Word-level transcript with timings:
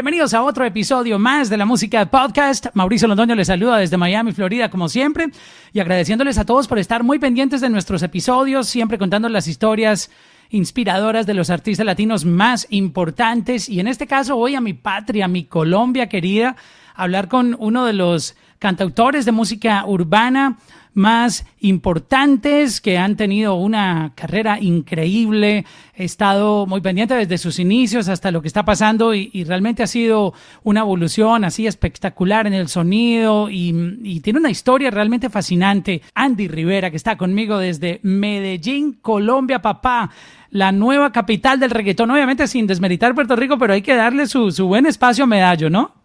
Bienvenidos 0.00 0.32
a 0.32 0.42
otro 0.42 0.64
episodio 0.64 1.18
más 1.18 1.50
de 1.50 1.58
la 1.58 1.66
música 1.66 2.06
podcast. 2.06 2.68
Mauricio 2.72 3.06
Londoño 3.06 3.34
les 3.34 3.48
saluda 3.48 3.76
desde 3.76 3.98
Miami, 3.98 4.32
Florida, 4.32 4.70
como 4.70 4.88
siempre, 4.88 5.26
y 5.74 5.78
agradeciéndoles 5.78 6.38
a 6.38 6.46
todos 6.46 6.68
por 6.68 6.78
estar 6.78 7.02
muy 7.02 7.18
pendientes 7.18 7.60
de 7.60 7.68
nuestros 7.68 8.02
episodios, 8.02 8.66
siempre 8.66 8.96
contando 8.96 9.28
las 9.28 9.46
historias 9.46 10.10
inspiradoras 10.48 11.26
de 11.26 11.34
los 11.34 11.50
artistas 11.50 11.84
latinos 11.84 12.24
más 12.24 12.66
importantes. 12.70 13.68
Y 13.68 13.78
en 13.78 13.88
este 13.88 14.06
caso 14.06 14.36
voy 14.36 14.54
a 14.54 14.62
mi 14.62 14.72
patria, 14.72 15.28
mi 15.28 15.44
Colombia 15.44 16.08
querida, 16.08 16.56
a 16.94 17.02
hablar 17.02 17.28
con 17.28 17.54
uno 17.58 17.84
de 17.84 17.92
los 17.92 18.36
cantautores 18.58 19.26
de 19.26 19.32
música 19.32 19.84
urbana 19.84 20.56
más 20.94 21.44
importantes 21.60 22.80
que 22.80 22.98
han 22.98 23.16
tenido 23.16 23.54
una 23.54 24.12
carrera 24.14 24.60
increíble. 24.60 25.64
He 25.94 26.04
estado 26.04 26.66
muy 26.66 26.80
pendiente 26.80 27.14
desde 27.14 27.38
sus 27.38 27.58
inicios 27.58 28.08
hasta 28.08 28.30
lo 28.30 28.42
que 28.42 28.48
está 28.48 28.64
pasando 28.64 29.14
y, 29.14 29.44
realmente 29.44 29.82
ha 29.82 29.86
sido 29.86 30.34
una 30.62 30.80
evolución 30.80 31.44
así 31.44 31.66
espectacular 31.66 32.46
en 32.46 32.54
el 32.54 32.68
sonido 32.68 33.48
y, 33.50 34.20
tiene 34.20 34.38
una 34.38 34.50
historia 34.50 34.90
realmente 34.90 35.30
fascinante. 35.30 36.02
Andy 36.14 36.48
Rivera, 36.48 36.90
que 36.90 36.96
está 36.96 37.16
conmigo 37.16 37.58
desde 37.58 38.00
Medellín, 38.02 38.98
Colombia, 39.00 39.62
papá 39.62 40.10
la 40.50 40.72
nueva 40.72 41.12
capital 41.12 41.60
del 41.60 41.70
reggaetón, 41.70 42.10
obviamente 42.10 42.48
sin 42.48 42.66
desmeritar 42.66 43.14
Puerto 43.14 43.36
Rico, 43.36 43.56
pero 43.56 43.72
hay 43.72 43.82
que 43.82 43.94
darle 43.94 44.26
su, 44.26 44.50
su 44.50 44.66
buen 44.66 44.84
espacio 44.84 45.24
a 45.24 45.26
Medallo, 45.28 45.70
¿no? 45.70 45.99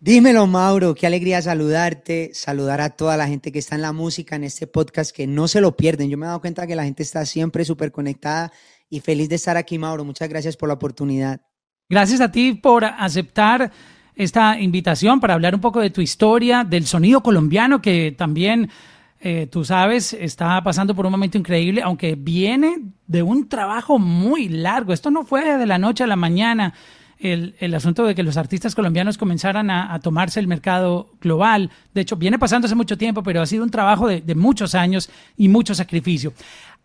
Dímelo, 0.00 0.46
Mauro, 0.46 0.94
qué 0.94 1.08
alegría 1.08 1.42
saludarte, 1.42 2.30
saludar 2.32 2.80
a 2.80 2.90
toda 2.90 3.16
la 3.16 3.26
gente 3.26 3.50
que 3.50 3.58
está 3.58 3.74
en 3.74 3.82
la 3.82 3.92
música, 3.92 4.36
en 4.36 4.44
este 4.44 4.68
podcast, 4.68 5.10
que 5.10 5.26
no 5.26 5.48
se 5.48 5.60
lo 5.60 5.76
pierden. 5.76 6.08
Yo 6.08 6.16
me 6.16 6.24
he 6.24 6.28
dado 6.28 6.40
cuenta 6.40 6.68
que 6.68 6.76
la 6.76 6.84
gente 6.84 7.02
está 7.02 7.26
siempre 7.26 7.64
súper 7.64 7.90
conectada 7.90 8.52
y 8.88 9.00
feliz 9.00 9.28
de 9.28 9.34
estar 9.34 9.56
aquí, 9.56 9.76
Mauro. 9.76 10.04
Muchas 10.04 10.28
gracias 10.28 10.56
por 10.56 10.68
la 10.68 10.74
oportunidad. 10.74 11.40
Gracias 11.88 12.20
a 12.20 12.30
ti 12.30 12.52
por 12.52 12.84
aceptar 12.84 13.72
esta 14.14 14.60
invitación 14.60 15.18
para 15.18 15.34
hablar 15.34 15.56
un 15.56 15.60
poco 15.60 15.80
de 15.80 15.90
tu 15.90 16.00
historia, 16.00 16.62
del 16.62 16.86
sonido 16.86 17.20
colombiano, 17.20 17.82
que 17.82 18.14
también, 18.16 18.70
eh, 19.18 19.48
tú 19.50 19.64
sabes, 19.64 20.12
está 20.12 20.62
pasando 20.62 20.94
por 20.94 21.06
un 21.06 21.12
momento 21.12 21.38
increíble, 21.38 21.82
aunque 21.82 22.14
viene 22.14 22.76
de 23.08 23.24
un 23.24 23.48
trabajo 23.48 23.98
muy 23.98 24.48
largo. 24.48 24.92
Esto 24.92 25.10
no 25.10 25.24
fue 25.24 25.58
de 25.58 25.66
la 25.66 25.78
noche 25.78 26.04
a 26.04 26.06
la 26.06 26.14
mañana 26.14 26.72
el, 27.20 27.54
el, 27.58 27.74
asunto 27.74 28.04
de 28.04 28.14
que 28.14 28.22
los 28.22 28.36
artistas 28.36 28.74
colombianos 28.74 29.18
comenzaran 29.18 29.70
a, 29.70 29.98
tomarse 30.00 30.40
el 30.40 30.46
mercado 30.46 31.10
global. 31.20 31.70
De 31.94 32.02
hecho, 32.02 32.16
viene 32.16 32.38
pasando 32.38 32.66
hace 32.66 32.74
mucho 32.74 32.96
tiempo, 32.96 33.22
pero 33.22 33.42
ha 33.42 33.46
sido 33.46 33.64
un 33.64 33.70
trabajo 33.70 34.06
de, 34.06 34.34
muchos 34.34 34.74
años 34.74 35.10
y 35.36 35.48
mucho 35.48 35.74
sacrificio. 35.74 36.32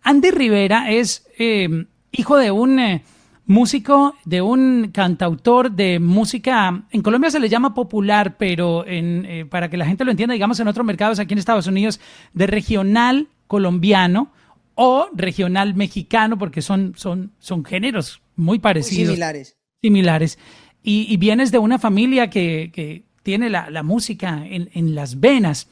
Andy 0.02 0.32
Rivera 0.32 0.92
es 0.92 1.26
eh, 1.38 1.86
hijo 2.12 2.38
de 2.38 2.52
un 2.52 2.80
eh, 2.80 3.04
músico, 3.46 4.16
de 4.26 4.42
un 4.42 4.90
cantautor 4.94 5.72
de 5.72 6.00
música, 6.00 6.84
en 6.92 7.02
Colombia 7.02 7.30
se 7.30 7.40
le 7.40 7.50
llama 7.50 7.74
popular, 7.74 8.36
pero 8.38 8.86
en, 8.88 9.26
eh, 9.26 9.46
para 9.46 9.70
que 9.70 9.78
la 9.78 9.86
gente 9.86 10.06
lo 10.06 10.12
entienda, 10.12 10.34
digamos 10.34 10.60
en 10.60 10.68
otros 10.68 10.86
mercados 10.86 11.20
aquí 11.20 11.34
en 11.34 11.40
Estados 11.40 11.68
Unidos, 11.68 12.00
de 12.34 12.48
regional 12.48 13.28
colombiano 13.48 14.32
o 14.76 15.08
regional 15.14 15.76
mexicano, 15.76 16.38
porque 16.38 16.62
son, 16.62 16.94
son, 16.98 17.32
son 17.40 17.64
géneros 17.64 18.22
muy 18.36 18.60
parecidos. 18.60 19.10
Muy 19.10 19.16
similares 19.16 19.58
similares. 19.84 20.40
Y, 20.82 21.16
vienes 21.18 21.52
de 21.52 21.60
una 21.60 21.78
familia 21.78 22.30
que, 22.30 23.04
tiene 23.22 23.50
la, 23.50 23.84
música 23.84 24.44
en, 24.46 24.96
las 24.96 25.20
venas. 25.20 25.68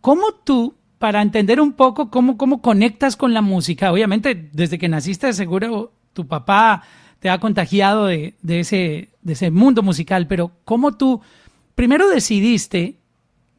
¿Cómo 0.00 0.34
tú, 0.44 0.74
para 0.98 1.22
entender 1.22 1.60
un 1.60 1.72
poco 1.72 2.10
cómo, 2.10 2.36
cómo 2.36 2.60
conectas 2.60 3.16
con 3.16 3.32
la 3.32 3.42
música, 3.42 3.92
obviamente 3.92 4.48
desde 4.52 4.78
que 4.78 4.88
naciste 4.88 5.32
seguro 5.32 5.92
tu 6.12 6.26
papá 6.26 6.82
te 7.18 7.30
ha 7.30 7.38
contagiado 7.38 8.06
de, 8.06 8.34
ese, 8.46 9.08
de 9.22 9.32
ese 9.32 9.50
mundo 9.50 9.82
musical, 9.82 10.26
pero 10.26 10.52
¿cómo 10.64 10.92
tú 10.92 11.20
primero 11.74 12.08
decidiste 12.08 12.98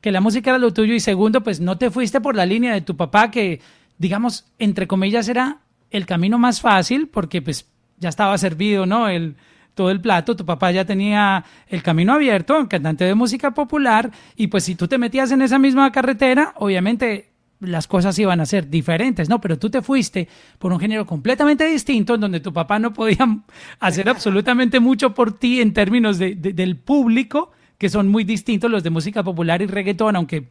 que 0.02 0.12
la 0.12 0.22
música 0.22 0.52
era 0.52 0.60
lo 0.60 0.72
tuyo 0.72 0.94
y 0.94 1.00
segundo, 1.00 1.42
pues 1.42 1.60
no 1.60 1.78
te 1.78 1.90
fuiste 1.90 2.22
por 2.22 2.36
la 2.36 2.46
línea 2.46 2.74
de 2.74 2.82
tu 2.82 2.96
papá 2.96 3.32
que, 3.32 3.60
digamos, 3.98 4.46
entre 4.60 4.88
comillas, 4.88 5.28
era 5.30 5.62
el 5.90 6.06
camino 6.06 6.38
más 6.38 6.62
fácil 6.62 7.08
porque 7.08 7.42
pues 7.42 7.68
ya 7.98 8.10
estaba 8.10 8.38
servido, 8.38 8.86
¿no? 8.86 9.08
El, 9.08 9.36
todo 9.76 9.92
el 9.92 10.02
plato, 10.02 10.36
tu 10.36 10.46
papá 10.46 10.72
ya 10.72 10.86
tenía 10.86 11.46
el 11.68 11.84
camino 11.84 12.14
abierto, 12.14 12.68
cantante 12.68 13.04
de 13.04 13.14
música 13.14 13.52
popular, 13.52 14.10
y 14.36 14.48
pues 14.48 14.64
si 14.64 14.76
tú 14.76 14.88
te 14.88 14.98
metías 14.98 15.32
en 15.32 15.42
esa 15.42 15.60
misma 15.60 15.92
carretera, 15.92 16.54
obviamente 16.58 17.30
las 17.60 17.88
cosas 17.88 18.18
iban 18.20 18.42
a 18.42 18.46
ser 18.46 18.70
diferentes, 18.70 19.30
¿no? 19.30 19.40
Pero 19.40 19.58
tú 19.58 19.70
te 19.70 19.82
fuiste 19.82 20.28
por 20.60 20.74
un 20.74 20.80
género 20.80 21.06
completamente 21.06 21.66
distinto, 21.66 22.16
en 22.16 22.22
donde 22.22 22.40
tu 22.40 22.54
papá 22.54 22.80
no 22.80 22.94
podía 22.94 23.28
hacer 23.80 24.10
absolutamente 24.10 24.80
mucho 24.80 25.14
por 25.14 25.38
ti 25.38 25.62
en 25.62 25.74
términos 25.74 26.18
de, 26.18 26.36
del 26.36 26.78
público, 26.78 27.52
que 27.78 27.90
son 27.90 28.08
muy 28.08 28.24
distintos 28.24 28.72
los 28.72 28.84
de 28.84 28.90
música 28.90 29.24
popular 29.24 29.62
y 29.62 29.68
reggaetón, 29.68 30.16
aunque 30.16 30.48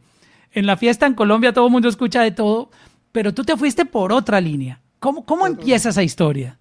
en 0.51 0.65
la 0.65 0.77
fiesta 0.77 1.05
en 1.05 1.15
Colombia 1.15 1.53
todo 1.53 1.65
el 1.65 1.71
mundo 1.71 1.89
escucha 1.89 2.21
de 2.21 2.31
todo, 2.31 2.69
pero 3.11 3.33
tú 3.33 3.43
te 3.43 3.57
fuiste 3.57 3.85
por 3.85 4.11
otra 4.11 4.39
línea. 4.39 4.81
¿Cómo, 4.99 5.25
cómo 5.25 5.47
empieza 5.47 5.89
esa 5.89 6.03
historia? 6.03 6.57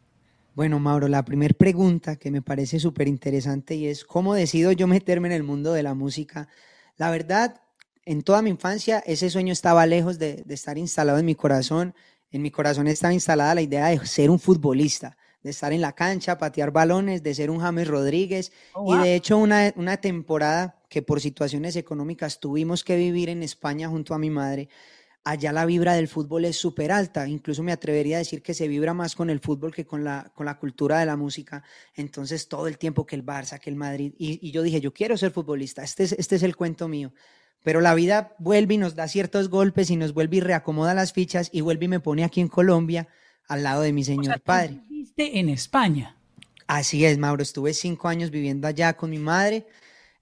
Bueno, 0.55 0.79
Mauro, 0.79 1.09
la 1.09 1.25
primera 1.25 1.53
pregunta 1.53 2.15
que 2.15 2.31
me 2.31 2.41
parece 2.41 2.79
súper 2.79 3.09
interesante 3.09 3.75
y 3.75 3.89
es 3.89 4.05
cómo 4.05 4.35
decido 4.35 4.71
yo 4.71 4.87
meterme 4.87 5.27
en 5.27 5.33
el 5.33 5.43
mundo 5.43 5.73
de 5.73 5.83
la 5.83 5.95
música. 5.95 6.49
La 6.97 7.11
verdad, 7.11 7.61
en 8.05 8.23
toda 8.23 8.41
mi 8.41 8.51
infancia 8.51 9.03
ese 9.05 9.31
sueño 9.31 9.53
estaba 9.53 9.85
lejos 9.85 10.21
de, 10.21 10.45
estar 10.49 10.79
instalado 10.79 11.19
en 11.19 11.27
mi 11.27 11.35
corazón. 11.35 11.93
En 12.31 12.41
mi 12.41 12.53
corazón 12.53 12.87
estaba 12.87 13.13
instalada 13.13 13.57
la 13.57 13.63
idea 13.63 13.87
de 13.89 14.07
ser 14.07 14.31
un 14.31 14.39
futbolista, 14.39 15.17
de 15.43 15.51
estar 15.51 15.73
en 15.73 15.81
la 15.81 15.93
cancha, 15.93 16.39
patear 16.39 16.71
balones, 16.71 17.25
de 17.25 17.35
ser 17.35 17.51
un 17.51 17.59
James 17.59 17.89
Rodríguez. 17.89 18.53
Oh, 18.75 18.95
y 18.95 19.03
de 19.03 19.17
hecho 19.17 19.39
una, 19.39 19.73
una 19.75 19.97
temporada 19.97 20.81
que 20.89 21.03
por 21.03 21.21
situaciones 21.21 21.75
económicas 21.75 22.39
tuvimos 22.39 22.85
que 22.85 22.97
vivir 22.97 23.29
en 23.29 23.43
España 23.43 23.89
junto 23.89 24.15
a 24.15 24.19
mi 24.19 24.31
madre, 24.31 24.69
allá 25.25 25.53
la 25.53 25.65
vibra 25.65 25.95
del 25.95 26.07
fútbol 26.07 26.45
es 26.45 26.57
súper 26.57 26.93
alta, 26.93 27.27
incluso 27.27 27.63
me 27.63 27.73
atrevería 27.73 28.17
a 28.17 28.19
decir 28.19 28.43
que 28.43 28.53
se 28.53 28.69
vibra 28.69 28.93
más 28.93 29.17
con 29.17 29.31
el 29.31 29.41
fútbol 29.41 29.75
que 29.75 29.87
con 29.87 30.05
la, 30.05 30.31
con 30.35 30.45
la 30.47 30.59
cultura 30.59 30.99
de 30.99 31.07
la 31.07 31.17
música, 31.17 31.65
entonces 31.95 32.47
todo 32.47 32.69
el 32.69 32.77
tiempo 32.77 33.07
que 33.07 33.17
el 33.17 33.25
Barça, 33.25 33.59
que 33.59 33.71
el 33.71 33.77
Madrid, 33.77 34.13
y, 34.19 34.51
yo 34.51 34.63
dije, 34.63 34.81
yo 34.81 34.93
quiero 34.93 35.17
ser 35.17 35.33
futbolista, 35.33 35.83
este 35.83 36.05
es, 36.05 36.13
este 36.13 36.37
es 36.37 36.43
el 36.43 36.55
cuento 36.55 36.89
mío, 36.89 37.13
pero 37.63 37.81
la 37.81 37.95
vida 37.95 38.37
vuelve 38.39 38.75
y 38.75 38.79
nos 38.79 38.95
da 38.95 39.09
ciertos 39.09 39.49
golpes 39.49 39.91
y 39.91 39.97
nos 39.97 40.13
vuelve 40.13 40.37
y 40.37 40.41
reacomoda 40.41 40.93
las 40.93 41.15
fichas 41.15 41.49
y 41.51 41.63
vuelve 41.63 41.87
y 41.87 41.89
me 41.89 42.01
pone 42.01 42.23
aquí 42.23 42.43
en 42.43 42.49
Colombia 42.49 43.09
al 43.49 43.63
lado 43.63 43.81
de 43.81 43.95
mi 43.95 44.05
señor 44.05 44.41
padre. 44.43 44.81
¿Viviste 44.89 45.39
en 45.39 45.49
España? 45.49 46.19
Así 46.67 47.05
es, 47.05 47.17
Mauro, 47.19 47.43
estuve 47.43 47.73
cinco 47.73 48.09
años 48.09 48.31
viviendo 48.31 48.69
allá 48.69 48.95
con 48.95 49.11
mi 49.11 49.19
madre, 49.19 49.67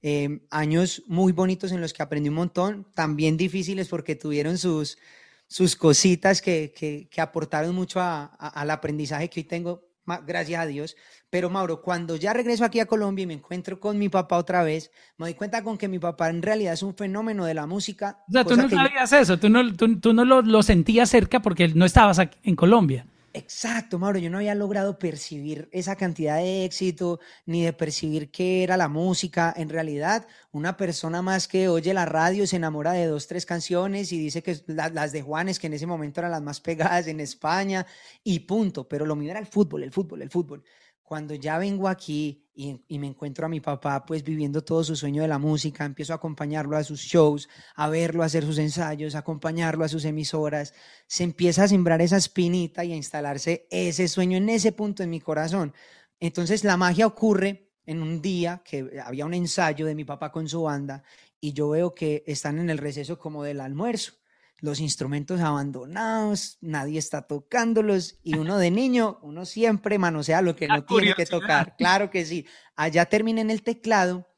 Em, 0.05 0.41
años 0.51 1.05
muy 1.07 1.31
bonitos 1.31 1.71
en 1.71 1.81
los 1.81 1.93
que 1.93 2.03
aprendí 2.03 2.29
un 2.29 2.35
montón, 2.35 2.87
también 2.93 3.37
difíciles 3.37 3.87
porque 3.87 4.17
tuvieron 4.17 4.59
sus, 4.59 4.99
sus 5.47 5.77
cositas 5.77 6.43
que, 6.43 6.73
que, 6.75 7.21
aportaron 7.21 7.73
mucho 7.73 8.01
al 8.01 8.71
aprendizaje 8.71 9.31
que 9.31 9.41
hoy 9.41 9.45
tengo, 9.45 9.85
gracias 10.27 10.61
a 10.61 10.67
Dios. 10.67 10.97
Pero 11.31 11.51
Mauro, 11.51 11.83
cuando 11.83 12.17
ya 12.17 12.33
regreso 12.33 12.65
aquí 12.65 12.81
a 12.81 12.87
Colombia 12.87 13.23
y 13.23 13.27
me 13.27 13.35
encuentro 13.35 13.79
con 13.79 13.97
mi 13.97 14.09
papá 14.09 14.39
otra 14.39 14.65
vez, 14.65 14.91
me 15.19 15.27
doy 15.27 15.35
cuenta 15.35 15.63
con 15.63 15.79
que 15.79 15.87
mi 15.87 16.01
papá 16.01 16.31
en 16.31 16.43
realidad 16.43 16.73
es 16.73 16.83
un 16.83 16.97
fenómeno 16.97 17.45
de 17.45 17.55
la 17.55 17.67
música. 17.67 18.25
O 18.29 18.33
sea, 18.33 18.45
tú 18.45 18.57
no 18.57 18.69
sabías 18.69 19.13
eso, 19.13 19.39
tú 19.39 19.49
no, 19.49 19.73
tú, 19.77 20.01
tú 20.01 20.13
no 20.13 20.25
lo, 20.25 20.43
lo, 20.43 20.65
sentías 20.65 21.11
cerca 21.11 21.41
porque 21.41 21.69
no 21.69 21.85
estabas 21.85 22.19
aquí 22.19 22.39
en 22.43 22.57
Colombia. 22.57 23.07
Exacto, 23.35 23.99
Mauro, 23.99 24.19
yo 24.19 24.29
no 24.29 24.39
había 24.39 24.55
logrado 24.55 24.99
percibir 24.99 25.67
esa 25.73 25.97
cantidad 25.97 26.37
de 26.37 26.67
éxito, 26.67 27.19
ni 27.47 27.65
de 27.65 27.73
percibir 27.73 28.31
qué 28.31 28.63
era 28.63 28.77
la 28.77 28.89
música. 28.89 29.55
En 29.57 29.71
realidad, 29.71 30.27
una 30.51 30.77
persona 30.77 31.23
más 31.23 31.49
que 31.49 31.69
oye 31.69 31.95
la 31.95 32.05
radio 32.05 32.47
se 32.47 32.57
enamora 32.57 32.93
de 32.93 33.07
dos, 33.07 33.29
tres 33.29 33.47
canciones 33.47 34.13
y 34.13 34.19
dice 34.19 34.43
que 34.43 34.63
las 34.67 35.13
de 35.13 35.23
Juanes, 35.23 35.59
que 35.59 35.67
en 35.69 35.73
ese 35.73 35.87
momento 35.87 36.21
eran 36.21 36.33
las 36.33 36.43
más 36.43 36.61
pegadas 36.61 37.07
en 37.07 37.21
España, 37.21 37.87
y 38.23 38.41
punto. 38.41 38.87
Pero 38.87 39.07
lo 39.07 39.17
mío 39.17 39.31
era 39.31 39.41
el 39.41 39.47
fútbol, 39.47 39.83
el 39.83 39.93
fútbol, 39.93 40.21
el 40.21 40.31
fútbol 40.31 40.63
cuando 41.13 41.35
ya 41.35 41.59
vengo 41.59 41.89
aquí 41.89 42.42
y, 42.55 42.99
me 42.99 43.07
encuentro 43.07 43.47
a 43.47 43.49
mi 43.49 43.61
papá 43.61 44.05
pues 44.05 44.23
viviendo 44.23 44.63
todo 44.63 44.85
su 44.85 44.95
sueño 44.95 45.23
de 45.23 45.29
la 45.29 45.39
música, 45.39 45.85
empiezo 45.85 46.13
a 46.13 46.17
acompañarlo 46.17 46.77
a 46.77 46.85
sus 46.85 47.01
shows, 47.01 47.49
a 47.75 47.89
verlo 47.89 48.23
hacer 48.23 48.45
sus 48.45 48.59
ensayos, 48.59 49.15
a 49.15 49.21
acompañarlo 49.21 49.85
a 49.85 49.89
sus 49.89 50.05
emisoras, 50.05 50.75
se 51.07 51.25
empieza 51.25 51.65
a 51.65 51.69
sembrar 51.69 52.03
esa 52.03 52.19
espinita 52.19 52.85
y 52.85 52.93
a 52.93 52.97
instalarse 52.97 53.67
ese 53.71 54.07
sueño 54.09 54.37
en 54.37 54.49
ese 54.49 54.73
punto 54.73 55.03
en 55.03 55.11
mi 55.11 55.21
corazón. 55.21 55.73
Entonces 56.21 56.65
la 56.65 56.77
magia 56.77 57.07
ocurre 57.07 57.71
en 57.87 58.03
un 58.03 58.21
día 58.21 58.63
que 58.65 59.01
había 59.05 59.27
un 59.27 59.35
ensayo 59.35 59.87
de 59.87 59.95
mi 59.95 60.05
papá 60.05 60.31
con 60.31 60.49
su 60.49 60.63
banda 60.63 61.03
y 61.41 61.53
yo 61.53 61.71
veo 61.71 61.95
que 61.95 62.23
están 62.27 62.59
en 62.59 62.71
el 62.71 62.79
receso 62.79 63.19
como 63.19 63.43
del 63.43 63.61
almuerzo 63.61 64.22
los 64.63 64.79
instrumentos 64.79 65.41
abandonados, 65.41 66.57
nadie 66.61 66.99
está 66.99 67.23
tocándolos 67.23 68.21
y 68.23 68.37
uno 68.37 68.59
de 68.59 68.71
niño, 68.71 69.19
uno 69.23 69.45
siempre 69.45 69.99
manosea 69.99 70.41
lo 70.41 70.55
que 70.55 70.69
no 70.69 70.85
tiene 70.85 71.15
que 71.15 71.27
tocar. 71.27 71.75
Claro 71.77 72.11
que 72.11 72.25
sí. 72.25 72.47
Allá 72.77 73.07
terminé 73.07 73.41
en 73.41 73.51
el 73.51 73.63
teclado 73.63 74.29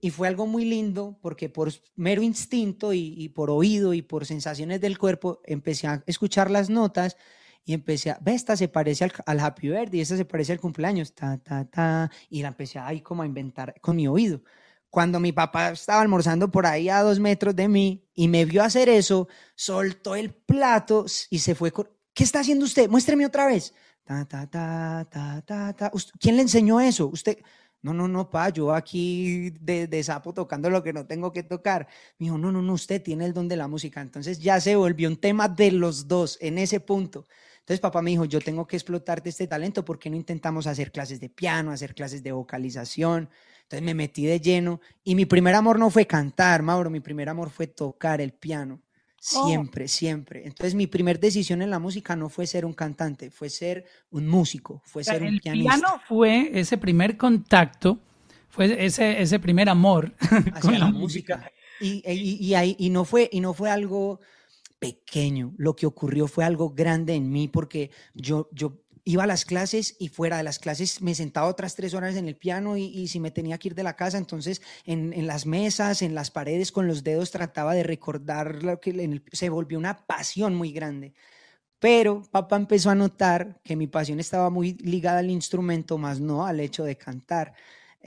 y 0.00 0.10
fue 0.10 0.28
algo 0.28 0.46
muy 0.46 0.64
lindo 0.64 1.18
porque 1.20 1.50
por 1.50 1.70
mero 1.94 2.22
instinto 2.22 2.94
y, 2.94 3.28
por 3.28 3.50
oído 3.50 3.92
y 3.92 4.00
por 4.00 4.24
sensaciones 4.24 4.80
del 4.80 4.96
cuerpo 4.96 5.42
empecé 5.44 5.88
a 5.88 6.02
escuchar 6.06 6.50
las 6.50 6.70
notas 6.70 7.18
y 7.66 7.74
empecé 7.74 8.12
a, 8.12 8.18
ve, 8.22 8.32
esta 8.32 8.56
se 8.56 8.68
parece 8.68 9.04
al, 9.04 9.12
al 9.26 9.40
Happy 9.40 9.68
Birthday, 9.68 10.00
esta 10.00 10.16
se 10.16 10.24
parece 10.24 10.52
al 10.52 10.60
cumpleaños, 10.60 11.14
ta, 11.14 11.36
ta, 11.36 11.66
ta, 11.66 12.10
y 12.30 12.40
la 12.40 12.48
empecé 12.48 12.78
ahí 12.78 13.02
como 13.02 13.22
a 13.22 13.26
inventar 13.26 13.74
con 13.82 13.96
mi 13.96 14.08
oído. 14.08 14.40
Cuando 14.90 15.20
mi 15.20 15.32
papá 15.32 15.70
estaba 15.70 16.00
almorzando 16.00 16.50
por 16.50 16.66
ahí 16.66 16.88
a 16.88 17.02
dos 17.02 17.20
metros 17.20 17.54
de 17.54 17.68
mí 17.68 18.04
y 18.14 18.28
me 18.28 18.44
vio 18.44 18.62
hacer 18.62 18.88
eso, 18.88 19.28
soltó 19.54 20.16
el 20.16 20.32
plato 20.32 21.06
y 21.30 21.38
se 21.38 21.54
fue. 21.54 21.72
¿Qué 22.14 22.24
está 22.24 22.40
haciendo 22.40 22.64
usted? 22.64 22.88
Muéstreme 22.88 23.26
otra 23.26 23.46
vez. 23.46 23.74
Ta, 24.04 24.24
ta, 24.24 24.46
ta, 24.46 25.06
ta, 25.10 25.42
ta, 25.42 25.72
ta. 25.72 25.92
¿Quién 26.18 26.36
le 26.36 26.42
enseñó 26.42 26.80
eso? 26.80 27.08
Usted. 27.08 27.38
No, 27.82 27.92
no, 27.92 28.08
no, 28.08 28.28
pa, 28.30 28.48
yo 28.48 28.74
aquí 28.74 29.50
de, 29.60 29.86
de, 29.86 30.02
sapo 30.02 30.32
tocando 30.32 30.68
lo 30.70 30.82
que 30.82 30.92
no 30.92 31.06
tengo 31.06 31.32
que 31.32 31.44
tocar. 31.44 31.86
Me 32.18 32.24
dijo, 32.24 32.38
no, 32.38 32.50
no, 32.50 32.60
no, 32.60 32.72
usted 32.72 33.00
tiene 33.00 33.26
el 33.26 33.32
don 33.32 33.46
de 33.46 33.56
la 33.56 33.68
música. 33.68 34.00
Entonces 34.00 34.40
ya 34.40 34.60
se 34.60 34.74
volvió 34.74 35.08
un 35.08 35.18
tema 35.18 35.48
de 35.48 35.70
los 35.70 36.08
dos 36.08 36.36
en 36.40 36.58
ese 36.58 36.80
punto. 36.80 37.26
Entonces 37.66 37.80
papá 37.80 38.00
me 38.00 38.10
dijo, 38.10 38.24
yo 38.24 38.40
tengo 38.40 38.66
que 38.66 38.76
explotarte 38.76 39.28
este 39.28 39.48
talento, 39.48 39.84
¿por 39.84 39.98
qué 39.98 40.08
no 40.08 40.16
intentamos 40.16 40.68
hacer 40.68 40.92
clases 40.92 41.18
de 41.18 41.28
piano, 41.28 41.72
hacer 41.72 41.94
clases 41.94 42.22
de 42.22 42.30
vocalización? 42.30 43.28
Entonces 43.66 43.84
me 43.84 43.94
metí 43.94 44.24
de 44.26 44.40
lleno 44.40 44.80
y 45.02 45.16
mi 45.16 45.26
primer 45.26 45.56
amor 45.56 45.76
no 45.76 45.90
fue 45.90 46.06
cantar, 46.06 46.62
Mauro, 46.62 46.88
mi 46.88 47.00
primer 47.00 47.28
amor 47.28 47.50
fue 47.50 47.66
tocar 47.66 48.20
el 48.20 48.32
piano. 48.32 48.80
Oh. 49.34 49.48
Siempre, 49.48 49.88
siempre. 49.88 50.46
Entonces 50.46 50.76
mi 50.76 50.86
primer 50.86 51.18
decisión 51.18 51.62
en 51.62 51.70
la 51.70 51.80
música 51.80 52.14
no 52.14 52.28
fue 52.28 52.46
ser 52.46 52.64
un 52.64 52.74
cantante, 52.74 53.28
fue 53.28 53.50
ser 53.50 53.84
un 54.10 54.28
músico, 54.28 54.82
fue 54.84 55.02
ser 55.02 55.24
un 55.24 55.40
pianista. 55.40 55.74
El 55.74 55.80
piano 55.80 56.00
fue 56.06 56.50
ese 56.54 56.78
primer 56.78 57.16
contacto, 57.16 57.98
fue 58.48 58.86
ese, 58.86 59.20
ese 59.20 59.40
primer 59.40 59.68
amor 59.68 60.14
con 60.62 60.78
la, 60.78 60.86
música. 60.86 61.50
Y, 61.80 62.04
y, 62.08 62.54
y, 62.54 62.76
y, 62.78 62.90
no 62.90 63.04
fue, 63.04 63.28
y 63.32 63.40
no 63.40 63.52
fue 63.52 63.68
algo 63.68 64.20
pequeño, 64.78 65.54
lo 65.56 65.74
que 65.74 65.86
ocurrió 65.86 66.28
fue 66.28 66.44
algo 66.44 66.70
grande 66.70 67.14
en 67.14 67.32
mí 67.32 67.48
porque 67.48 67.90
yo, 68.14 68.48
yo 68.52 68.84
iba 69.06 69.22
a 69.22 69.26
las 69.26 69.44
clases 69.44 69.94
y 70.00 70.08
fuera 70.08 70.36
de 70.36 70.42
las 70.42 70.58
clases 70.58 71.00
me 71.00 71.14
sentaba 71.14 71.46
otras 71.46 71.76
tres 71.76 71.94
horas 71.94 72.16
en 72.16 72.26
el 72.26 72.34
piano 72.34 72.76
y, 72.76 73.06
si 73.06 73.20
me 73.20 73.30
tenía 73.30 73.56
que 73.56 73.68
ir 73.68 73.74
de 73.76 73.84
la 73.84 73.94
casa, 73.94 74.18
entonces 74.18 74.60
en, 74.84 75.26
las 75.28 75.46
mesas, 75.46 76.02
en 76.02 76.14
las 76.14 76.32
paredes, 76.32 76.72
con 76.72 76.88
los 76.88 77.04
dedos 77.04 77.30
trataba 77.30 77.72
de 77.74 77.84
recordar 77.84 78.64
lo 78.64 78.80
que 78.80 79.22
se 79.32 79.48
volvió 79.48 79.78
una 79.78 79.96
pasión 80.06 80.56
muy 80.56 80.72
grande. 80.72 81.14
Pero 81.78 82.22
papá 82.32 82.56
empezó 82.56 82.90
a 82.90 82.96
notar 82.96 83.60
que 83.62 83.76
mi 83.76 83.86
pasión 83.86 84.18
estaba 84.18 84.50
muy 84.50 84.74
ligada 84.74 85.20
al 85.20 85.30
instrumento, 85.30 85.98
más 85.98 86.18
no 86.18 86.44
al 86.44 86.58
hecho 86.58 86.82
de 86.82 86.96
cantar. 86.96 87.54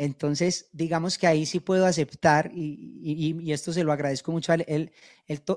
Entonces, 0.01 0.69
digamos 0.72 1.18
que 1.18 1.28
ahí 1.28 1.46
sí 1.46 1.60
puedo 1.60 1.86
aceptar, 1.86 2.51
y, 2.56 3.51
esto 3.51 3.74
se 3.74 3.84
lo 3.84 3.92
agradezco 3.92 4.31
mucho 4.31 4.54
a 4.54 4.56
él, 4.56 4.63
él, 4.69 4.92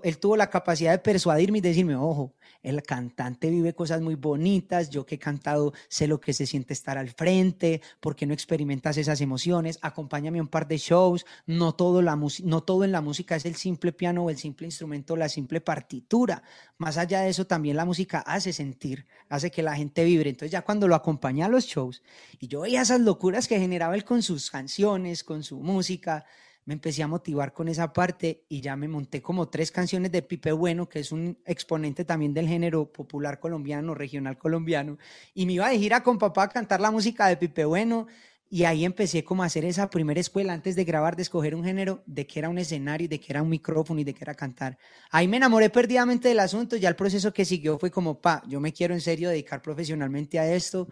él, 0.02 0.18
tuvo 0.18 0.36
la 0.36 0.50
capacidad 0.50 0.90
de 0.90 0.98
persuadirme 0.98 1.58
y 1.58 1.60
decirme, 1.60 1.94
ojo, 1.94 2.34
el 2.60 2.82
cantante 2.82 3.50
vive 3.50 3.72
cosas 3.72 4.00
muy 4.00 4.16
bonitas, 4.16 4.90
yo 4.90 5.06
que 5.06 5.14
he 5.14 5.18
cantado 5.18 5.72
sé 5.88 6.08
lo 6.08 6.20
que 6.20 6.32
se 6.32 6.46
siente 6.46 6.72
estar 6.72 6.98
al 6.98 7.10
frente, 7.10 7.82
¿por 8.00 8.16
qué 8.16 8.26
no 8.26 8.34
experimentas 8.34 8.96
esas 8.96 9.20
emociones? 9.20 9.78
Acompáñame 9.80 10.40
a 10.40 10.42
un 10.42 10.48
par 10.48 10.66
de 10.66 10.76
shows, 10.76 11.24
no 11.46 11.76
todo, 11.76 12.02
la 12.02 12.16
no 12.42 12.62
todo 12.64 12.82
en 12.82 12.90
la 12.90 13.00
música 13.00 13.36
es 13.36 13.46
el 13.46 13.54
simple 13.54 13.92
piano 13.92 14.24
o 14.24 14.30
el 14.30 14.38
simple 14.38 14.66
instrumento, 14.66 15.14
la 15.14 15.28
simple 15.28 15.60
partitura, 15.60 16.42
más 16.78 16.98
allá 16.98 17.20
de 17.20 17.30
eso 17.30 17.46
también 17.46 17.76
la 17.76 17.84
música 17.84 18.18
hace 18.18 18.52
sentir, 18.52 19.06
hace 19.28 19.52
que 19.52 19.62
la 19.62 19.76
gente 19.76 20.02
vibre, 20.02 20.30
entonces 20.30 20.50
ya 20.50 20.62
cuando 20.62 20.88
lo 20.88 20.96
acompañé 20.96 21.44
a 21.44 21.48
los 21.48 21.64
shows 21.64 22.02
y 22.40 22.48
yo 22.48 22.62
veía 22.62 22.82
esas 22.82 23.00
locuras 23.00 23.46
que 23.46 23.60
generaba 23.60 23.94
él 23.94 24.04
con 24.04 24.20
su 24.20 24.31
sus 24.40 24.50
canciones, 24.50 25.24
con 25.24 25.42
su 25.42 25.60
música. 25.60 26.24
Me 26.64 26.74
empecé 26.74 27.02
a 27.02 27.08
motivar 27.08 27.52
con 27.52 27.68
esa 27.68 27.92
parte 27.92 28.44
y 28.48 28.60
ya 28.60 28.76
me 28.76 28.86
monté 28.86 29.20
como 29.20 29.48
tres 29.48 29.72
canciones 29.72 30.12
de 30.12 30.22
Pipe 30.22 30.52
Bueno, 30.52 30.88
que 30.88 31.00
es 31.00 31.10
un 31.10 31.38
exponente 31.44 32.04
también 32.04 32.32
del 32.32 32.46
género 32.46 32.92
popular 32.92 33.40
colombiano, 33.40 33.94
regional 33.94 34.38
colombiano. 34.38 34.96
Y 35.34 35.44
me 35.46 35.54
iba 35.54 35.68
de 35.68 35.78
gira 35.78 36.02
con 36.02 36.18
papá 36.18 36.44
a 36.44 36.48
cantar 36.48 36.80
la 36.80 36.90
música 36.90 37.26
de 37.26 37.36
Pipe 37.36 37.64
Bueno. 37.64 38.06
Y 38.48 38.64
ahí 38.64 38.84
empecé 38.84 39.24
como 39.24 39.42
a 39.42 39.46
hacer 39.46 39.64
esa 39.64 39.88
primera 39.88 40.20
escuela 40.20 40.52
antes 40.52 40.76
de 40.76 40.84
grabar, 40.84 41.16
de 41.16 41.22
escoger 41.22 41.54
un 41.54 41.64
género, 41.64 42.02
de 42.04 42.26
que 42.26 42.38
era 42.38 42.50
un 42.50 42.58
escenario, 42.58 43.08
de 43.08 43.18
que 43.18 43.32
era 43.32 43.42
un 43.42 43.48
micrófono 43.48 43.98
y 44.00 44.04
de 44.04 44.12
que 44.12 44.22
era 44.22 44.34
cantar. 44.34 44.76
Ahí 45.10 45.26
me 45.26 45.38
enamoré 45.38 45.70
perdidamente 45.70 46.28
del 46.28 46.38
asunto. 46.38 46.76
Ya 46.76 46.90
el 46.90 46.94
proceso 46.94 47.32
que 47.32 47.46
siguió 47.46 47.78
fue 47.78 47.90
como, 47.90 48.20
pa, 48.20 48.42
yo 48.46 48.60
me 48.60 48.74
quiero 48.74 48.92
en 48.92 49.00
serio 49.00 49.30
dedicar 49.30 49.62
profesionalmente 49.62 50.38
a 50.38 50.52
esto. 50.54 50.86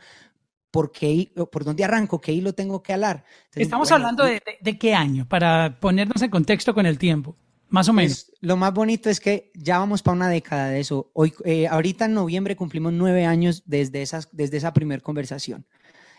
¿Por, 0.70 0.92
qué, 0.92 1.32
por 1.50 1.64
dónde 1.64 1.84
arranco? 1.84 2.20
¿Qué 2.20 2.32
hilo 2.32 2.54
tengo 2.54 2.82
que 2.82 2.92
hablar? 2.92 3.24
Estamos 3.54 3.90
hablando 3.92 4.24
de, 4.24 4.78
qué 4.78 4.94
año, 4.94 5.26
para 5.28 5.78
ponernos 5.80 6.22
en 6.22 6.30
contexto 6.30 6.74
con 6.74 6.86
el 6.86 6.98
tiempo, 6.98 7.36
más 7.68 7.88
o 7.88 7.92
menos. 7.92 8.26
Pues, 8.26 8.38
lo 8.40 8.56
más 8.56 8.72
bonito 8.72 9.10
es 9.10 9.20
que 9.20 9.50
ya 9.54 9.78
vamos 9.78 10.02
para 10.02 10.16
una 10.16 10.28
década 10.28 10.68
de 10.68 10.80
eso. 10.80 11.10
Hoy, 11.14 11.32
eh, 11.44 11.66
ahorita 11.66 12.06
en 12.06 12.14
noviembre 12.14 12.56
cumplimos 12.56 12.92
nueve 12.92 13.26
años 13.26 13.62
desde, 13.66 14.02
esas, 14.02 14.28
desde 14.32 14.56
esa 14.58 14.72
primera 14.72 15.02
conversación. 15.02 15.66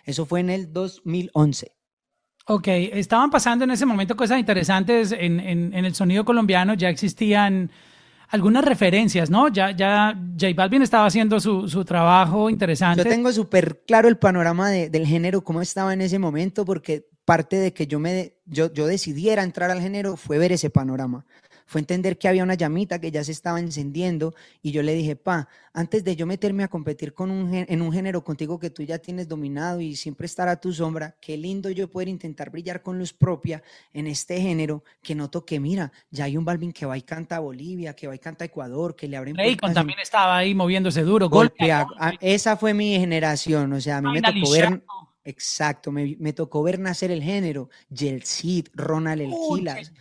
Eso 0.06 0.25
fue 0.25 0.39
en 0.39 0.50
el 0.50 0.74
2011. 0.74 1.75
Ok, 2.48 2.68
estaban 2.68 3.30
pasando 3.30 3.65
en 3.65 3.71
ese 3.71 3.86
momento 3.86 4.15
cosas 4.15 4.39
interesantes 4.39 5.12
en, 5.12 5.39
en, 5.39 5.74
en 5.74 5.86
el 5.86 5.94
sonido 5.94 6.25
colombiano, 6.25 6.74
ya 6.74 6.89
existían 6.89 7.71
algunas 8.31 8.66
referencias, 8.66 9.30
¿no? 9.30 9.50
Ya, 9.50 9.72
ya 9.72 10.18
J 10.39 10.54
Balvin 10.56 10.81
estaba 10.81 11.06
haciendo 11.06 11.39
su, 11.39 11.68
su 11.68 11.86
trabajo 11.86 12.50
interesante. 12.50 13.04
Yo 13.04 13.10
tengo 13.10 13.31
súper 13.31 13.81
claro 13.86 14.07
el 14.07 14.18
panorama 14.18 14.69
de, 14.69 14.89
del 14.89 15.06
género, 15.06 15.44
cómo 15.44 15.62
estaba 15.62 15.94
en 15.94 16.01
ese 16.01 16.18
momento, 16.18 16.66
porque 16.66 17.07
parte 17.25 17.57
de 17.57 17.74
que 17.74 17.88
yo, 17.88 18.00
me, 18.00 18.36
yo, 18.45 18.74
yo 18.74 18.88
decidiera 18.88 19.44
entrar 19.44 19.69
al 19.69 19.81
género 19.81 20.18
fue 20.18 20.38
ver 20.38 20.51
ese 20.51 20.69
panorama 20.69 21.25
fue 21.72 21.80
entender 21.80 22.18
que 22.18 22.28
había 22.28 22.44
una 22.44 22.56
llamita 22.56 23.00
que 23.00 23.12
ya 23.12 23.24
se 23.24 23.32
estaba 23.32 23.58
encendiendo 23.58 24.36
y 24.62 24.72
yo 24.72 24.84
le 24.84 24.94
dije, 24.94 25.16
pa, 25.16 25.48
antes 25.72 26.04
de 26.04 26.18
yo 26.18 26.28
meterme 26.28 26.66
a 26.66 26.68
competir 26.68 27.14
con 27.14 27.32
un, 27.32 27.54
en 27.54 27.82
un 27.82 27.94
género 27.94 28.26
contigo 28.26 28.60
que 28.60 28.70
tú 28.70 28.84
ya 28.84 28.98
tienes 28.98 29.30
dominado 29.30 29.80
y 29.80 29.96
siempre 29.96 30.26
estar 30.26 30.50
a 30.50 30.60
tu 30.60 30.74
sombra, 30.74 31.16
qué 31.22 31.38
lindo 31.38 31.70
yo 31.70 31.90
poder 31.90 32.10
intentar 32.10 32.50
brillar 32.50 32.82
con 32.82 33.00
luz 33.00 33.14
propia 33.14 33.64
en 33.94 34.08
este 34.08 34.42
género 34.42 34.84
que 35.02 35.16
noto 35.16 35.46
que, 35.46 35.62
mira, 35.62 35.94
ya 36.10 36.26
hay 36.26 36.36
un 36.36 36.44
Balvin 36.44 36.74
que 36.74 36.86
va 36.86 36.98
y 36.98 37.04
canta 37.04 37.38
a 37.38 37.40
Bolivia, 37.40 37.96
que 37.96 38.06
va 38.06 38.16
y 38.16 38.20
canta 38.20 38.44
a 38.44 38.48
Ecuador, 38.48 38.94
que 38.94 39.08
le 39.08 39.16
abren 39.16 39.38
Raycon 39.38 39.74
también 39.74 40.00
estaba 40.02 40.36
ahí 40.36 40.54
moviéndose 40.54 41.04
duro. 41.04 41.30
Golpea. 41.30 41.88
esa 42.20 42.58
fue 42.58 42.74
mi 42.74 43.00
generación, 43.00 43.72
o 43.72 43.80
sea, 43.80 44.00
a 44.00 44.02
mí 44.02 44.12
me 44.12 44.22
tocó 44.22 44.52
ver... 44.52 44.84
Exacto, 45.24 45.92
me, 45.92 46.18
me, 46.20 46.34
tocó 46.34 46.64
ver 46.64 46.80
nacer 46.80 47.12
el 47.12 47.22
género, 47.22 47.70
Cid, 48.24 48.70
Ronald 48.74 49.22
El 49.22 49.32
Gilas 49.32 49.94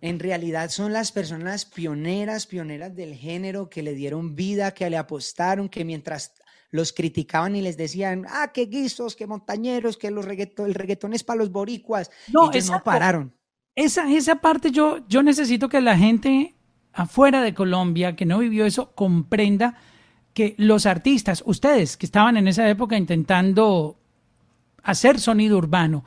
en 0.00 0.18
realidad 0.18 0.70
son 0.70 0.92
las 0.92 1.12
personas 1.12 1.64
pioneras, 1.64 2.46
pioneras 2.46 2.94
del 2.94 3.14
género 3.14 3.68
que 3.68 3.82
le 3.82 3.94
dieron 3.94 4.34
vida, 4.34 4.72
que 4.72 4.88
le 4.88 4.96
apostaron, 4.96 5.68
que 5.68 5.84
mientras 5.84 6.32
los 6.70 6.92
criticaban 6.92 7.56
y 7.56 7.62
les 7.62 7.76
decían, 7.76 8.26
ah, 8.28 8.50
qué 8.52 8.66
guisos, 8.66 9.16
qué 9.16 9.26
montañeros, 9.26 9.96
que 9.96 10.10
los 10.10 10.24
reggaetón, 10.24 10.68
el 10.68 10.74
reggaetón 10.74 11.12
es 11.12 11.24
para 11.24 11.38
los 11.38 11.50
boricuas, 11.50 12.10
no, 12.32 12.50
ellos 12.50 12.70
no 12.70 12.82
pararon. 12.82 13.34
Esa, 13.74 14.10
esa 14.10 14.36
parte 14.36 14.70
yo, 14.70 15.06
yo 15.08 15.22
necesito 15.22 15.68
que 15.68 15.80
la 15.80 15.96
gente 15.96 16.54
afuera 16.92 17.42
de 17.42 17.54
Colombia, 17.54 18.16
que 18.16 18.26
no 18.26 18.38
vivió 18.38 18.66
eso, 18.66 18.92
comprenda 18.94 19.76
que 20.32 20.54
los 20.58 20.86
artistas, 20.86 21.42
ustedes 21.46 21.96
que 21.96 22.06
estaban 22.06 22.36
en 22.36 22.48
esa 22.48 22.68
época 22.68 22.96
intentando 22.96 23.98
hacer 24.82 25.18
sonido 25.18 25.58
urbano, 25.58 26.04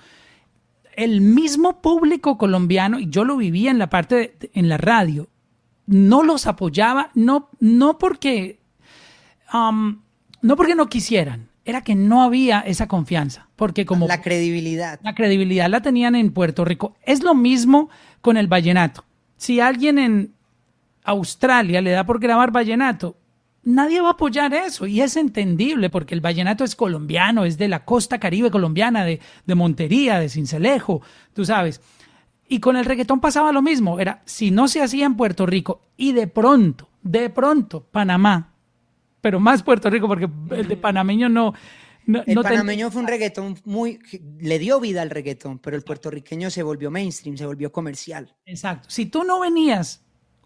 el 0.96 1.22
mismo 1.22 1.82
público 1.82 2.38
colombiano, 2.38 3.00
y 3.00 3.10
yo 3.10 3.24
lo 3.24 3.38
vivía 3.38 3.72
en 3.72 3.80
la 3.80 3.90
parte, 3.90 4.36
en 4.54 4.70
la 4.70 4.78
radio, 4.78 5.30
no 5.86 6.24
los 6.24 6.48
apoyaba, 6.48 7.12
no, 7.14 7.50
no 7.60 7.98
porque, 7.98 8.60
um, 9.54 10.02
no 10.42 10.56
porque 10.56 10.76
no 10.76 10.88
quisieran, 10.88 11.50
era 11.66 11.82
que 11.82 11.96
no 11.96 12.24
había 12.24 12.60
esa 12.60 12.88
confianza, 12.88 13.48
porque 13.56 13.86
como... 13.86 14.08
La 14.08 14.22
credibilidad. 14.22 15.00
La 15.04 15.16
credibilidad 15.16 15.70
la 15.70 15.82
tenían 15.82 16.16
en 16.16 16.32
Puerto 16.32 16.66
Rico. 16.66 16.96
Es 17.04 17.24
lo 17.24 17.36
mismo 17.36 17.90
con 18.22 18.38
el 18.38 18.48
vallenato. 18.48 19.06
Si 19.38 19.60
alguien 19.60 19.98
en 19.98 20.34
Australia 21.04 21.82
le 21.82 21.92
da 21.92 22.06
por 22.06 22.20
grabar 22.20 22.52
vallenato, 22.52 23.18
nadie 23.64 24.02
va 24.02 24.10
a 24.10 24.12
apoyar 24.14 24.54
eso 24.54 24.86
y 24.86 25.02
es 25.02 25.16
entendible 25.16 25.90
porque 25.90 26.16
el 26.16 26.22
vallenato 26.22 26.64
es 26.64 26.76
colombiano, 26.76 27.46
es 27.46 27.58
de 27.58 27.68
la 27.68 27.86
costa 27.86 28.20
caribe 28.20 28.52
colombiana, 28.52 29.06
de, 29.06 29.20
de 29.46 29.56
Montería, 29.56 30.20
de 30.20 30.30
Cincelejo, 30.30 31.02
tú 31.34 31.46
sabes. 31.46 31.82
Y 32.48 32.60
con 32.60 32.76
el 32.76 32.86
reggaetón 32.86 33.22
pasaba 33.22 33.52
lo 33.52 33.62
mismo, 33.62 34.00
era 34.00 34.22
si 34.26 34.52
no 34.52 34.68
se 34.68 34.82
hacía 34.82 35.06
en 35.06 35.16
Puerto 35.16 35.46
Rico 35.46 35.82
y 35.98 36.12
de 36.12 36.28
pronto, 36.28 36.90
de 37.02 37.30
pronto, 37.30 37.88
Panamá, 37.90 38.54
pero 39.22 39.40
más 39.40 39.64
Puerto 39.64 39.90
Rico 39.90 40.08
porque 40.08 40.30
el 40.52 40.68
de 40.68 40.78
panameño 40.78 41.30
no... 41.30 41.54
no 42.06 42.24
el 42.26 42.36
panameño 42.36 42.92
fue 42.92 43.02
un 43.02 43.08
reggaetón 43.08 43.58
muy... 43.64 44.00
le 44.40 44.60
dio 44.60 44.82
vida 44.82 45.02
al 45.02 45.10
reggaetón, 45.10 45.60
pero 45.60 45.78
el 45.78 45.84
puertorriqueño 45.84 46.52
se 46.52 46.62
volvió 46.62 46.92
mainstream, 46.92 47.38
se 47.38 47.46
volvió 47.46 47.72
comercial. 47.72 48.36
Exacto. 48.46 48.90
Si 48.92 49.06
tú 49.06 49.24
no 49.24 49.40
venías 49.40 50.04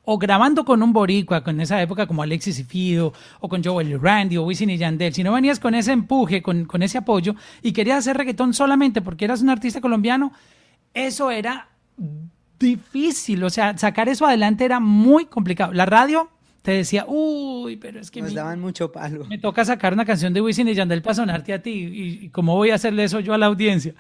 o 0.10 0.18
grabando 0.18 0.64
con 0.64 0.82
un 0.82 0.94
boricua, 0.94 1.44
con 1.44 1.60
esa 1.60 1.82
época 1.82 2.08
como 2.08 2.24
Alexis 2.24 2.58
y 2.60 2.64
Fido, 2.64 3.12
o 3.42 3.50
con 3.50 3.62
Joel 3.62 4.00
Randy, 4.00 4.38
o 4.38 4.44
Wisin 4.44 4.70
y 4.70 4.78
Yandel, 4.78 5.14
si 5.14 5.22
no 5.22 5.34
venías 5.34 5.60
con 5.60 5.76
ese 5.76 5.92
empuje, 5.92 6.42
con, 6.42 6.64
con 6.64 6.82
ese 6.82 6.98
apoyo, 6.98 7.36
y 7.62 7.74
querías 7.74 7.98
hacer 7.98 8.16
reggaetón 8.16 8.54
solamente 8.54 9.02
porque 9.02 9.26
eras 9.26 9.42
un 9.42 9.50
artista 9.50 9.82
colombiano, 9.82 10.32
eso 10.94 11.30
era 11.30 11.68
difícil, 12.58 13.44
o 13.44 13.50
sea, 13.50 13.78
sacar 13.78 14.08
eso 14.08 14.26
adelante 14.26 14.64
era 14.64 14.80
muy 14.80 15.26
complicado. 15.26 15.74
La 15.74 15.86
radio 15.86 16.30
te 16.62 16.72
decía, 16.72 17.04
uy, 17.06 17.76
pero 17.76 18.00
es 18.00 18.10
que... 18.10 18.22
Nos 18.22 18.34
daban 18.34 18.62
mucho 18.62 18.94
palo. 18.94 19.26
Me 19.26 19.40
toca 19.40 19.66
sacar 19.66 19.92
una 19.92 20.06
canción 20.06 20.34
de 20.34 20.40
Wisin 20.40 20.70
y 20.70 20.74
Yandel 20.74 21.02
para 21.02 21.16
sonarte 21.16 21.52
a 21.52 21.62
ti, 21.62 21.72
y, 21.72 22.30
cómo 22.30 22.56
voy 22.56 22.70
a 22.70 22.76
hacerle 22.76 23.04
eso 23.04 23.20
yo 23.20 23.34
a 23.34 23.38
la 23.38 23.48
audiencia. 23.48 23.94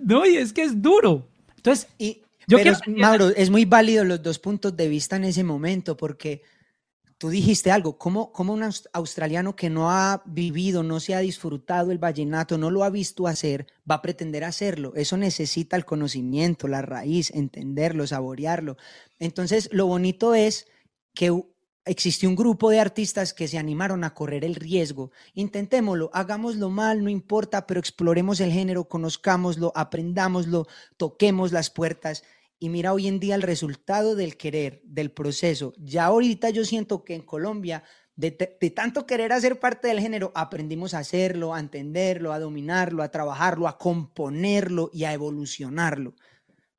No, 0.00 0.24
y 0.24 0.36
es 0.36 0.52
que 0.52 0.62
es 0.62 0.80
duro. 0.80 1.26
Entonces, 1.56 1.88
y, 1.98 2.22
yo 2.48 2.56
pero, 2.56 2.72
Mauro, 2.86 3.28
es 3.28 3.50
muy 3.50 3.66
válido 3.66 4.04
los 4.04 4.22
dos 4.22 4.38
puntos 4.38 4.74
de 4.74 4.88
vista 4.88 5.16
en 5.16 5.24
ese 5.24 5.44
momento, 5.44 5.96
porque 5.98 6.42
tú 7.18 7.28
dijiste 7.28 7.70
algo, 7.70 7.98
¿cómo, 7.98 8.32
¿cómo, 8.32 8.54
un 8.54 8.62
australiano 8.92 9.54
que 9.54 9.68
no 9.68 9.90
ha 9.90 10.22
vivido, 10.24 10.82
no 10.82 10.98
se 10.98 11.14
ha 11.14 11.18
disfrutado 11.18 11.92
el 11.92 11.98
vallenato, 11.98 12.56
no 12.56 12.70
lo 12.70 12.84
ha 12.84 12.90
visto 12.90 13.26
hacer, 13.26 13.66
va 13.88 13.96
a 13.96 14.02
pretender 14.02 14.44
hacerlo? 14.44 14.94
Eso 14.94 15.18
necesita 15.18 15.76
el 15.76 15.84
conocimiento, 15.84 16.68
la 16.68 16.80
raíz, 16.80 17.30
entenderlo, 17.34 18.06
saborearlo. 18.06 18.78
Entonces, 19.18 19.68
lo 19.70 19.86
bonito 19.86 20.34
es 20.34 20.68
que 21.12 21.30
existió 21.84 22.28
un 22.28 22.36
grupo 22.36 22.70
de 22.70 22.80
artistas 22.80 23.34
que 23.34 23.48
se 23.48 23.58
animaron 23.58 24.04
a 24.04 24.14
correr 24.14 24.44
el 24.44 24.54
riesgo. 24.54 25.10
Intentémoslo, 25.34 26.10
hagámoslo 26.14 26.70
mal, 26.70 27.02
no 27.02 27.10
importa, 27.10 27.66
pero 27.66 27.80
exploremos 27.80 28.40
el 28.40 28.52
género, 28.52 28.88
conozcámoslo, 28.88 29.72
aprendámoslo, 29.74 30.66
toquemos 30.96 31.52
las 31.52 31.70
puertas 31.70 32.22
y 32.58 32.68
mira 32.68 32.92
hoy 32.92 33.06
en 33.06 33.20
día 33.20 33.34
el 33.34 33.42
resultado 33.42 34.16
del 34.16 34.36
querer, 34.36 34.80
del 34.84 35.10
proceso. 35.10 35.72
Ya 35.78 36.06
ahorita 36.06 36.50
yo 36.50 36.64
siento 36.64 37.04
que 37.04 37.14
en 37.14 37.22
Colombia, 37.22 37.84
de, 38.16 38.30
tanto 38.74 39.06
querer 39.06 39.32
hacer 39.32 39.60
parte 39.60 39.88
del 39.88 40.00
género, 40.00 40.32
aprendimos 40.34 40.92
a 40.94 40.98
hacerlo, 40.98 41.54
a 41.54 41.60
entenderlo, 41.60 42.32
a 42.32 42.40
dominarlo, 42.40 43.02
a 43.02 43.10
trabajarlo, 43.10 43.68
a 43.68 43.78
componerlo 43.78 44.90
y 44.92 45.04
a 45.04 45.12
evolucionarlo. 45.12 46.14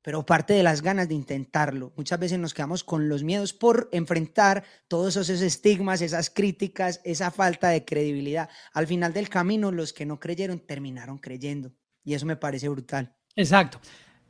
Pero 0.02 0.24
parte 0.24 0.54
de 0.54 0.62
las 0.62 0.82
ganas 0.82 1.08
de 1.08 1.14
intentarlo. 1.14 1.92
Muchas 1.96 2.18
veces 2.18 2.38
nos 2.38 2.54
quedamos 2.54 2.84
con 2.84 3.08
los 3.08 3.22
miedos 3.22 3.52
por 3.52 3.88
enfrentar 3.92 4.64
todos 4.88 5.16
esos 5.16 5.40
estigmas, 5.40 6.00
esas 6.00 6.30
críticas, 6.30 7.00
esa 7.04 7.30
falta 7.30 7.68
de 7.68 7.84
credibilidad. 7.84 8.48
Al 8.72 8.86
final 8.86 9.12
del 9.12 9.28
camino, 9.28 9.70
los 9.70 9.92
que 9.92 10.06
no 10.06 10.18
creyeron 10.18 10.60
terminaron 10.60 11.18
creyendo. 11.18 11.72
Y 12.02 12.14
eso 12.14 12.24
me 12.24 12.36
parece 12.36 12.68
brutal. 12.68 13.14
Exacto. 13.36 13.78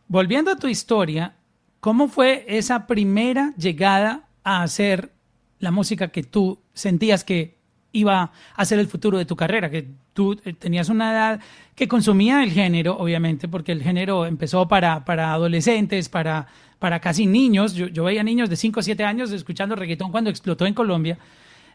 Volviendo 0.09 0.51
a 0.51 0.57
tu 0.57 0.67
historia, 0.67 1.40
¿Cómo 1.81 2.09
fue 2.09 2.45
esa 2.47 2.87
primera 2.87 3.55
llegada 3.57 4.29
a 4.45 4.63
hacer 4.63 5.13
la 5.59 5.71
música 5.71 6.09
que 6.09 6.23
tú 6.23 6.59
sentías 6.75 7.25
que 7.25 7.59
iba 7.93 8.33
a 8.55 8.65
ser 8.67 8.79
el 8.79 8.87
futuro 8.87 9.17
de 9.17 9.25
tu 9.25 9.35
carrera? 9.35 9.71
Que 9.71 9.89
tú 10.13 10.39
eh, 10.45 10.53
tenías 10.53 10.91
una 10.91 11.13
edad 11.13 11.41
que 11.75 11.89
consumía 11.89 12.43
el 12.43 12.51
género, 12.51 12.99
obviamente, 12.99 13.49
porque 13.49 13.73
el 13.73 13.83
género 13.83 14.27
empezó 14.27 14.69
para, 14.69 15.07
para 15.07 15.33
adolescentes, 15.33 16.11
para, 16.11 16.49
para 16.79 17.01
casi 17.01 17.25
niños. 17.25 17.73
Yo, 17.73 18.05
veía 18.05 18.23
niños 18.23 18.51
de 18.51 18.57
5 18.57 18.81
o 18.81 18.83
7 18.83 19.03
años 19.05 19.31
escuchando 19.33 19.75
reggaetón 19.75 20.11
cuando 20.11 20.29
explotó 20.29 20.67
en 20.67 20.75
Colombia. 20.75 21.19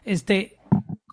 Este, 0.04 0.56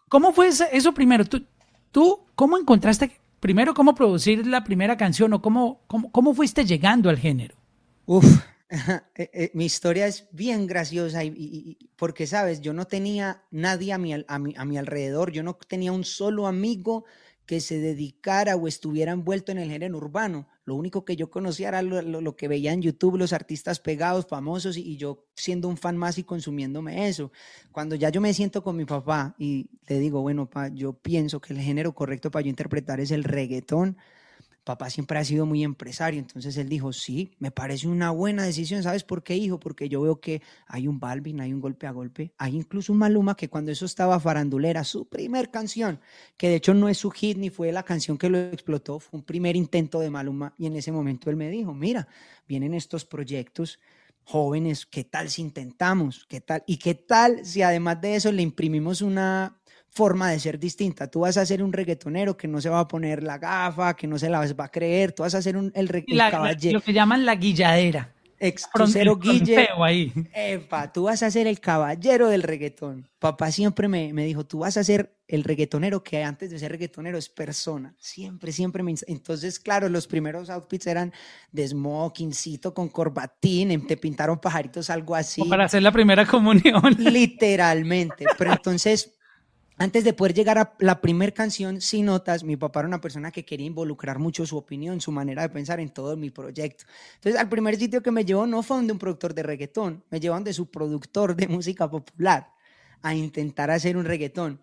¿Cómo 0.08 0.34
fue 0.34 0.50
eso 0.50 0.94
primero? 0.94 1.26
¿Tú, 1.26 1.44
¿Tú 1.92 2.20
cómo 2.36 2.60
encontraste 2.60 3.12
primero 3.40 3.74
cómo 3.74 3.96
producir 3.96 4.46
la 4.46 4.64
primera 4.64 4.98
canción 4.98 5.34
o 5.34 5.42
cómo, 5.42 5.82
cómo, 5.88 6.12
cómo 6.12 6.36
fuiste 6.36 6.64
llegando 6.64 7.10
al 7.10 7.18
género? 7.18 7.56
Uf, 8.06 8.44
mi 9.54 9.66
historia 9.66 10.08
es 10.08 10.28
bien 10.32 10.68
graciosa 10.68 11.24
y, 11.24 11.78
porque, 11.96 12.28
sabes, 12.28 12.62
yo 12.62 12.74
no 12.74 12.86
tenía 12.86 13.44
nadie 13.52 13.94
a 13.94 13.98
mi, 13.98 14.14
a, 14.14 14.40
mi, 14.40 14.78
alrededor, 14.78 15.32
yo 15.32 15.44
no 15.44 15.56
tenía 15.56 15.92
un 15.92 16.04
solo 16.04 16.48
amigo 16.48 17.06
que 17.46 17.60
se 17.60 17.80
dedicara 17.80 18.56
o 18.56 18.68
estuviera 18.68 19.12
envuelto 19.12 19.52
en 19.52 19.58
el 19.58 19.70
género 19.70 19.98
urbano. 19.98 20.48
Lo 20.66 20.76
único 20.76 21.04
que 21.04 21.18
yo 21.18 21.30
conocía 21.30 21.68
era 21.68 21.82
lo, 21.82 22.36
que 22.38 22.48
veía 22.48 22.72
en 22.72 22.82
YouTube, 22.82 23.18
los 23.18 23.34
artistas 23.34 23.82
pegados, 23.82 24.28
famosos, 24.28 24.78
y, 24.78 24.96
yo 24.96 25.26
siendo 25.36 25.68
un 25.68 25.78
fan 25.78 25.98
más 25.98 26.18
y 26.18 26.24
consumiéndome 26.24 27.08
eso. 27.08 27.32
Cuando 27.72 27.96
ya 27.96 28.10
yo 28.10 28.22
me 28.22 28.34
siento 28.34 28.64
con 28.64 28.78
mi 28.78 28.86
papá 28.86 29.36
y 29.38 29.70
le 29.88 30.00
digo, 30.00 30.22
bueno, 30.22 30.50
pa, 30.50 30.70
yo 30.70 30.94
pienso 30.94 31.42
que 31.42 31.54
el 31.54 31.60
género 31.60 31.94
correcto 31.94 32.32
para 32.32 32.44
yo 32.44 32.50
interpretar 32.50 33.02
es 33.02 33.12
el 33.12 33.26
reggaetón, 33.26 33.98
papá 34.64 34.90
siempre 34.90 35.20
ha 35.20 35.26
sido 35.26 35.46
muy 35.46 35.64
empresario, 35.64 36.20
entonces 36.20 36.56
él 36.58 36.70
dijo, 36.70 36.94
sí, 36.94 37.32
me 37.40 37.52
parece 37.52 37.88
una 37.88 38.12
buena 38.12 38.44
decisión, 38.44 38.82
¿sabes 38.82 39.04
por 39.04 39.24
qué, 39.24 39.36
hijo? 39.36 39.60
Porque 39.60 39.90
yo 39.90 40.02
veo 40.02 40.20
que 40.20 40.42
hay 40.68 40.88
un 40.88 41.00
Balvin, 41.00 41.42
hay 41.42 41.54
un 41.54 41.60
golpe 41.60 41.86
a 41.86 41.92
golpe, 41.92 42.34
hay 42.38 42.56
incluso 42.56 42.94
un 42.94 43.00
Maluma 43.00 43.36
que 43.36 43.50
cuando 43.50 43.72
eso 43.72 43.86
estaba 43.86 44.20
farandulera, 44.20 44.84
su 44.84 45.06
primer 45.06 45.52
canción, 45.52 46.00
que 46.38 46.48
de 46.48 46.56
hecho 46.56 46.74
no 46.74 46.88
es 46.88 46.98
su 46.98 47.12
hit 47.12 47.38
ni 47.38 47.50
fue 47.50 47.72
la 47.72 47.84
canción 47.84 48.18
que 48.18 48.30
lo 48.30 48.38
explotó, 48.40 49.00
fue 49.00 49.20
un 49.20 49.26
primer 49.26 49.56
intento 49.56 50.00
de 50.00 50.10
Maluma 50.10 50.54
y 50.58 50.68
en 50.68 50.76
ese 50.76 50.92
momento 50.92 51.30
él 51.30 51.36
me 51.36 51.50
dijo, 51.50 51.74
mira, 51.74 52.08
vienen 52.48 52.74
estos 52.74 53.06
proyectos 53.06 53.80
jóvenes, 54.24 54.86
¿qué 54.86 55.04
tal 55.04 55.30
si 55.30 55.42
intentamos? 55.42 56.26
¿Qué 56.30 56.42
tal? 56.42 56.64
¿Y 56.66 56.78
qué 56.78 56.96
tal 56.96 57.46
si 57.46 57.62
además 57.62 58.00
de 58.00 58.16
eso 58.16 58.32
le 58.32 58.42
imprimimos 58.42 59.02
una 59.02 59.58
forma 59.94 60.32
de 60.32 60.40
ser 60.40 60.60
distinta. 60.60 61.10
Tú 61.10 61.22
vas 61.22 61.38
a 61.38 61.46
ser 61.46 61.64
un 61.64 61.72
reggaetonero 61.72 62.36
que 62.36 62.48
no 62.48 62.60
se 62.60 62.70
va 62.70 62.80
a 62.80 62.88
poner 62.88 63.22
la 63.22 63.38
gafa, 63.38 63.96
que 63.96 64.08
no 64.08 64.18
se 64.18 64.30
la 64.30 64.40
va 64.54 64.66
a 64.66 64.72
creer, 64.72 65.12
tú 65.12 65.24
vas 65.24 65.36
a 65.36 65.42
ser 65.42 65.56
un, 65.56 65.72
el, 65.76 65.88
caballero. 66.32 66.80
Lo 66.80 66.82
que 66.82 66.94
llaman 66.94 67.26
la 67.26 67.36
guilladera. 67.36 68.14
Ex 68.40 68.68
Guille. 69.22 69.70
Ahí. 69.82 70.12
Epa, 70.34 70.92
tú 70.92 71.04
vas 71.04 71.24
a 71.24 71.32
ser 71.32 71.48
el 71.48 71.62
caballero 71.62 72.28
del 72.28 72.44
reggaetón. 72.44 73.08
Papá 73.18 73.52
siempre 73.52 73.88
me, 73.88 74.12
me, 74.12 74.26
dijo, 74.26 74.46
tú 74.46 74.60
vas 74.60 74.76
a 74.76 74.84
ser 74.84 75.16
el 75.30 75.46
reggaetonero 75.46 76.04
que 76.04 76.22
antes 76.24 76.52
de 76.52 76.60
ser 76.60 76.72
reggaetonero 76.72 77.18
es 77.18 77.30
persona. 77.30 77.96
Siempre, 77.98 78.52
siempre 78.52 78.84
me... 78.84 78.96
Entonces, 79.08 79.60
claro, 79.60 79.88
los 79.88 80.08
primeros 80.08 80.50
outfits 80.50 80.88
eran 80.88 81.14
de 81.54 81.66
smokincito 81.70 82.74
con 82.74 82.90
corbatín, 82.90 83.72
em, 83.72 83.88
te 83.88 83.96
pintaron 83.96 84.40
pajaritos, 84.40 84.90
algo 84.90 85.16
así. 85.16 85.42
O 85.42 85.48
para 85.48 85.66
hacer 85.66 85.82
la 85.82 85.94
primera 85.94 86.26
comunión. 86.26 86.84
Literalmente. 86.98 88.26
Pero 88.38 88.52
entonces 88.52 89.16
antes 89.78 90.04
de 90.04 90.14
poder 90.14 90.34
llegar 90.34 90.58
a 90.58 90.76
la 90.80 91.02
primera 91.02 91.32
canción 91.32 91.82
sin 91.82 92.06
notas, 92.06 92.44
mi 92.44 92.56
papá 92.56 92.82
era 92.82 92.88
una 92.88 93.02
persona 93.02 93.32
que 93.32 93.44
quería 93.44 93.66
involucrar 93.66 94.20
mucho 94.20 94.46
su 94.46 94.58
opinión, 94.58 95.02
su 95.02 95.12
manera 95.12 95.42
de 95.42 95.50
pensar 95.50 95.80
en 95.80 95.90
todo 95.90 96.16
mi 96.16 96.30
proyecto. 96.30 96.86
Entonces, 97.16 97.40
al 97.40 97.50
primer 97.50 97.76
sitio 97.78 98.04
que 98.04 98.12
me 98.12 98.24
llevó 98.26 98.46
no 98.46 98.62
fue 98.62 98.78
donde 98.78 98.94
un 98.94 99.00
productor 99.00 99.34
de 99.34 99.44
reggaetón, 99.44 100.04
me 100.10 100.20
llevó 100.20 100.36
donde 100.36 100.54
su 100.54 100.70
productor 100.70 101.36
de 101.36 101.48
música 101.50 101.90
popular 101.90 102.52
a 103.02 103.16
intentar 103.16 103.72
hacer 103.72 103.98
un 103.98 104.06
reggaetón 104.06 104.62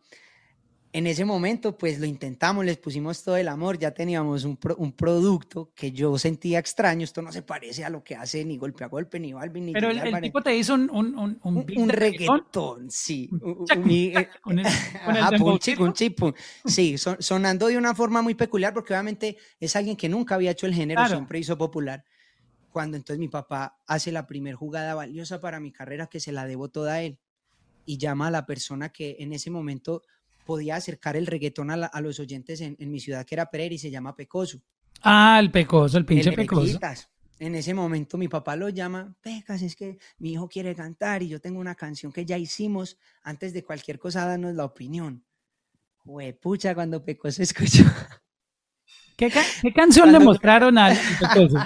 en 0.93 1.07
ese 1.07 1.25
momento, 1.25 1.79
pues 1.79 2.01
lo 2.01 2.07
intentamos, 2.07 2.65
les 2.65 2.77
pusimos 2.77 3.23
todo 3.23 3.37
el 3.37 3.47
amor, 3.47 3.79
ya 3.79 3.93
teníamos 3.93 4.45
un, 4.45 4.59
un, 4.77 4.93
producto 4.93 5.71
que 5.75 5.93
yo 5.93 6.19
sentía 6.19 6.59
extraño, 6.59 7.05
esto 7.05 7.23
no 7.23 7.31
se 7.31 7.43
parece 7.43 7.85
a 7.85 7.91
lo 7.91 8.03
que 8.03 8.17
hace 8.17 8.45
ni 8.45 8.57
golpe 8.57 8.83
a 8.83 8.89
golpe, 8.89 9.21
ni 9.21 9.33
Balvin, 9.33 9.67
ni... 9.67 9.73
Pero 9.73 9.91
el, 9.91 10.21
tipo 10.21 10.43
te 10.43 10.57
hizo 10.57 10.75
un... 10.75 10.91
Un, 10.91 11.17
un, 11.17 11.39
un, 11.45 11.65
un 11.77 11.89
reggaetón, 11.89 12.91
sí. 12.91 13.31
un 13.31 13.67
chip, 15.93 16.19
sí, 16.65 16.97
sonando 16.99 17.69
de 17.69 17.79
una 17.79 17.95
forma 17.95 18.21
muy 18.21 18.35
peculiar, 18.35 18.75
porque 18.75 18.93
obviamente 18.93 19.37
es 19.61 19.77
alguien 19.77 19.97
que 19.97 20.09
nunca 20.09 20.35
había 20.35 20.51
hecho 20.51 20.67
el 20.67 20.75
género, 20.75 21.07
siempre 21.07 21.39
hizo 21.39 21.57
popular. 21.57 22.05
Cuando 22.73 22.97
entonces 22.97 23.21
mi 23.21 23.29
papá 23.29 23.79
hace 23.87 24.11
la 24.11 24.27
primer 24.27 24.57
jugada 24.57 24.95
valiosa 24.95 25.41
para 25.41 25.61
mi 25.61 25.71
carrera, 25.71 26.09
que 26.09 26.19
se 26.19 26.33
la 26.33 26.47
debo 26.47 26.69
toda 26.69 26.95
a 26.95 27.03
él, 27.03 27.19
y 27.85 27.99
llama 27.99 28.27
a 28.27 28.31
la 28.31 28.45
persona 28.45 28.89
que 28.89 29.17
en 29.21 29.33
ese 29.33 29.51
momento 29.51 30.03
podía 30.45 30.77
acercar 30.77 31.17
el 31.17 31.27
reggaetón 31.27 31.71
a, 31.71 32.01
los 32.01 32.21
oyentes 32.21 32.61
en, 32.61 32.77
mi 32.91 33.01
ciudad, 33.01 33.25
que 33.25 33.35
era 33.35 33.51
Pereira 33.51 33.75
y 33.75 33.79
se 33.79 33.91
llama 33.91 34.15
Pecoso. 34.15 34.61
Ah, 35.03 35.39
el 35.41 35.51
Pecoso, 35.51 35.99
el 35.99 36.05
pinche 36.05 36.33
Pecoso. 36.33 36.79
En 37.39 37.55
ese 37.55 37.73
momento 37.73 38.19
mi 38.19 38.29
papá 38.29 38.55
lo 38.55 38.69
llama, 38.69 39.15
Pecas, 39.23 39.63
es 39.63 39.75
que 39.75 39.99
mi 40.19 40.33
hijo 40.33 40.47
quiere 40.47 40.75
cantar 40.75 41.23
y 41.23 41.29
yo 41.29 41.41
tengo 41.41 41.59
una 41.59 41.75
canción 41.75 42.13
que 42.13 42.27
ya 42.27 42.37
hicimos, 42.37 42.99
antes 43.23 43.55
de 43.55 43.65
cualquier 43.65 43.99
cosa 43.99 44.27
danos 44.27 44.55
la 44.55 44.67
opinión. 44.67 45.25
pucha, 46.41 46.75
cuando 46.75 47.03
Pecoso 47.03 47.43
escuchó. 47.43 47.85
¿Qué, 49.17 49.33
qué 49.63 49.73
canción 49.73 50.13
le 50.13 50.19
mostraron 50.19 50.77
al 50.77 50.99
Pecoso? 51.19 51.59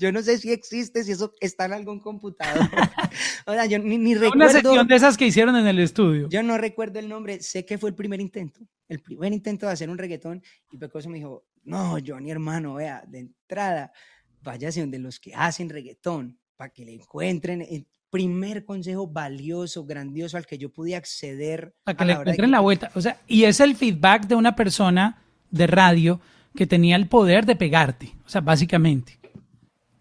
Yo 0.00 0.10
no 0.12 0.22
sé 0.22 0.38
si 0.38 0.50
existe, 0.50 1.04
si 1.04 1.12
eso 1.12 1.30
está 1.40 1.66
en 1.66 1.74
algún 1.74 2.00
computador. 2.00 2.58
o 3.46 3.52
sea, 3.52 3.66
yo 3.66 3.78
ni, 3.78 3.98
ni 3.98 4.14
recuerdo. 4.14 4.34
Una 4.34 4.48
sección 4.48 4.88
de 4.88 4.96
esas 4.96 5.18
que 5.18 5.26
hicieron 5.26 5.54
en 5.56 5.66
el 5.66 5.78
estudio. 5.78 6.26
Yo 6.30 6.42
no 6.42 6.56
recuerdo 6.56 6.98
el 6.98 7.08
nombre, 7.08 7.42
sé 7.42 7.66
que 7.66 7.76
fue 7.76 7.90
el 7.90 7.94
primer 7.94 8.18
intento, 8.18 8.60
el 8.88 9.00
primer 9.00 9.34
intento 9.34 9.66
de 9.66 9.72
hacer 9.72 9.90
un 9.90 9.98
reggaetón. 9.98 10.42
Y 10.72 10.78
Pecoso 10.78 11.10
me 11.10 11.18
dijo, 11.18 11.44
no, 11.64 11.98
Johnny 12.04 12.30
hermano, 12.30 12.74
vea, 12.74 13.04
de 13.06 13.18
entrada, 13.18 13.92
váyase 14.40 14.80
donde 14.80 14.98
los 14.98 15.20
que 15.20 15.34
hacen 15.34 15.68
reggaetón, 15.68 16.38
para 16.56 16.70
que 16.70 16.86
le 16.86 16.94
encuentren 16.94 17.60
el 17.60 17.86
primer 18.08 18.64
consejo 18.64 19.06
valioso, 19.06 19.84
grandioso 19.84 20.38
al 20.38 20.46
que 20.46 20.56
yo 20.56 20.72
pude 20.72 20.96
acceder. 20.96 21.74
Para 21.84 21.98
que 21.98 22.04
le 22.06 22.12
encuentren 22.14 22.50
la 22.50 22.60
vuelta. 22.60 22.90
O 22.94 23.02
sea, 23.02 23.20
y 23.28 23.44
es 23.44 23.60
el 23.60 23.76
feedback 23.76 24.26
de 24.26 24.34
una 24.34 24.56
persona 24.56 25.22
de 25.50 25.66
radio 25.66 26.22
que 26.56 26.66
tenía 26.66 26.96
el 26.96 27.06
poder 27.06 27.44
de 27.44 27.54
pegarte, 27.54 28.14
o 28.24 28.28
sea, 28.30 28.40
básicamente. 28.40 29.19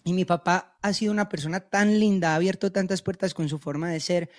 Y 0.10 0.14
mi 0.14 0.26
papá 0.26 0.74
ha 0.82 0.92
sido 0.92 1.12
una 1.12 1.30
persona 1.30 1.60
tan 1.60 2.00
linda, 2.00 2.32
ha 2.32 2.36
abierto 2.36 2.72
tantas 2.72 3.04
puertas 3.04 3.36
con 3.36 3.48
su 3.48 3.60
forma 3.60 3.92
de 3.92 4.00
ser, 4.00 4.32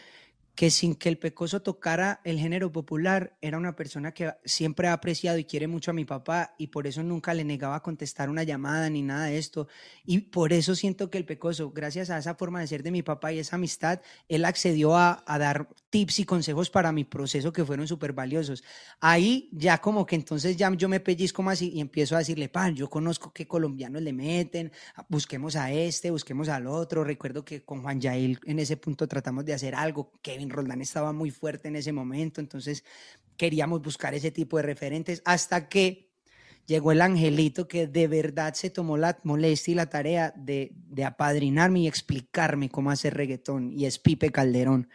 que 0.54 0.70
sin 0.70 0.94
que 0.94 1.08
el 1.08 1.18
Pecoso 1.18 1.62
tocara 1.62 2.20
el 2.24 2.38
género 2.38 2.70
popular, 2.70 3.36
era 3.40 3.56
una 3.56 3.76
persona 3.76 4.12
que 4.12 4.32
siempre 4.44 4.88
ha 4.88 4.92
apreciado 4.92 5.38
y 5.38 5.44
quiere 5.44 5.66
mucho 5.66 5.90
a 5.90 5.94
mi 5.94 6.04
papá 6.04 6.54
y 6.58 6.68
por 6.68 6.86
eso 6.86 7.02
nunca 7.02 7.34
le 7.34 7.44
negaba 7.44 7.82
contestar 7.82 8.28
una 8.28 8.42
llamada 8.42 8.90
ni 8.90 9.02
nada 9.02 9.26
de 9.26 9.38
esto. 9.38 9.68
Y 10.04 10.18
por 10.18 10.52
eso 10.52 10.74
siento 10.74 11.10
que 11.10 11.18
el 11.18 11.24
Pecoso, 11.24 11.70
gracias 11.70 12.10
a 12.10 12.18
esa 12.18 12.34
forma 12.34 12.60
de 12.60 12.66
ser 12.66 12.82
de 12.82 12.90
mi 12.90 13.02
papá 13.02 13.32
y 13.32 13.38
esa 13.38 13.56
amistad, 13.56 14.00
él 14.28 14.44
accedió 14.44 14.96
a, 14.96 15.22
dar 15.26 15.68
tips 15.88 16.20
y 16.20 16.24
consejos 16.24 16.70
para 16.70 16.92
mi 16.92 17.04
proceso 17.04 17.52
que 17.52 17.64
fueron 17.64 17.88
súper 17.88 18.12
valiosos. 18.12 18.62
Ahí 19.00 19.48
ya 19.52 19.78
como 19.78 20.04
que 20.04 20.16
entonces 20.16 20.56
ya 20.56 20.70
yo 20.74 20.88
me 20.88 21.00
pellizco 21.00 21.42
más 21.42 21.62
y, 21.62 21.80
empiezo 21.80 22.16
a 22.16 22.18
decirle, 22.18 22.48
pan, 22.48 22.74
yo 22.74 22.90
conozco 22.90 23.32
qué 23.32 23.46
colombianos 23.46 24.02
le 24.02 24.12
meten, 24.12 24.72
busquemos 25.08 25.56
a 25.56 25.72
este, 25.72 26.10
busquemos 26.10 26.48
al 26.48 26.66
otro. 26.66 27.02
Recuerdo 27.02 27.44
que 27.44 27.62
con 27.62 27.82
Juan 27.82 28.00
Yael 28.00 28.38
en 28.44 28.58
ese 28.58 28.76
punto 28.76 29.08
tratamos 29.08 29.44
de 29.44 29.54
hacer 29.54 29.74
algo, 29.74 30.12
Kevin 30.40 30.50
Roldán 30.50 30.80
estaba 30.80 31.12
muy 31.12 31.30
fuerte 31.30 31.68
en 31.68 31.76
ese 31.76 31.92
momento, 31.92 32.40
entonces 32.40 32.82
queríamos 33.36 33.82
buscar 33.82 34.14
ese 34.14 34.30
tipo 34.30 34.56
de 34.56 34.62
referentes 34.62 35.20
hasta 35.26 35.68
que 35.68 36.08
llegó 36.64 36.92
el 36.92 37.02
angelito 37.02 37.68
que 37.68 37.86
de 37.86 38.08
verdad 38.08 38.54
se 38.54 38.70
tomó 38.70 38.96
la 38.96 39.18
molestia 39.22 39.72
y 39.72 39.74
la 39.74 39.90
tarea 39.90 40.32
de, 40.34 40.72
apadrinarme 41.04 41.80
y 41.80 41.88
explicarme 41.88 42.70
cómo 42.70 42.90
hacer 42.90 43.12
reggaetón, 43.12 43.70
y 43.70 43.84
es 43.84 43.98
Pipe 43.98 44.30
Calderón. 44.30 44.88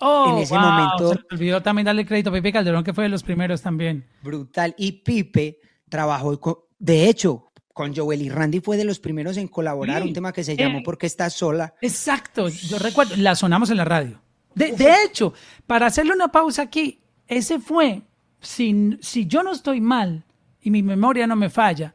Oh, 0.00 0.36
en 0.36 0.44
ese 0.44 0.54
momento. 0.54 1.14
Se 1.14 1.34
olvidó 1.34 1.60
también 1.60 1.86
darle 1.86 2.06
crédito 2.06 2.30
a 2.30 2.34
Pipe 2.34 2.52
Calderón, 2.52 2.84
que 2.84 2.94
fue 2.94 3.02
de 3.02 3.10
los 3.10 3.24
primeros 3.24 3.62
también. 3.62 4.06
Brutal. 4.22 4.76
Y 4.78 4.92
Pipe 4.92 5.58
trabajó, 5.88 6.68
de 6.78 7.08
hecho, 7.08 7.50
con 7.72 7.92
Joel 7.96 8.22
y 8.22 8.28
Randy 8.28 8.60
fue 8.60 8.76
de 8.76 8.84
los 8.84 9.00
primeros 9.00 9.36
en 9.38 9.48
colaborar, 9.48 10.04
un 10.04 10.12
tema 10.12 10.32
que 10.32 10.44
se 10.44 10.56
llamó 10.56 10.78
eh, 10.78 10.82
Porque 10.84 11.06
estás 11.06 11.34
sola. 11.34 11.74
Exacto, 11.80 12.48
yo 12.48 12.78
recuerdo, 12.78 13.16
la 13.16 13.34
sonamos 13.34 13.70
en 13.70 13.76
la 13.78 13.84
radio. 13.84 14.22
De, 14.58 14.94
hecho, 15.04 15.32
para 15.66 15.86
hacerle 15.86 16.12
una 16.12 16.28
pausa 16.28 16.62
aquí, 16.62 17.00
ese 17.26 17.58
fue, 17.58 18.02
si, 18.40 18.98
si 19.00 19.26
yo 19.26 19.42
no 19.42 19.52
estoy 19.52 19.80
mal 19.80 20.24
y 20.60 20.70
mi 20.70 20.82
memoria 20.82 21.26
no 21.26 21.36
me 21.36 21.50
falla, 21.50 21.94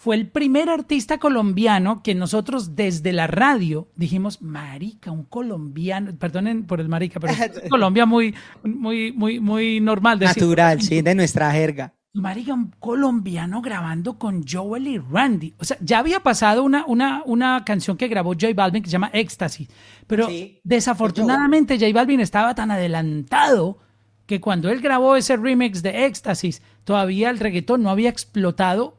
fue 0.00 0.16
el 0.16 0.28
primer 0.28 0.70
artista 0.70 1.18
colombiano 1.18 2.02
que 2.02 2.14
nosotros 2.14 2.74
desde 2.74 3.12
la 3.12 3.26
radio 3.26 3.88
dijimos, 3.96 4.40
marica, 4.40 5.10
un 5.10 5.24
colombiano, 5.24 6.16
perdonen 6.16 6.64
por 6.64 6.80
el 6.80 6.88
marica, 6.88 7.20
pero 7.20 7.34
es 7.34 7.60
Colombia 7.70 8.06
muy, 8.06 8.34
muy, 8.62 9.12
muy, 9.12 9.40
muy 9.40 9.78
normal. 9.78 10.18
Natural, 10.18 10.80
sí, 10.80 11.02
de 11.02 11.14
nuestra 11.14 11.52
jerga. 11.52 11.92
Marica, 12.12 12.54
un 12.54 12.74
colombiano 12.80 13.62
grabando 13.62 14.18
con 14.18 14.44
Joel 14.46 14.88
y 14.88 14.98
Randy. 14.98 15.54
O 15.58 15.64
sea, 15.64 15.76
ya 15.80 16.00
había 16.00 16.20
pasado 16.20 16.64
una, 16.64 16.84
una, 16.86 17.22
una 17.24 17.64
canción 17.64 17.96
que 17.96 18.08
grabó 18.08 18.32
J 18.32 18.48
Balvin 18.54 18.82
que 18.82 18.88
se 18.88 18.94
llama 18.94 19.10
Éxtasis. 19.12 19.68
Pero 20.08 20.28
desafortunadamente 20.64 21.78
J 21.78 21.92
Balvin 21.92 22.20
estaba 22.20 22.54
tan 22.54 22.72
adelantado 22.72 23.78
que 24.26 24.40
cuando 24.40 24.70
él 24.70 24.80
grabó 24.80 25.14
ese 25.14 25.36
remix 25.36 25.82
de 25.82 26.06
Éxtasis, 26.06 26.62
todavía 26.84 27.30
el 27.30 27.38
reggaetón 27.38 27.82
no 27.82 27.90
había 27.90 28.10
explotado 28.10 28.98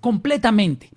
completamente. 0.00 0.90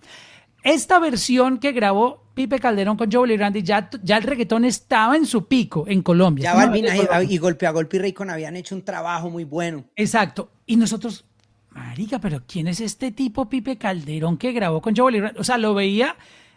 Esta 0.63 0.99
versión 0.99 1.59
que 1.59 1.73
grabó 1.73 2.25
Pipe 2.33 2.59
Calderón 2.59 2.97
con 2.97 3.11
Joel 3.11 3.31
y 3.31 3.37
Randy, 3.37 3.63
ya, 3.63 3.89
ya 4.03 4.17
el 4.17 4.23
reggaetón 4.23 4.65
estaba 4.65 5.15
en 5.15 5.25
su 5.25 5.47
pico 5.47 5.85
en 5.87 6.01
Colombia. 6.01 6.51
Ya 6.51 6.55
Balvin 6.55 6.85
y 7.29 7.37
Golpe 7.37 7.67
a 7.67 7.71
Golpe 7.71 7.97
y 7.97 7.99
Raycon 7.99 8.29
habían 8.29 8.55
hecho 8.55 8.75
un 8.75 8.83
trabajo 8.83 9.29
muy 9.29 9.43
bueno. 9.43 9.85
Exacto. 9.95 10.51
Y 10.65 10.75
nosotros, 10.77 11.25
marica, 11.71 12.19
pero 12.19 12.43
¿quién 12.47 12.67
es 12.67 12.81
este 12.81 13.11
tipo 13.11 13.49
Pipe 13.49 13.77
Calderón 13.77 14.37
que 14.37 14.51
grabó 14.51 14.81
con 14.81 14.95
Joel 14.95 15.15
y 15.15 15.21
Randy? 15.21 15.39
O 15.39 15.43
sea, 15.43 15.57
lo 15.57 15.73
veía 15.73 16.15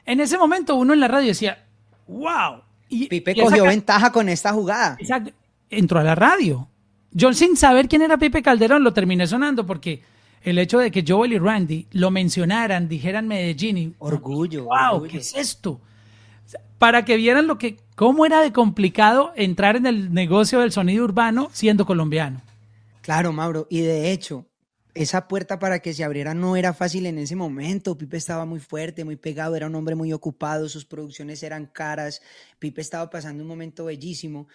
en 0.09 0.21
ese 0.21 0.39
momento 0.39 0.75
uno 0.75 0.95
en 0.95 1.01
la 1.01 1.09
radio 1.09 1.29
decía, 1.29 1.67
wow. 2.07 2.63
Y, 2.89 3.09
Pipe 3.09 3.35
cogió 3.35 3.65
ventaja 3.65 4.11
con 4.11 4.31
esta 4.31 4.55
jugada. 4.55 4.97
Entró 5.69 6.01
a 6.01 6.03
la 6.03 6.15
radio. 6.15 6.67
Yo 7.11 7.35
sin 7.35 7.59
saber 7.59 7.89
quién 7.89 8.01
era 8.01 8.17
Pipe 8.17 8.43
Calderón 8.43 8.83
lo 8.83 8.95
terminé 8.95 9.27
sonando 9.27 9.67
porque 9.67 10.03
el 10.43 10.59
hecho 10.59 10.79
de 10.79 10.91
que 10.91 11.05
Joel 11.07 11.35
y 11.35 11.39
Randy 11.39 11.89
lo 11.91 12.11
mencionaran, 12.11 12.89
dijeran 12.89 13.29
Medellín 13.29 13.77
y 13.77 13.95
orgullo, 13.99 14.65
wow, 14.65 15.03
¿qué 15.07 15.19
es 15.19 15.35
esto? 15.35 15.79
Para 16.79 17.05
que 17.05 17.19
vieran 17.19 17.47
lo 17.47 17.59
que 17.59 17.77
cómo 17.95 18.25
era 18.25 18.41
de 18.41 18.51
complicado 18.51 19.33
entrar 19.37 19.77
en 19.77 19.85
el 19.85 20.15
negocio 20.15 20.61
del 20.61 20.73
sonido 20.73 21.05
urbano 21.05 21.51
siendo 21.53 21.85
colombiano. 21.85 22.41
Claro, 23.09 23.33
Mauro, 23.33 23.67
y 23.71 23.81
de 23.81 24.13
hecho, 24.13 24.45
esa 24.93 25.29
puerta 25.29 25.59
para 25.59 25.79
que 25.79 25.95
se 25.95 26.05
abriera 26.05 26.35
no 26.35 26.57
era 26.57 26.75
fácil 26.75 27.07
en 27.07 27.17
ese 27.17 27.37
momento. 27.37 27.97
Pipe 27.97 28.19
estaba 28.19 28.45
muy 28.45 28.61
fuerte, 28.61 29.03
muy 29.03 29.17
pegado, 29.17 29.57
era 29.57 29.67
un 29.67 29.75
hombre 29.77 29.95
muy 29.95 30.13
ocupado, 30.13 30.69
sus 30.69 30.85
producciones 30.85 31.43
eran 31.43 31.65
caras. 31.65 32.21
Pipe 32.59 32.83
estaba 32.83 33.09
pasando 33.09 33.43
un 33.43 33.49
momento 33.49 33.87
bellísimo 33.87 34.47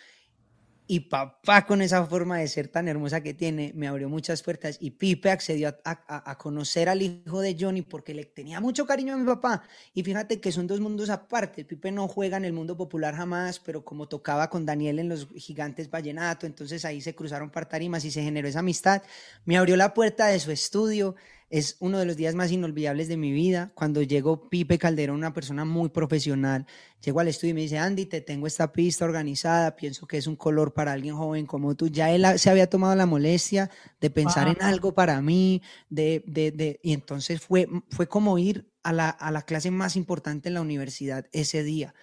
y 0.86 1.02
papá, 1.02 1.65
con 1.65 1.82
esa 1.82 2.06
forma 2.06 2.39
de 2.39 2.48
ser 2.48 2.67
tan 2.67 2.88
hermosa 2.88 3.22
que 3.22 3.34
tiene, 3.34 3.72
me 3.74 3.88
abrió 3.88 4.10
muchas 4.10 4.43
puertas. 4.43 4.78
Y 4.82 4.91
Pipe 4.91 5.32
accedió 5.32 5.74
a, 5.86 6.38
conocer 6.38 6.89
al 6.89 7.02
hijo 7.02 7.39
de 7.39 7.56
Johnny 7.58 7.82
porque 7.82 8.13
le 8.13 8.26
tenía 8.26 8.60
mucho 8.60 8.86
cariño 8.86 9.13
a 9.13 9.17
mi 9.17 9.26
papá. 9.26 9.63
Y 9.93 10.04
fíjate 10.04 10.41
que 10.41 10.52
son 10.52 10.67
dos 10.67 10.82
mundos 10.82 11.10
aparte. 11.10 11.63
Pipe 11.63 11.91
no 11.91 12.08
juega 12.08 12.36
en 12.36 12.46
el 12.46 12.52
mundo 12.52 12.76
popular 12.76 13.15
jamás, 13.15 13.60
pero 13.60 13.86
como 13.86 14.08
tocaba 14.08 14.50
con 14.50 14.65
Daniel 14.65 15.00
en 15.00 15.10
los 15.10 15.28
Gigantes 15.36 15.89
Vallenato, 15.89 16.46
entonces 16.46 16.84
ahí 16.84 17.00
se 17.00 17.15
cruzaron 17.15 17.50
partarimas 17.50 18.04
y 18.04 18.12
se 18.12 18.22
generó 18.22 18.48
esa 18.48 18.60
amistad. 18.60 19.04
Me 19.46 19.58
abrió 19.58 19.78
la 19.78 19.93
puerta 19.93 20.28
de 20.28 20.39
su 20.39 20.52
estudio 20.52 21.15
es 21.53 21.77
uno 21.79 21.99
de 21.99 22.05
los 22.07 22.17
días 22.17 22.33
más 22.33 22.51
inolvidables 22.51 23.07
de 23.07 23.15
mi 23.15 23.31
vida. 23.31 23.71
Cuando 23.75 24.01
llegó 24.01 24.49
Pipe 24.49 24.79
Calderón, 24.79 25.17
una 25.17 25.33
persona 25.33 25.65
muy 25.65 25.89
profesional, 25.89 26.65
llegó 26.99 27.19
al 27.19 27.27
estudio 27.27 27.51
y 27.51 27.53
me 27.53 27.61
dice, 27.61 27.77
Andy, 27.77 28.07
te 28.07 28.21
tengo 28.21 28.47
esta 28.47 28.73
pista 28.73 29.05
organizada, 29.05 29.75
pienso 29.75 30.07
que 30.07 30.17
es 30.17 30.25
un 30.25 30.35
color 30.35 30.73
para 30.73 30.93
alguien 30.93 31.15
joven 31.15 31.45
como 31.45 31.75
tú. 31.75 31.89
Ya 31.89 32.09
él 32.09 32.25
se 32.39 32.49
había 32.49 32.71
tomado 32.71 32.95
la 32.95 33.05
molestia 33.05 33.69
de 34.01 34.09
pensar 34.09 34.47
en 34.47 34.63
algo 34.63 34.95
para 34.95 35.21
mí, 35.21 35.61
de, 35.91 36.23
de, 36.25 36.49
de, 36.49 36.79
y 36.81 36.91
entonces 36.91 37.39
fue, 37.39 37.69
fue 37.91 38.07
como 38.07 38.39
ir 38.39 38.73
a 38.81 38.91
la, 38.91 39.11
a 39.11 39.29
la 39.29 39.43
clase 39.43 39.69
más 39.69 39.95
importante 39.95 40.49
en 40.49 40.55
la 40.55 40.61
universidad 40.61 41.27
ese 41.33 41.61
día. 41.61 41.93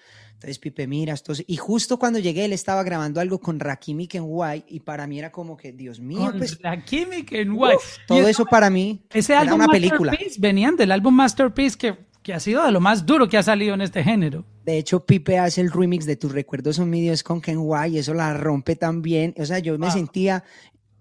Entonces 0.41 0.59
Pipe 0.59 0.87
mira, 0.87 1.13
estos, 1.13 1.45
y 1.47 1.57
justo 1.59 1.99
cuando 1.99 2.19
llegué 2.19 2.47
él 2.47 2.55
estaba 2.55 2.83
grabando 2.83 3.21
algo 3.21 3.39
con 3.41 3.61
Rakimi 3.61 4.07
Kenway 4.07 4.65
y 4.69 4.81
para 4.81 5.07
mí 5.07 5.19
era 5.19 5.31
como 5.31 5.55
que, 5.55 5.71
Dios 5.71 6.01
mío, 6.01 6.31
con 6.31 6.39
pues, 6.39 6.59
Rakimi 6.63 7.25
Kenway. 7.25 7.77
todo 8.07 8.27
eso 8.27 8.47
para 8.47 8.71
mí 8.71 9.03
ese 9.13 9.35
era 9.35 9.55
una 9.55 9.69
película. 9.69 10.17
Venían 10.39 10.77
del 10.77 10.93
álbum 10.93 11.15
Masterpiece 11.15 11.77
que, 11.77 11.95
que 12.23 12.33
ha 12.33 12.41
sido 12.41 12.65
de 12.65 12.73
lo 12.73 12.81
más 12.81 13.05
duro 13.05 13.29
que 13.29 13.37
ha 13.37 13.43
salido 13.43 13.75
en 13.75 13.83
este 13.83 14.03
género. 14.03 14.47
De 14.65 14.79
hecho, 14.79 15.05
Pipe 15.05 15.39
hace 15.39 15.61
el 15.61 15.71
remix 15.71 16.07
de 16.07 16.17
Tus 16.17 16.33
recuerdos 16.33 16.77
son 16.77 16.89
míos 16.89 17.23
con 17.23 17.43
Kenway 17.43 17.97
y 17.97 17.99
eso 17.99 18.15
la 18.15 18.33
rompe 18.33 18.77
también. 18.77 19.35
O 19.37 19.45
sea, 19.45 19.59
yo 19.59 19.77
me 19.79 19.91
sentía 19.91 20.43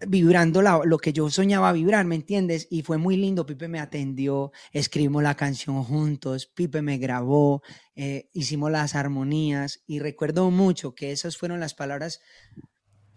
vibrando 0.07 0.61
lo 0.61 0.97
que 0.97 1.13
yo 1.13 1.29
soñaba 1.29 1.73
vibrar, 1.73 2.05
¿me 2.05 2.15
entiendes? 2.15 2.67
Y 2.69 2.83
fue 2.83 2.97
muy 2.97 3.17
lindo, 3.17 3.45
Pipe 3.45 3.67
me 3.67 3.79
atendió, 3.79 4.51
escribimos 4.71 5.23
la 5.23 5.35
canción 5.35 5.83
juntos, 5.83 6.47
Pipe 6.47 6.81
me 6.81 6.97
grabó, 6.97 7.61
eh, 7.95 8.29
hicimos 8.33 8.71
las 8.71 8.95
armonías 8.95 9.83
y 9.87 9.99
recuerdo 9.99 10.49
mucho 10.51 10.95
que 10.95 11.11
esas 11.11 11.37
fueron 11.37 11.59
las 11.59 11.73
palabras. 11.73 12.21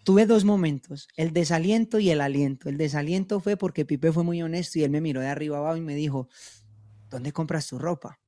Tuve 0.04 0.26
dos 0.26 0.44
momentos, 0.44 1.06
el 1.16 1.32
desaliento 1.32 2.00
y 2.00 2.10
el 2.10 2.20
aliento. 2.20 2.68
El 2.68 2.76
desaliento 2.76 3.38
fue 3.38 3.56
porque 3.56 3.84
Pipe 3.84 4.10
fue 4.10 4.24
muy 4.24 4.42
honesto 4.42 4.80
y 4.80 4.82
él 4.82 4.90
me 4.90 5.00
miró 5.00 5.20
de 5.20 5.28
arriba 5.28 5.58
abajo 5.58 5.76
y 5.76 5.82
me 5.82 5.94
dijo, 5.94 6.28
¿dónde 7.08 7.32
compras 7.32 7.68
tu 7.68 7.78
ropa? 7.78 8.18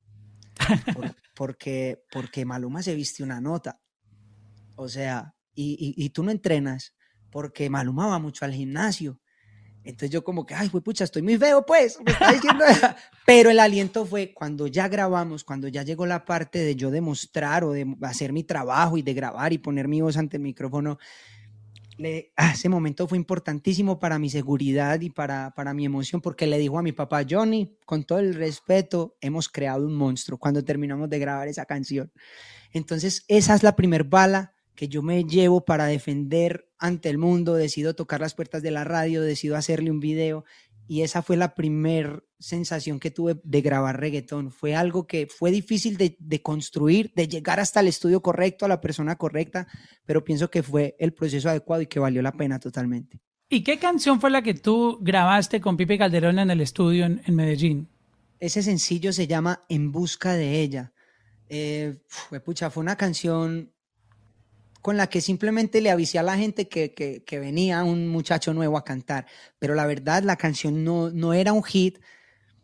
porque, 1.35 2.01
porque 2.09 2.45
Maluma 2.45 2.81
se 2.81 2.95
viste 2.95 3.23
una 3.23 3.41
nota. 3.41 3.81
O 4.77 4.87
sea, 4.87 5.35
y, 5.53 5.93
y 5.97 6.09
tú 6.11 6.23
no 6.23 6.31
entrenas 6.31 6.95
porque 7.35 7.69
Maluma 7.69 8.07
va 8.07 8.17
mucho 8.17 8.45
al 8.45 8.53
gimnasio. 8.53 9.19
Entonces 9.83 10.09
yo 10.09 10.23
como 10.23 10.45
que, 10.45 10.55
ay, 10.55 10.69
fue 10.69 10.81
pucha, 10.81 11.03
estoy 11.03 11.21
muy 11.21 11.37
feo, 11.37 11.65
pues, 11.65 11.99
me 12.05 12.13
está 12.13 12.31
diciendo. 12.31 12.63
Pero 13.25 13.49
el 13.49 13.59
aliento 13.59 14.05
fue 14.05 14.33
cuando 14.33 14.67
ya 14.67 14.87
grabamos, 14.87 15.43
cuando 15.43 15.67
ya 15.67 15.83
llegó 15.83 16.05
la 16.05 16.23
parte 16.23 16.59
de 16.59 16.77
yo 16.77 16.91
demostrar 16.91 17.65
o 17.65 17.73
de 17.73 17.93
hacer 18.03 18.31
mi 18.31 18.45
trabajo 18.45 18.97
y 18.97 19.01
de 19.01 19.13
grabar 19.13 19.51
y 19.51 19.57
poner 19.57 19.89
mi 19.89 19.99
voz 19.99 20.15
ante 20.15 20.37
el 20.37 20.43
micrófono, 20.43 20.97
le, 21.97 22.31
ah, 22.37 22.51
ese 22.53 22.69
momento 22.69 23.05
fue 23.05 23.17
importantísimo 23.17 23.99
para 23.99 24.17
mi 24.17 24.29
seguridad 24.29 25.01
y 25.01 25.09
para, 25.09 25.53
para 25.57 25.73
mi 25.73 25.83
emoción, 25.83 26.21
porque 26.21 26.47
le 26.47 26.57
dijo 26.57 26.79
a 26.79 26.83
mi 26.83 26.93
papá, 26.93 27.25
Johnny, 27.29 27.77
con 27.85 28.05
todo 28.05 28.19
el 28.19 28.33
respeto, 28.33 29.17
hemos 29.19 29.49
creado 29.49 29.85
un 29.85 29.93
monstruo 29.97 30.39
cuando 30.39 30.63
terminamos 30.63 31.09
de 31.09 31.19
grabar 31.19 31.49
esa 31.49 31.65
canción. 31.65 32.13
Entonces, 32.71 33.25
esa 33.27 33.55
es 33.55 33.61
la 33.61 33.75
primer 33.75 34.05
bala 34.05 34.53
que 34.73 34.87
yo 34.87 35.01
me 35.01 35.23
llevo 35.23 35.65
para 35.65 35.85
defender 35.85 36.69
ante 36.79 37.09
el 37.09 37.17
mundo, 37.17 37.55
decido 37.55 37.95
tocar 37.95 38.21
las 38.21 38.33
puertas 38.33 38.61
de 38.61 38.71
la 38.71 38.83
radio, 38.83 39.21
decido 39.21 39.55
hacerle 39.55 39.91
un 39.91 39.99
video 39.99 40.45
y 40.87 41.01
esa 41.01 41.21
fue 41.21 41.35
la 41.35 41.55
primera 41.55 42.21
sensación 42.39 42.99
que 42.99 43.11
tuve 43.11 43.39
de 43.43 43.61
grabar 43.61 43.99
reggaetón. 43.99 44.51
Fue 44.51 44.75
algo 44.75 45.07
que 45.07 45.27
fue 45.27 45.49
difícil 45.49 45.97
de, 45.97 46.15
de, 46.19 46.41
construir, 46.41 47.11
de 47.15 47.27
llegar 47.27 47.59
hasta 47.59 47.79
el 47.79 47.87
estudio 47.87 48.21
correcto, 48.21 48.65
a 48.65 48.69
la 48.69 48.81
persona 48.81 49.15
correcta, 49.15 49.67
pero 50.05 50.23
pienso 50.23 50.49
que 50.51 50.61
fue 50.61 50.95
el 50.99 51.13
proceso 51.13 51.49
adecuado 51.49 51.81
y 51.81 51.87
que 51.87 51.99
valió 51.99 52.21
la 52.21 52.33
pena 52.33 52.59
totalmente. 52.59 53.19
¿Y 53.49 53.63
qué 53.63 53.79
canción 53.79 54.19
fue 54.19 54.29
la 54.29 54.41
que 54.41 54.53
tú 54.53 54.99
grabaste 55.01 55.61
con 55.61 55.77
Pipe 55.77 55.97
Calderón 55.97 56.39
en 56.39 56.51
el 56.51 56.61
estudio 56.61 57.05
en, 57.05 57.35
Medellín? 57.35 57.89
Ese 58.39 58.61
sencillo 58.61 59.13
se 59.13 59.27
llama 59.27 59.65
En 59.69 59.91
Busca 59.91 60.33
de 60.33 60.61
ella. 60.61 60.93
Eh, 61.47 61.97
fue, 62.07 62.39
pucha, 62.39 62.69
fue 62.69 62.81
una 62.81 62.95
canción 62.95 63.71
con 64.85 64.97
la 64.97 65.07
que 65.07 65.19
simplemente 65.19 65.81
le 65.81 65.89
avisé 65.89 66.19
a 66.19 66.21
la 66.21 66.37
gente 66.37 66.67
que, 66.67 66.93
que, 66.93 67.39
venía 67.39 67.83
un 67.83 68.07
muchacho 68.07 68.53
nuevo 68.53 68.77
a 68.77 68.83
cantar. 68.83 69.25
Pero 69.57 69.73
la 69.73 69.87
verdad, 69.87 70.21
la 70.21 70.35
canción 70.35 70.83
no, 70.83 71.09
no 71.09 71.33
era 71.33 71.53
un 71.53 71.63
hit. 71.63 71.97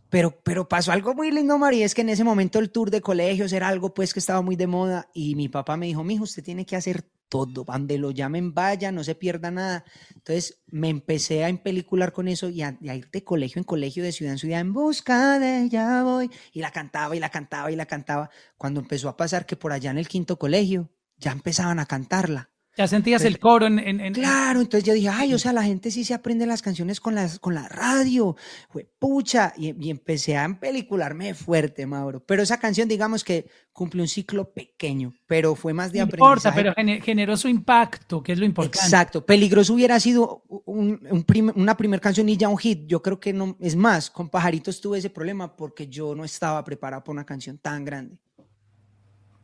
Pero, 0.08 0.40
pero 0.44 0.70
pasó 0.70 0.92
algo 0.92 1.16
muy 1.16 1.32
lindo, 1.32 1.58
María, 1.58 1.84
es 1.84 1.96
que 1.96 2.02
en 2.02 2.10
ese 2.10 2.24
momento 2.24 2.60
el 2.60 2.70
tour 2.70 2.92
de 2.92 3.02
colegios 3.02 3.52
era 3.54 3.68
algo 3.68 3.96
pues 3.96 4.14
que 4.14 4.20
estaba 4.20 4.44
muy 4.44 4.56
de 4.56 4.68
moda 4.68 5.10
y 5.16 5.34
mi 5.34 5.50
papá 5.50 5.78
me 5.78 5.88
dijo, 5.88 6.04
mijo, 6.04 6.26
usted 6.26 6.44
tiene 6.44 6.64
que 6.64 6.76
hacer 6.76 7.02
todo, 7.28 7.64
donde 7.64 7.98
lo 7.98 8.12
llamen 8.12 8.54
vaya, 8.54 8.92
no 8.92 9.04
se 9.04 9.16
pierda 9.16 9.50
nada. 9.50 9.84
Entonces 10.14 10.62
me 10.68 10.90
empecé 10.90 11.44
a 11.44 11.50
empelicular 11.50 12.14
con 12.14 12.28
eso 12.28 12.50
y 12.50 12.62
a, 12.62 12.78
ir 12.84 13.10
de 13.10 13.24
colegio 13.24 13.60
en 13.60 13.64
colegio, 13.64 14.04
de 14.04 14.12
ciudad 14.12 14.34
en 14.34 14.38
ciudad, 14.38 14.60
en 14.60 14.74
busca 14.74 15.40
de 15.40 15.64
ella 15.64 16.04
voy. 16.04 16.30
Y 16.54 16.62
la 16.62 16.70
cantaba 16.70 17.16
y 17.16 17.20
la 17.20 17.30
cantaba 17.30 17.72
y 17.72 17.76
la 17.76 17.88
cantaba. 17.88 18.30
Cuando 18.58 18.80
empezó 18.80 19.10
a 19.10 19.18
pasar 19.18 19.48
que 19.48 19.56
por 19.56 19.74
allá 19.74 19.90
en 19.90 19.98
el 19.98 20.08
quinto 20.08 20.38
colegio 20.38 20.92
ya 21.22 21.32
empezaban 21.32 21.80
a 21.80 21.86
cantarla. 21.86 22.50
Ya 22.78 22.88
sentías 22.88 23.26
el 23.26 23.38
coro 23.38 23.68
en, 23.68 23.80
en, 23.80 24.14
Claro, 24.14 24.62
entonces 24.62 24.86
yo 24.86 24.94
dije, 24.94 25.10
ay, 25.10 25.34
o 25.34 25.40
sea, 25.40 25.52
la 25.52 25.64
gente 25.64 25.92
sí 25.92 26.06
se 26.06 26.14
aprende 26.14 26.46
las 26.46 26.62
canciones 26.62 27.02
con, 27.02 27.16
las, 27.16 27.38
con 27.38 27.54
la 27.54 27.68
radio, 27.68 28.38
fue 28.70 28.90
pucha, 28.98 29.54
y, 29.58 29.90
empecé 29.90 30.38
a 30.38 30.48
pelicularme 30.58 31.34
fuerte, 31.34 31.86
Mauro. 31.86 32.24
Pero 32.26 32.42
esa 32.42 32.60
canción, 32.60 32.88
digamos 32.88 33.26
que 33.26 33.46
cumple 33.74 34.02
un 34.02 34.08
ciclo 34.08 34.54
pequeño, 34.54 35.14
pero 35.28 35.54
fue 35.56 35.74
más 35.74 35.92
de 35.92 36.00
no 36.00 36.06
importa, 36.06 36.56
pero 36.56 36.74
generó 36.76 37.36
su 37.36 37.50
impacto, 37.50 38.24
que 38.24 38.32
es 38.32 38.40
lo 38.40 38.46
importante. 38.46 38.86
Exacto, 38.86 39.26
Peligroso 39.26 39.74
hubiera 39.74 40.00
sido 40.00 40.44
un, 40.48 41.26
una 41.56 41.76
primera 41.76 42.02
canción 42.02 42.30
y 42.30 42.38
ya 42.38 42.48
un 42.48 42.58
hit. 42.58 42.88
Yo 42.88 43.02
creo 43.02 43.20
que 43.20 43.34
no, 43.34 43.58
es 43.60 43.76
más, 43.76 44.10
con 44.10 44.30
Pajaritos 44.30 44.80
tuve 44.80 45.00
ese 45.00 45.10
problema 45.10 45.58
porque 45.58 45.88
yo 45.88 46.16
no 46.16 46.24
estaba 46.24 46.64
preparado 46.64 47.04
para 47.04 47.12
una 47.12 47.26
canción 47.26 47.58
tan 47.58 47.84
grande 47.84 48.18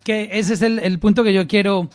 que 0.08 0.30
ese 0.32 0.54
es 0.54 0.62
el, 0.62 1.00
punto 1.00 1.22
que 1.22 1.34
yo 1.34 1.48
quiero, 1.50 1.90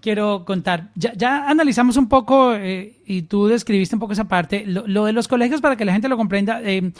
quiero 0.00 0.44
contar. 0.44 0.90
Ya, 0.96 1.48
analizamos 1.48 1.96
un 1.96 2.08
poco 2.08 2.52
eh, 2.52 2.96
y 3.06 3.22
tú 3.22 3.46
describiste 3.46 3.94
un 3.94 4.00
poco 4.00 4.12
esa 4.12 4.24
parte. 4.24 4.64
Lo, 4.66 5.04
de 5.04 5.12
los 5.12 5.28
colegios, 5.28 5.60
para 5.60 5.76
que 5.76 5.84
la 5.84 5.92
gente 5.92 6.08
lo 6.08 6.16
comprenda, 6.16 6.60
eh, 6.64 6.90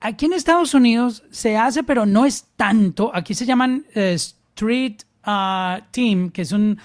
aquí 0.00 0.26
en 0.26 0.32
Estados 0.32 0.74
Unidos 0.74 1.22
se 1.30 1.56
hace, 1.56 1.84
pero 1.84 2.06
no 2.06 2.26
es 2.26 2.48
tanto. 2.56 3.12
Aquí 3.14 3.34
se 3.34 3.46
llaman 3.46 3.86
eh, 3.94 4.14
Street 4.14 4.96
uh, 5.28 5.80
Team, 5.92 6.30
que 6.30 6.42
es 6.42 6.50
un, 6.50 6.78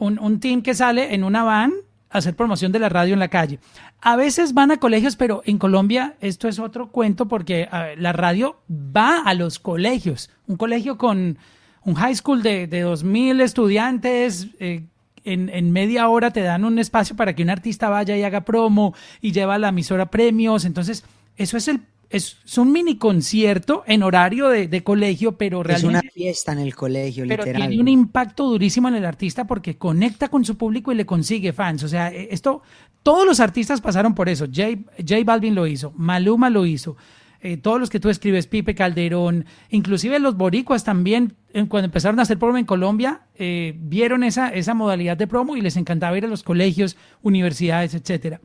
un, 0.00 0.40
team 0.40 0.62
que 0.62 0.74
sale 0.74 1.14
en 1.14 1.22
una 1.22 1.44
van 1.44 1.72
a 2.10 2.18
hacer 2.18 2.34
promoción 2.34 2.72
de 2.72 2.80
la 2.80 2.88
radio 2.88 3.14
en 3.14 3.20
la 3.20 3.28
calle. 3.28 3.60
A 4.00 4.16
veces 4.16 4.54
van 4.54 4.72
a 4.72 4.78
colegios, 4.78 5.14
pero 5.14 5.42
en 5.44 5.58
Colombia 5.58 6.16
esto 6.20 6.48
es 6.48 6.58
otro 6.58 6.90
cuento 6.90 7.28
porque 7.28 7.68
la 7.96 8.12
radio 8.12 8.60
va 8.68 9.20
a 9.20 9.34
los 9.34 9.60
colegios. 9.60 10.30
Un 10.48 10.56
colegio 10.56 10.98
con 10.98 11.38
un 11.88 11.94
high 11.94 12.14
school 12.14 12.42
de, 12.42 12.66
de 12.66 12.84
2.000 12.84 13.40
estudiantes, 13.40 14.48
eh, 14.60 14.82
en, 15.24 15.72
media 15.72 16.08
hora 16.08 16.30
te 16.30 16.40
dan 16.40 16.64
un 16.64 16.78
espacio 16.78 17.16
para 17.16 17.34
que 17.34 17.42
un 17.42 17.50
artista 17.50 17.88
vaya 17.88 18.16
y 18.16 18.22
haga 18.22 18.44
promo 18.44 18.94
y 19.20 19.32
lleva 19.32 19.54
a 19.54 19.58
la 19.58 19.68
emisora 19.68 20.10
premios. 20.10 20.64
Entonces, 20.64 21.04
eso 21.36 21.56
es 21.56 21.68
el 21.68 21.80
es, 22.10 22.38
un 22.56 22.72
mini 22.72 22.96
concierto 22.96 23.84
en 23.86 24.02
horario 24.02 24.48
de, 24.48 24.82
colegio, 24.82 25.36
pero 25.36 25.62
realmente... 25.62 25.98
Es 25.98 26.04
una 26.04 26.12
fiesta 26.12 26.52
en 26.52 26.58
el 26.60 26.74
colegio, 26.74 27.24
pero 27.28 27.44
tiene 27.44 27.78
un 27.78 27.88
impacto 27.88 28.46
durísimo 28.46 28.88
en 28.88 28.94
el 28.94 29.04
artista 29.04 29.46
porque 29.46 29.76
conecta 29.76 30.28
con 30.28 30.44
su 30.44 30.56
público 30.56 30.90
y 30.90 30.94
le 30.94 31.04
consigue 31.04 31.52
fans. 31.52 31.82
O 31.82 31.88
sea, 31.88 32.10
e, 32.10 32.28
esto, 32.30 32.62
todos 33.02 33.26
los 33.26 33.40
artistas 33.40 33.80
pasaron 33.80 34.14
por 34.14 34.28
eso. 34.28 34.46
J, 34.46 34.78
J 34.98 35.16
Balvin 35.24 35.54
lo 35.54 35.66
hizo, 35.66 35.92
Maluma 35.96 36.48
lo 36.48 36.64
hizo, 36.64 36.96
eh, 37.40 37.56
todos 37.56 37.78
los 37.78 37.88
que 37.88 38.00
tú 38.00 38.08
escribes, 38.08 38.48
Pipe 38.48 38.74
Calderón, 38.74 39.46
inclusive 39.70 40.18
los 40.18 40.36
boricuas 40.36 40.82
también, 40.82 41.36
cuando 41.68 41.86
empezaron 41.86 42.18
a 42.18 42.22
hacer 42.22 42.38
promo 42.38 42.58
en 42.58 42.64
Colombia, 42.64 43.22
eh, 43.36 43.74
vieron 43.78 44.24
esa, 44.24 44.48
esa 44.48 44.74
modalidad 44.74 45.16
de 45.16 45.26
promo 45.26 45.56
y 45.56 45.60
les 45.60 45.76
encantaba 45.76 46.18
ir 46.18 46.24
a 46.24 46.28
los 46.28 46.42
colegios, 46.42 46.96
universidades, 47.22 47.94
etc. 47.94 48.38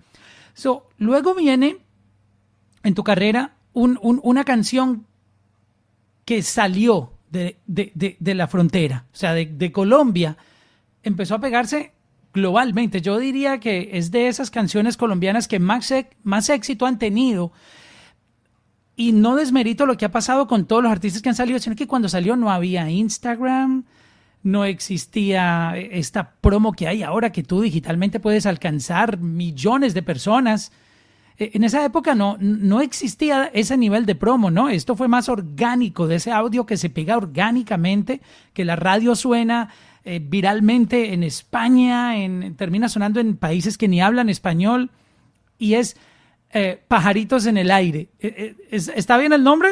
So, 0.54 0.90
luego 1.00 1.34
viene 1.34 1.78
en 2.84 2.94
tu 2.94 3.04
carrera 3.04 3.56
una 3.74 4.44
canción 4.44 5.08
que 6.26 6.44
salió 6.44 7.14
de, 7.32 7.58
la 8.22 8.48
frontera, 8.48 9.06
o 9.12 9.16
sea, 9.16 9.34
de, 9.34 9.72
Colombia, 9.72 10.38
empezó 11.02 11.36
a 11.36 11.40
pegarse 11.40 11.94
globalmente. 12.34 13.02
Yo 13.02 13.18
diría 13.18 13.60
que 13.60 13.90
es 13.94 14.12
de 14.12 14.28
esas 14.28 14.52
canciones 14.52 14.98
colombianas 14.98 15.48
que 15.48 15.60
más, 15.60 15.92
más 16.24 16.50
éxito 16.50 16.86
han 16.86 17.00
tenido 17.00 17.52
y 18.96 19.12
no 19.12 19.36
desmerito 19.36 19.86
lo 19.86 19.98
que 19.98 20.06
ha 20.06 20.12
pasado 20.12 20.48
con 20.48 20.66
todos 20.66 20.84
los 20.84 20.92
artistas 20.92 21.22
que 21.22 21.30
han 21.30 21.36
salido, 21.36 21.60
sino 21.60 21.76
que 21.76 21.88
cuando 21.88 22.10
salió 22.10 22.36
no 22.36 22.52
había 22.52 22.90
Instagram, 22.90 23.86
no 24.44 24.66
existía 24.66 25.74
esta 25.78 26.32
promo 26.42 26.74
que 26.74 26.88
hay 26.88 27.02
ahora 27.02 27.32
que 27.32 27.44
tú 27.44 27.62
digitalmente 27.62 28.20
puedes 28.20 28.46
alcanzar 28.46 29.18
millones 29.18 29.94
de 29.94 30.04
personas. 30.04 30.72
E, 31.40 31.52
en 31.54 31.64
esa 31.64 31.84
época 31.86 32.14
no, 32.14 32.38
no 32.40 32.82
existía 32.82 33.50
ese 33.54 33.78
nivel 33.78 34.06
de 34.06 34.16
promo, 34.16 34.52
¿no? 34.52 34.70
Esto 34.70 34.96
fue 34.96 35.08
más 35.08 35.30
orgánico, 35.30 36.08
de 36.08 36.16
ese 36.16 36.32
audio 36.32 36.66
que 36.66 36.78
se 36.78 36.90
pega 36.90 37.18
orgánicamente, 37.18 38.22
que 38.54 38.66
la 38.66 38.76
radio 38.76 39.16
suena 39.16 39.70
eh, 40.06 40.20
viralmente 40.22 41.14
en 41.14 41.24
España, 41.24 42.18
en, 42.18 42.56
termina 42.56 42.90
sonando 42.90 43.22
en 43.22 43.38
países 43.38 43.78
que 43.78 43.88
ni 43.88 44.02
hablan 44.02 44.30
español, 44.30 44.92
y 45.58 45.76
es 45.76 45.96
eh, 46.56 46.80
pajaritos 46.88 47.48
en 47.48 47.58
el 47.58 47.72
aire. 47.72 48.10
Eh, 48.20 48.56
eh, 48.70 48.78
¿Está 48.96 49.18
bien 49.18 49.34
el 49.34 49.44
nombre? 49.44 49.70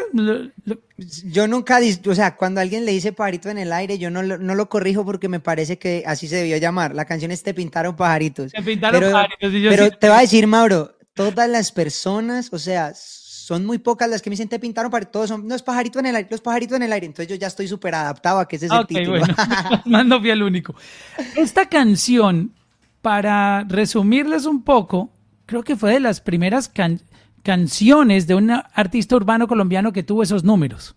Yo 1.26 1.48
nunca, 1.48 1.80
o 2.08 2.16
sea, 2.16 2.36
cuando 2.36 2.60
alguien 2.60 2.86
le 2.86 2.92
dice 2.92 3.14
pajarito 3.14 3.50
en 3.50 3.60
el 3.60 3.72
aire, 3.72 4.00
yo 4.00 4.10
no, 4.10 4.24
no 4.24 4.56
lo 4.56 4.68
corrijo 4.68 5.06
porque 5.06 5.30
me 5.30 5.40
parece 5.40 5.78
que 5.78 6.04
así 6.08 6.28
se 6.28 6.38
debió 6.38 6.58
llamar. 6.58 6.96
La 6.96 7.06
canción 7.06 7.30
es 7.30 7.44
Te 7.44 7.54
pintaron 7.54 7.96
pajaritos. 7.96 8.52
Te 8.52 8.64
pintaron 8.64 9.00
pero, 9.00 9.12
pajaritos. 9.12 9.52
pero 9.70 9.92
te 9.92 10.08
voy 10.08 10.18
a 10.18 10.22
decir, 10.22 10.48
Mauro, 10.48 10.98
todas 11.14 11.48
las 11.48 11.72
personas, 11.72 12.50
o 12.52 12.58
sea, 12.58 12.94
son 12.96 13.64
muy 13.64 13.78
pocas 13.78 14.10
las 14.10 14.22
que 14.24 14.32
me 14.32 14.34
dicen 14.34 14.50
te 14.50 14.58
pintaron 14.58 14.90
pajaritos, 14.90 15.12
todos 15.12 15.30
son, 15.30 15.48
no 15.48 15.54
es 15.54 15.62
pajarito 15.62 16.00
en 16.00 16.08
el 16.08 16.16
aire, 16.16 16.30
los 16.32 16.42
pajaritos 16.42 16.78
en 16.78 16.84
el 16.84 16.94
aire. 16.94 17.06
Entonces 17.06 17.28
yo 17.28 17.36
ya 17.36 17.48
estoy 17.48 17.68
súper 17.68 17.94
adaptado 17.94 18.40
a 18.40 18.48
que 18.48 18.56
ese 18.56 18.66
es 18.66 18.72
el 18.72 18.88
título. 18.88 19.20
Bueno. 19.20 19.36
Mando 19.86 20.20
fui 20.20 20.32
el 20.32 20.42
único. 20.42 20.74
Esta 21.36 21.68
canción, 21.68 22.56
para 23.04 23.66
resumirles 23.66 24.46
un 24.46 24.64
poco, 24.64 25.12
creo 25.52 25.64
que 25.66 25.76
fue 25.76 25.92
de 25.92 26.00
las 26.00 26.22
primeras 26.22 26.72
canciones 27.44 28.26
de 28.26 28.36
un 28.36 28.52
artista 28.52 29.18
urbano 29.18 29.50
colombiano 29.50 29.92
que 29.92 30.02
tuvo 30.02 30.24
esos 30.24 30.46
números. 30.46 30.96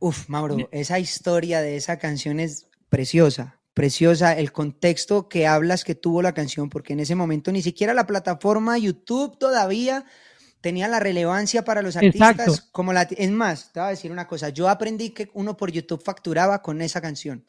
Uf, 0.00 0.28
Mauro, 0.28 0.68
esa 0.72 0.98
historia 0.98 1.60
de 1.60 1.76
esa 1.76 1.96
canción 1.96 2.40
es 2.40 2.66
preciosa, 2.88 3.60
preciosa. 3.72 4.36
El 4.36 4.50
contexto 4.50 5.28
que 5.28 5.46
hablas 5.46 5.84
que 5.84 5.94
tuvo 5.94 6.22
la 6.22 6.34
canción, 6.34 6.70
porque 6.70 6.94
en 6.94 6.98
ese 6.98 7.14
momento 7.14 7.52
ni 7.52 7.62
siquiera 7.62 7.94
la 7.94 8.04
plataforma 8.04 8.76
YouTube 8.78 9.38
todavía 9.38 10.04
tenía 10.60 10.88
la 10.88 10.98
relevancia 10.98 11.64
para 11.64 11.82
los 11.82 11.96
artistas 11.96 12.68
como 12.72 12.92
la... 12.92 13.02
Es 13.02 13.30
más, 13.30 13.70
te 13.72 13.78
voy 13.78 13.86
a 13.86 13.90
decir 13.90 14.10
una 14.10 14.26
cosa, 14.26 14.48
yo 14.48 14.68
aprendí 14.68 15.10
que 15.10 15.30
uno 15.34 15.56
por 15.56 15.70
YouTube 15.70 16.02
facturaba 16.02 16.62
con 16.62 16.82
esa 16.82 17.00
canción 17.00 17.44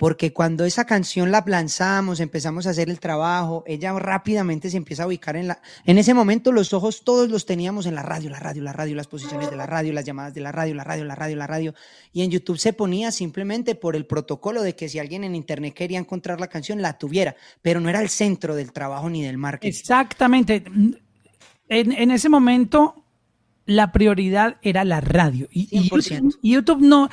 porque 0.00 0.32
cuando 0.32 0.64
esa 0.64 0.86
canción 0.86 1.30
la 1.30 1.44
lanzamos, 1.46 2.20
empezamos 2.20 2.66
a 2.66 2.70
hacer 2.70 2.88
el 2.88 2.98
trabajo, 2.98 3.64
ella 3.66 3.92
rápidamente 3.92 4.70
se 4.70 4.78
empieza 4.78 5.02
a 5.02 5.06
ubicar 5.06 5.36
en 5.36 5.48
la... 5.48 5.60
En 5.84 5.98
ese 5.98 6.14
momento 6.14 6.52
los 6.52 6.72
ojos 6.72 7.04
todos 7.04 7.28
los 7.28 7.44
teníamos 7.44 7.84
en 7.84 7.94
la 7.94 8.02
radio, 8.02 8.30
la 8.30 8.38
radio, 8.38 8.62
la 8.62 8.72
radio, 8.72 8.96
las 8.96 9.08
posiciones 9.08 9.50
de 9.50 9.56
la 9.56 9.66
radio, 9.66 9.92
las 9.92 10.06
llamadas 10.06 10.32
de 10.32 10.40
la 10.40 10.52
radio, 10.52 10.74
la 10.74 10.84
radio, 10.84 11.04
la 11.04 11.14
radio, 11.16 11.36
la 11.36 11.46
radio. 11.46 11.74
Y 12.14 12.22
en 12.22 12.30
YouTube 12.30 12.56
se 12.56 12.72
ponía 12.72 13.12
simplemente 13.12 13.74
por 13.74 13.94
el 13.94 14.06
protocolo 14.06 14.62
de 14.62 14.74
que 14.74 14.88
si 14.88 14.98
alguien 14.98 15.22
en 15.22 15.34
Internet 15.34 15.74
quería 15.74 15.98
encontrar 15.98 16.40
la 16.40 16.46
canción, 16.46 16.80
la 16.80 16.96
tuviera, 16.96 17.36
pero 17.60 17.78
no 17.78 17.90
era 17.90 18.00
el 18.00 18.08
centro 18.08 18.54
del 18.54 18.72
trabajo 18.72 19.10
ni 19.10 19.22
del 19.22 19.36
marketing. 19.36 19.68
Exactamente. 19.68 20.64
En, 21.68 21.92
en 21.92 22.10
ese 22.10 22.30
momento 22.30 23.04
la 23.66 23.92
prioridad 23.92 24.56
era 24.62 24.82
la 24.86 25.02
radio. 25.02 25.46
Y, 25.52 25.68
y 25.70 26.52
YouTube 26.54 26.80
no 26.80 27.10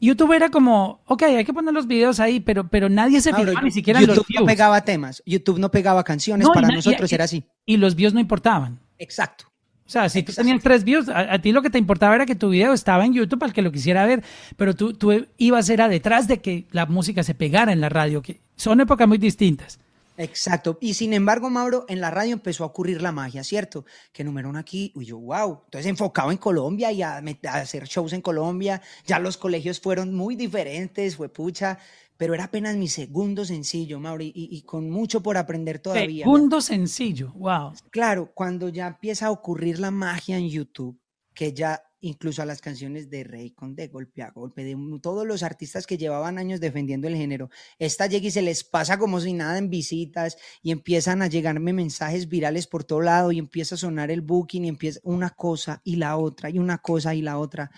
YouTube 0.00 0.32
era 0.32 0.48
como, 0.48 1.02
ok, 1.06 1.22
hay 1.24 1.44
que 1.44 1.52
poner 1.52 1.74
los 1.74 1.86
videos 1.86 2.20
ahí, 2.20 2.40
pero, 2.40 2.68
pero 2.68 2.88
nadie 2.88 3.20
se 3.20 3.34
fijaba 3.34 3.60
ni 3.60 3.70
siquiera 3.70 4.00
YouTube 4.00 4.26
no 4.34 4.46
pegaba 4.46 4.80
temas, 4.82 5.22
YouTube 5.26 5.58
no 5.58 5.70
pegaba 5.70 6.02
canciones, 6.04 6.48
para 6.48 6.68
nosotros 6.68 7.12
era 7.12 7.24
así. 7.24 7.44
Y 7.66 7.76
los 7.76 7.94
views 7.94 8.14
no 8.14 8.20
importaban. 8.20 8.80
Exacto. 8.98 9.44
O 9.86 9.92
sea, 9.92 10.08
si 10.08 10.22
tú 10.22 10.32
tenías 10.32 10.62
tres 10.62 10.84
views, 10.84 11.08
a, 11.08 11.36
ti 11.40 11.50
lo 11.50 11.62
que 11.62 11.70
te 11.70 11.76
importaba 11.76 12.14
era 12.14 12.24
que 12.24 12.36
tu 12.36 12.50
video 12.50 12.72
estaba 12.72 13.04
en 13.04 13.12
YouTube 13.12 13.42
el 13.42 13.52
que 13.52 13.60
lo 13.60 13.72
quisiera 13.72 14.06
ver, 14.06 14.22
pero 14.56 14.74
tú, 14.74 14.94
tú 14.94 15.26
ibas 15.36 15.68
a 15.68 15.88
detrás 15.88 16.28
de 16.28 16.40
que 16.40 16.66
la 16.70 16.86
música 16.86 17.24
se 17.24 17.34
pegara 17.34 17.72
en 17.72 17.80
la 17.80 17.88
radio, 17.88 18.22
que 18.22 18.40
son 18.54 18.80
épocas 18.80 19.08
muy 19.08 19.18
distintas. 19.18 19.80
Exacto. 20.20 20.76
Y 20.80 20.94
sin 20.94 21.14
embargo, 21.14 21.48
Mauro, 21.48 21.86
en 21.88 22.00
la 22.00 22.10
radio 22.10 22.34
empezó 22.34 22.64
a 22.64 22.66
ocurrir 22.66 23.00
la 23.00 23.10
magia, 23.10 23.42
¿cierto? 23.42 23.86
Que 24.12 24.22
número 24.22 24.50
uno 24.50 24.58
aquí, 24.58 24.92
y 24.94 25.04
yo, 25.06 25.18
wow. 25.18 25.62
Entonces 25.64 25.86
enfocado 25.86 26.30
en 26.30 26.36
Colombia 26.36 26.92
y 26.92 27.02
a, 27.02 27.22
hacer 27.44 27.84
shows 27.84 28.12
en 28.12 28.20
Colombia. 28.20 28.82
Ya 29.06 29.18
los 29.18 29.38
colegios 29.38 29.80
fueron 29.80 30.14
muy 30.14 30.36
diferentes, 30.36 31.16
fue 31.16 31.30
pucha, 31.30 31.78
pero 32.18 32.34
era 32.34 32.44
apenas 32.44 32.76
mi 32.76 32.88
segundo 32.88 33.46
sencillo, 33.46 33.98
Mauro, 33.98 34.22
y, 34.22 34.62
con 34.66 34.90
mucho 34.90 35.22
por 35.22 35.38
aprender 35.38 35.78
todavía. 35.78 36.24
Segundo 36.24 36.60
sencillo, 36.60 37.32
wow. 37.32 37.72
Claro, 37.90 38.30
cuando 38.34 38.68
ya 38.68 38.88
empieza 38.88 39.28
a 39.28 39.30
ocurrir 39.30 39.78
la 39.78 39.90
magia 39.90 40.36
en 40.36 40.50
YouTube, 40.50 41.00
que 41.32 41.54
ya 41.54 41.82
incluso 42.00 42.42
a 42.42 42.46
las 42.46 42.60
canciones 42.60 43.10
de 43.10 43.24
Rey 43.24 43.50
con 43.50 43.74
De 43.74 43.88
Golpe 43.88 44.22
a 44.22 44.30
Golpe, 44.30 44.64
de 44.64 44.76
todos 45.02 45.26
los 45.26 45.42
artistas 45.42 45.86
que 45.86 45.98
llevaban 45.98 46.38
años 46.38 46.60
defendiendo 46.60 47.08
el 47.08 47.16
género. 47.16 47.50
Esta 47.78 48.06
llega 48.06 48.28
y 48.28 48.30
se 48.30 48.42
les 48.42 48.64
pasa 48.64 48.98
como 48.98 49.20
si 49.20 49.32
nada 49.32 49.58
en 49.58 49.70
visitas 49.70 50.36
y 50.62 50.70
empiezan 50.70 51.22
a 51.22 51.26
llegarme 51.26 51.72
mensajes 51.72 52.28
virales 52.28 52.66
por 52.66 52.84
todo 52.84 53.00
lado 53.00 53.32
y 53.32 53.38
empieza 53.38 53.74
a 53.74 53.78
sonar 53.78 54.10
el 54.10 54.22
booking 54.22 54.64
y 54.64 54.68
empieza 54.68 55.00
una 55.02 55.30
cosa 55.30 55.80
y 55.84 55.96
la 55.96 56.16
otra 56.16 56.50
y 56.50 56.58
una 56.58 56.78
cosa 56.78 57.14
y 57.14 57.22
la 57.22 57.38
otra. 57.38 57.70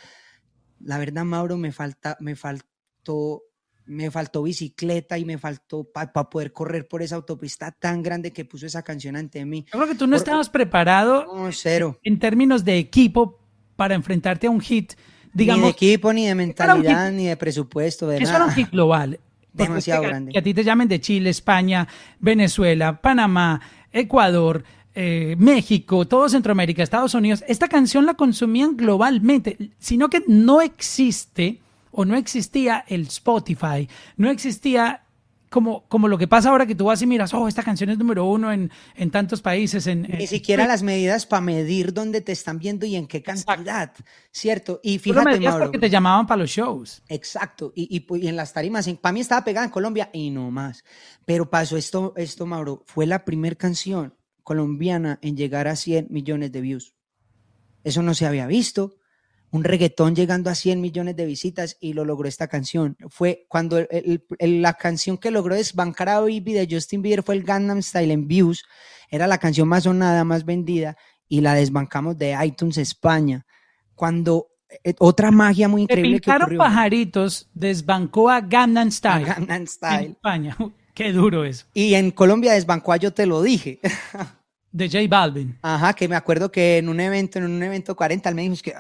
La 0.81 0.99
verdad, 0.99 1.25
Mauro, 1.25 1.57
me 1.57 1.73
falta, 1.73 2.17
me 2.21 2.37
faltó 2.37 3.43
me 3.85 4.11
faltó 4.13 4.45
bicicleta 4.45 5.19
y 5.19 5.25
me 5.25 5.39
faltó 5.39 5.85
para 5.85 6.13
poder 6.13 6.53
correr 6.53 6.87
por 6.87 7.03
esa 7.03 7.17
autopista 7.17 7.73
tan 7.73 8.03
grande 8.03 8.33
que 8.33 8.45
puso 8.45 8.65
esa 8.65 8.83
canción 8.83 9.17
ante 9.17 9.45
mí. 9.45 9.67
Yo 9.73 9.79
creo 9.79 9.89
que 9.89 9.95
tú 9.97 10.07
no 10.07 10.17
estabas 10.17 10.49
preparado 10.49 11.27
cero. 11.51 11.99
en 12.05 12.19
términos 12.21 12.65
de 12.65 12.79
equipo 12.79 13.42
para 13.83 13.97
enfrentarte 13.97 14.47
a 14.47 14.51
un 14.51 14.61
hit, 14.61 14.93
digamos. 15.33 15.63
Ni 15.63 15.67
de 15.67 15.71
equipo, 15.73 16.13
ni 16.13 16.25
de 16.25 16.37
mentalidad, 16.37 17.11
ni 17.11 17.27
de 17.27 17.37
presupuesto. 17.37 18.07
De 18.07 18.19
eso 18.19 18.33
era 18.33 18.45
un 18.45 18.53
hit 18.53 18.71
global. 18.71 19.19
Demasiado 19.53 20.03
grande. 20.03 20.31
Que 20.31 20.39
a 20.39 20.43
ti 20.43 20.55
te 20.55 20.63
llamen 20.63 20.87
de 20.87 21.01
Chile, 21.01 21.31
España, 21.31 21.89
Venezuela, 22.21 23.01
Panamá, 23.01 23.61
Ecuador, 23.93 24.63
eh, 24.95 25.35
México, 25.37 26.07
todo 26.07 26.29
Centroamérica, 26.29 26.85
Estados 26.85 27.13
Unidos. 27.15 27.43
Esta 27.49 27.67
canción 27.67 28.07
la 28.07 28.15
consumían 28.15 28.77
globalmente, 28.77 29.73
sino 29.81 30.09
que 30.09 30.23
no 30.29 30.61
existe 30.61 31.59
o 31.91 32.05
no 32.05 32.15
existía 32.15 32.85
el 32.87 33.09
Spotify, 33.09 33.89
no 34.17 34.31
existía 34.31 35.01
como, 35.53 35.87
como 35.87 36.09
lo 36.09 36.19
que 36.19 36.27
pasa 36.27 36.49
ahora 36.49 36.67
que 36.67 36.75
tú 36.75 36.87
vas 36.87 37.01
y 37.03 37.07
miras, 37.07 37.33
oh, 37.35 37.47
esta 37.47 37.63
canción 37.63 37.91
es 37.91 37.99
número 37.99 38.25
uno 38.25 38.53
en, 38.53 38.73
en 38.97 39.11
tantos 39.13 39.41
países. 39.41 39.87
En, 39.87 40.03
Ni 40.03 40.27
siquiera 40.27 40.67
las 40.67 40.83
medidas 40.83 41.27
para 41.27 41.43
medir 41.43 41.93
dónde 41.93 42.21
te 42.21 42.33
están 42.33 42.59
viendo 42.59 42.87
y 42.87 42.97
en 42.97 43.07
qué 43.07 43.23
cantidad, 43.23 43.93
¿cierto? 44.33 44.81
Y 44.83 44.99
fíjate, 44.99 45.39
Mauro, 45.39 45.67
porque 45.67 45.79
te 45.79 45.91
llamaban 45.91 46.27
para 46.27 46.41
los 46.41 46.51
shows. 46.51 47.03
Exacto, 47.09 47.73
y, 47.77 47.97
y, 47.97 48.27
en 48.27 48.35
las 48.35 48.53
tarimas, 48.53 48.89
para 49.01 49.13
mí 49.13 49.21
estaba 49.21 49.45
pegada 49.45 49.67
en 49.67 49.71
Colombia 49.71 50.11
y 50.13 50.31
no 50.31 50.51
más. 50.51 50.85
Pero 51.25 51.49
pasó 51.49 51.77
esto, 51.77 52.15
esto 52.17 52.47
Mauro, 52.47 52.83
fue 52.87 53.07
la 53.07 53.25
primera 53.25 53.55
canción 53.55 54.15
colombiana 54.43 55.19
en 55.23 55.37
llegar 55.37 55.69
a 55.69 55.77
100 55.77 56.09
millones 56.11 56.51
de 56.51 56.61
views. 56.63 56.95
Eso 57.85 58.03
no 58.03 58.15
se 58.15 58.27
había 58.27 58.47
visto 58.47 58.97
un 59.53 59.65
reggaetón 59.65 60.17
llegando 60.17 60.49
a 60.49 60.55
100 60.55 60.81
millones 60.81 61.15
de 61.15 61.27
visitas 61.27 61.77
y 61.79 61.93
lo 61.93 62.07
logró 62.07 62.27
esta 62.27 62.49
canción. 62.49 62.97
Fue 63.11 63.45
cuando 63.49 63.87
la 64.41 64.73
canción 64.75 65.19
que 65.19 65.31
logró 65.31 65.55
desbancar 65.55 66.09
a 66.09 66.21
Baby 66.21 66.55
de 66.55 66.69
Justin 66.69 67.03
Bieber 67.03 67.23
fue 67.23 67.35
el 67.35 67.45
Gangnam 67.45 67.83
Style 67.83 68.11
en 68.11 68.27
Views. 68.27 68.65
Era 69.11 69.27
la 69.27 69.37
canción 69.37 69.69
más 69.69 69.85
sonada, 69.85 70.25
más 70.25 70.47
vendida 70.47 70.97
y 71.29 71.43
la 71.43 71.53
desbancamos 71.55 72.17
de 72.17 72.35
iTunes 72.43 72.79
España. 72.79 73.45
Cuando 73.95 74.49
eh, 74.83 74.95
otra 74.99 75.31
magia 75.31 75.69
muy 75.69 75.83
increíble 75.83 76.19
que 76.19 76.31
ocurrió. 76.31 76.59
pajaritos 76.59 77.51
desbancó 77.53 78.31
a 78.31 78.41
Gangnam 78.41 78.91
Style. 78.91 79.27
Gangnam 79.27 79.67
Style. 79.67 80.05
En 80.07 80.11
España. 80.13 80.57
Qué 80.95 81.13
duro 81.13 81.45
eso. 81.45 81.67
Y 81.75 81.93
en 81.93 82.11
Colombia 82.11 82.55
desbancó 82.55 82.93
a 82.93 82.97
Yo 82.97 83.13
Te 83.13 83.27
Lo 83.27 83.43
Dije. 83.43 83.81
De 84.73 84.89
J 84.89 85.07
Balvin. 85.07 85.59
Ajá, 85.61 85.93
que 85.93 86.09
me 86.09 86.17
acuerdo 86.17 86.51
que 86.51 86.79
en 86.79 86.89
un 86.89 86.99
evento, 86.99 87.39
en 87.39 87.45
un 87.45 87.63
evento 87.63 87.95
40, 87.95 88.29
él 88.31 88.35
me 88.35 88.43
dijo 88.49 88.63
que 88.63 88.75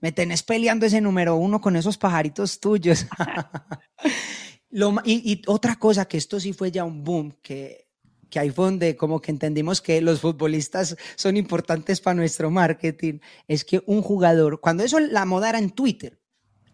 me 0.00 0.12
tenés 0.12 0.42
peleando 0.42 0.84
ese 0.84 1.00
número 1.00 1.36
uno 1.36 1.60
con 1.62 1.76
esos 1.76 1.96
pajaritos 1.96 2.60
tuyos. 2.60 3.06
y, 5.04 5.42
otra 5.46 5.76
cosa, 5.76 6.04
que 6.06 6.18
esto 6.18 6.38
sí 6.38 6.52
fue 6.52 6.70
ya 6.70 6.84
un 6.84 7.02
boom, 7.02 7.38
que, 7.40 7.88
que 8.28 8.38
ahí 8.38 8.50
fue 8.50 8.66
donde 8.66 8.96
como 8.96 9.20
que 9.20 9.30
entendimos 9.30 9.80
que 9.80 10.02
los 10.02 10.20
futbolistas 10.20 10.96
son 11.16 11.38
importantes 11.38 12.02
para 12.02 12.14
nuestro 12.14 12.50
marketing, 12.50 13.20
es 13.48 13.64
que 13.64 13.82
un 13.86 14.02
jugador, 14.02 14.60
cuando 14.60 14.84
eso 14.84 15.00
la 15.00 15.24
moda 15.24 15.48
era 15.48 15.58
en 15.58 15.70
Twitter, 15.70 16.19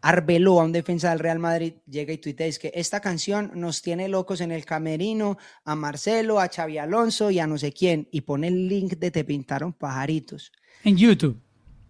Arbeloa, 0.02 0.64
un 0.64 0.72
defensa 0.72 1.10
del 1.10 1.18
Real 1.18 1.38
Madrid, 1.38 1.74
llega 1.88 2.12
y 2.12 2.18
tuitea, 2.18 2.46
es 2.46 2.58
que 2.58 2.70
esta 2.74 3.00
canción 3.00 3.50
nos 3.54 3.82
tiene 3.82 4.08
locos 4.08 4.40
en 4.40 4.52
el 4.52 4.64
camerino, 4.64 5.38
a 5.64 5.74
Marcelo, 5.74 6.38
a 6.38 6.48
Xavi 6.48 6.78
Alonso 6.78 7.30
y 7.30 7.38
a 7.38 7.46
no 7.46 7.58
sé 7.58 7.72
quién, 7.72 8.08
y 8.10 8.20
pone 8.22 8.48
el 8.48 8.68
link 8.68 8.94
de 8.94 9.10
Te 9.10 9.24
Pintaron 9.24 9.72
Pajaritos. 9.72 10.52
En 10.84 10.96
YouTube. 10.96 11.40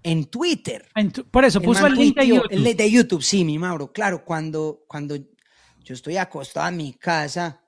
En 0.02 0.26
Twitter. 0.26 0.86
por 1.30 1.44
eso, 1.44 1.60
puso 1.60 1.86
el 1.86 1.94
link 1.94 2.16
de 2.16 2.28
YouTube. 2.28 2.48
El 2.50 2.76
de 2.76 2.90
YouTube, 2.90 3.22
sí, 3.22 3.44
mi 3.44 3.58
Mauro. 3.58 3.92
Claro, 3.92 4.24
cuando, 4.24 4.84
cuando 4.86 5.16
yo 5.16 5.94
estoy 5.94 6.16
acostado 6.16 6.68
en 6.68 6.76
mi 6.76 6.92
casa, 6.92 7.60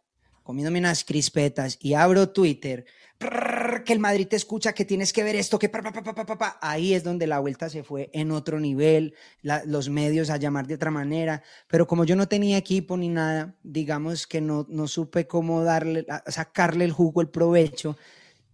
comiéndome 0.45 0.79
unas 0.79 1.05
crispetas 1.05 1.79
y 1.81 1.95
abro 1.95 2.31
Twitter 2.31 2.87
que 3.19 3.93
el 3.93 3.99
Madrid 3.99 4.29
te 4.29 4.37
escucha, 4.37 4.73
que 4.73 4.85
tienes 4.85 5.13
que 5.13 5.25
ver 5.25 5.35
esto, 5.35 5.59
que 5.59 5.69
pa, 5.69 5.83
pa, 5.83 5.93
pa, 5.93 6.59
ahí 6.61 6.95
es 6.95 7.03
donde 7.03 7.27
la 7.27 7.41
vuelta 7.41 7.69
se 7.69 7.83
fue 7.83 8.11
en 8.13 8.31
otro 8.31 8.61
nivel, 8.61 9.15
los 9.43 9.89
medios 9.89 10.31
a 10.31 10.37
llamar 10.37 10.69
de 10.69 10.75
otra 10.75 10.93
manera, 10.93 11.43
pero 11.67 11.89
como 11.89 12.05
yo 12.05 12.15
no 12.15 12.29
tenía 12.29 12.57
equipo 12.57 12.97
ni 12.97 13.09
nada, 13.09 13.57
digamos 13.65 14.29
que 14.29 14.41
no, 14.41 14.67
no 14.69 14.87
supe 14.87 15.27
cómo 15.27 15.65
darle, 15.65 16.07
sacarle 16.27 16.85
el 16.85 16.93
jugo, 16.93 17.21
el 17.21 17.29
provecho, 17.29 17.97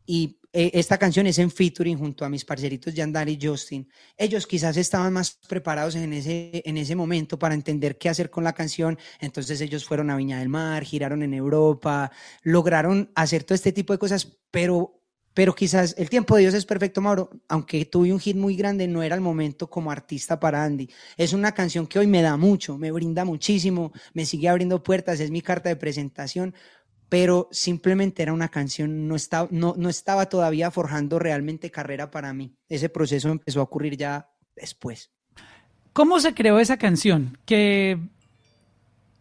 y 0.07 0.39
eh, 0.57 0.71
esta 0.75 0.99
canción 0.99 1.27
es 1.27 1.41
en 1.41 1.51
featuring 1.51 1.99
junto 1.99 2.25
a 2.25 2.29
mis 2.29 2.45
parceritos 2.45 2.95
Yandar 2.95 3.29
y 3.29 3.37
Justin. 3.43 3.89
Ellos 4.17 4.47
quizás 4.47 4.77
estaban 4.77 5.13
más 5.13 5.33
preparados 5.49 5.97
en 5.97 6.13
ese, 6.13 6.63
en 6.65 6.77
ese 6.77 6.95
momento 6.95 7.37
para 7.37 7.57
entender 7.57 7.99
qué 7.99 8.09
hacer 8.09 8.31
con 8.31 8.45
la 8.45 8.53
canción. 8.53 8.97
Entonces 9.19 9.61
ellos 9.61 9.85
fueron 9.85 10.11
a 10.11 10.17
Viña 10.17 10.39
del 10.39 10.49
Mar, 10.49 10.85
giraron 10.85 11.25
en 11.25 11.35
Europa, 11.35 12.13
lograron 12.43 13.11
hacer 13.17 13.43
todo 13.43 13.57
este 13.57 13.73
tipo 13.73 13.93
de 13.93 13.99
cosas, 13.99 14.39
pero, 14.53 15.03
pero 15.35 15.57
quizás 15.57 15.97
el 15.99 16.09
tiempo 16.09 16.37
de 16.37 16.43
Dios 16.43 16.55
es 16.55 16.67
perfecto, 16.67 17.01
Mauro. 17.01 17.31
Aunque 17.49 17.85
tuve 17.85 18.13
un 18.13 18.21
hit 18.21 18.37
muy 18.37 18.55
grande, 18.55 18.87
no 18.87 19.03
era 19.03 19.17
el 19.17 19.21
momento 19.21 19.69
como 19.69 19.91
artista 19.91 20.39
para 20.39 20.63
Andy. 20.63 20.89
Es 21.17 21.33
una 21.33 21.51
canción 21.51 21.89
que 21.89 21.99
hoy 21.99 22.07
me 22.07 22.23
da 22.23 22.37
mucho, 22.37 22.79
me 22.79 22.93
brinda 22.93 23.25
muchísimo, 23.25 23.91
me 24.13 24.25
sigue 24.25 24.49
abriendo 24.49 24.85
puertas, 24.85 25.19
es 25.19 25.33
mi 25.33 25.43
carta 25.43 25.69
de 25.69 25.75
presentación 25.75 26.55
pero 27.09 27.49
simplemente 27.53 28.23
era 28.23 28.33
una 28.33 28.49
canción, 28.49 29.07
no 29.07 29.15
estaba, 29.15 29.49
no, 29.51 29.75
no 29.77 29.89
estaba 29.89 30.27
todavía 30.27 30.71
forjando 30.71 31.19
realmente 31.19 31.71
carrera 31.71 32.11
para 32.11 32.33
mí. 32.33 32.57
Ese 32.69 32.89
proceso 32.89 33.31
empezó 33.31 33.61
a 33.61 33.65
ocurrir 33.65 33.97
ya 33.97 34.31
después. 34.57 35.11
¿Cómo 35.93 36.19
se 36.19 36.35
creó 36.35 36.59
esa 36.59 36.77
canción? 36.77 37.39
Que, 37.45 37.99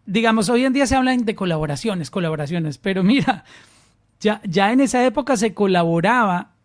digamos, 0.06 0.50
hoy 0.50 0.66
en 0.66 0.74
día 0.74 0.88
se 0.88 0.96
hablan 0.96 1.26
de 1.26 1.36
colaboraciones, 1.36 2.10
colaboraciones, 2.10 2.78
pero 2.78 3.04
mira, 3.04 3.44
ya, 4.20 4.42
ya 4.44 4.72
en 4.72 4.82
esa 4.82 5.06
época 5.06 5.38
se 5.38 5.54
colaboraba 5.54 6.56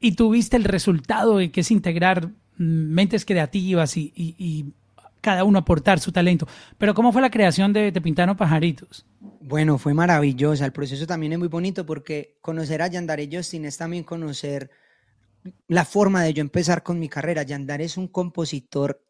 y 0.00 0.12
tuviste 0.12 0.56
el 0.56 0.64
resultado 0.64 1.38
de 1.38 1.50
que 1.50 1.60
es 1.60 1.70
integrar 1.70 2.30
mentes 2.56 3.24
creativas 3.24 3.96
y 3.96 4.72
cada 5.20 5.44
uno 5.44 5.58
aportar 5.58 6.00
su 6.00 6.12
talento. 6.12 6.46
Pero 6.76 6.94
¿cómo 6.94 7.12
fue 7.12 7.22
la 7.22 7.30
creación 7.30 7.72
de 7.72 7.92
Te 7.92 8.00
Pintaron 8.00 8.36
Pajaritos? 8.36 9.06
Bueno, 9.40 9.78
fue 9.78 9.94
maravillosa. 9.94 10.64
El 10.64 10.72
proceso 10.72 11.06
también 11.06 11.32
es 11.32 11.38
muy 11.38 11.48
bonito 11.48 11.84
porque 11.84 12.38
conocer 12.40 12.82
a 12.82 12.88
Yandare 12.88 13.28
Justin 13.30 13.64
es 13.64 13.76
también 13.76 14.04
conocer 14.04 14.70
la 15.66 15.84
forma 15.84 16.22
de 16.22 16.34
yo 16.34 16.40
empezar 16.40 16.82
con 16.82 16.98
mi 16.98 17.08
carrera. 17.08 17.42
Yandare 17.42 17.84
es 17.84 17.96
un 17.96 18.08
compositor 18.08 19.02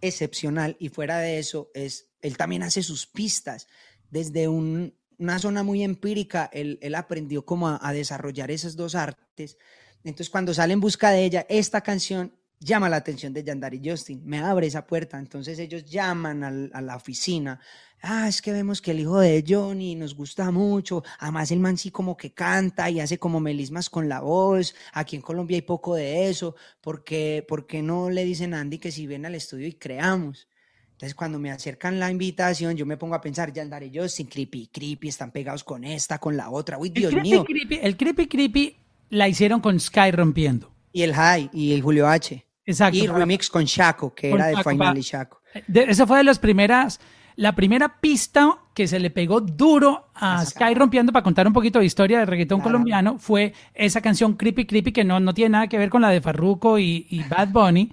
excepcional 0.00 0.76
y 0.78 0.88
fuera 0.88 1.18
de 1.18 1.38
eso, 1.38 1.70
es, 1.74 2.10
él 2.20 2.36
también 2.36 2.62
hace 2.62 2.82
sus 2.82 3.06
pistas. 3.06 3.66
Desde 4.10 4.48
una 4.48 5.38
zona 5.38 5.62
muy 5.62 5.82
empírica, 5.82 6.50
él, 6.52 6.78
aprendió 6.94 7.44
cómo 7.44 7.68
a, 7.68 7.80
a 7.82 7.92
desarrollar 7.92 8.50
esas 8.50 8.76
dos 8.76 8.94
artes. 8.94 9.56
Entonces, 10.04 10.30
cuando 10.30 10.52
sale 10.52 10.74
en 10.74 10.80
busca 10.80 11.10
de 11.10 11.24
ella, 11.24 11.46
esta 11.48 11.80
canción 11.80 12.34
llama 12.64 12.88
la 12.88 12.96
atención 12.96 13.32
de 13.32 13.44
Yandari 13.44 13.80
Justin, 13.84 14.22
me 14.24 14.38
abre 14.38 14.66
esa 14.66 14.86
puerta, 14.86 15.18
entonces 15.18 15.58
ellos 15.58 15.84
llaman 15.84 16.42
a 16.72 16.80
la 16.80 16.96
oficina, 16.96 17.60
ah, 18.00 18.28
es 18.28 18.40
que 18.40 18.52
vemos 18.52 18.80
que 18.80 18.92
el 18.92 19.00
hijo 19.00 19.20
de 19.20 19.44
Johnny 19.46 19.94
nos 19.94 20.14
gusta 20.14 20.50
mucho, 20.50 21.02
además 21.18 21.50
el 21.50 21.60
man 21.60 21.76
sí 21.76 21.90
como 21.90 22.16
que 22.16 22.32
canta 22.32 22.88
y 22.90 23.00
hace 23.00 23.18
como 23.18 23.40
melismas 23.40 23.90
con 23.90 24.08
la 24.08 24.20
voz, 24.20 24.74
aquí 24.92 25.16
en 25.16 25.22
Colombia 25.22 25.56
hay 25.56 25.62
poco 25.62 25.94
de 25.94 26.28
eso, 26.28 26.54
porque 26.80 27.44
porque 27.46 27.82
no 27.82 28.10
le 28.10 28.24
dicen 28.24 28.54
a 28.54 28.60
Andy 28.60 28.78
que 28.78 28.90
si 28.90 29.06
ven 29.06 29.26
al 29.26 29.34
estudio 29.34 29.66
y 29.66 29.74
creamos? 29.74 30.48
Entonces, 30.92 31.16
cuando 31.16 31.40
me 31.40 31.50
acercan 31.50 31.98
la 31.98 32.08
invitación, 32.08 32.76
yo 32.76 32.86
me 32.86 32.96
pongo 32.96 33.16
a 33.16 33.20
pensar, 33.20 33.52
ya 33.52 33.62
andaré 33.62 33.90
yo 33.90 34.08
sin 34.08 34.28
creepy, 34.28 34.68
creepy, 34.68 35.08
están 35.08 35.32
pegados 35.32 35.64
con 35.64 35.82
esta, 35.82 36.18
con 36.18 36.36
la 36.36 36.50
otra. 36.50 36.78
Uy, 36.78 36.90
Dios 36.90 37.12
mío. 37.14 37.44
el 37.82 37.96
creepy, 37.96 38.28
creepy 38.28 38.76
la 39.10 39.28
hicieron 39.28 39.60
con 39.60 39.80
Sky 39.80 40.12
rompiendo. 40.12 40.72
Y 40.92 41.02
el 41.02 41.12
High 41.12 41.50
y 41.52 41.72
el 41.72 41.82
Julio 41.82 42.06
H. 42.06 42.46
Exacto. 42.66 42.98
Y 42.98 43.06
remix 43.06 43.50
con 43.50 43.64
Shaco, 43.64 44.14
que 44.14 44.30
era 44.30 44.46
de 44.46 44.62
Final 44.62 44.98
y 44.98 45.02
Shaco. 45.02 45.40
Esa 45.72 46.06
fue 46.06 46.18
de 46.18 46.24
las 46.24 46.38
primeras, 46.38 47.00
la 47.36 47.54
primera 47.54 48.00
pista 48.00 48.58
que 48.74 48.88
se 48.88 48.98
le 48.98 49.10
pegó 49.10 49.40
duro 49.40 50.08
a 50.14 50.44
Sky 50.44 50.74
rompiendo 50.74 51.12
para 51.12 51.22
contar 51.22 51.46
un 51.46 51.52
poquito 51.52 51.78
de 51.78 51.84
historia 51.84 52.18
del 52.18 52.26
reggaetón 52.26 52.60
colombiano 52.60 53.18
fue 53.18 53.52
esa 53.74 54.00
canción 54.00 54.34
Creepy 54.34 54.66
Creepy 54.66 54.92
que 54.92 55.04
no, 55.04 55.20
no 55.20 55.34
tiene 55.34 55.50
nada 55.50 55.68
que 55.68 55.78
ver 55.78 55.90
con 55.90 56.02
la 56.02 56.10
de 56.10 56.20
Farruko 56.20 56.78
y, 56.78 57.24
Bad 57.28 57.48
Bunny. 57.48 57.92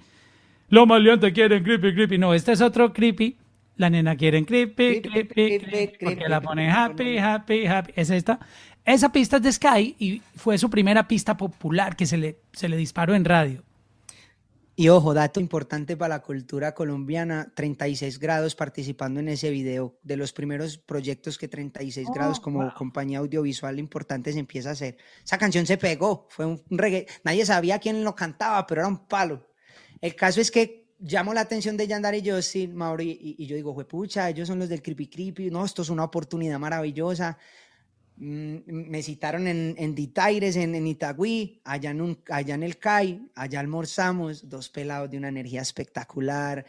Los 0.68 0.86
maleantes 0.86 1.32
quieren 1.32 1.62
Creepy 1.62 1.94
Creepy. 1.94 2.18
No, 2.18 2.34
este 2.34 2.52
es 2.52 2.60
otro 2.60 2.92
Creepy. 2.92 3.36
La 3.76 3.88
nena 3.88 4.16
quiere 4.16 4.44
creepy, 4.44 5.00
creepy, 5.00 5.58
creepy, 5.58 6.04
porque 6.04 6.28
la 6.28 6.42
pone 6.42 6.70
happy, 6.70 7.16
happy, 7.16 7.66
happy. 7.66 7.92
Es 7.96 8.10
esta. 8.10 8.38
Esa 8.84 9.10
pista 9.10 9.36
es 9.36 9.42
de 9.42 9.52
Sky 9.52 9.96
y 9.98 10.22
fue 10.36 10.58
su 10.58 10.68
primera 10.68 11.08
pista 11.08 11.36
popular 11.36 11.96
que 11.96 12.04
se 12.04 12.18
le, 12.18 12.38
se 12.52 12.68
le 12.68 12.76
disparó 12.76 13.14
en 13.14 13.24
radio. 13.24 13.62
Y 14.74 14.88
ojo, 14.88 15.12
dato 15.12 15.38
importante 15.38 15.98
para 15.98 16.16
la 16.16 16.22
cultura 16.22 16.72
colombiana, 16.74 17.52
36 17.54 18.18
grados 18.18 18.54
participando 18.54 19.20
en 19.20 19.28
ese 19.28 19.50
video, 19.50 19.98
de 20.02 20.16
los 20.16 20.32
primeros 20.32 20.78
proyectos 20.78 21.36
que 21.36 21.46
36 21.46 22.08
grados 22.14 22.40
como 22.40 22.72
compañía 22.72 23.18
audiovisual 23.18 23.78
importante 23.78 24.32
se 24.32 24.38
empieza 24.38 24.70
a 24.70 24.72
hacer. 24.72 24.96
Esa 25.22 25.36
canción 25.36 25.66
se 25.66 25.76
pegó, 25.76 26.26
fue 26.30 26.46
un 26.46 26.62
reggae, 26.70 27.06
nadie 27.22 27.44
sabía 27.44 27.78
quién 27.78 28.02
lo 28.02 28.14
cantaba, 28.14 28.66
pero 28.66 28.80
era 28.80 28.88
un 28.88 29.06
palo. 29.06 29.46
El 30.00 30.16
caso 30.16 30.40
es 30.40 30.50
que 30.50 30.86
llamó 30.98 31.34
la 31.34 31.42
atención 31.42 31.76
de 31.76 31.86
Yandar 31.86 32.14
y 32.14 32.30
Justin, 32.30 32.74
Mauri, 32.74 33.10
y, 33.10 33.42
y 33.42 33.46
yo 33.46 33.56
digo, 33.56 33.76
pucha, 33.86 34.30
ellos 34.30 34.48
son 34.48 34.58
los 34.58 34.70
del 34.70 34.80
Creepy 34.80 35.08
Creepy, 35.08 35.50
no, 35.50 35.66
esto 35.66 35.82
es 35.82 35.90
una 35.90 36.04
oportunidad 36.04 36.58
maravillosa. 36.58 37.36
Mm, 38.16 38.58
me 38.66 39.02
citaron 39.02 39.46
en, 39.46 39.74
en 39.78 39.94
Ditaires, 39.94 40.56
en, 40.56 40.74
en, 40.74 40.86
Itagüí, 40.86 41.60
allá 41.64 41.90
en, 41.90 42.00
un, 42.02 42.18
allá 42.28 42.54
en 42.54 42.62
el 42.62 42.76
CAI, 42.76 43.30
allá 43.34 43.60
almorzamos, 43.60 44.48
dos 44.48 44.68
pelados 44.68 45.10
de 45.10 45.16
una 45.16 45.28
energía 45.28 45.62
espectacular, 45.62 46.64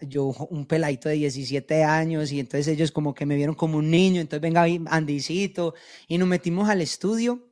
yo 0.00 0.26
un 0.50 0.66
peladito 0.66 1.08
de 1.08 1.16
17 1.16 1.84
años 1.84 2.32
y 2.32 2.40
entonces 2.40 2.68
ellos 2.68 2.92
como 2.92 3.14
que 3.14 3.26
me 3.26 3.36
vieron 3.36 3.54
como 3.54 3.78
un 3.78 3.90
niño, 3.90 4.20
entonces 4.20 4.40
venga 4.40 4.64
Andicito 4.86 5.74
y 6.08 6.18
nos 6.18 6.28
metimos 6.28 6.68
al 6.68 6.80
estudio 6.80 7.46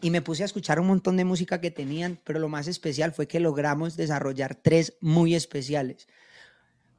y 0.00 0.10
me 0.10 0.22
puse 0.22 0.42
a 0.44 0.46
escuchar 0.46 0.80
un 0.80 0.86
montón 0.86 1.16
de 1.16 1.24
música 1.24 1.60
que 1.60 1.70
tenían, 1.70 2.18
pero 2.24 2.38
lo 2.38 2.48
más 2.48 2.68
especial 2.68 3.12
fue 3.12 3.26
que 3.26 3.40
logramos 3.40 3.96
desarrollar 3.96 4.54
tres 4.54 4.94
muy 5.00 5.34
especiales. 5.34 6.06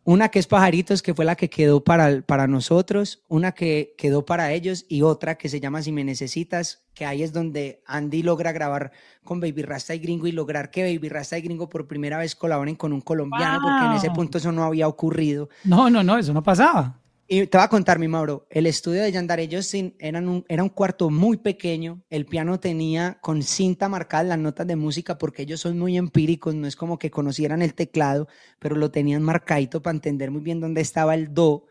Una 0.03 0.29
que 0.29 0.39
es 0.39 0.47
Pajaritos, 0.47 1.03
que 1.03 1.13
fue 1.13 1.25
la 1.25 1.35
que 1.35 1.49
quedó 1.49 1.83
para, 1.83 2.21
para 2.21 2.47
nosotros, 2.47 3.23
una 3.27 3.51
que 3.51 3.93
quedó 3.97 4.25
para 4.25 4.51
ellos 4.51 4.85
y 4.89 5.03
otra 5.03 5.35
que 5.35 5.47
se 5.47 5.59
llama 5.59 5.83
Si 5.83 5.91
me 5.91 6.03
necesitas, 6.03 6.83
que 6.95 7.05
ahí 7.05 7.21
es 7.21 7.33
donde 7.33 7.83
Andy 7.85 8.23
logra 8.23 8.51
grabar 8.51 8.91
con 9.23 9.39
Baby 9.39 9.61
Rasta 9.61 9.93
y 9.93 9.99
Gringo 9.99 10.25
y 10.25 10.31
lograr 10.31 10.71
que 10.71 10.83
Baby 10.83 11.09
Rasta 11.09 11.37
y 11.37 11.41
Gringo 11.41 11.69
por 11.69 11.87
primera 11.87 12.17
vez 12.17 12.35
colaboren 12.35 12.75
con 12.75 12.93
un 12.93 13.01
colombiano, 13.01 13.59
porque 13.61 13.85
en 13.85 13.91
ese 13.93 14.09
punto 14.09 14.39
eso 14.39 14.51
no 14.51 14.63
había 14.63 14.87
ocurrido. 14.87 15.49
No, 15.63 15.89
no, 15.89 16.03
no, 16.03 16.17
eso 16.17 16.33
no 16.33 16.41
pasaba. 16.41 17.00
Y 17.33 17.47
te 17.47 17.57
voy 17.57 17.63
a 17.63 17.69
contar, 17.69 17.97
mi 17.97 18.09
Mauro, 18.09 18.45
el 18.49 18.67
estudio 18.67 19.01
de 19.01 19.09
Yandere 19.09 19.47
Justin 19.49 19.95
era 19.99 20.19
un, 20.19 20.43
era 20.49 20.63
un 20.63 20.67
cuarto 20.67 21.09
muy 21.09 21.37
pequeño, 21.37 22.01
el 22.09 22.25
piano 22.25 22.59
tenía 22.59 23.19
con 23.21 23.41
cinta 23.41 23.87
marcada 23.87 24.25
las 24.25 24.37
notas 24.37 24.67
de 24.67 24.75
música 24.75 25.17
porque 25.17 25.43
ellos 25.43 25.61
son 25.61 25.79
muy 25.79 25.95
empíricos, 25.95 26.53
no 26.55 26.67
es 26.67 26.75
como 26.75 26.99
que 26.99 27.09
conocieran 27.09 27.61
el 27.61 27.73
teclado, 27.73 28.27
pero 28.59 28.75
lo 28.75 28.91
tenían 28.91 29.23
marcadito 29.23 29.81
para 29.81 29.95
entender 29.95 30.29
muy 30.29 30.41
bien 30.41 30.59
dónde 30.59 30.81
estaba 30.81 31.15
el 31.15 31.33
do. 31.33 31.67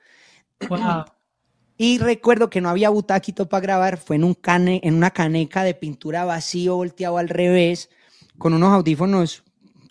Y 1.76 1.98
recuerdo 1.98 2.48
que 2.48 2.62
no 2.62 2.70
había 2.70 2.88
butaquito 2.88 3.50
para 3.50 3.60
grabar, 3.60 3.98
fue 3.98 4.16
en, 4.16 4.24
un 4.24 4.32
cane, 4.32 4.80
en 4.82 4.94
una 4.94 5.10
caneca 5.10 5.62
de 5.62 5.74
pintura 5.74 6.24
vacío, 6.24 6.76
volteado 6.76 7.18
al 7.18 7.28
revés, 7.28 7.90
con 8.38 8.54
unos 8.54 8.72
audífonos 8.72 9.44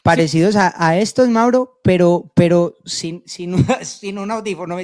parecidos 0.09 0.55
a, 0.55 0.97
estos, 0.97 1.29
Mauro, 1.29 1.79
pero, 1.83 2.31
pero 2.33 2.75
sin, 2.83 3.21
sin, 3.25 3.55
sin 3.83 4.17
un 4.17 4.31
audífono, 4.31 4.77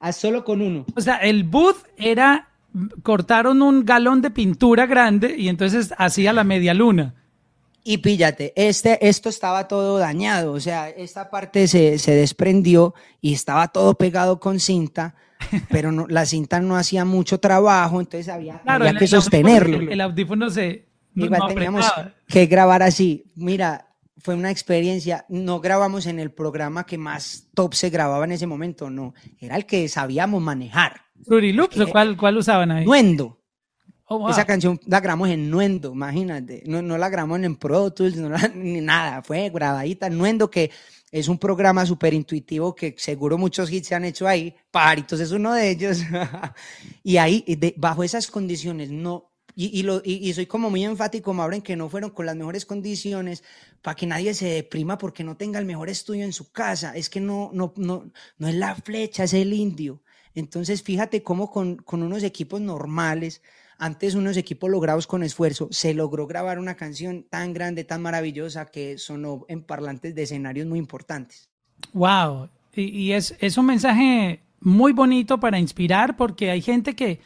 a 0.00 0.12
solo 0.12 0.44
con 0.44 0.62
uno. 0.62 0.86
O 0.96 1.00
sea, 1.00 1.16
el 1.16 1.44
booth 1.44 1.84
era, 1.96 2.48
cortaron 3.02 3.60
un 3.60 3.84
galón 3.84 4.22
de 4.22 4.30
pintura 4.30 4.86
grande 4.86 5.34
y 5.36 5.48
entonces 5.48 5.92
hacía 5.98 6.32
la 6.32 6.44
media 6.44 6.72
luna. 6.72 7.14
Y 7.84 7.98
píllate, 7.98 8.52
este, 8.56 9.06
esto 9.06 9.28
estaba 9.28 9.68
todo 9.68 9.98
dañado, 9.98 10.52
o 10.52 10.60
sea, 10.60 10.88
esta 10.88 11.30
parte 11.30 11.66
se, 11.66 11.98
se 11.98 12.12
desprendió 12.12 12.94
y 13.20 13.34
estaba 13.34 13.68
todo 13.68 13.94
pegado 13.94 14.38
con 14.38 14.60
cinta, 14.60 15.16
pero 15.68 15.92
no, 15.92 16.06
la 16.08 16.24
cinta 16.24 16.60
no 16.60 16.76
hacía 16.76 17.04
mucho 17.04 17.40
trabajo, 17.40 18.00
entonces 18.00 18.28
había, 18.28 18.62
que 18.98 19.06
sostenerlo. 19.06 19.80
El, 19.80 20.00
audífono 20.00 20.48
se... 20.48 20.86
Igual 21.14 21.42
teníamos 21.48 21.84
que 22.26 22.46
grabar 22.46 22.82
así. 22.82 23.26
Mira, 23.34 23.91
fue 24.22 24.34
una 24.34 24.50
experiencia, 24.50 25.26
no 25.28 25.60
grabamos 25.60 26.06
en 26.06 26.18
el 26.18 26.30
programa 26.30 26.86
que 26.86 26.96
más 26.96 27.48
top 27.54 27.74
se 27.74 27.90
grababa 27.90 28.24
en 28.24 28.32
ese 28.32 28.46
momento, 28.46 28.88
no, 28.88 29.14
era 29.38 29.56
el 29.56 29.66
que 29.66 29.88
sabíamos 29.88 30.40
manejar. 30.40 31.02
Fruity 31.24 31.52
Loops, 31.52 31.80
¿o 31.80 31.88
cuál, 31.88 32.16
cuál 32.16 32.36
usaban 32.36 32.70
ahí? 32.70 32.84
Nuendo. 32.84 33.42
Oh, 34.06 34.28
Esa 34.28 34.44
canción 34.44 34.78
la 34.86 35.00
grabamos 35.00 35.30
en 35.30 35.48
Nuendo, 35.48 35.92
imagínate. 35.92 36.62
No, 36.66 36.82
no 36.82 36.98
la 36.98 37.08
grabamos 37.08 37.40
en 37.42 37.56
Pro 37.56 37.90
Tools, 37.92 38.16
ni 38.54 38.80
nada. 38.80 39.22
Fue 39.22 39.48
grabadita 39.48 40.08
en 40.08 40.18
Nuendo, 40.18 40.50
que 40.50 40.70
es 41.10 41.28
un 41.28 41.38
programa 41.38 41.86
súper 41.86 42.12
intuitivo 42.12 42.74
que 42.74 42.94
seguro 42.98 43.38
muchos 43.38 43.72
hits 43.72 43.88
se 43.88 43.94
han 43.94 44.04
hecho 44.04 44.28
ahí. 44.28 44.54
Paritos 44.70 45.18
es 45.18 45.32
uno 45.32 45.54
de 45.54 45.70
ellos. 45.70 46.02
y 47.02 47.16
ahí, 47.16 47.44
bajo 47.76 48.04
esas 48.04 48.30
condiciones, 48.30 48.90
no 48.90 49.31
y, 49.54 49.82
lo, 49.82 50.00
y, 50.04 50.32
soy 50.32 50.46
como 50.46 50.70
muy 50.70 50.84
enfático, 50.84 51.34
Mauro, 51.34 51.54
en 51.54 51.62
que 51.62 51.76
no 51.76 51.90
fueron 51.90 52.10
con 52.10 52.24
las 52.24 52.36
mejores 52.36 52.64
condiciones 52.64 53.44
para 53.82 53.94
que 53.94 54.06
nadie 54.06 54.32
se 54.32 54.46
deprima 54.46 54.96
porque 54.96 55.24
no 55.24 55.36
tenga 55.36 55.58
el 55.58 55.66
mejor 55.66 55.90
estudio 55.90 56.24
en 56.24 56.32
su 56.32 56.50
casa. 56.52 56.96
Es 56.96 57.10
que 57.10 57.20
no, 57.20 57.50
no, 57.52 57.74
no, 57.76 58.10
no 58.38 58.48
es 58.48 58.54
la 58.54 58.74
flecha, 58.74 59.24
es 59.24 59.34
el 59.34 59.52
indio. 59.52 60.02
Entonces, 60.34 60.82
fíjate 60.82 61.22
cómo 61.22 61.50
con, 61.50 61.76
con 61.76 62.02
unos 62.02 62.22
equipos 62.22 62.62
normales, 62.62 63.42
antes 63.78 64.14
unos 64.14 64.38
equipos 64.38 64.70
logrados 64.70 65.06
con 65.06 65.22
esfuerzo, 65.22 65.68
se 65.70 65.92
logró 65.92 66.26
grabar 66.26 66.58
una 66.58 66.76
canción 66.76 67.26
tan 67.28 67.52
grande, 67.52 67.84
tan 67.84 68.00
maravillosa 68.00 68.66
que 68.66 68.96
sonó 68.96 69.44
en 69.48 69.62
parlantes 69.62 70.14
de 70.14 70.22
escenarios 70.22 70.66
muy 70.66 70.78
importantes. 70.78 71.50
Wow, 71.92 72.48
y, 72.74 72.84
y 72.84 73.12
es, 73.12 73.36
es 73.38 73.58
un 73.58 73.66
mensaje 73.66 74.40
muy 74.60 74.92
bonito 74.92 75.38
para 75.38 75.58
inspirar 75.58 76.16
porque 76.16 76.50
hay 76.50 76.62
gente 76.62 76.94
que 76.94 77.20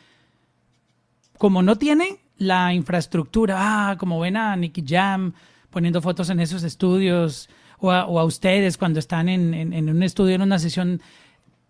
como 1.38 1.62
no 1.62 1.76
tiene 1.76 2.20
la 2.38 2.74
infraestructura, 2.74 3.90
ah, 3.90 3.96
como 3.98 4.20
ven 4.20 4.36
a 4.36 4.56
Nicky 4.56 4.84
Jam 4.86 5.32
poniendo 5.70 6.00
fotos 6.00 6.30
en 6.30 6.40
esos 6.40 6.62
estudios, 6.62 7.48
o 7.78 7.90
a, 7.90 8.24
ustedes 8.24 8.78
cuando 8.78 8.98
están 8.98 9.28
en, 9.28 9.88
un 9.88 10.02
estudio, 10.02 10.34
en 10.34 10.42
una 10.42 10.58
sesión, 10.58 11.02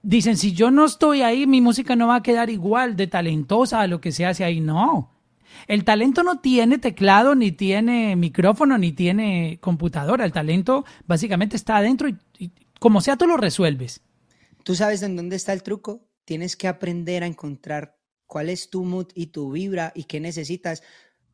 dicen, 0.03 0.37
si 0.37 0.53
yo 0.53 0.71
no 0.71 0.85
estoy 0.85 1.23
ahí, 1.23 1.47
mi 1.47 1.61
música 1.61 1.97
no 1.97 2.07
va 2.07 2.17
a 2.17 2.23
quedar 2.23 2.51
igual 2.51 2.97
de 2.97 3.09
talentosa 3.09 3.81
a 3.81 3.87
lo 3.87 4.01
que 4.01 4.13
se 4.13 4.25
hace 4.25 4.45
ahí. 4.45 4.61
No. 4.61 5.11
El 5.67 5.85
talento 5.85 6.23
no 6.23 6.39
tiene 6.39 6.79
teclado, 6.79 7.35
ni 7.35 7.51
tiene 7.51 8.15
micrófono, 8.15 8.79
ni 8.79 8.93
tiene 8.93 9.59
computadora. 9.61 10.25
El 10.25 10.33
talento 10.33 10.85
básicamente 11.07 11.57
está 11.57 11.79
adentro 11.79 12.09
y, 12.09 12.17
y 12.39 12.53
como 12.79 13.01
sea, 13.01 13.17
tú 13.17 13.27
lo 13.27 13.37
resuelves. 13.37 14.03
¿Tú 14.63 14.75
sabes 14.75 15.03
en 15.03 15.17
dónde 15.17 15.37
está 15.37 15.53
el 15.53 15.63
truco? 15.63 16.03
Tienes 16.25 16.57
que 16.57 16.69
aprender 16.69 17.23
a 17.23 17.27
encontrar 17.27 17.96
cuál 18.27 18.51
es 18.51 18.71
tu 18.71 18.85
mood 18.85 19.09
y 19.15 19.27
tu 19.29 19.53
vibra 19.53 19.93
y 19.95 20.05
qué 20.05 20.21
necesitas 20.21 20.83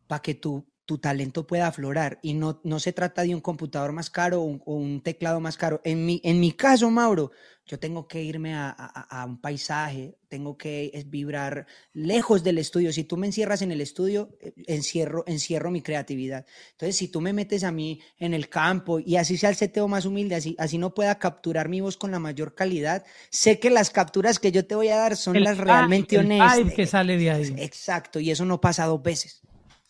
para 0.06 0.22
que 0.22 0.34
tu, 0.34 0.66
tu 0.84 0.98
talento 0.98 1.46
pueda 1.46 1.68
aflorar. 1.68 2.18
Y 2.22 2.34
no, 2.34 2.60
no 2.64 2.80
se 2.80 2.92
trata 2.92 3.22
de 3.22 3.34
un 3.34 3.40
computador 3.40 3.92
más 3.92 4.10
caro 4.10 4.42
o 4.42 4.74
un, 4.74 5.00
teclado 5.00 5.40
más 5.40 5.56
caro. 5.56 5.80
En 5.84 6.04
mi, 6.04 6.20
en 6.24 6.40
mi 6.40 6.52
caso, 6.52 6.90
Mauro, 6.90 7.30
yo 7.64 7.78
tengo 7.78 8.08
que 8.08 8.20
irme 8.22 8.54
a, 8.54 8.70
a, 8.70 9.24
un 9.24 9.40
paisaje, 9.40 10.16
tengo 10.28 10.58
que 10.58 11.04
vibrar 11.06 11.66
lejos 11.92 12.42
del 12.42 12.58
estudio. 12.58 12.92
Si 12.92 13.04
tú 13.04 13.16
me 13.16 13.28
encierras 13.28 13.62
en 13.62 13.70
el 13.70 13.80
estudio, 13.80 14.36
eh, 14.40 14.52
encierro, 14.66 15.22
encierro 15.28 15.70
mi 15.70 15.80
creatividad. 15.80 16.44
Entonces, 16.72 16.96
si 16.96 17.06
tú 17.06 17.20
me 17.20 17.32
metes 17.32 17.62
a 17.62 17.70
mí 17.70 18.00
en 18.18 18.34
el 18.34 18.48
campo 18.48 18.98
y 18.98 19.16
así 19.16 19.36
sea 19.36 19.50
el 19.50 19.56
seteo 19.56 19.86
más 19.86 20.04
humilde, 20.04 20.34
así, 20.34 20.56
así 20.58 20.76
no 20.76 20.92
pueda 20.92 21.18
capturar 21.20 21.68
mi 21.68 21.80
voz 21.80 21.96
con 21.96 22.10
la 22.10 22.18
mayor 22.18 22.56
calidad, 22.56 23.04
sé 23.30 23.60
que 23.60 23.70
las 23.70 23.90
capturas 23.90 24.40
que 24.40 24.50
yo 24.50 24.66
te 24.66 24.74
voy 24.74 24.88
a 24.88 24.96
dar 24.96 25.16
son 25.16 25.40
las 25.42 25.58
realmente 25.58 26.18
honestas. 26.18 26.72
que 26.74 26.86
sale 26.86 27.16
de 27.16 27.30
ahí. 27.30 27.54
Exacto, 27.58 28.18
y 28.18 28.32
eso 28.32 28.44
no 28.44 28.60
pasa 28.60 28.86
dos 28.86 29.02
veces. 29.02 29.42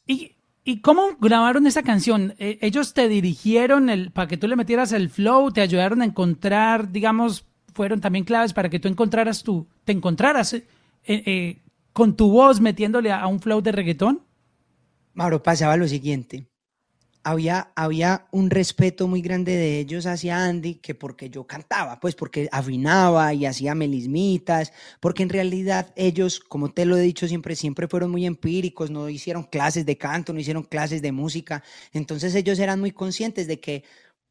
Y 0.07 0.37
¿Y 0.65 0.81
cómo 0.81 1.17
grabaron 1.21 1.67
esa 1.67 1.83
canción? 1.83 2.35
Eh, 2.39 2.59
¿Ellos 2.61 2.95
te 2.95 3.09
dirigieron 3.09 3.91
el, 3.91 4.13
para 4.13 4.29
que 4.29 4.37
tú 4.37 4.47
le 4.47 4.55
metieras 4.55 4.93
el 4.93 5.11
flow? 5.11 5.51
¿Te 5.51 5.61
ayudaron 5.61 6.03
a 6.03 6.05
encontrar, 6.05 6.93
digamos, 6.93 7.47
fueron 7.75 8.01
también 8.01 8.25
claves 8.25 8.53
para 8.53 8.69
que 8.69 8.79
tú 8.79 8.87
encontraras 8.87 9.43
tu, 9.43 9.67
te 9.85 9.93
encontraras 9.93 10.53
eh, 10.55 10.65
eh, 11.05 11.63
con 11.93 12.17
tu 12.17 12.31
voz 12.31 12.61
metiéndole 12.61 13.11
a, 13.11 13.27
un 13.27 13.41
flow 13.41 13.61
de 13.61 13.73
reggaetón? 13.73 14.23
Mauro, 15.15 15.43
pasaba 15.43 15.77
lo 15.77 15.89
siguiente. 15.89 16.47
Había, 17.25 17.73
había 17.77 18.27
un 18.33 18.51
respeto 18.51 19.07
muy 19.07 19.23
grande 19.23 19.55
de 19.57 19.79
ellos 19.79 20.07
hacia 20.07 20.45
Andy, 20.45 20.75
que 20.77 20.95
porque 20.95 21.31
yo 21.31 21.47
cantaba, 21.47 22.01
pues 22.01 22.15
porque 22.15 22.49
afinaba 22.51 23.33
y 23.33 23.47
hacía 23.47 23.75
melismitas, 23.75 24.73
porque 25.01 25.23
en 25.23 25.29
realidad 25.29 25.93
ellos, 25.97 26.41
como 26.41 26.73
te 26.73 26.85
lo 26.85 26.97
he 26.97 27.01
dicho 27.01 27.29
siempre, 27.29 27.55
siempre 27.55 27.87
fueron 27.87 28.11
muy 28.11 28.27
empíricos, 28.27 28.91
no 28.91 29.09
hicieron 29.09 29.45
clases 29.45 29.87
de 29.87 29.97
canto, 29.97 30.33
no 30.33 30.41
hicieron 30.41 30.65
clases 30.65 31.01
de 31.01 31.13
música, 31.13 31.63
entonces 31.93 32.35
ellos 32.35 32.59
eran 32.59 32.81
muy 32.81 32.91
conscientes 32.91 33.47
de 33.47 33.61
que 33.61 33.85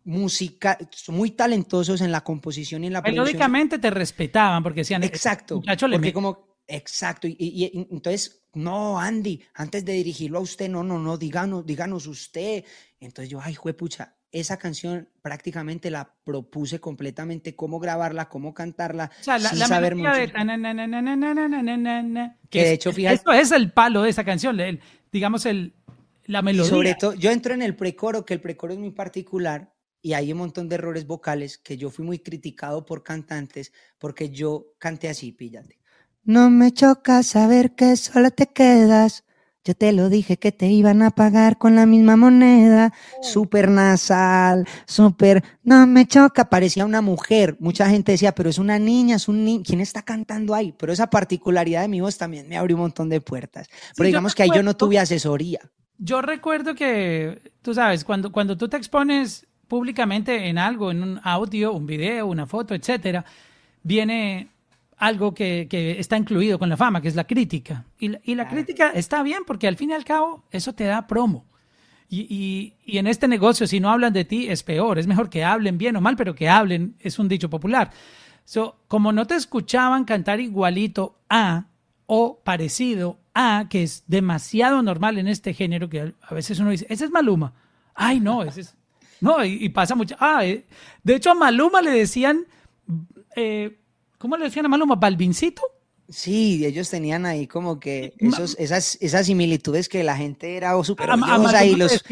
música, 0.04 0.78
muy 1.10 1.32
talentosos 1.32 2.02
en 2.02 2.12
la 2.12 2.22
composición 2.22 2.84
y 2.84 2.88
en 2.88 2.94
la 2.94 3.02
producción. 3.02 3.26
Melódicamente 3.26 3.80
te 3.80 3.90
respetaban 3.90 4.64
porque 4.64 4.82
decían, 4.82 5.04
exacto, 5.04 5.62
porque 5.92 6.14
como, 6.14 6.51
exacto, 6.76 7.28
y, 7.28 7.88
entonces, 7.92 8.44
no, 8.54 9.00
Andy, 9.00 9.42
antes 9.54 9.86
de 9.86 9.94
dirigirlo 9.94 10.40
a 10.40 10.42
usted, 10.42 10.70
no, 10.70 10.84
no, 10.84 11.00
no, 11.00 11.18
díganos, 11.18 11.66
díganos 11.66 12.08
usted. 12.08 12.64
Entonces 13.00 13.30
yo, 13.30 13.40
ay, 13.42 13.56
pucha, 13.78 14.16
esa 14.32 14.58
canción 14.58 15.10
prácticamente 15.22 15.90
la 15.92 16.14
propuse 16.24 16.80
completamente, 16.80 17.56
cómo 17.56 17.80
grabarla, 17.80 18.30
cómo 18.30 18.54
cantarla, 18.54 19.12
o 19.20 19.24
sea, 19.24 19.38
la, 19.38 19.50
sin 19.50 19.60
saber 19.60 19.96
mucho. 19.96 20.10
que 22.50 22.64
de 22.64 22.74
hecho, 22.74 22.94
fíjate. 22.94 23.16
Esto 23.16 23.32
es 23.34 23.52
el 23.52 23.72
palo 23.72 24.04
de 24.04 24.10
esa 24.10 24.24
canción, 24.24 24.58
digamos, 25.12 25.46
el, 25.46 25.74
la 26.26 26.42
melodía. 26.42 26.70
sobre 26.70 26.96
todo, 26.96 27.14
yo 27.14 27.32
entro 27.32 27.54
en 27.54 27.62
el 27.62 27.76
precoro, 27.76 28.26
que 28.26 28.34
el 28.34 28.42
precoro 28.42 28.74
es 28.74 28.80
muy 28.80 28.92
particular, 28.92 29.74
y 30.02 30.14
hay 30.14 30.32
un 30.32 30.40
montón 30.40 30.68
de 30.68 30.76
errores 30.76 31.06
vocales 31.06 31.58
que 31.58 31.78
yo 31.78 31.90
fui 31.90 32.04
muy 32.04 32.20
criticado 32.20 32.86
por 32.86 33.04
cantantes 33.04 33.72
porque 34.00 34.30
yo 34.30 34.74
canté 34.80 35.10
así, 35.10 35.32
píllate. 35.32 35.81
No 36.24 36.50
me 36.50 36.72
choca 36.72 37.24
saber 37.24 37.74
que 37.74 37.96
solo 37.96 38.30
te 38.32 38.48
quedas. 38.48 39.26
Yo 39.64 39.76
te 39.76 39.92
lo 39.92 40.10
dije 40.10 40.38
que 40.38 40.52
te 40.52 40.68
iban 40.68 41.04
a 41.04 41.12
pagar 41.12 41.58
con 41.60 41.76
la 41.76 41.86
misma 41.86 42.16
moneda. 42.16 42.94
Súper 43.22 43.70
nasal, 43.70 44.68
súper... 44.88 45.44
No 45.64 45.86
me 45.86 46.08
choca, 46.08 46.50
parecía 46.50 46.84
una 46.86 47.02
mujer. 47.02 47.58
Mucha 47.60 47.88
gente 47.90 48.12
decía, 48.12 48.34
pero 48.34 48.50
es 48.50 48.58
una 48.58 48.80
niña, 48.80 49.18
es 49.18 49.28
un 49.28 49.46
niño. 49.46 49.64
¿Quién 49.66 49.82
está 49.82 50.02
cantando 50.02 50.56
ahí? 50.56 50.74
Pero 50.78 50.94
esa 50.94 51.10
particularidad 51.10 51.82
de 51.82 51.88
mi 51.88 52.02
voz 52.02 52.18
también 52.18 52.48
me 52.50 52.58
abrió 52.58 52.76
un 52.76 52.84
montón 52.84 53.10
de 53.10 53.22
puertas. 53.22 53.68
Pero 53.96 54.08
digamos 54.08 54.34
que 54.34 54.44
ahí 54.44 54.50
yo 54.54 54.64
no 54.64 54.76
tuve 54.76 54.98
asesoría. 54.98 55.60
Yo 56.00 56.24
recuerdo 56.24 56.74
que, 56.74 57.52
tú 57.62 57.76
sabes, 57.76 58.04
cuando, 58.04 58.32
cuando 58.32 58.58
tú 58.58 58.68
te 58.68 58.78
expones 58.78 59.46
públicamente 59.68 60.50
en 60.50 60.58
algo, 60.58 60.90
en 60.90 61.04
un 61.04 61.22
audio, 61.24 61.74
un 61.74 61.86
video, 61.86 62.26
una 62.26 62.48
foto, 62.48 62.74
etcétera, 62.74 63.24
viene 63.84 64.50
algo 65.02 65.34
que, 65.34 65.68
está 65.98 66.16
incluido 66.16 66.60
con 66.60 66.70
la 66.70 66.78
fama, 66.78 67.02
que 67.02 67.08
es 67.08 67.16
la 67.16 67.26
crítica. 67.26 67.86
Y, 67.98 68.36
la 68.36 68.48
crítica 68.48 68.92
está 68.92 69.24
bien 69.24 69.42
porque 69.48 69.68
al 69.68 69.76
fin 69.76 69.90
y 69.90 69.94
al 69.94 70.06
cabo 70.06 70.46
eso 70.52 70.74
te 70.74 70.84
da 70.84 71.08
promo. 71.08 71.48
Y, 72.08 72.76
en 72.86 73.08
este 73.08 73.28
negocio, 73.28 73.66
si 73.66 73.80
no 73.80 73.90
hablan 73.90 74.14
de 74.14 74.26
ti, 74.26 74.48
es 74.48 74.62
peor. 74.62 75.00
Es 75.00 75.08
mejor 75.08 75.32
que 75.32 75.44
hablen 75.44 75.80
bien 75.80 75.96
o 75.96 76.02
mal, 76.02 76.16
pero 76.16 76.36
que 76.36 76.48
hablen, 76.48 76.96
es 77.00 77.18
un 77.18 77.28
dicho 77.28 77.50
popular. 77.50 77.90
So, 78.46 78.80
como 78.88 79.12
no 79.12 79.26
te 79.26 79.34
escuchaban 79.34 80.06
cantar 80.06 80.40
igualito 80.40 81.20
a 81.30 81.66
o 82.06 82.40
parecido 82.44 83.20
a, 83.34 83.66
que 83.70 83.82
es 83.82 84.04
demasiado 84.06 84.84
normal 84.84 85.18
en 85.18 85.28
este 85.28 85.56
género, 85.56 85.90
que 85.90 86.14
a 86.22 86.34
veces 86.36 86.60
uno 86.60 86.70
dice, 86.70 86.86
ese 86.90 87.06
es 87.06 87.12
Maluma. 87.12 87.54
Ay, 87.96 88.20
no, 88.20 88.44
ese 88.44 88.62
es 88.62 88.76
no, 89.20 89.44
y, 89.46 89.70
pasa 89.70 89.96
mucho. 89.96 90.16
Ah, 90.20 90.46
eh, 90.46 90.66
de 91.04 91.16
hecho 91.16 91.32
a 91.32 91.36
Maluma 91.36 91.82
le 91.82 91.92
decían, 91.92 92.46
eh, 93.36 93.78
¿cómo 94.22 94.38
le 94.38 94.46
decían 94.46 94.66
a 94.66 94.70
Maluma? 94.70 94.96
¿Balvincito? 94.96 95.62
Sí, 96.08 96.66
ellos 96.66 96.90
tenían 96.90 97.26
ahí 97.26 97.48
como 97.48 97.80
que 97.80 98.14
esos, 98.18 98.56
esas, 98.60 98.98
esas 99.02 99.26
similitudes 99.26 99.90
que 99.90 100.04
la 100.04 100.16
gente 100.16 100.58
era 100.58 100.82
súper 100.84 101.10
y 101.66 101.76
los... 101.76 102.04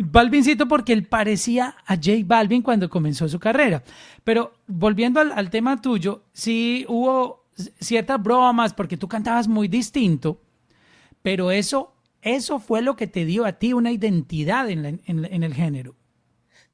Balvincito 0.00 0.68
porque 0.68 0.92
él 0.92 1.06
parecía 1.06 1.74
a 1.84 1.96
J 1.96 2.12
Balvin 2.24 2.62
cuando 2.62 2.88
comenzó 2.88 3.28
su 3.28 3.40
carrera. 3.40 3.82
Pero 4.22 4.52
volviendo 4.66 5.18
al, 5.18 5.32
al, 5.32 5.50
tema 5.50 5.80
tuyo, 5.80 6.22
sí 6.32 6.86
hubo 6.88 7.46
ciertas 7.80 8.22
bromas 8.22 8.72
porque 8.74 8.96
tú 8.96 9.08
cantabas 9.08 9.48
muy 9.48 9.66
distinto, 9.66 10.40
pero 11.20 11.50
eso 11.50 11.94
eso 12.22 12.58
fue 12.58 12.82
lo 12.82 12.96
que 12.96 13.06
te 13.06 13.24
dio 13.24 13.44
a 13.44 13.52
ti 13.52 13.72
una 13.72 13.92
identidad 13.92 14.68
en, 14.70 15.00
el 15.06 15.54
género. 15.54 15.94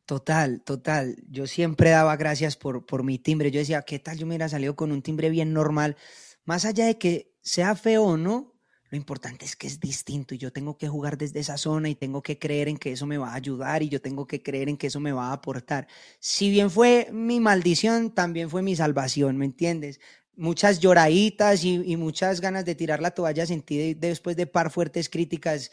Total, 0.07 0.61
total. 0.63 1.17
Yo 1.31 1.47
siempre 1.47 1.91
daba 1.91 2.17
gracias 2.17 2.57
por, 2.57 2.85
por 2.85 3.03
mi 3.05 3.19
timbre. 3.19 3.51
Yo 3.51 3.61
decía, 3.61 3.83
¿qué 3.83 3.99
tal 3.99 4.19
yo 4.19 4.27
me 4.27 4.33
hubiera 4.33 4.49
salido 4.49 4.77
con 4.77 4.93
un 4.93 5.03
timbre 5.03 5.31
bien 5.31 5.53
normal? 5.53 5.97
Más 6.45 6.65
allá 6.67 6.87
de 6.87 6.99
que 6.99 7.33
sea 7.41 7.75
feo 7.75 8.05
o 8.05 8.17
no, 8.19 8.53
lo 8.91 8.99
importante 8.99 9.45
es 9.45 9.57
que 9.57 9.67
es 9.67 9.81
distinto 9.81 10.35
y 10.35 10.39
yo 10.39 10.53
tengo 10.53 10.77
que 10.77 10.89
jugar 10.89 11.17
desde 11.17 11.41
esa 11.41 11.57
zona 11.57 11.89
y 11.89 11.95
tengo 11.95 12.23
que 12.23 12.39
creer 12.39 12.69
en 12.69 12.77
que 12.77 12.93
eso 12.93 13.07
me 13.07 13.19
va 13.19 13.31
a 13.31 13.35
ayudar 13.35 13.83
y 13.83 13.89
yo 13.89 14.01
tengo 14.01 14.27
que 14.27 14.43
creer 14.43 14.69
en 14.69 14.77
que 14.77 14.89
eso 14.89 15.01
me 15.01 15.11
va 15.13 15.29
a 15.29 15.33
aportar. 15.33 15.89
Si 16.21 16.51
bien 16.51 16.71
fue 16.71 17.09
mi 17.11 17.41
maldición, 17.41 18.11
también 18.11 18.51
fue 18.51 18.63
mi 18.63 18.77
salvación, 18.77 19.39
¿me 19.39 19.47
entiendes? 19.47 20.01
muchas 20.37 20.81
lloraditas 20.81 21.65
y, 21.65 21.97
muchas 21.97 22.41
ganas 22.41 22.65
de 22.65 22.75
tirar 22.75 23.01
la 23.01 23.13
toalla 23.13 23.47
sentí 23.47 23.95
después 23.95 24.37
de 24.37 24.47
par 24.47 24.71
fuertes 24.71 25.09
críticas 25.09 25.71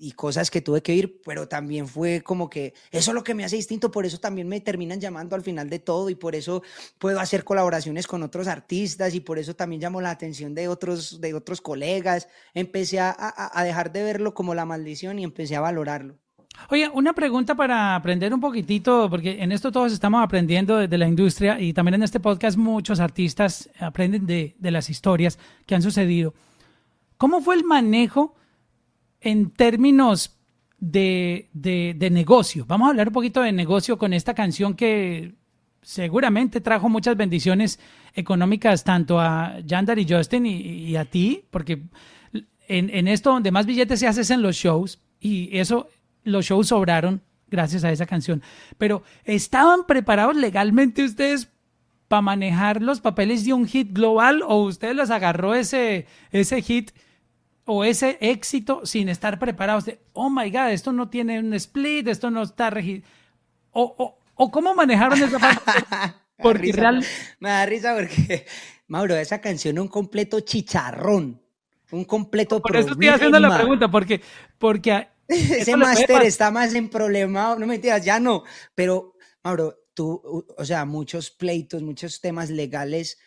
y 0.00 0.12
cosas 0.12 0.50
que 0.50 0.60
tuve 0.60 0.82
que 0.82 0.94
ir, 0.94 1.20
pero 1.24 1.46
también 1.46 1.86
fue 1.86 2.22
como 2.22 2.48
que 2.50 2.74
eso 2.90 3.10
es 3.10 3.14
lo 3.14 3.22
que 3.22 3.34
me 3.34 3.44
hace 3.44 3.56
distinto, 3.56 3.90
por 3.90 4.06
eso 4.06 4.18
también 4.18 4.48
me 4.48 4.60
terminan 4.60 5.00
llamando 5.00 5.36
al 5.36 5.42
final 5.42 5.70
de 5.70 5.78
todo 5.78 6.10
y 6.10 6.14
por 6.14 6.34
eso 6.34 6.62
puedo 6.98 7.20
hacer 7.20 7.44
colaboraciones 7.44 8.06
con 8.06 8.22
otros 8.22 8.48
artistas 8.48 9.14
y 9.14 9.20
por 9.20 9.38
eso 9.38 9.54
también 9.54 9.82
llamo 9.82 10.00
la 10.00 10.10
atención 10.10 10.54
de 10.54 10.68
otros, 10.68 11.20
de 11.20 11.34
otros 11.34 11.60
colegas. 11.60 12.28
Empecé 12.54 12.98
a 13.00 13.62
dejar 13.64 13.92
de 13.92 14.02
verlo 14.02 14.34
como 14.34 14.54
la 14.54 14.64
maldición 14.64 15.18
y 15.18 15.24
empecé 15.24 15.54
a 15.54 15.60
valorarlo. 15.60 16.18
Oye, 16.68 16.88
una 16.92 17.12
pregunta 17.14 17.54
para 17.54 17.96
aprender 17.96 18.32
un 18.34 18.40
poquitito, 18.40 19.08
porque 19.08 19.42
en 19.42 19.50
esto 19.50 19.72
todos 19.72 19.92
estamos 19.92 20.22
aprendiendo 20.22 20.76
de, 20.76 20.98
la 20.98 21.08
industria 21.08 21.58
y 21.58 21.72
también 21.72 21.94
en 21.94 22.02
este 22.02 22.20
podcast 22.20 22.56
muchos 22.56 23.00
artistas 23.00 23.70
aprenden 23.78 24.26
de, 24.26 24.54
las 24.60 24.90
historias 24.90 25.38
que 25.66 25.74
han 25.74 25.82
sucedido. 25.82 26.34
¿Cómo 27.16 27.40
fue 27.40 27.56
el 27.56 27.64
manejo 27.64 28.34
en 29.20 29.50
términos 29.50 30.36
de, 30.78 31.48
de, 31.52 32.10
negocio? 32.10 32.64
Vamos 32.66 32.86
a 32.86 32.90
hablar 32.90 33.08
un 33.08 33.14
poquito 33.14 33.42
de 33.42 33.52
negocio 33.52 33.98
con 33.98 34.12
esta 34.12 34.34
canción 34.34 34.74
que 34.74 35.34
seguramente 35.82 36.60
trajo 36.60 36.88
muchas 36.88 37.16
bendiciones 37.16 37.78
económicas 38.14 38.84
tanto 38.84 39.20
a 39.20 39.60
Yandar 39.60 39.98
y 39.98 40.06
Justin 40.08 40.46
y, 40.46 40.96
a 40.96 41.04
ti, 41.04 41.44
porque 41.50 41.82
en, 42.68 42.90
en, 42.90 43.08
esto 43.08 43.32
donde 43.32 43.50
más 43.50 43.66
billetes 43.66 44.00
se 44.00 44.06
hace 44.06 44.22
es 44.22 44.30
en 44.30 44.42
los 44.42 44.56
shows 44.56 45.00
y 45.20 45.56
eso 45.56 45.88
los 46.24 46.46
shows 46.46 46.68
sobraron 46.68 47.22
gracias 47.50 47.84
a 47.84 47.92
esa 47.92 48.06
canción. 48.06 48.42
Pero 48.78 49.02
¿estaban 49.24 49.86
preparados 49.86 50.36
legalmente 50.36 51.04
ustedes 51.04 51.48
para 52.08 52.22
manejar 52.22 52.82
los 52.82 53.00
papeles 53.00 53.44
de 53.44 53.52
un 53.52 53.66
hit 53.66 53.92
global 53.92 54.42
o 54.46 54.64
ustedes 54.64 54.96
los 54.96 55.10
agarró 55.10 55.54
ese, 55.54 56.06
ese 56.32 56.60
hit 56.62 56.90
o 57.72 57.84
ese 57.84 58.18
éxito 58.20 58.84
sin 58.84 59.08
estar 59.08 59.38
preparados 59.38 59.84
de, 59.84 60.00
oh 60.12 60.28
my 60.28 60.50
God, 60.50 60.70
esto 60.70 60.90
no 60.90 61.08
tiene 61.08 61.38
un 61.38 61.54
split, 61.54 62.08
esto 62.08 62.28
no 62.28 62.42
está 62.42 62.68
registrado? 62.68 63.14
O, 63.70 64.18
o, 64.34 64.50
cómo 64.50 64.74
manejaron 64.74 65.22
esa 65.22 65.38
parte? 65.38 65.60
Porque 66.42 66.72
me 67.38 67.48
da 67.48 67.66
risa 67.66 67.94
porque, 67.94 68.46
Mauro, 68.88 69.14
esa 69.14 69.40
canción 69.40 69.76
es 69.76 69.82
un 69.82 69.88
completo 69.88 70.40
chicharrón. 70.40 71.40
Un 71.92 72.04
completo 72.06 72.60
Por 72.60 72.76
eso 72.76 72.92
estoy 72.92 73.08
haciendo 73.08 73.38
la 73.38 73.56
pregunta, 73.56 73.90
porque, 73.90 74.20
porque 74.58 75.06
Ese 75.28 75.76
máster 75.76 76.22
está 76.22 76.50
más 76.50 76.74
en 76.74 76.88
problema, 76.88 77.54
no 77.56 77.66
me 77.66 77.74
entiendas, 77.76 78.04
ya 78.04 78.18
no. 78.18 78.42
Pero, 78.74 79.14
Mauro, 79.44 79.76
tú, 79.92 80.46
o 80.56 80.64
sea, 80.64 80.84
muchos 80.86 81.30
pleitos, 81.30 81.82
muchos 81.82 82.20
temas 82.20 82.48
legales 82.48 83.18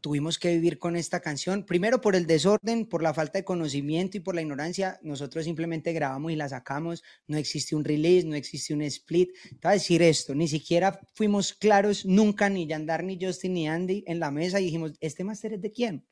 tuvimos 0.00 0.38
que 0.38 0.52
vivir 0.54 0.78
con 0.78 0.96
esta 0.96 1.20
canción. 1.20 1.64
Primero 1.64 2.00
por 2.00 2.16
el 2.16 2.26
desorden, 2.26 2.86
por 2.86 3.02
la 3.02 3.14
falta 3.14 3.38
de 3.38 3.44
conocimiento 3.44 4.16
y 4.16 4.20
por 4.20 4.34
la 4.34 4.42
ignorancia. 4.42 4.98
Nosotros 5.02 5.44
simplemente 5.44 5.92
grabamos 5.92 6.32
y 6.32 6.36
la 6.36 6.48
sacamos. 6.48 7.02
No 7.26 7.36
existe 7.36 7.74
un 7.74 7.84
release, 7.84 8.26
no 8.26 8.34
existe 8.34 8.74
un 8.74 8.82
split. 8.82 9.30
Te 9.32 9.56
voy 9.62 9.70
a 9.70 9.72
decir 9.72 10.02
esto, 10.02 10.34
ni 10.34 10.48
siquiera 10.48 11.00
fuimos 11.14 11.52
claros 11.52 12.04
nunca, 12.04 12.48
ni 12.48 12.66
Yandar, 12.66 13.04
ni 13.04 13.18
Justin, 13.20 13.54
ni 13.54 13.68
Andy 13.68 14.04
en 14.06 14.20
la 14.20 14.30
mesa 14.30 14.60
y 14.60 14.64
dijimos, 14.64 14.92
¿este 15.00 15.24
máster 15.24 15.54
es 15.54 15.60
de 15.60 15.70
quién? 15.70 16.04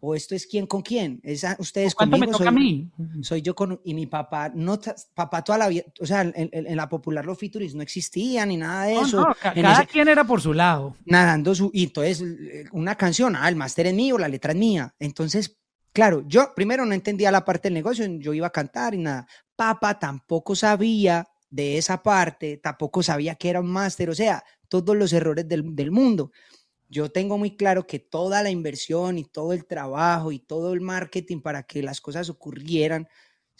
O 0.00 0.14
esto 0.14 0.34
es 0.34 0.46
quién 0.46 0.66
con 0.66 0.82
quién, 0.82 1.20
es 1.24 1.44
ustedes 1.58 1.94
conmigo, 1.94 2.18
me 2.18 2.26
toca 2.26 2.38
soy, 2.38 2.46
a 2.46 2.50
mí? 2.52 2.90
soy 3.22 3.42
yo 3.42 3.54
con, 3.54 3.80
y 3.84 3.94
mi 3.94 4.06
papá, 4.06 4.50
no, 4.54 4.78
papá 5.14 5.42
toda 5.42 5.58
la 5.58 5.68
vida, 5.68 5.82
o 6.00 6.06
sea, 6.06 6.22
en, 6.22 6.76
la 6.76 6.88
popular 6.88 7.24
los 7.24 7.38
features 7.38 7.74
no 7.74 7.82
existían 7.82 8.48
ni 8.48 8.56
nada 8.56 8.84
de 8.84 8.94
eso. 9.00 9.20
No, 9.20 9.34
cada 9.40 9.84
quien 9.86 10.08
era 10.08 10.24
por 10.24 10.40
su 10.40 10.54
lado. 10.54 10.96
Nadando 11.04 11.54
su, 11.54 11.70
y 11.72 11.84
entonces 11.84 12.22
una 12.72 12.94
canción, 12.94 13.34
ah, 13.34 13.48
el 13.48 13.56
máster 13.56 13.86
es 13.86 13.94
mío, 13.94 14.18
la 14.18 14.28
letra 14.28 14.52
es 14.52 14.58
mía, 14.58 14.94
entonces, 14.98 15.56
claro, 15.92 16.22
yo 16.26 16.52
primero 16.54 16.84
no 16.84 16.94
entendía 16.94 17.32
la 17.32 17.44
parte 17.44 17.68
del 17.68 17.74
negocio, 17.74 18.06
yo 18.06 18.32
iba 18.32 18.46
a 18.46 18.50
cantar 18.50 18.94
y 18.94 18.98
nada, 18.98 19.26
papá 19.56 19.98
tampoco 19.98 20.54
sabía 20.54 21.26
de 21.50 21.78
esa 21.78 22.02
parte, 22.02 22.58
tampoco 22.58 23.02
sabía 23.02 23.34
que 23.34 23.50
era 23.50 23.60
un 23.60 23.70
máster, 23.70 24.10
o 24.10 24.14
sea, 24.14 24.44
todos 24.68 24.94
los 24.96 25.12
errores 25.12 25.48
del, 25.48 25.74
del 25.74 25.90
mundo 25.90 26.30
yo 26.88 27.10
tengo 27.10 27.38
muy 27.38 27.56
claro 27.56 27.86
que 27.86 27.98
toda 27.98 28.42
la 28.42 28.50
inversión 28.50 29.18
y 29.18 29.24
todo 29.24 29.52
el 29.52 29.66
trabajo 29.66 30.32
y 30.32 30.38
todo 30.38 30.72
el 30.72 30.80
marketing 30.80 31.40
para 31.40 31.62
que 31.64 31.82
las 31.82 32.00
cosas 32.00 32.30
ocurrieran, 32.30 33.08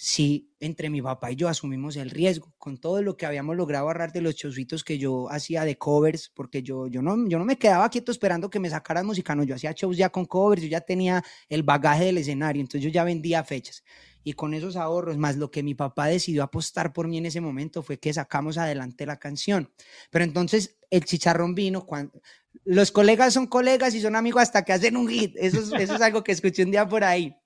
si 0.00 0.54
entre 0.60 0.90
mi 0.90 1.02
papá 1.02 1.32
y 1.32 1.36
yo 1.36 1.48
asumimos 1.48 1.96
el 1.96 2.10
riesgo, 2.10 2.54
con 2.56 2.78
todo 2.78 3.02
lo 3.02 3.16
que 3.16 3.26
habíamos 3.26 3.56
logrado 3.56 3.88
ahorrar 3.88 4.12
de 4.12 4.20
los 4.20 4.36
chocitos 4.36 4.84
que 4.84 4.96
yo 4.96 5.28
hacía 5.28 5.64
de 5.64 5.76
covers, 5.76 6.30
porque 6.32 6.62
yo, 6.62 6.86
yo, 6.86 7.02
no, 7.02 7.28
yo 7.28 7.36
no 7.38 7.44
me 7.44 7.58
quedaba 7.58 7.88
quieto 7.90 8.12
esperando 8.12 8.48
que 8.48 8.60
me 8.60 8.70
sacaran 8.70 9.04
música, 9.04 9.34
no, 9.34 9.42
yo 9.42 9.56
hacía 9.56 9.72
shows 9.72 9.96
ya 9.96 10.08
con 10.08 10.24
covers, 10.24 10.62
yo 10.62 10.68
ya 10.68 10.80
tenía 10.80 11.24
el 11.48 11.64
bagaje 11.64 12.04
del 12.04 12.18
escenario, 12.18 12.60
entonces 12.60 12.84
yo 12.84 12.90
ya 12.90 13.02
vendía 13.02 13.42
fechas. 13.42 13.82
Y 14.28 14.34
con 14.34 14.52
esos 14.52 14.76
ahorros, 14.76 15.16
más 15.16 15.36
lo 15.36 15.50
que 15.50 15.62
mi 15.62 15.74
papá 15.74 16.08
decidió 16.08 16.42
apostar 16.42 16.92
por 16.92 17.08
mí 17.08 17.16
en 17.16 17.24
ese 17.24 17.40
momento, 17.40 17.82
fue 17.82 17.98
que 17.98 18.12
sacamos 18.12 18.58
adelante 18.58 19.06
la 19.06 19.18
canción. 19.18 19.72
Pero 20.10 20.22
entonces 20.22 20.76
el 20.90 21.06
chicharrón 21.06 21.54
vino 21.54 21.86
cuando, 21.86 22.20
los 22.64 22.92
colegas 22.92 23.32
son 23.32 23.46
colegas 23.46 23.94
y 23.94 24.02
son 24.02 24.16
amigos 24.16 24.42
hasta 24.42 24.66
que 24.66 24.74
hacen 24.74 24.98
un 24.98 25.08
hit. 25.08 25.34
Eso 25.38 25.60
es, 25.60 25.72
eso 25.80 25.94
es 25.94 26.02
algo 26.02 26.22
que 26.22 26.32
escuché 26.32 26.62
un 26.62 26.70
día 26.70 26.86
por 26.86 27.04
ahí. 27.04 27.38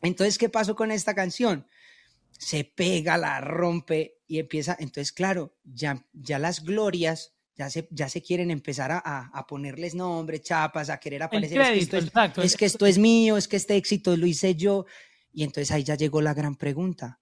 Entonces, 0.00 0.38
¿qué 0.38 0.48
pasó 0.48 0.74
con 0.74 0.90
esta 0.90 1.14
canción? 1.14 1.66
Se 2.38 2.64
pega, 2.64 3.18
la 3.18 3.42
rompe 3.42 4.22
y 4.26 4.38
empieza. 4.38 4.78
Entonces, 4.78 5.12
claro, 5.12 5.54
ya, 5.62 6.06
ya 6.14 6.38
las 6.38 6.64
glorias 6.64 7.34
ya 7.54 7.68
se, 7.68 7.86
ya 7.90 8.08
se 8.08 8.22
quieren 8.22 8.50
empezar 8.50 8.92
a, 8.92 9.30
a 9.30 9.46
ponerles 9.46 9.94
nombre, 9.94 10.40
chapas, 10.40 10.88
a 10.88 10.98
querer 10.98 11.22
aparecer. 11.22 11.60
es, 11.60 11.68
que 11.68 11.98
esto 11.98 11.98
es, 11.98 12.44
es 12.44 12.56
que 12.56 12.64
esto 12.64 12.86
es 12.86 12.96
mío, 12.96 13.36
es 13.36 13.46
que 13.46 13.56
este 13.56 13.76
éxito 13.76 14.16
lo 14.16 14.26
hice 14.26 14.54
yo. 14.54 14.86
Y 15.34 15.42
entonces 15.42 15.70
ahí 15.72 15.84
ya 15.84 15.96
llegó 15.96 16.22
la 16.22 16.32
gran 16.32 16.54
pregunta. 16.54 17.20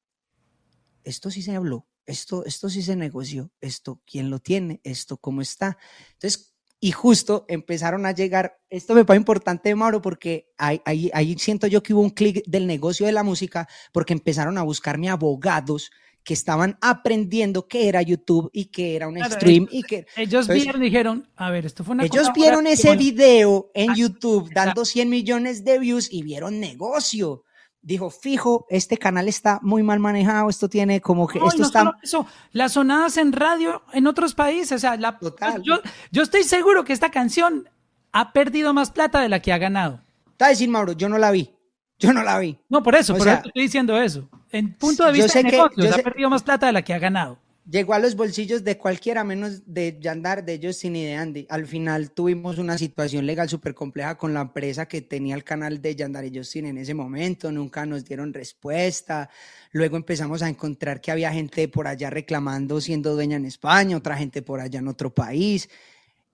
¿Esto 1.03 1.31
sí 1.31 1.43
se 1.43 1.57
habló? 1.57 1.89
esto, 2.07 2.45
esto 2.45 2.69
sí 2.69 2.83
se 2.83 2.97
negoció, 2.97 3.51
esto, 3.61 4.01
¿quién 4.07 4.31
lo 4.31 4.39
tiene? 4.39 4.81
Esto, 4.85 5.17
¿cómo 5.17 5.41
está? 5.41 5.79
Entonces, 6.13 6.55
y 6.81 6.91
justo 6.91 7.45
empezaron 7.49 8.07
a 8.07 8.13
llegar, 8.13 8.59
esto 8.69 8.95
me 8.95 9.05
parece 9.05 9.21
importante, 9.21 9.75
Mauro, 9.75 10.03
porque 10.03 10.53
ahí, 10.59 10.81
ahí, 10.85 11.37
siento 11.39 11.69
yo 11.69 11.83
que 11.83 11.95
hubo 11.95 12.01
un 12.01 12.11
clic 12.11 12.43
del 12.47 12.67
negocio 12.67 13.07
de 13.07 13.13
la 13.13 13.23
música, 13.23 13.69
porque 13.93 14.13
empezaron 14.13 14.59
a 14.59 14.63
buscarme 14.63 15.09
abogados 15.09 15.91
que 16.25 16.35
estaban 16.35 16.79
aprendiendo 16.81 17.67
qué 17.67 17.89
era 17.89 18.01
YouTube 18.03 18.49
y 18.53 18.67
qué 18.67 18.95
era 18.97 19.09
un 19.09 19.19
stream. 19.25 19.69
Ellos, 19.71 19.73
y 19.73 19.83
que, 19.83 20.07
ellos 20.17 20.49
vieron 20.49 20.81
dijeron, 20.81 21.29
a 21.37 21.51
ver, 21.51 21.67
esto 21.67 21.83
fue 21.83 21.95
una 21.95 22.05
Ellos 22.05 22.31
vieron 22.33 22.67
ese 22.67 22.97
video 22.97 23.71
en 23.75 23.91
ah, 23.91 23.95
YouTube 23.97 24.51
dando 24.53 24.85
100 24.85 25.09
millones 25.09 25.65
de 25.65 25.81
views 25.81 26.13
y 26.13 26.23
vieron 26.23 26.61
negocio 26.61 27.45
dijo, 27.83 28.11
fijo, 28.11 28.67
este 28.71 28.97
canal 28.97 29.29
está 29.29 29.59
muy 29.63 29.83
mal 29.83 29.99
manejado, 29.99 30.49
esto 30.49 30.69
tiene 30.69 31.01
como 31.01 31.27
que, 31.27 31.39
esto 31.39 31.63
está... 31.63 31.93
Eso, 32.03 32.27
las 32.53 32.73
sonadas 32.73 33.17
en 33.17 33.33
radio 33.33 33.83
en 33.93 34.07
otros 34.07 34.35
países, 34.35 34.73
o 34.73 34.79
sea, 34.79 34.97
la, 34.97 35.19
Yo, 35.63 35.81
yo 36.11 36.23
estoy 36.23 36.45
seguro 36.45 36.85
que 36.85 36.93
esta 36.93 37.11
canción 37.11 37.69
ha 38.13 38.33
perdido 38.33 38.73
más 38.73 38.91
plata 38.91 39.21
de 39.21 39.29
la 39.29 39.41
que 39.41 39.53
ha 39.53 39.59
ganado. 39.59 40.01
Está 40.31 40.49
decir, 40.49 40.69
Mauro, 40.69 40.93
yo 40.93 41.09
no 41.09 41.19
la 41.19 41.31
vi, 41.31 41.51
yo 41.99 42.13
no 42.13 42.23
la 42.23 42.39
vi. 42.39 42.59
No, 42.69 42.83
por 42.83 42.95
eso, 42.95 43.17
por 43.17 43.27
eso 43.27 43.37
estoy 43.45 43.63
diciendo 43.63 44.01
eso. 44.01 44.29
En 44.51 44.75
punto 44.75 45.05
de 45.05 45.13
vista 45.13 45.39
de 45.39 45.45
negocios, 45.51 45.99
ha 45.99 46.03
perdido 46.03 46.31
más 46.31 46.43
plata 46.43 46.67
de 46.67 46.73
la 46.73 46.83
que 46.83 46.95
ha 46.95 46.99
ganado 46.99 47.42
llegó 47.69 47.95
a 47.95 47.99
los 47.99 48.17
bolsillos 48.17 48.65
de 48.65 48.77
cualquiera 48.77 49.25
menos 49.25 49.63
de 49.67 49.99
Yandar, 50.01 50.45
de 50.45 50.61
Justin 50.63 50.97
y 50.97 51.05
de 51.05 51.15
Andy. 51.15 51.47
Al 51.49 51.67
final 51.67 52.11
tuvimos 52.11 52.59
una 52.59 52.77
situación 52.77 53.27
legal 53.27 53.49
súper 53.49 53.75
compleja 53.75 54.17
con 54.17 54.35
la 54.35 54.43
empresa 54.43 54.87
que 54.87 55.03
tenía 55.03 55.35
el 55.35 55.45
canal 55.45 55.81
de 55.81 55.95
Yandar 55.95 56.25
y 56.25 56.37
Justin 56.37 56.67
en 56.67 56.79
ese 56.79 56.95
momento, 56.95 57.53
nunca 57.53 57.87
nos 57.87 58.05
dieron 58.05 58.33
respuesta. 58.33 59.29
Luego 59.71 59.97
empezamos 59.97 60.43
a 60.43 60.49
encontrar 60.49 61.01
que 61.01 61.11
había 61.11 61.33
gente 61.33 61.69
por 61.69 61.87
allá 61.87 62.11
reclamando 62.11 62.81
siendo 62.81 63.15
dueña 63.15 63.37
en 63.37 63.47
España, 63.47 63.97
otra 63.97 64.17
gente 64.17 64.43
por 64.43 64.61
allá 64.61 64.81
en 64.81 64.89
otro 64.89 65.15
país. 65.15 65.69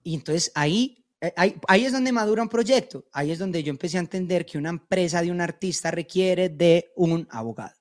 Y 0.03 0.15
entonces 0.15 0.51
ahí, 0.55 1.05
eh, 1.21 1.33
ahí, 1.37 1.57
ahí 1.69 1.85
es 1.85 1.93
donde 1.93 2.13
madura 2.13 2.43
un 2.43 2.49
proyecto, 2.49 3.05
ahí 3.13 3.31
es 3.31 3.39
donde 3.39 3.63
yo 3.63 3.71
empecé 3.71 3.99
a 3.99 4.01
entender 4.01 4.47
que 4.47 4.57
una 4.57 4.71
empresa 4.71 5.21
de 5.21 5.31
un 5.31 5.41
artista 5.41 5.91
requiere 5.91 6.49
de 6.49 6.91
un 6.97 7.29
abogado. 7.31 7.75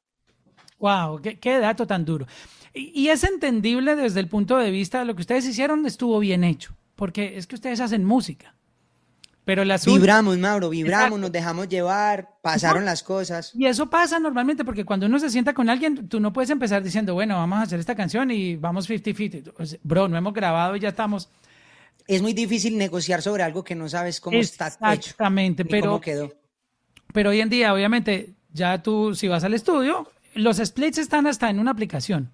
Wow, 0.79 1.21
qué, 1.21 1.39
qué 1.39 1.57
dato 1.57 1.87
tan 1.87 2.05
duro. 2.05 2.27
Y, 2.77 3.09
es 3.09 3.23
entendible 3.23 3.95
desde 3.95 4.19
el 4.19 4.27
punto 4.27 4.57
de 4.57 4.71
vista 4.71 4.99
de 4.99 5.05
lo 5.05 5.15
que 5.15 5.21
ustedes 5.21 5.45
hicieron 5.45 5.85
estuvo 5.85 6.19
bien 6.19 6.43
hecho, 6.43 6.75
porque 6.95 7.37
es 7.37 7.47
que 7.47 7.55
ustedes 7.55 7.79
hacen 7.79 8.05
música. 8.05 8.53
Pero 9.45 9.63
las 9.63 9.85
vibramos, 9.85 10.37
Mauro, 10.37 10.69
vibramos, 10.69 11.17
nos 11.17 11.31
dejamos 11.31 11.69
llevar, 11.69 12.31
pasaron 12.41 12.83
las 12.83 13.01
cosas. 13.01 13.51
Y 13.55 13.65
eso 13.65 13.89
pasa 13.89 14.19
normalmente 14.19 14.65
porque 14.65 14.83
cuando 14.83 15.05
uno 15.05 15.19
se 15.19 15.29
sienta 15.29 15.53
con 15.53 15.69
alguien, 15.69 16.09
tú 16.09 16.19
no 16.19 16.33
puedes 16.33 16.49
empezar 16.49 16.83
diciendo, 16.83 17.13
bueno, 17.13 17.37
vamos 17.37 17.59
a 17.59 17.61
hacer 17.61 17.79
esta 17.79 17.95
canción 17.95 18.29
y 18.29 18.57
vamos 18.57 18.89
50-50. 18.89 19.79
Bro, 19.83 20.09
no 20.09 20.17
hemos 20.17 20.33
grabado 20.33 20.75
y 20.75 20.81
ya 20.81 20.89
estamos. 20.89 21.29
Es 22.07 22.21
muy 22.21 22.33
difícil 22.33 22.77
negociar 22.77 23.21
sobre 23.21 23.43
algo 23.43 23.63
que 23.63 23.73
no 23.73 23.87
sabes 23.87 24.19
cómo 24.19 24.37
está 24.37 24.67
hecho. 24.67 24.85
Exactamente, 24.91 25.63
pero. 25.63 25.91
Cómo 25.91 26.01
quedó. 26.01 26.33
Pero 27.13 27.29
hoy 27.29 27.39
en 27.39 27.49
día, 27.49 27.73
obviamente, 27.73 28.33
ya 28.51 28.83
tú, 28.83 29.15
si 29.15 29.29
vas 29.29 29.45
al 29.45 29.53
estudio, 29.53 30.11
los 30.35 30.57
splits 30.57 30.97
están 30.97 31.25
hasta 31.25 31.49
en 31.49 31.59
una 31.59 31.71
aplicación. 31.71 32.31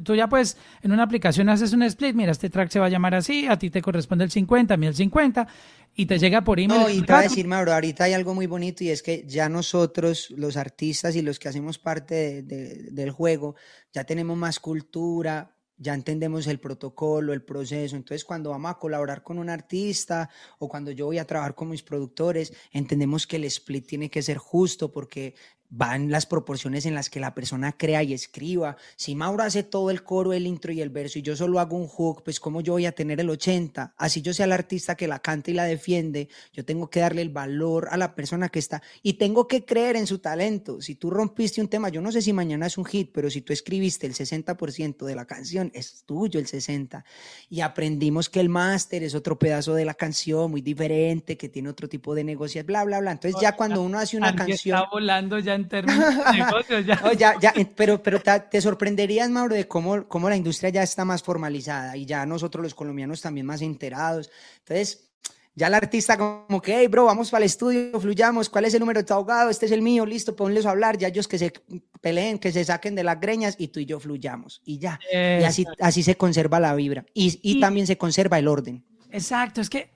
Tú, 0.00 0.14
ya 0.14 0.28
pues 0.28 0.56
en 0.82 0.92
una 0.92 1.02
aplicación 1.02 1.48
haces 1.48 1.72
un 1.72 1.82
split, 1.82 2.14
mira, 2.14 2.32
este 2.32 2.48
track 2.48 2.70
se 2.70 2.78
va 2.80 2.86
a 2.86 2.88
llamar 2.88 3.14
así, 3.14 3.46
a 3.46 3.58
ti 3.58 3.70
te 3.70 3.82
corresponde 3.82 4.24
el 4.24 4.30
50, 4.30 4.74
a 4.74 4.76
mí 4.76 4.86
el 4.86 4.94
50, 4.94 5.46
y 5.94 6.06
te 6.06 6.18
llega 6.18 6.42
por 6.42 6.58
email. 6.58 6.80
No, 6.80 6.88
y 6.88 7.02
te 7.02 7.12
voy 7.12 7.20
a 7.20 7.22
decir, 7.24 7.46
Mauro, 7.46 7.72
ahorita 7.72 8.04
hay 8.04 8.14
algo 8.14 8.34
muy 8.34 8.46
bonito 8.46 8.84
y 8.84 8.90
es 8.90 9.02
que 9.02 9.24
ya 9.26 9.48
nosotros, 9.48 10.30
los 10.30 10.56
artistas 10.56 11.16
y 11.16 11.22
los 11.22 11.38
que 11.38 11.48
hacemos 11.48 11.78
parte 11.78 12.42
del 12.42 13.10
juego, 13.10 13.54
ya 13.92 14.04
tenemos 14.04 14.36
más 14.36 14.58
cultura, 14.58 15.54
ya 15.82 15.94
entendemos 15.94 16.46
el 16.46 16.60
protocolo, 16.60 17.32
el 17.32 17.42
proceso. 17.42 17.96
Entonces, 17.96 18.24
cuando 18.24 18.50
vamos 18.50 18.70
a 18.70 18.78
colaborar 18.78 19.22
con 19.22 19.38
un 19.38 19.50
artista 19.50 20.30
o 20.58 20.68
cuando 20.68 20.92
yo 20.92 21.06
voy 21.06 21.18
a 21.18 21.26
trabajar 21.26 21.54
con 21.54 21.68
mis 21.68 21.82
productores, 21.82 22.52
entendemos 22.70 23.26
que 23.26 23.36
el 23.36 23.44
split 23.44 23.86
tiene 23.86 24.08
que 24.08 24.22
ser 24.22 24.38
justo 24.38 24.92
porque 24.92 25.34
van 25.74 26.10
las 26.10 26.26
proporciones 26.26 26.84
en 26.84 26.94
las 26.94 27.08
que 27.08 27.18
la 27.18 27.34
persona 27.34 27.72
crea 27.72 28.02
y 28.02 28.12
escriba. 28.12 28.76
Si 28.94 29.14
Mauro 29.14 29.42
hace 29.42 29.62
todo 29.62 29.90
el 29.90 30.02
coro, 30.02 30.34
el 30.34 30.46
intro 30.46 30.70
y 30.70 30.82
el 30.82 30.90
verso 30.90 31.18
y 31.18 31.22
yo 31.22 31.34
solo 31.34 31.60
hago 31.60 31.78
un 31.78 31.88
hook, 31.88 32.22
pues 32.22 32.40
cómo 32.40 32.60
yo 32.60 32.74
voy 32.74 32.84
a 32.84 32.92
tener 32.92 33.20
el 33.20 33.30
80. 33.30 33.94
Así 33.96 34.20
yo 34.20 34.34
sea 34.34 34.44
el 34.44 34.52
artista 34.52 34.96
que 34.96 35.08
la 35.08 35.20
canta 35.20 35.50
y 35.50 35.54
la 35.54 35.64
defiende, 35.64 36.28
yo 36.52 36.66
tengo 36.66 36.90
que 36.90 37.00
darle 37.00 37.22
el 37.22 37.30
valor 37.30 37.88
a 37.90 37.96
la 37.96 38.14
persona 38.14 38.50
que 38.50 38.58
está 38.58 38.82
y 39.02 39.14
tengo 39.14 39.48
que 39.48 39.64
creer 39.64 39.96
en 39.96 40.06
su 40.06 40.18
talento. 40.18 40.82
Si 40.82 40.94
tú 40.96 41.08
rompiste 41.08 41.62
un 41.62 41.68
tema, 41.68 41.88
yo 41.88 42.02
no 42.02 42.12
sé 42.12 42.20
si 42.20 42.34
mañana 42.34 42.66
es 42.66 42.76
un 42.76 42.84
hit, 42.84 43.10
pero 43.10 43.30
si 43.30 43.40
tú 43.40 43.54
escribiste 43.54 44.06
el 44.06 44.12
60% 44.12 45.06
de 45.06 45.14
la 45.14 45.24
canción, 45.24 45.70
es 45.72 46.04
tuyo 46.04 46.38
el 46.38 46.48
60. 46.48 47.02
Y 47.48 47.62
aprendimos 47.62 48.28
que 48.28 48.40
el 48.40 48.50
máster 48.50 49.02
es 49.04 49.14
otro 49.14 49.38
pedazo 49.38 49.72
de 49.74 49.86
la 49.86 49.94
canción 49.94 50.50
muy 50.50 50.60
diferente, 50.60 51.38
que 51.38 51.48
tiene 51.48 51.70
otro 51.70 51.88
tipo 51.88 52.14
de 52.14 52.24
negocios, 52.24 52.66
bla, 52.66 52.84
bla, 52.84 53.00
bla. 53.00 53.12
Entonces 53.12 53.40
ya 53.40 53.56
cuando 53.56 53.80
uno 53.80 53.98
hace 53.98 54.18
una 54.18 54.36
canción... 54.36 54.76
Está 54.76 54.90
volando 54.90 55.38
ya 55.38 55.61
términos 55.68 56.14
ya. 57.18 57.38
ya, 57.40 57.54
pero, 57.76 58.02
pero 58.02 58.20
te 58.20 58.60
sorprenderías, 58.60 59.30
Mauro, 59.30 59.54
de 59.54 59.66
cómo, 59.66 60.06
cómo 60.08 60.28
la 60.28 60.36
industria 60.36 60.70
ya 60.70 60.82
está 60.82 61.04
más 61.04 61.22
formalizada 61.22 61.96
y 61.96 62.06
ya 62.06 62.24
nosotros 62.26 62.62
los 62.62 62.74
colombianos 62.74 63.20
también 63.20 63.46
más 63.46 63.62
enterados. 63.62 64.30
Entonces, 64.58 65.12
ya 65.54 65.66
el 65.66 65.74
artista 65.74 66.16
como 66.16 66.62
que, 66.62 66.78
hey, 66.78 66.86
bro, 66.86 67.04
vamos 67.04 67.30
para 67.30 67.44
el 67.44 67.46
estudio, 67.46 68.00
fluyamos, 68.00 68.48
¿cuál 68.48 68.64
es 68.64 68.72
el 68.72 68.80
número 68.80 69.00
de 69.00 69.04
tu 69.04 69.12
abogado? 69.12 69.50
Este 69.50 69.66
es 69.66 69.72
el 69.72 69.82
mío, 69.82 70.06
listo, 70.06 70.34
ponles 70.34 70.64
a 70.64 70.70
hablar, 70.70 70.96
ya 70.96 71.08
ellos 71.08 71.28
que 71.28 71.38
se 71.38 71.52
peleen, 72.00 72.38
que 72.38 72.52
se 72.52 72.64
saquen 72.64 72.94
de 72.94 73.04
las 73.04 73.20
greñas 73.20 73.56
y 73.58 73.68
tú 73.68 73.78
y 73.78 73.84
yo 73.84 74.00
fluyamos 74.00 74.62
y 74.64 74.78
ya. 74.78 74.98
Y 75.12 75.44
así, 75.44 75.66
así 75.78 76.02
se 76.02 76.16
conserva 76.16 76.58
la 76.58 76.74
vibra 76.74 77.04
y, 77.12 77.38
y, 77.42 77.60
también 77.60 77.86
se 77.86 77.98
conserva 77.98 78.38
el 78.38 78.48
orden. 78.48 78.82
Exacto, 79.10 79.60
es 79.60 79.68
que 79.68 79.90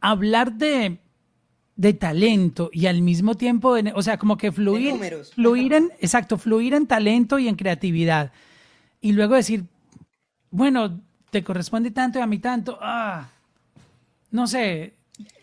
hablar 0.00 0.52
de 0.54 1.00
de 1.76 1.94
talento 1.94 2.70
y 2.72 2.86
al 2.86 3.02
mismo 3.02 3.36
tiempo, 3.36 3.74
de, 3.74 3.92
o 3.94 4.02
sea, 4.02 4.18
como 4.18 4.36
que 4.36 4.52
fluir, 4.52 4.94
fluir 5.34 5.72
en, 5.72 5.92
exacto, 6.00 6.38
fluir 6.38 6.74
en 6.74 6.86
talento 6.86 7.38
y 7.38 7.48
en 7.48 7.56
creatividad. 7.56 8.32
Y 9.00 9.12
luego 9.12 9.34
decir, 9.34 9.64
bueno, 10.50 11.00
te 11.30 11.42
corresponde 11.42 11.90
tanto 11.90 12.18
y 12.18 12.22
a 12.22 12.26
mí 12.26 12.38
tanto, 12.38 12.78
ah, 12.80 13.30
no 14.30 14.46
sé. 14.46 14.94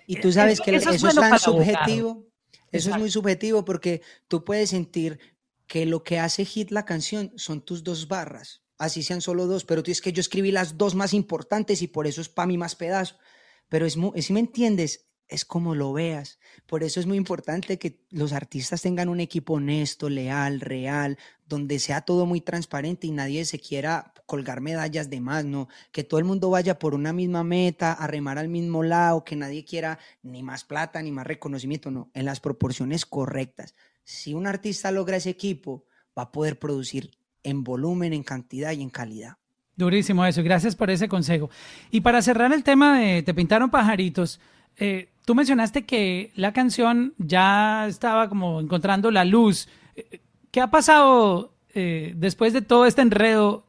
Y 0.05 0.19
tú 0.19 0.31
sabes 0.31 0.61
que 0.61 0.75
eso, 0.75 0.91
es, 0.91 1.01
tan 1.01 1.39
subjetivo, 1.39 2.25
eso 2.71 2.91
es 2.91 2.97
muy 2.97 3.11
subjetivo 3.11 3.65
porque 3.65 4.01
tú 4.27 4.43
puedes 4.43 4.69
sentir 4.69 5.19
que 5.67 5.85
lo 5.85 6.03
que 6.03 6.19
hace 6.19 6.45
hit 6.45 6.71
la 6.71 6.85
canción 6.85 7.31
son 7.35 7.61
tus 7.61 7.83
dos 7.83 8.07
barras, 8.07 8.63
así 8.77 9.03
sean 9.03 9.21
solo 9.21 9.45
dos, 9.45 9.65
pero 9.65 9.83
tú 9.83 9.91
es 9.91 10.01
que 10.01 10.13
yo 10.13 10.21
escribí 10.21 10.51
las 10.51 10.77
dos 10.77 10.95
más 10.95 11.13
importantes 11.13 11.81
y 11.81 11.87
por 11.87 12.07
eso 12.07 12.21
es 12.21 12.29
para 12.29 12.47
mí 12.47 12.57
más 12.57 12.75
pedazo. 12.75 13.17
Pero 13.67 13.85
es, 13.85 13.97
si 14.19 14.33
me 14.33 14.39
entiendes, 14.39 15.08
es 15.29 15.45
como 15.45 15.75
lo 15.75 15.93
veas. 15.93 16.39
Por 16.65 16.83
eso 16.83 16.99
es 16.99 17.05
muy 17.05 17.17
importante 17.17 17.77
que 17.77 18.01
los 18.09 18.33
artistas 18.33 18.81
tengan 18.81 19.09
un 19.09 19.19
equipo 19.19 19.53
honesto, 19.53 20.09
leal, 20.09 20.59
real, 20.59 21.17
donde 21.47 21.79
sea 21.79 22.01
todo 22.01 22.25
muy 22.25 22.41
transparente 22.41 23.07
y 23.07 23.11
nadie 23.11 23.45
se 23.45 23.59
quiera 23.59 24.13
colgar 24.25 24.61
medallas 24.61 25.09
de 25.09 25.21
más, 25.21 25.45
¿no? 25.45 25.67
Que 25.91 26.03
todo 26.03 26.19
el 26.19 26.25
mundo 26.25 26.49
vaya 26.49 26.77
por 26.77 26.93
una 26.93 27.13
misma 27.13 27.43
meta, 27.43 27.93
a 27.93 28.07
remar 28.07 28.37
al 28.37 28.49
mismo 28.49 28.83
lado, 28.83 29.23
que 29.23 29.35
nadie 29.35 29.65
quiera 29.65 29.99
ni 30.21 30.43
más 30.43 30.63
plata 30.63 31.01
ni 31.01 31.11
más 31.11 31.25
reconocimiento, 31.25 31.89
no, 31.89 32.09
en 32.13 32.25
las 32.25 32.39
proporciones 32.39 33.05
correctas. 33.05 33.75
Si 34.03 34.33
un 34.33 34.47
artista 34.47 34.91
logra 34.91 35.17
ese 35.17 35.29
equipo, 35.29 35.85
va 36.17 36.23
a 36.23 36.31
poder 36.31 36.59
producir 36.59 37.11
en 37.43 37.63
volumen, 37.63 38.13
en 38.13 38.23
cantidad 38.23 38.71
y 38.71 38.81
en 38.81 38.89
calidad. 38.89 39.37
Durísimo 39.75 40.25
eso, 40.25 40.43
gracias 40.43 40.75
por 40.75 40.89
ese 40.89 41.07
consejo. 41.07 41.49
Y 41.89 42.01
para 42.01 42.21
cerrar 42.21 42.51
el 42.51 42.63
tema 42.63 42.99
de 42.99 43.23
Te 43.23 43.33
pintaron 43.33 43.69
pajaritos, 43.69 44.41
eh, 44.79 45.09
tú 45.25 45.35
mencionaste 45.35 45.85
que 45.85 46.31
la 46.35 46.53
canción 46.53 47.13
ya 47.17 47.87
estaba 47.87 48.29
como 48.29 48.59
encontrando 48.59 49.11
la 49.11 49.25
luz. 49.25 49.67
Eh, 49.95 50.21
¿Qué 50.51 50.61
ha 50.61 50.71
pasado 50.71 51.53
eh, 51.75 52.13
después 52.15 52.53
de 52.53 52.61
todo 52.61 52.85
este 52.85 53.01
enredo? 53.01 53.65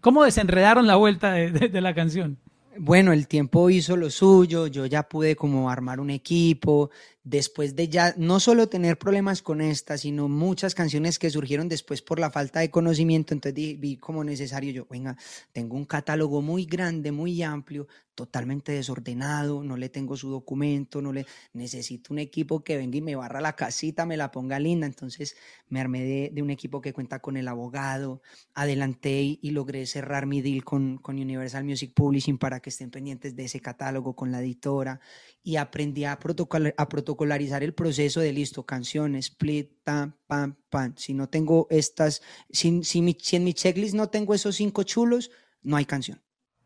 ¿Cómo 0.00 0.24
desenredaron 0.24 0.86
la 0.88 0.96
vuelta 0.96 1.32
de, 1.32 1.80
la 1.80 1.94
canción? 1.94 2.38
Bueno, 2.78 3.12
el 3.12 3.28
tiempo 3.28 3.70
hizo 3.70 3.96
lo 3.96 4.10
suyo, 4.10 4.66
yo 4.66 4.86
ya 4.86 5.04
pude 5.04 5.36
como 5.36 5.70
armar 5.70 6.00
un 6.00 6.10
equipo, 6.10 6.90
después 7.24 7.76
de 7.76 7.88
ya 7.88 8.14
no 8.16 8.40
solo 8.40 8.68
tener 8.68 8.98
problemas 8.98 9.42
con 9.42 9.60
esta, 9.60 9.96
sino 9.96 10.28
muchas 10.28 10.74
canciones 10.74 11.18
que 11.18 11.30
surgieron 11.30 11.68
después 11.68 12.02
por 12.02 12.18
la 12.18 12.30
falta 12.30 12.60
de 12.60 12.70
conocimiento, 12.70 13.32
entonces 13.34 13.78
vi 13.78 13.96
como 13.96 14.24
necesario 14.24 14.72
yo, 14.72 14.86
venga, 14.90 15.16
tengo 15.52 15.76
un 15.76 15.84
catálogo 15.84 16.42
muy 16.42 16.64
grande, 16.64 17.12
muy 17.12 17.42
amplio, 17.42 17.86
totalmente 18.14 18.72
desordenado, 18.72 19.62
no 19.62 19.76
le 19.76 19.88
tengo 19.88 20.16
su 20.16 20.30
documento, 20.30 21.00
no 21.00 21.12
le 21.12 21.26
necesito 21.52 22.12
un 22.12 22.18
equipo 22.18 22.62
que 22.62 22.76
venga 22.76 22.96
y 22.96 23.00
me 23.00 23.16
barra 23.16 23.40
la 23.40 23.56
casita, 23.56 24.04
me 24.04 24.16
la 24.16 24.30
ponga 24.30 24.58
linda. 24.58 24.86
Entonces 24.86 25.36
me 25.68 25.80
armé 25.80 26.30
de, 26.32 26.42
un 26.42 26.50
equipo 26.50 26.80
que 26.80 26.92
cuenta 26.92 27.20
con 27.20 27.36
el 27.36 27.48
abogado, 27.48 28.22
adelanté 28.54 29.38
y, 29.40 29.50
logré 29.50 29.86
cerrar 29.86 30.26
mi 30.26 30.40
deal 30.42 30.64
con, 30.64 30.98
con, 30.98 31.18
Universal 31.18 31.64
Music 31.64 31.92
Publishing 31.94 32.38
para 32.38 32.60
que 32.60 32.70
estén 32.70 32.90
pendientes 32.90 33.36
de 33.36 33.44
ese 33.44 33.60
catálogo 33.60 34.14
con 34.14 34.32
la 34.32 34.40
editora 34.40 35.00
y 35.42 35.56
aprendí 35.56 36.04
a, 36.04 36.18
protocolar, 36.18 36.74
a 36.76 36.88
protocolar 36.88 36.88
protocolarizar 36.88 37.62
el 37.62 37.74
proceso 37.74 38.20
de 38.20 38.32
listo, 38.32 38.64
canciones, 38.64 39.26
split, 39.26 39.72
pam, 39.84 40.14
pam, 40.26 40.56
pam. 40.70 40.94
Si 40.96 41.14
no 41.14 41.28
tengo 41.28 41.66
estas, 41.70 42.22
si, 42.50 42.84
si, 42.84 43.02
mi, 43.02 43.16
si 43.20 43.36
en 43.36 43.44
mi 43.44 43.54
checklist 43.54 43.94
no 43.94 44.08
tengo 44.08 44.34
esos 44.34 44.56
cinco 44.56 44.82
chulos, 44.82 45.30
no 45.62 45.76
hay 45.76 45.84
canción 45.84 46.22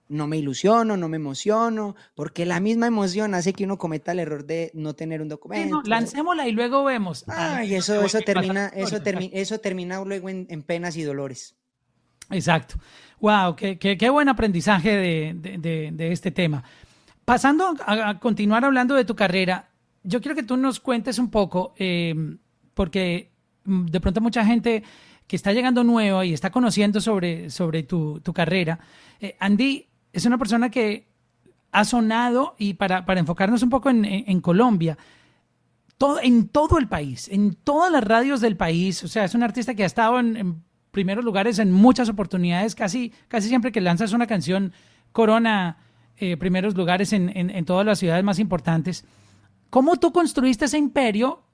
no 0.09 0.27
me 0.27 0.39
ilusiono, 0.39 0.97
no 0.97 1.09
me 1.09 1.17
emociono, 1.17 1.97
porque 2.15 2.47
la 2.47 2.61
misma 2.61 2.87
emoción 2.87 3.35
hace 3.35 3.53
que 3.53 3.65
uno 3.65 3.79
cometa 3.79 4.13
el 4.13 4.21
error 4.21 4.45
de 4.45 4.71
no 4.75 4.95
tener 4.95 5.21
un 5.21 5.29
documento. 5.29 5.83
lancémosla 5.85 6.47
y 6.49 6.53
luego 6.53 6.85
vemos. 6.85 7.25
Ay, 7.29 7.75
eso, 7.75 8.01
eso 8.05 8.21
termina, 8.21 8.69
eso, 8.69 9.03
termina, 9.03 9.35
eso 9.35 9.59
termina 9.59 10.03
luego 10.05 10.29
en, 10.29 10.63
penas 10.63 10.97
y 10.97 11.03
dolores. 11.03 11.57
Exacto. 12.31 12.77
Wow, 13.21 13.57
qué, 13.57 13.79
qué, 13.79 14.11
buen 14.11 14.29
aprendizaje 14.29 14.97
de, 14.97 16.13
este 16.13 16.31
tema. 16.31 16.65
Pasando 17.27 17.75
a, 17.85 18.21
continuar 18.21 18.65
hablando 18.65 18.95
de 18.95 19.05
tu 19.05 19.17
carrera, 19.17 19.69
yo 20.05 20.21
quiero 20.21 20.37
que 20.37 20.45
tú 20.45 20.57
nos 20.57 20.79
cuentes 20.79 21.19
un 21.19 21.29
poco, 21.29 21.75
eh, 21.77 22.15
porque 22.73 23.33
de 23.65 24.01
pronto 24.01 24.21
mucha 24.21 24.45
gente 24.45 24.85
que 25.27 25.35
está 25.35 25.53
llegando 25.53 25.83
nueva 25.83 26.25
y 26.25 26.33
está 26.33 26.51
conociendo 26.51 27.01
sobre, 27.01 27.51
sobre 27.51 27.83
tu, 27.83 28.23
carrera. 28.33 28.79
Eh, 29.19 29.37
Andy, 29.41 29.89
es 30.13 30.25
una 30.25 30.39
persona 30.39 30.71
que 30.71 31.09
ha 31.73 31.85
sonado 31.85 32.55
y 32.59 32.75
para, 32.75 33.05
enfocarnos 33.09 33.61
un 33.65 33.71
poco 33.71 33.91
en, 33.91 34.41
Colombia, 34.41 34.97
todo, 35.99 36.21
en 36.23 36.47
todo 36.47 36.79
el 36.79 36.87
país, 36.87 37.29
en 37.29 37.55
todas 37.55 37.91
las 37.91 38.05
radios 38.05 38.41
del 38.41 38.57
país, 38.57 39.03
o 39.03 39.09
sea, 39.09 39.25
es 39.25 39.35
un 39.35 39.43
artista 39.43 39.75
que 39.75 39.83
ha 39.83 39.87
estado 39.87 40.21
en, 40.21 40.63
primeros 40.93 41.25
lugares 41.25 41.59
en 41.59 41.73
muchas 41.73 42.09
oportunidades, 42.09 42.77
casi, 42.77 43.13
casi 43.27 43.49
siempre 43.49 43.73
que 43.73 43.81
lanzas 43.81 44.13
una 44.13 44.29
canción, 44.29 44.73
corona 45.11 45.79
eh, 46.19 46.37
primeros 46.37 46.77
lugares 46.77 47.13
en, 47.13 47.31
en 47.35 47.65
todas 47.65 47.85
las 47.87 47.99
ciudades 47.99 48.25
más 48.25 48.39
importantes. 48.39 49.05
¿Cómo 49.71 49.97
tú 49.97 50.13
construiste 50.13 50.65
ese 50.65 50.79
imperio 50.79 51.47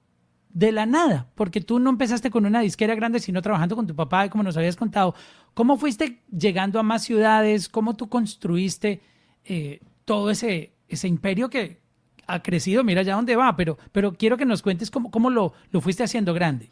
de 0.52 0.72
la 0.72 0.86
nada, 0.86 1.30
porque 1.34 1.60
tú 1.60 1.78
no 1.78 1.90
empezaste 1.90 2.30
con 2.30 2.44
una 2.44 2.60
disquera 2.60 2.94
grande, 2.94 3.20
sino 3.20 3.40
trabajando 3.40 3.76
con 3.76 3.86
tu 3.86 3.94
papá, 3.94 4.28
como 4.28 4.42
nos 4.42 4.56
habías 4.56 4.76
contado. 4.76 5.14
¿Cómo 5.54 5.76
fuiste 5.78 6.22
llegando 6.30 6.78
a 6.78 6.82
más 6.82 7.04
ciudades? 7.04 7.68
¿Cómo 7.68 7.96
tú 7.96 8.08
construiste 8.08 9.00
eh, 9.44 9.80
todo 10.04 10.30
ese, 10.30 10.74
ese 10.88 11.08
imperio 11.08 11.48
que 11.48 11.80
ha 12.26 12.42
crecido? 12.42 12.84
Mira 12.84 13.02
ya 13.02 13.16
dónde 13.16 13.36
va, 13.36 13.56
pero, 13.56 13.78
pero 13.92 14.12
quiero 14.12 14.36
que 14.36 14.44
nos 14.44 14.62
cuentes 14.62 14.90
cómo, 14.90 15.10
cómo 15.10 15.30
lo, 15.30 15.54
lo 15.70 15.80
fuiste 15.80 16.04
haciendo 16.04 16.34
grande. 16.34 16.70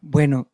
Bueno, 0.00 0.48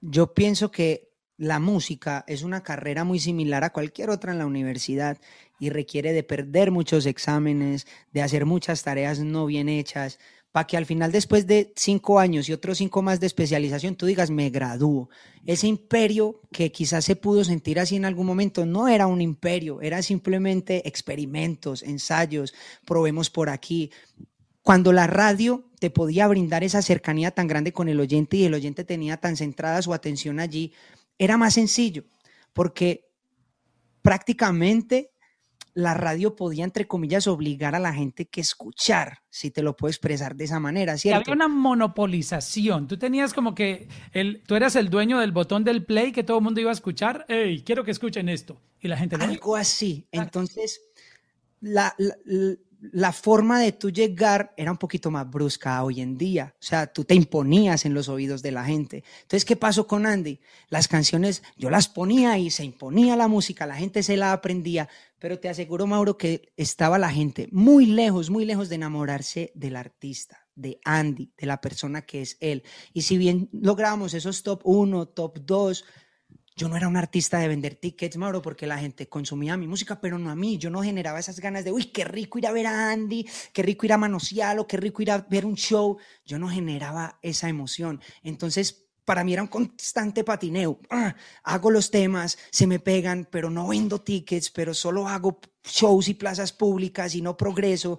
yo 0.00 0.34
pienso 0.34 0.70
que 0.70 1.08
la 1.38 1.58
música 1.58 2.24
es 2.26 2.42
una 2.42 2.62
carrera 2.62 3.04
muy 3.04 3.20
similar 3.20 3.64
a 3.64 3.72
cualquier 3.72 4.10
otra 4.10 4.32
en 4.32 4.38
la 4.38 4.46
universidad 4.46 5.18
y 5.58 5.70
requiere 5.70 6.12
de 6.12 6.22
perder 6.22 6.70
muchos 6.70 7.06
exámenes, 7.06 7.86
de 8.12 8.22
hacer 8.22 8.46
muchas 8.46 8.82
tareas 8.82 9.20
no 9.20 9.46
bien 9.46 9.68
hechas, 9.68 10.18
para 10.56 10.66
que 10.66 10.78
al 10.78 10.86
final, 10.86 11.12
después 11.12 11.46
de 11.46 11.74
cinco 11.76 12.18
años 12.18 12.48
y 12.48 12.54
otros 12.54 12.78
cinco 12.78 13.02
más 13.02 13.20
de 13.20 13.26
especialización, 13.26 13.94
tú 13.94 14.06
digas, 14.06 14.30
me 14.30 14.48
gradúo. 14.48 15.10
Ese 15.44 15.66
imperio 15.66 16.40
que 16.50 16.72
quizás 16.72 17.04
se 17.04 17.14
pudo 17.14 17.44
sentir 17.44 17.78
así 17.78 17.96
en 17.96 18.06
algún 18.06 18.24
momento, 18.24 18.64
no 18.64 18.88
era 18.88 19.06
un 19.06 19.20
imperio, 19.20 19.82
era 19.82 20.00
simplemente 20.00 20.88
experimentos, 20.88 21.82
ensayos, 21.82 22.54
probemos 22.86 23.28
por 23.28 23.50
aquí. 23.50 23.90
Cuando 24.62 24.94
la 24.94 25.06
radio 25.06 25.68
te 25.78 25.90
podía 25.90 26.26
brindar 26.26 26.64
esa 26.64 26.80
cercanía 26.80 27.32
tan 27.32 27.48
grande 27.48 27.74
con 27.74 27.90
el 27.90 28.00
oyente 28.00 28.38
y 28.38 28.44
el 28.44 28.54
oyente 28.54 28.82
tenía 28.82 29.18
tan 29.18 29.36
centrada 29.36 29.82
su 29.82 29.92
atención 29.92 30.40
allí, 30.40 30.72
era 31.18 31.36
más 31.36 31.54
sencillo, 31.54 32.04
porque 32.52 33.08
prácticamente 34.02 35.10
la 35.76 35.92
radio 35.92 36.34
podía, 36.34 36.64
entre 36.64 36.88
comillas, 36.88 37.26
obligar 37.26 37.74
a 37.74 37.78
la 37.78 37.92
gente 37.92 38.24
que 38.26 38.40
escuchar, 38.40 39.18
si 39.28 39.50
te 39.50 39.62
lo 39.62 39.76
puedo 39.76 39.90
expresar 39.90 40.34
de 40.34 40.44
esa 40.44 40.58
manera, 40.58 40.96
¿cierto? 40.96 41.20
había 41.20 41.34
una 41.34 41.48
monopolización. 41.48 42.88
Tú 42.88 42.98
tenías 42.98 43.34
como 43.34 43.54
que 43.54 43.86
el, 44.12 44.42
tú 44.46 44.54
eras 44.54 44.74
el 44.74 44.88
dueño 44.88 45.18
del 45.18 45.32
botón 45.32 45.64
del 45.64 45.84
play 45.84 46.12
que 46.12 46.24
todo 46.24 46.38
el 46.38 46.44
mundo 46.44 46.62
iba 46.62 46.70
a 46.70 46.72
escuchar. 46.72 47.26
¡Ey, 47.28 47.62
quiero 47.62 47.84
que 47.84 47.90
escuchen 47.90 48.30
esto! 48.30 48.58
Y 48.80 48.88
la 48.88 48.96
gente... 48.96 49.16
Algo 49.16 49.54
así. 49.54 50.08
Entonces, 50.12 50.80
la, 51.60 51.94
la 51.98 52.16
forma 53.12 53.60
de 53.60 53.72
tú 53.72 53.90
llegar 53.90 54.52
era 54.56 54.70
un 54.70 54.78
poquito 54.78 55.10
más 55.10 55.28
brusca 55.30 55.82
hoy 55.82 56.00
en 56.00 56.16
día. 56.16 56.54
O 56.60 56.62
sea, 56.62 56.86
tú 56.86 57.04
te 57.04 57.14
imponías 57.14 57.84
en 57.84 57.94
los 57.94 58.08
oídos 58.08 58.42
de 58.42 58.52
la 58.52 58.64
gente. 58.64 59.04
Entonces, 59.22 59.44
¿qué 59.44 59.56
pasó 59.56 59.86
con 59.86 60.06
Andy? 60.06 60.40
Las 60.68 60.88
canciones 60.88 61.42
yo 61.56 61.70
las 61.70 61.88
ponía 61.88 62.38
y 62.38 62.50
se 62.50 62.64
imponía 62.64 63.16
la 63.16 63.28
música, 63.28 63.66
la 63.66 63.76
gente 63.76 64.02
se 64.02 64.16
la 64.16 64.32
aprendía, 64.32 64.88
pero 65.18 65.38
te 65.38 65.48
aseguro, 65.48 65.86
Mauro, 65.86 66.16
que 66.16 66.52
estaba 66.56 66.98
la 66.98 67.10
gente 67.10 67.48
muy 67.50 67.86
lejos, 67.86 68.30
muy 68.30 68.44
lejos 68.44 68.68
de 68.68 68.76
enamorarse 68.76 69.52
del 69.54 69.76
artista, 69.76 70.46
de 70.54 70.78
Andy, 70.84 71.32
de 71.36 71.46
la 71.46 71.60
persona 71.60 72.02
que 72.02 72.22
es 72.22 72.36
él. 72.40 72.62
Y 72.92 73.02
si 73.02 73.16
bien 73.18 73.48
logramos 73.52 74.14
esos 74.14 74.42
top 74.42 74.60
1, 74.64 75.06
top 75.08 75.38
2, 75.44 75.84
yo 76.56 76.68
no 76.68 76.76
era 76.76 76.88
un 76.88 76.96
artista 76.96 77.38
de 77.38 77.48
vender 77.48 77.74
tickets, 77.74 78.16
Mauro, 78.16 78.40
porque 78.40 78.66
la 78.66 78.78
gente 78.78 79.08
consumía 79.08 79.58
mi 79.58 79.68
música, 79.68 80.00
pero 80.00 80.18
no 80.18 80.30
a 80.30 80.34
mí. 80.34 80.56
Yo 80.56 80.70
no 80.70 80.82
generaba 80.82 81.18
esas 81.18 81.38
ganas 81.38 81.64
de, 81.64 81.70
uy, 81.70 81.84
qué 81.86 82.04
rico 82.04 82.38
ir 82.38 82.46
a 82.46 82.52
ver 82.52 82.66
a 82.66 82.90
Andy, 82.90 83.28
qué 83.52 83.62
rico 83.62 83.84
ir 83.84 83.92
a 83.92 83.98
Manosealo, 83.98 84.66
qué 84.66 84.78
rico 84.78 85.02
ir 85.02 85.10
a 85.10 85.18
ver 85.18 85.44
un 85.44 85.54
show. 85.54 85.98
Yo 86.24 86.38
no 86.38 86.48
generaba 86.48 87.18
esa 87.20 87.50
emoción. 87.50 88.00
Entonces, 88.22 88.86
para 89.04 89.22
mí 89.22 89.34
era 89.34 89.42
un 89.42 89.48
constante 89.48 90.24
patineo. 90.24 90.80
Ah, 90.88 91.14
hago 91.44 91.70
los 91.70 91.90
temas, 91.90 92.38
se 92.50 92.66
me 92.66 92.80
pegan, 92.80 93.28
pero 93.30 93.50
no 93.50 93.68
vendo 93.68 94.00
tickets, 94.00 94.50
pero 94.50 94.72
solo 94.72 95.08
hago 95.08 95.38
shows 95.62 96.08
y 96.08 96.14
plazas 96.14 96.52
públicas 96.52 97.14
y 97.14 97.22
no 97.22 97.36
progreso 97.36 97.98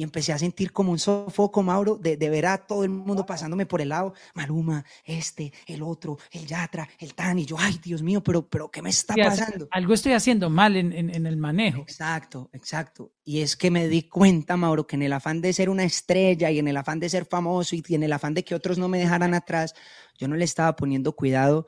y 0.00 0.02
empecé 0.02 0.32
a 0.32 0.38
sentir 0.38 0.72
como 0.72 0.92
un 0.92 0.98
sofoco, 0.98 1.62
Mauro, 1.62 1.98
de, 1.98 2.16
de, 2.16 2.30
ver 2.30 2.46
a 2.46 2.56
todo 2.56 2.84
el 2.84 2.88
mundo 2.88 3.26
pasándome 3.26 3.66
por 3.66 3.82
el 3.82 3.90
lado, 3.90 4.14
Maluma, 4.32 4.82
este, 5.04 5.52
el 5.66 5.82
otro, 5.82 6.16
el 6.30 6.46
Yatra, 6.46 6.88
el 6.98 7.14
Tan, 7.14 7.38
y 7.38 7.44
yo, 7.44 7.56
ay, 7.58 7.78
Dios 7.82 8.02
mío, 8.02 8.22
pero, 8.22 8.48
pero 8.48 8.70
¿qué 8.70 8.80
me 8.80 8.88
está 8.88 9.14
pasando? 9.14 9.68
Algo 9.70 9.92
estoy 9.92 10.12
haciendo 10.12 10.48
mal 10.48 10.78
en, 10.78 10.94
en, 10.94 11.26
el 11.26 11.36
manejo. 11.36 11.82
Exacto, 11.82 12.48
exacto. 12.54 13.12
Y 13.24 13.42
es 13.42 13.58
que 13.58 13.70
me 13.70 13.88
di 13.88 14.04
cuenta, 14.04 14.56
Mauro, 14.56 14.86
que 14.86 14.96
en 14.96 15.02
el 15.02 15.12
afán 15.12 15.42
de 15.42 15.52
ser 15.52 15.68
una 15.68 15.84
estrella 15.84 16.50
y 16.50 16.58
en 16.58 16.68
el 16.68 16.78
afán 16.78 16.98
de 16.98 17.10
ser 17.10 17.26
famoso 17.26 17.76
y 17.76 17.84
en 17.90 18.02
el 18.02 18.14
afán 18.14 18.32
de 18.32 18.42
que 18.42 18.54
otros 18.54 18.78
no 18.78 18.88
me 18.88 18.98
dejaran 18.98 19.34
atrás, 19.34 19.74
yo 20.16 20.28
no 20.28 20.36
le 20.36 20.46
estaba 20.46 20.76
poniendo 20.76 21.14
cuidado 21.14 21.66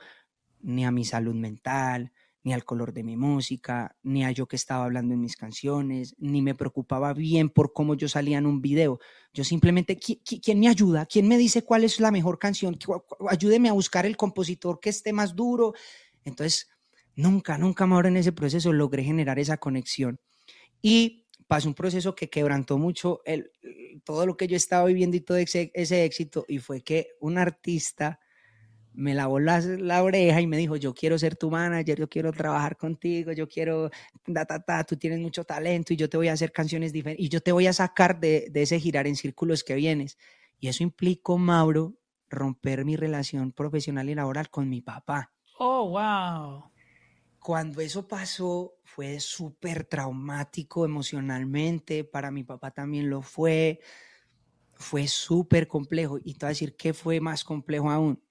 ni 0.62 0.86
a 0.86 0.90
mi 0.90 1.04
salud 1.04 1.34
mental, 1.34 2.12
ni 2.44 2.52
al 2.52 2.64
color 2.64 2.92
de 2.92 3.04
mi 3.04 3.16
música, 3.16 3.96
ni 4.02 4.24
a 4.24 4.32
yo 4.32 4.46
que 4.46 4.56
estaba 4.56 4.84
hablando 4.84 5.14
en 5.14 5.20
mis 5.20 5.36
canciones, 5.36 6.14
ni 6.18 6.42
me 6.42 6.54
preocupaba 6.54 7.12
bien 7.12 7.50
por 7.50 7.72
cómo 7.72 7.94
yo 7.94 8.08
salía 8.08 8.38
en 8.38 8.46
un 8.46 8.60
video. 8.60 8.98
Yo 9.32 9.44
simplemente, 9.44 9.96
¿quién 9.96 10.58
me 10.58 10.68
ayuda? 10.68 11.06
¿Quién 11.06 11.28
me 11.28 11.38
dice 11.38 11.62
cuál 11.62 11.84
es 11.84 12.00
la 12.00 12.10
mejor 12.10 12.38
canción? 12.38 12.78
Ayúdeme 13.28 13.68
a 13.68 13.72
buscar 13.72 14.06
el 14.06 14.16
compositor 14.16 14.80
que 14.80 14.90
esté 14.90 15.12
más 15.12 15.36
duro. 15.36 15.74
Entonces, 16.24 16.68
nunca, 17.14 17.58
nunca 17.58 17.86
más 17.86 18.04
en 18.06 18.16
ese 18.16 18.32
proceso 18.32 18.72
logré 18.72 19.04
generar 19.04 19.38
esa 19.38 19.58
conexión. 19.58 20.18
Y 20.80 21.26
pasó 21.46 21.68
un 21.68 21.74
proceso 21.74 22.14
que 22.14 22.28
quebrantó 22.28 22.76
mucho 22.78 23.20
el, 23.24 23.52
todo 24.04 24.26
lo 24.26 24.36
que 24.36 24.48
yo 24.48 24.56
estaba 24.56 24.86
viviendo 24.86 25.16
y 25.16 25.20
todo 25.20 25.36
ese, 25.36 25.70
ese 25.74 26.04
éxito, 26.04 26.44
y 26.48 26.58
fue 26.58 26.82
que 26.82 27.10
un 27.20 27.38
artista 27.38 28.18
me 28.94 29.14
lavó 29.14 29.40
la, 29.40 29.60
la, 29.60 30.02
oreja 30.02 30.40
y 30.40 30.46
me 30.46 30.56
dijo, 30.56 30.76
yo 30.76 30.94
quiero 30.94 31.18
ser 31.18 31.36
tu 31.36 31.50
manager, 31.50 31.98
yo 31.98 32.08
quiero 32.08 32.32
trabajar 32.32 32.76
contigo, 32.76 33.32
yo 33.32 33.48
quiero, 33.48 33.90
ta, 34.34 34.44
ta, 34.44 34.62
ta, 34.62 34.84
tú 34.84 34.96
tienes 34.96 35.18
mucho 35.20 35.44
talento 35.44 35.92
y 35.92 35.96
yo 35.96 36.08
te 36.08 36.16
voy 36.16 36.28
a 36.28 36.34
hacer 36.34 36.52
canciones 36.52 36.92
diferentes 36.92 37.24
y 37.24 37.28
yo 37.28 37.40
te 37.40 37.52
voy 37.52 37.66
a 37.66 37.72
sacar 37.72 38.20
de, 38.20 38.48
de 38.50 38.62
ese 38.62 38.78
girar 38.78 39.06
en 39.06 39.16
círculos 39.16 39.64
que 39.64 39.74
vienes. 39.74 40.18
Y 40.58 40.68
eso 40.68 40.82
implicó, 40.82 41.38
Mauro, 41.38 41.94
romper 42.28 42.84
mi 42.84 42.96
relación 42.96 43.52
profesional 43.52 44.08
y 44.08 44.14
laboral 44.14 44.50
con 44.50 44.68
mi 44.68 44.80
papá. 44.80 45.32
Oh, 45.58 45.90
wow. 45.90 46.70
Cuando 47.38 47.80
eso 47.80 48.06
pasó 48.06 48.74
fue 48.84 49.20
súper 49.20 49.84
traumático 49.84 50.84
emocionalmente, 50.84 52.04
para 52.04 52.30
mi 52.30 52.44
papá 52.44 52.70
también 52.70 53.10
lo 53.10 53.22
fue, 53.22 53.80
fue 54.74 55.08
súper 55.08 55.66
complejo. 55.66 56.18
Y 56.22 56.34
te 56.34 56.46
voy 56.46 56.48
a 56.48 56.48
decir, 56.50 56.76
¿qué 56.76 56.94
fue 56.94 57.20
más 57.20 57.42
complejo 57.42 57.90
aún? 57.90 58.22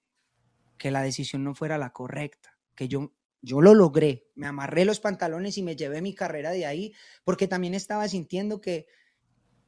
Que 0.82 0.90
la 0.90 1.04
decisión 1.04 1.44
no 1.44 1.54
fuera 1.54 1.78
la 1.78 1.92
correcta, 1.92 2.58
que 2.74 2.88
yo, 2.88 3.12
yo 3.40 3.60
lo 3.60 3.72
logré, 3.72 4.26
me 4.34 4.48
amarré 4.48 4.84
los 4.84 4.98
pantalones 4.98 5.56
y 5.56 5.62
me 5.62 5.76
llevé 5.76 6.02
mi 6.02 6.12
carrera 6.12 6.50
de 6.50 6.66
ahí, 6.66 6.92
porque 7.22 7.46
también 7.46 7.74
estaba 7.74 8.08
sintiendo 8.08 8.60
que, 8.60 8.88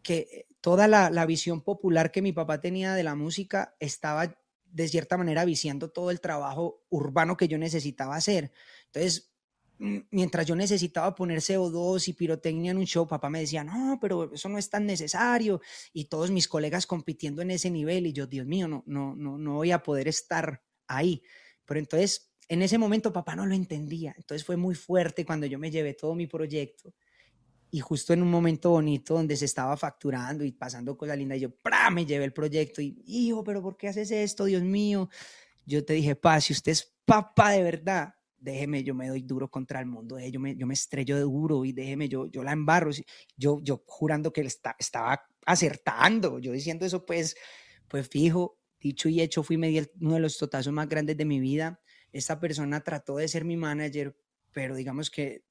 que 0.02 0.48
toda 0.60 0.88
la, 0.88 1.10
la 1.10 1.24
visión 1.24 1.62
popular 1.62 2.10
que 2.10 2.20
mi 2.20 2.32
papá 2.32 2.60
tenía 2.60 2.94
de 2.94 3.04
la 3.04 3.14
música 3.14 3.76
estaba 3.78 4.36
de 4.64 4.88
cierta 4.88 5.16
manera 5.16 5.44
viciando 5.44 5.88
todo 5.88 6.10
el 6.10 6.20
trabajo 6.20 6.84
urbano 6.88 7.36
que 7.36 7.46
yo 7.46 7.58
necesitaba 7.58 8.16
hacer. 8.16 8.50
Entonces, 8.86 9.32
mientras 9.78 10.44
yo 10.46 10.56
necesitaba 10.56 11.14
poner 11.14 11.38
CO2 11.38 12.08
y 12.08 12.12
pirotecnia 12.14 12.72
en 12.72 12.78
un 12.78 12.86
show, 12.86 13.06
papá 13.06 13.30
me 13.30 13.38
decía, 13.38 13.62
no, 13.62 13.98
pero 14.00 14.34
eso 14.34 14.48
no 14.48 14.58
es 14.58 14.68
tan 14.68 14.84
necesario. 14.84 15.60
Y 15.92 16.06
todos 16.06 16.32
mis 16.32 16.48
colegas 16.48 16.88
compitiendo 16.88 17.40
en 17.40 17.52
ese 17.52 17.70
nivel 17.70 18.08
y 18.08 18.12
yo, 18.12 18.26
Dios 18.26 18.46
mío, 18.48 18.66
no, 18.66 18.82
no, 18.86 19.14
no, 19.14 19.38
no 19.38 19.54
voy 19.54 19.70
a 19.70 19.80
poder 19.80 20.08
estar 20.08 20.60
ahí. 20.88 21.22
Pero 21.64 21.80
entonces, 21.80 22.32
en 22.48 22.62
ese 22.62 22.78
momento 22.78 23.12
papá 23.12 23.36
no 23.36 23.46
lo 23.46 23.54
entendía. 23.54 24.14
Entonces 24.16 24.44
fue 24.44 24.56
muy 24.56 24.74
fuerte 24.74 25.24
cuando 25.24 25.46
yo 25.46 25.58
me 25.58 25.70
llevé 25.70 25.94
todo 25.94 26.14
mi 26.14 26.26
proyecto 26.26 26.94
y 27.74 27.80
justo 27.80 28.12
en 28.12 28.22
un 28.22 28.30
momento 28.30 28.70
bonito 28.70 29.14
donde 29.14 29.36
se 29.36 29.46
estaba 29.46 29.76
facturando 29.76 30.44
y 30.44 30.52
pasando 30.52 30.96
cosas 30.96 31.18
lindas, 31.18 31.38
y 31.38 31.40
yo, 31.40 31.50
¡pra! 31.50 31.90
me 31.90 32.06
llevé 32.06 32.24
el 32.24 32.32
proyecto 32.32 32.80
y, 32.80 33.02
hijo, 33.04 33.42
pero 33.42 33.62
¿por 33.62 33.76
qué 33.76 33.88
haces 33.88 34.12
esto, 34.12 34.44
Dios 34.44 34.62
mío? 34.62 35.08
Yo 35.66 35.84
te 35.84 35.94
dije, 35.94 36.14
pa, 36.14 36.40
si 36.40 36.52
usted 36.52 36.70
es 36.70 36.94
papá 37.04 37.50
de 37.50 37.64
verdad, 37.64 38.14
déjeme, 38.38 38.84
yo 38.84 38.94
me 38.94 39.08
doy 39.08 39.22
duro 39.22 39.50
contra 39.50 39.80
el 39.80 39.86
mundo, 39.86 40.18
eh, 40.18 40.30
yo 40.30 40.38
me, 40.38 40.54
yo 40.54 40.68
me 40.68 40.74
estrello 40.74 41.16
de 41.16 41.22
duro 41.22 41.64
y 41.64 41.72
déjeme, 41.72 42.08
yo, 42.08 42.26
yo 42.26 42.44
la 42.44 42.52
embarro, 42.52 42.92
yo, 43.36 43.60
yo 43.60 43.82
jurando 43.86 44.32
que 44.32 44.42
él 44.42 44.46
estaba 44.78 45.20
acertando, 45.44 46.38
yo 46.38 46.52
diciendo 46.52 46.86
eso, 46.86 47.04
pues, 47.04 47.34
pues 47.88 48.08
fijo, 48.08 48.56
dicho 48.84 49.08
y 49.08 49.20
hecho, 49.22 49.42
fui 49.42 49.56
medio 49.56 49.84
uno 50.00 50.14
de 50.14 50.20
los 50.20 50.36
totazos 50.36 50.72
más 50.72 50.88
grandes 50.88 51.16
de 51.16 51.24
mi 51.24 51.40
vida. 51.40 51.80
Esta 52.12 52.38
persona 52.38 52.80
trató 52.82 53.16
de 53.16 53.26
ser 53.26 53.44
mi 53.44 53.56
manager, 53.56 54.14
pero 54.52 54.76
digamos 54.76 55.10
que 55.10 55.42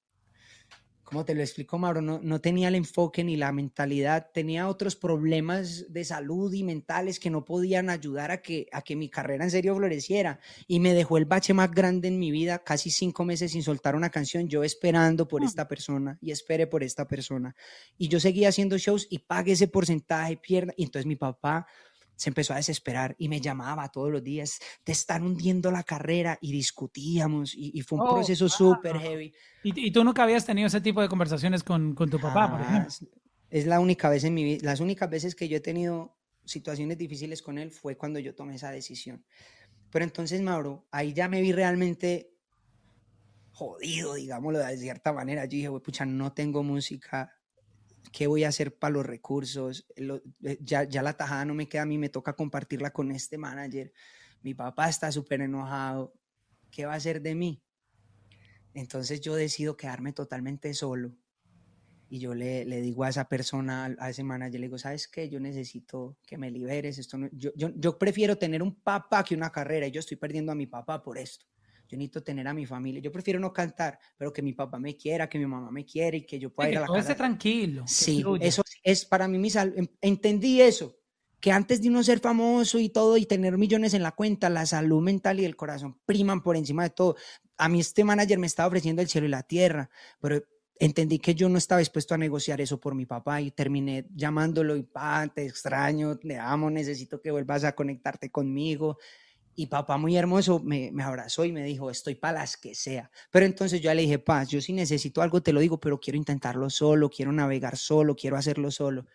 como 1.04 1.26
te 1.26 1.36
lo 1.36 1.42
explico, 1.42 1.78
Mauro, 1.78 2.02
no, 2.02 2.20
no, 2.24 2.42
tenía 2.42 2.70
el 2.70 2.76
enfoque 2.76 3.24
ni 3.24 3.36
la 3.36 3.52
mentalidad, 3.52 4.32
tenía 4.34 4.68
otros 4.68 4.96
problemas 4.96 5.92
de 5.92 6.06
salud 6.06 6.52
y 6.54 6.64
mentales 6.64 7.20
que 7.20 7.30
no 7.30 7.46
podían 7.46 7.90
ayudar 7.90 8.32
a 8.32 8.42
que, 8.42 8.68
a 8.72 8.82
que 8.82 8.96
mi 8.96 9.10
carrera 9.10 9.44
en 9.44 9.52
serio 9.52 9.76
floreciera. 9.76 10.40
Y 10.66 10.80
me 10.80 10.94
dejó 10.94 11.18
el 11.18 11.26
bache 11.26 11.54
más 11.54 11.70
grande 11.70 12.08
en 12.08 12.18
mi 12.18 12.32
vida, 12.32 12.64
casi 12.64 12.90
cinco 12.90 13.26
meses 13.26 13.52
sin 13.52 13.62
soltar 13.62 13.96
una 13.96 14.10
canción, 14.10 14.48
yo 14.48 14.64
esperando 14.64 15.28
por 15.28 15.44
ah. 15.44 15.46
esta 15.46 15.68
persona 15.68 16.18
y 16.22 16.32
esperé 16.32 16.66
por 16.66 16.84
esta 16.84 17.08
persona. 17.08 17.54
Y 17.98 18.08
yo 18.08 18.20
seguía 18.20 18.50
haciendo 18.50 18.78
shows 18.78 19.06
y 19.10 19.20
pagué 19.20 19.52
ese 19.52 19.68
porcentaje, 19.68 20.38
pierda. 20.38 20.74
Y 20.78 20.84
entonces 20.84 21.06
mi 21.06 21.18
papá 21.18 21.68
se 22.16 22.30
empezó 22.30 22.53
a 22.53 22.57
desesperar 22.57 23.16
y 23.18 23.30
me 23.30 23.41
llamaba 23.41 23.89
todos 23.89 24.11
los 24.11 24.24
días, 24.24 24.59
te 24.84 24.91
están 24.91 25.24
hundiendo 25.24 25.72
la 25.72 25.84
carrera 25.84 26.38
y 26.41 26.51
discutíamos 26.51 27.53
y, 27.55 27.82
fue 27.82 27.99
un 27.99 28.07
oh, 28.07 28.14
proceso 28.16 28.47
súper 28.49 28.97
heavy. 28.99 29.34
¿Y, 29.64 29.91
tú 29.91 30.03
nunca 30.03 30.24
habías 30.24 30.45
tenido 30.45 30.68
ese 30.68 30.82
tipo 30.82 31.01
de 31.01 31.09
conversaciones 31.09 31.64
con, 31.64 31.95
con 31.95 32.09
tu 32.09 32.20
papá, 32.20 32.49
por 32.51 32.61
ejemplo? 32.61 32.93
Es 33.49 33.66
la 33.66 33.80
única 33.80 34.09
vez 34.09 34.24
en 34.24 34.34
mi 34.34 34.43
vida, 34.43 34.59
las 34.64 34.80
únicas 34.80 35.09
veces 35.09 35.36
que 35.36 35.47
yo 35.47 35.57
he 35.57 35.61
tenido 35.61 36.18
situaciones 36.45 36.97
difíciles 36.97 37.41
con 37.41 37.57
él 37.57 37.72
fue 37.72 37.97
cuando 37.97 38.20
yo 38.20 38.36
tomé 38.36 38.55
esa 38.55 38.72
decisión. 38.72 39.24
Pero 39.89 40.05
entonces, 40.05 40.41
Mauro, 40.41 40.88
ahí 40.91 41.14
ya 41.14 41.28
me 41.28 41.41
vi 41.41 41.51
realmente 41.51 42.34
jodido, 43.51 44.16
digámoslo 44.16 44.59
de 44.59 44.78
cierta 44.78 45.14
manera. 45.14 45.45
Yo 45.45 45.51
dije, 45.51 45.70
pucha, 45.80 46.05
no 46.05 46.34
tengo 46.34 46.64
música, 46.64 47.32
¿Qué 48.14 48.28
voy 48.28 48.43
a 48.43 48.49
hacer 48.49 48.78
para 48.78 48.93
los 48.93 49.05
recursos? 49.07 49.88
Eh, 49.95 50.59
ya, 50.61 50.86
la 51.01 51.18
tajada 51.18 51.45
no 51.45 51.55
me 51.55 51.68
queda 51.68 51.82
a 51.82 51.86
mí, 51.88 51.97
me 51.97 52.09
toca 52.09 52.36
compartirla 52.36 52.93
con 52.93 53.11
este 53.11 53.39
manager. 53.39 53.91
Mi 54.43 54.53
papá 54.53 54.88
está 54.88 55.11
súper 55.11 55.41
enojado. 55.41 56.14
¿Qué 56.70 56.86
va 56.86 56.93
a 56.93 56.97
hacer 56.97 57.24
de 57.24 57.34
mí? 57.34 57.64
Entonces 58.76 59.20
yo 59.20 59.34
decido 59.34 59.76
quedarme 59.76 60.14
totalmente 60.14 60.76
solo. 60.76 61.16
Y 62.07 62.20
yo 62.20 62.36
le, 62.36 62.66
digo 62.66 63.03
a 63.03 63.09
esa 63.09 63.28
persona, 63.28 63.95
a 63.97 64.11
ese 64.11 64.24
manager, 64.24 64.59
le 64.59 64.68
digo, 64.68 64.78
¿sabes 64.78 65.07
qué? 65.07 65.28
Yo 65.28 65.39
necesito 65.39 66.16
que 66.28 66.38
me 66.38 66.51
liberes. 66.51 66.99
Esto 66.99 67.18
yo, 67.32 67.49
yo, 67.55 67.70
yo 67.76 67.97
prefiero 67.97 68.38
tener 68.38 68.61
un 68.61 68.76
papá 68.76 69.24
que 69.24 69.34
una 69.34 69.51
carrera 69.51 69.88
y 69.88 69.91
yo 69.91 69.99
estoy 69.99 70.18
perdiendo 70.18 70.51
a 70.51 70.55
mi 70.55 70.68
papá 70.68 71.01
por 71.01 71.18
esto 71.18 71.47
yo 71.94 71.98
necesito 71.98 72.24
tener 72.24 72.48
a 72.48 72.54
mi 72.54 72.66
familia. 72.66 73.02
Yo 73.02 73.12
prefiero 73.12 73.39
no 73.39 73.54
cantar, 73.54 74.00
pero 74.18 74.34
que 74.34 74.41
mi 74.41 74.54
papá 74.54 74.80
me 74.80 74.96
quiera, 74.96 75.30
que 75.30 75.38
mi 75.38 75.46
mamá 75.46 75.72
me 75.72 75.86
quiera 75.86 76.18
y 76.18 76.26
que 76.26 76.39
yo 76.39 76.54
pueda 76.54 76.70
ir 76.70 76.78
a 76.78 76.82
la 76.82 76.88
casa. 76.88 77.16
tranquilo. 77.16 77.84
Sí, 77.88 78.24
eso 78.41 78.64
es 78.84 79.06
para 79.06 79.28
mí 79.28 79.38
mi 79.38 79.50
sal. 79.50 79.74
Entendí 80.02 80.62
eso, 80.62 80.96
que 81.39 81.52
antes 81.52 81.82
de 81.82 81.89
uno 81.89 82.04
ser 82.04 82.20
famoso 82.20 82.80
y 82.80 82.89
todo 82.89 83.18
y 83.18 83.26
tener 83.26 83.58
millones 83.58 83.94
en 83.94 84.02
la 84.02 84.12
cuenta, 84.14 84.50
la 84.50 84.66
salud 84.66 85.02
mental 85.02 85.39
y 85.39 85.46
el 85.46 85.56
corazón 85.56 86.00
priman 86.06 86.41
por 86.41 86.58
encima 86.58 86.84
de 86.84 86.89
todo. 86.89 87.16
A 87.58 87.70
mí 87.70 87.80
este 87.80 88.04
manager 88.04 88.39
me 88.39 88.48
estaba 88.48 88.68
ofreciendo 88.68 89.02
el 89.02 89.08
cielo 89.08 89.28
y 89.28 89.30
la 89.30 89.44
tierra, 89.44 89.89
pero 90.20 90.41
entendí 90.80 91.20
que 91.20 91.36
yo 91.36 91.50
no 91.50 91.58
estaba 91.58 91.80
dispuesto 91.80 92.16
a 92.16 92.18
negociar 92.18 92.62
eso 92.62 92.80
por 92.80 92.96
mi 92.96 93.06
papá 93.06 93.41
y 93.41 93.52
terminé 93.52 94.08
llamándolo 94.16 94.76
y 94.76 94.84
pa, 94.84 95.28
te 95.28 95.46
extraño, 95.46 96.18
te 96.18 96.38
amo, 96.38 96.70
necesito 96.70 97.22
que 97.22 97.32
vuelvas 97.32 97.64
a 97.64 97.74
conectarte 97.74 98.32
conmigo. 98.32 98.98
Y 99.56 99.68
papá 99.68 99.97
muy 99.97 100.16
hermoso 100.18 100.60
me, 100.60 100.91
abrazó 101.04 101.45
y 101.45 101.51
me 101.51 101.64
dijo, 101.64 101.91
estoy 101.91 102.16
para 102.16 102.39
las 102.39 102.58
que 102.58 102.74
sea. 102.74 103.12
Pero 103.32 103.45
entonces 103.45 103.82
yo 103.82 103.93
le 103.93 104.01
dije, 104.01 104.20
paz, 104.20 104.49
yo 104.49 104.62
si 104.62 104.74
necesito 104.74 105.22
algo 105.22 105.41
te 105.41 105.54
lo 105.54 105.60
digo, 105.60 105.80
pero 105.80 105.99
quiero 105.99 106.18
intentarlo 106.18 106.70
solo, 106.70 107.10
quiero 107.10 107.32
navegar 107.32 107.78
solo, 107.78 108.16
quiero 108.16 108.38
hacerlo 108.38 108.72
solo. 108.72 109.06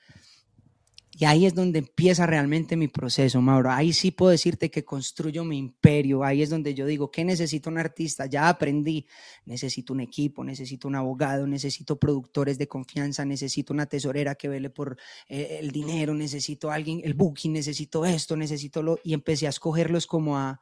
Y 1.21 1.25
ahí 1.25 1.47
es 1.47 1.55
donde 1.55 1.81
empieza 1.81 2.27
realmente 2.27 2.77
mi 2.77 2.87
proceso, 2.87 3.41
Mauro. 3.41 3.73
Ahí 3.73 3.93
sí 3.93 4.13
puedo 4.13 4.31
decirte 4.31 4.71
que 4.71 4.85
construyo 4.85 5.43
mi 5.43 5.59
imperio. 5.59 6.23
Ahí 6.23 6.43
es 6.43 6.51
donde 6.51 6.75
yo 6.75 6.87
digo, 6.87 7.11
¿qué 7.11 7.25
necesito 7.25 7.71
un 7.71 7.79
artista? 7.79 8.27
Ya 8.27 8.49
aprendí. 8.49 9.05
Necesito 9.45 9.93
un 9.93 9.99
equipo, 9.99 10.45
necesito 10.45 10.87
un 10.87 10.95
abogado, 10.95 11.45
necesito 11.49 11.99
productores 11.99 12.57
de 12.57 12.69
confianza, 12.69 13.25
necesito 13.25 13.73
una 13.73 13.87
tesorera 13.87 14.37
que 14.37 14.47
vele 14.49 14.71
por 14.71 14.97
eh, 15.29 15.59
el 15.61 15.73
dinero, 15.73 16.15
necesito 16.15 16.71
alguien, 16.71 17.01
el 17.03 17.15
booking, 17.15 17.53
necesito 17.53 18.07
esto, 18.07 18.37
necesito 18.37 18.81
lo... 18.81 19.01
Y 19.03 19.13
empecé 19.13 19.49
a 19.49 19.51
escogerlos 19.51 20.07
como 20.07 20.39
a, 20.39 20.61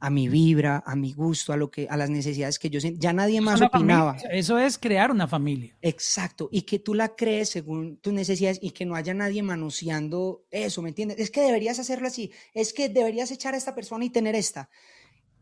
a 0.00 0.08
mi 0.08 0.28
vibra, 0.28 0.82
a 0.86 0.96
mi 0.96 1.12
gusto, 1.12 1.52
a 1.52 1.56
lo 1.56 1.70
que, 1.70 1.86
a 1.88 1.96
las 1.96 2.08
necesidades 2.08 2.58
que 2.58 2.70
yo 2.70 2.80
Ya 2.80 3.12
nadie 3.12 3.40
más 3.42 3.60
opinaba. 3.60 4.16
Eso 4.30 4.58
es 4.58 4.78
crear 4.78 5.10
una 5.10 5.28
familia. 5.28 5.76
Exacto. 5.82 6.48
Y 6.50 6.62
que 6.62 6.78
tú 6.78 6.94
la 6.94 7.14
crees 7.14 7.50
según 7.50 7.98
tus 7.98 8.12
necesidades 8.12 8.58
y 8.62 8.70
que 8.70 8.86
no 8.86 8.94
haya 8.94 9.12
nadie 9.12 9.42
manoseando 9.42 10.46
eso, 10.50 10.80
¿me 10.80 10.88
entiendes? 10.88 11.18
Es 11.18 11.30
que 11.30 11.42
deberías 11.42 11.78
hacerlo 11.78 12.06
así. 12.08 12.32
Es 12.54 12.72
que 12.72 12.88
deberías 12.88 13.30
echar 13.30 13.52
a 13.52 13.58
esta 13.58 13.74
persona 13.74 14.04
y 14.04 14.10
tener 14.10 14.34
esta. 14.34 14.70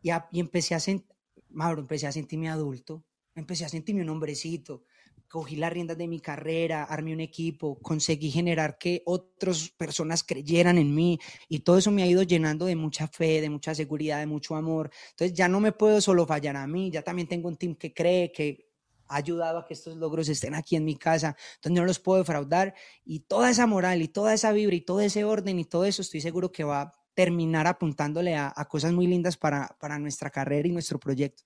Y, 0.02 0.10
y 0.32 0.40
empecé 0.40 0.74
a 0.74 0.80
sentir, 0.80 1.16
Mauro, 1.50 1.82
empecé 1.82 2.08
a 2.08 2.12
sentirme 2.12 2.48
adulto. 2.48 3.04
Empecé 3.36 3.64
a 3.64 3.68
sentirme 3.68 4.02
un 4.02 4.08
hombrecito 4.08 4.82
cogí 5.28 5.56
las 5.56 5.72
riendas 5.72 5.98
de 5.98 6.08
mi 6.08 6.20
carrera, 6.20 6.84
armé 6.84 7.12
un 7.12 7.20
equipo, 7.20 7.78
conseguí 7.80 8.30
generar 8.30 8.78
que 8.78 9.02
otras 9.04 9.68
personas 9.70 10.22
creyeran 10.22 10.78
en 10.78 10.94
mí 10.94 11.18
y 11.48 11.60
todo 11.60 11.78
eso 11.78 11.90
me 11.90 12.02
ha 12.02 12.06
ido 12.06 12.22
llenando 12.22 12.66
de 12.66 12.76
mucha 12.76 13.06
fe, 13.06 13.40
de 13.40 13.50
mucha 13.50 13.74
seguridad, 13.74 14.18
de 14.18 14.26
mucho 14.26 14.56
amor. 14.56 14.90
Entonces 15.10 15.36
ya 15.36 15.48
no 15.48 15.60
me 15.60 15.72
puedo 15.72 16.00
solo 16.00 16.26
fallar 16.26 16.56
a 16.56 16.66
mí, 16.66 16.90
ya 16.90 17.02
también 17.02 17.28
tengo 17.28 17.48
un 17.48 17.56
team 17.56 17.74
que 17.74 17.92
cree, 17.92 18.32
que 18.32 18.68
ha 19.08 19.16
ayudado 19.16 19.58
a 19.58 19.66
que 19.66 19.74
estos 19.74 19.96
logros 19.96 20.28
estén 20.28 20.54
aquí 20.54 20.76
en 20.76 20.84
mi 20.84 20.96
casa, 20.96 21.36
entonces 21.56 21.80
no 21.80 21.84
los 21.84 21.98
puedo 21.98 22.18
defraudar 22.18 22.74
y 23.04 23.20
toda 23.20 23.50
esa 23.50 23.66
moral 23.66 24.02
y 24.02 24.08
toda 24.08 24.34
esa 24.34 24.52
vibra 24.52 24.76
y 24.76 24.80
todo 24.80 25.00
ese 25.00 25.24
orden 25.24 25.58
y 25.58 25.64
todo 25.64 25.84
eso 25.84 26.02
estoy 26.02 26.20
seguro 26.20 26.52
que 26.52 26.64
va 26.64 26.80
a 26.82 26.92
terminar 27.14 27.66
apuntándole 27.66 28.36
a, 28.36 28.52
cosas 28.68 28.92
muy 28.92 29.06
lindas 29.06 29.36
para, 29.36 29.76
para 29.80 29.98
nuestra 29.98 30.30
carrera 30.30 30.68
y 30.68 30.72
nuestro 30.72 31.00
proyecto. 31.00 31.42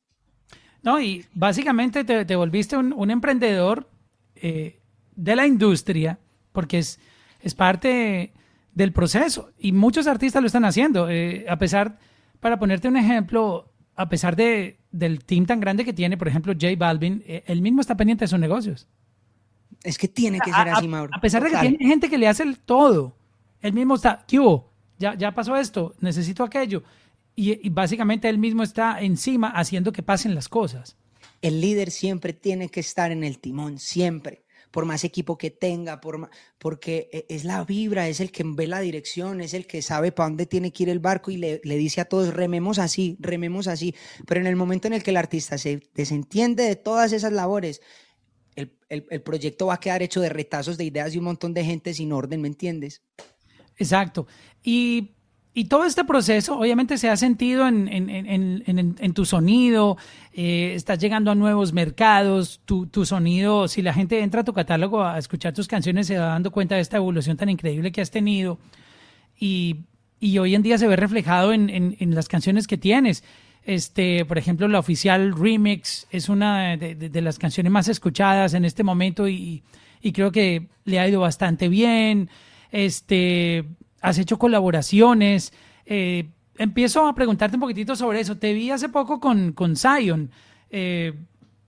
No, 0.83 1.01
y 1.01 1.25
básicamente 1.33 2.05
te, 2.05 2.37
volviste 2.37 2.77
un, 2.77 3.11
emprendedor 3.11 3.89
eh, 4.35 4.81
de 5.15 5.37
la 5.37 5.47
industria, 5.47 6.19
porque 6.53 6.79
es, 6.79 6.99
es 7.41 7.55
parte 7.55 8.33
del 8.75 8.93
proceso. 8.93 9.51
Y 9.59 9.73
muchos 9.73 10.07
artistas 10.07 10.43
lo 10.43 10.47
están 10.47 10.65
haciendo. 10.65 11.09
Eh, 11.09 11.47
a 11.49 11.57
pesar, 11.57 11.99
para 12.41 12.59
ponerte 12.59 12.89
un 12.89 12.97
ejemplo, 12.97 13.73
a 13.95 14.09
pesar 14.09 14.35
de, 14.35 14.79
del 14.91 15.25
team 15.25 15.47
tan 15.47 15.61
grande 15.61 15.85
que 15.85 15.93
tiene, 15.93 16.17
por 16.17 16.27
ejemplo, 16.27 16.53
J 16.53 16.75
Balvin, 16.77 17.23
eh, 17.27 17.45
él 17.47 17.63
mismo 17.63 17.81
está 17.81 17.97
pendiente 17.97 18.25
de 18.25 18.29
sus 18.29 18.41
negocios. 18.41 18.89
Es 19.85 19.99
que 19.99 20.09
tiene 20.09 20.41
que 20.41 20.53
ser 20.53 20.69
así, 20.69 20.89
Mauro. 20.89 21.13
A 21.15 21.21
pesar 21.21 21.43
de 21.43 21.51
que 21.51 21.59
tiene 21.59 21.79
gente 21.79 22.09
que 22.09 22.19
le 22.19 22.29
hace 22.29 22.43
el 22.43 22.59
todo, 22.59 23.17
él 23.61 23.73
mismo 23.73 23.95
está, 23.95 24.25
¿qué 24.27 24.39
hubo? 24.39 24.73
Ya, 24.99 25.15
ya 25.15 25.33
pasó 25.33 25.57
esto, 25.57 25.95
necesito 26.01 26.45
aquello 26.45 26.83
y, 27.35 27.69
básicamente 27.71 28.29
él 28.29 28.39
mismo 28.39 28.63
está 28.63 29.01
encima 29.01 29.49
haciendo 29.49 29.93
que 29.93 30.03
pasen 30.03 30.35
las 30.35 30.49
cosas. 30.49 30.97
El 31.41 31.61
líder 31.61 31.91
siempre 31.91 32.33
tiene 32.33 32.69
que 32.69 32.81
estar 32.81 33.11
en 33.11 33.25
el 33.25 33.39
timón, 33.39 33.79
siempre, 33.79 34.45
por 34.71 34.85
más 34.85 35.03
equipo 35.03 35.39
que 35.39 35.51
tenga, 35.51 36.01
por 36.01 36.31
porque 36.59 37.09
e, 37.13 37.27
es 37.35 37.45
la 37.45 37.65
vibra, 37.65 38.09
es 38.09 38.21
el 38.21 38.31
que 38.31 38.45
ve 38.45 38.67
la 38.67 38.81
dirección, 38.81 39.41
es 39.41 39.55
el 39.55 39.67
que 39.67 39.83
sabe 39.83 40.13
para 40.13 40.29
dónde 40.29 40.47
tiene 40.47 40.73
que 40.73 40.85
ir 40.85 40.89
el 40.89 41.01
barco 41.01 41.31
y 41.31 41.37
le, 41.39 41.61
le, 41.65 41.77
dice 41.77 42.01
a 42.01 42.05
todos, 42.05 42.33
rememos 42.35 42.79
así, 42.79 43.17
rememos 43.19 43.67
así. 43.67 43.95
Pero 44.27 44.41
en 44.41 44.47
el 44.47 44.57
momento 44.57 44.87
en 44.87 44.95
el 44.95 45.03
que 45.03 45.11
el 45.11 45.17
artista 45.17 45.59
se 45.59 45.83
desentiende 45.95 46.65
de 46.65 46.77
todas 46.77 47.13
esas 47.13 47.33
labores, 47.33 47.81
el, 48.55 48.77
el, 48.91 49.07
el 49.11 49.23
proyecto 49.23 49.67
va 49.67 49.75
a 49.75 49.81
quedar 49.81 50.03
hecho 50.03 50.21
de 50.21 50.29
retazos 50.29 50.77
de 50.77 50.85
ideas 50.85 51.15
y 51.15 51.19
un 51.19 51.25
montón 51.25 51.55
de 51.55 51.65
gente 51.65 51.95
sin 51.95 52.13
orden, 52.13 52.43
¿me 52.43 52.49
entiendes? 52.49 53.03
Exacto. 53.79 54.27
Y 54.63 55.17
y 55.55 55.65
todo 55.67 55.85
este 55.85 56.05
proceso 56.05 56.59
obviamente 56.59 56.97
se 56.97 57.11
ha 57.11 57.17
sentido 57.17 57.69
en, 57.69 59.13
tu 59.15 59.25
sonido, 59.27 59.99
eh, 60.33 60.73
estás 60.75 60.99
llegando 60.99 61.31
a 61.31 61.35
nuevos 61.35 61.75
mercados, 61.75 62.61
tu, 62.65 62.89
sonido, 63.05 63.69
si 63.69 63.83
la 63.83 63.93
gente 63.93 64.21
entra 64.21 64.41
a 64.41 64.45
tu 64.45 64.55
catálogo 64.55 65.05
a 65.05 65.19
escuchar 65.19 65.53
tus 65.53 65.69
canciones 65.69 66.07
se 66.07 66.17
va 66.17 66.27
dando 66.27 66.51
cuenta 66.51 66.77
de 66.77 66.81
esta 66.81 66.97
evolución 66.97 67.37
tan 67.37 67.51
increíble 67.51 67.93
que 67.93 68.01
has 68.01 68.11
tenido 68.11 68.59
y, 69.39 69.85
hoy 70.39 70.55
en 70.55 70.63
día 70.63 70.79
se 70.79 70.87
ve 70.87 70.97
reflejado 70.97 71.53
en, 71.53 72.15
las 72.15 72.29
canciones 72.29 72.67
que 72.67 72.79
tienes. 72.79 73.25
Este, 73.65 74.25
por 74.25 74.39
ejemplo, 74.39 74.67
la 74.69 74.79
oficial 74.79 75.37
remix 75.37 76.07
es 76.11 76.29
una 76.29 76.77
de, 76.77 76.95
de, 76.95 77.23
las 77.23 77.39
canciones 77.39 77.71
más 77.71 77.89
escuchadas 77.89 78.55
en 78.55 78.65
este 78.65 78.83
momento 78.83 79.29
y, 79.29 79.63
y 80.01 80.13
creo 80.13 80.33
que 80.33 80.69
le 80.85 80.99
ha 80.99 81.09
ido 81.09 81.21
bastante 81.21 81.69
bien. 81.69 82.29
Este, 82.71 83.65
has 84.03 84.19
hecho 84.19 84.39
colaboraciones. 84.39 85.53
Eh, 85.87 86.29
empiezo 86.59 87.07
a 87.07 87.15
preguntarte 87.15 87.57
un 87.57 87.61
poquitito 87.61 87.97
sobre 87.97 88.21
eso. 88.21 88.37
Te 88.37 88.53
vi 88.53 88.71
hace 88.71 88.89
poco 88.89 89.21
con, 89.21 89.53
con 89.53 89.77
Zion. 89.77 90.31
Eh, 90.71 91.15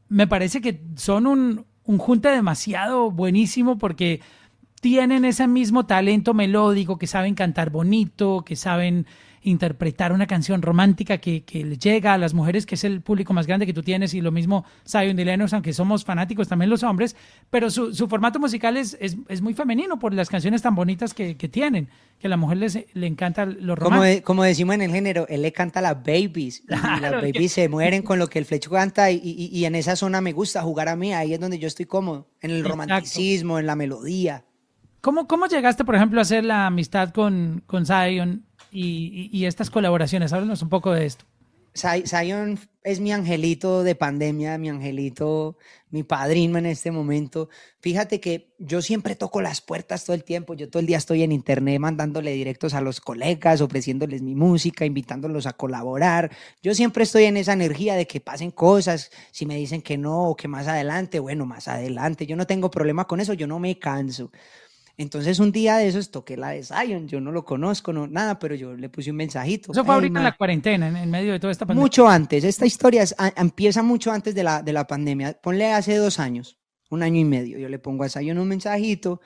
me 0.08 0.26
parece 0.26 0.60
que 0.60 0.82
son 0.96 1.26
un, 1.26 1.64
un 1.84 1.98
junte 1.98 2.28
demasiado 2.28 3.10
buenísimo 3.10 3.78
porque 3.78 4.20
tienen 4.80 5.24
ese 5.24 5.46
mismo 5.46 5.86
talento 5.86 6.34
melódico, 6.34 6.98
que 6.98 7.06
saben 7.06 7.34
cantar 7.34 7.70
bonito, 7.70 8.42
que 8.44 8.56
saben 8.56 9.06
interpretar 9.44 10.12
una 10.12 10.26
canción 10.26 10.62
romántica 10.62 11.18
que, 11.18 11.44
que 11.44 11.64
le 11.64 11.76
llega 11.76 12.14
a 12.14 12.18
las 12.18 12.34
mujeres, 12.34 12.66
que 12.66 12.74
es 12.74 12.84
el 12.84 13.02
público 13.02 13.32
más 13.32 13.46
grande 13.46 13.66
que 13.66 13.74
tú 13.74 13.82
tienes, 13.82 14.14
y 14.14 14.20
lo 14.20 14.32
mismo 14.32 14.64
Zion 14.88 15.18
y 15.18 15.24
Lennox, 15.24 15.52
aunque 15.52 15.72
somos 15.72 16.04
fanáticos 16.04 16.48
también 16.48 16.70
los 16.70 16.82
hombres, 16.82 17.14
pero 17.50 17.70
su, 17.70 17.94
su 17.94 18.08
formato 18.08 18.38
musical 18.40 18.76
es, 18.76 18.96
es, 19.00 19.42
muy 19.42 19.54
femenino 19.54 19.98
por 19.98 20.14
las 20.14 20.28
canciones 20.28 20.62
tan 20.62 20.74
bonitas 20.74 21.12
que, 21.12 21.36
que 21.36 21.48
tienen, 21.48 21.88
que 22.18 22.26
a 22.26 22.30
la 22.30 22.38
mujer 22.38 22.56
les, 22.56 22.78
le 22.94 23.06
encanta 23.06 23.44
lo 23.44 23.76
romántico. 23.76 24.24
Como, 24.24 24.24
como 24.24 24.44
decimos 24.44 24.74
en 24.76 24.82
el 24.82 24.90
género, 24.90 25.26
él 25.28 25.42
le 25.42 25.52
canta 25.52 25.80
a 25.80 25.82
las 25.82 25.96
babies, 26.02 26.62
y 26.66 27.00
las 27.00 27.12
babies 27.12 27.52
se 27.52 27.68
mueren 27.68 28.02
con 28.02 28.18
lo 28.18 28.28
que 28.28 28.38
el 28.38 28.46
flecho 28.46 28.70
canta, 28.70 29.10
y, 29.10 29.20
y, 29.22 29.64
en 29.66 29.74
esa 29.74 29.94
zona 29.94 30.22
me 30.22 30.32
gusta 30.32 30.62
jugar 30.62 30.88
a 30.88 30.96
mí, 30.96 31.12
ahí 31.12 31.34
es 31.34 31.40
donde 31.40 31.58
yo 31.58 31.68
estoy 31.68 31.84
cómodo, 31.84 32.30
en 32.40 32.50
el 32.50 32.64
romanticismo, 32.64 33.58
en 33.58 33.66
la 33.66 33.76
melodía. 33.76 34.44
¿Cómo, 35.02 35.28
¿Cómo 35.28 35.46
llegaste, 35.46 35.84
por 35.84 35.96
ejemplo, 35.96 36.18
a 36.18 36.22
hacer 36.22 36.46
la 36.46 36.66
amistad 36.66 37.10
con, 37.10 37.62
con 37.66 37.84
Zion 37.84 38.46
y, 38.74 39.46
estas 39.46 39.70
colaboraciones. 39.70 40.32
Háblanos 40.32 40.62
un 40.62 40.68
poco 40.68 40.92
de 40.92 41.06
esto. 41.06 41.24
Zion 41.76 42.58
es 42.84 43.00
mi 43.00 43.12
angelito 43.12 43.82
de 43.82 43.96
pandemia, 43.96 44.58
mi 44.58 44.68
angelito, 44.68 45.56
mi 45.90 46.04
padrino 46.04 46.56
en 46.58 46.66
este 46.66 46.92
momento. 46.92 47.48
Fíjate 47.80 48.20
que 48.20 48.54
yo 48.58 48.80
siempre 48.80 49.16
toco 49.16 49.40
las 49.42 49.60
puertas 49.60 50.04
todo 50.04 50.14
el 50.14 50.22
tiempo. 50.22 50.54
Yo 50.54 50.70
todo 50.70 50.78
el 50.78 50.86
día 50.86 50.98
estoy 50.98 51.24
en 51.24 51.32
internet 51.32 51.80
mandándole 51.80 52.32
directos 52.32 52.74
a 52.74 52.80
los 52.80 53.00
colegas, 53.00 53.60
ofreciéndoles 53.60 54.22
mi 54.22 54.36
música, 54.36 54.84
invitándolos 54.84 55.46
a 55.46 55.54
colaborar. 55.54 56.30
Yo 56.62 56.74
siempre 56.74 57.02
estoy 57.02 57.24
en 57.24 57.38
esa 57.38 57.54
energía 57.54 57.96
de 57.96 58.06
que 58.06 58.20
pasen 58.20 58.52
cosas. 58.52 59.10
Si 59.32 59.44
me 59.44 59.56
dicen 59.56 59.82
que 59.82 59.98
no 59.98 60.28
o 60.28 60.36
que 60.36 60.46
más 60.46 60.68
adelante, 60.68 61.18
bueno, 61.18 61.44
más 61.44 61.66
adelante. 61.66 62.24
Yo 62.24 62.36
no 62.36 62.46
tengo 62.46 62.70
problema 62.70 63.06
con 63.06 63.18
eso, 63.18 63.32
yo 63.32 63.48
no 63.48 63.58
me 63.58 63.80
canso. 63.80 64.30
Entonces 64.96 65.40
un 65.40 65.50
día 65.50 65.76
de 65.76 65.88
esos 65.88 66.10
toqué 66.10 66.36
la 66.36 66.50
de 66.50 66.62
Zion, 66.62 67.08
yo 67.08 67.20
no 67.20 67.32
lo 67.32 67.44
conozco, 67.44 67.92
no, 67.92 68.06
nada, 68.06 68.38
pero 68.38 68.54
yo 68.54 68.74
le 68.74 68.88
puse 68.88 69.10
un 69.10 69.16
mensajito. 69.16 69.72
Eso 69.72 69.84
fue 69.84 69.94
ahorita 69.94 70.20
en 70.20 70.24
la 70.24 70.36
cuarentena, 70.36 71.02
en, 71.02 71.10
medio 71.10 71.32
de 71.32 71.40
toda 71.40 71.50
esta 71.50 71.66
pandemia. 71.66 71.82
Mucho 71.82 72.06
antes, 72.06 72.44
esta 72.44 72.64
historia 72.64 73.04
empieza 73.36 73.82
mucho 73.82 74.12
antes 74.12 74.34
de 74.34 74.44
la, 74.44 74.62
de 74.62 74.72
la 74.72 74.86
pandemia. 74.86 75.36
Ponle 75.42 75.72
hace 75.72 75.96
dos 75.96 76.20
años, 76.20 76.58
un 76.90 77.02
año 77.02 77.18
y 77.18 77.24
medio, 77.24 77.58
yo 77.58 77.68
le 77.68 77.80
pongo 77.80 78.04
a 78.04 78.08
Zion 78.08 78.38
un 78.38 78.48
mensajito 78.48 79.20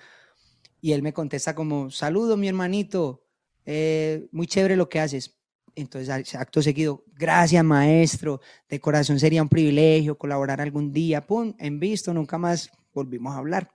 y 0.80 0.92
él 0.92 1.02
me 1.02 1.12
contesta 1.12 1.54
como, 1.54 1.90
saludo 1.90 2.36
mi 2.36 2.48
hermanito, 2.48 3.24
eh, 3.66 4.28
muy 4.32 4.46
chévere 4.46 4.76
lo 4.76 4.88
que 4.88 5.00
haces. 5.00 5.34
Entonces, 5.74 6.34
acto 6.34 6.60
seguido, 6.62 7.04
gracias 7.14 7.62
maestro, 7.62 8.40
de 8.68 8.80
corazón 8.80 9.20
sería 9.20 9.42
un 9.42 9.48
privilegio 9.48 10.18
colaborar 10.18 10.60
algún 10.60 10.92
día, 10.92 11.26
pum, 11.26 11.54
en 11.58 11.78
visto, 11.78 12.12
nunca 12.12 12.38
más 12.38 12.70
volvimos 12.92 13.34
a 13.34 13.38
hablar. 13.38 13.70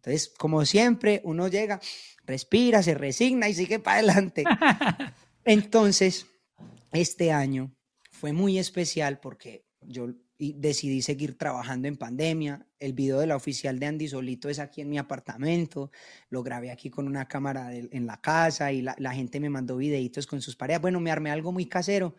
Entonces, 0.00 0.32
como 0.38 0.64
siempre, 0.64 1.20
uno 1.24 1.48
llega, 1.48 1.78
respira, 2.24 2.82
se 2.82 2.94
resigna 2.94 3.50
y 3.50 3.54
sigue 3.54 3.78
para 3.78 3.98
adelante. 3.98 4.44
Entonces, 5.44 6.26
este 6.90 7.32
año 7.32 7.76
fue 8.10 8.32
muy 8.32 8.58
especial 8.58 9.20
porque 9.20 9.66
yo 9.82 10.14
decidí 10.38 11.02
seguir 11.02 11.36
trabajando 11.36 11.86
en 11.86 11.98
pandemia. 11.98 12.66
El 12.78 12.94
video 12.94 13.20
de 13.20 13.26
la 13.26 13.36
oficial 13.36 13.78
de 13.78 13.86
Andy 13.86 14.08
Solito 14.08 14.48
es 14.48 14.58
aquí 14.58 14.80
en 14.80 14.88
mi 14.88 14.96
apartamento. 14.96 15.90
Lo 16.30 16.42
grabé 16.42 16.70
aquí 16.70 16.88
con 16.88 17.06
una 17.06 17.28
cámara 17.28 17.74
en 17.74 18.06
la 18.06 18.22
casa 18.22 18.72
y 18.72 18.80
la, 18.80 19.12
gente 19.12 19.38
me 19.38 19.50
mandó 19.50 19.76
videitos 19.76 20.26
con 20.26 20.40
sus 20.40 20.56
parejas. 20.56 20.80
Bueno, 20.80 20.98
me 20.98 21.10
armé 21.10 21.30
algo 21.30 21.52
muy 21.52 21.66
casero. 21.66 22.14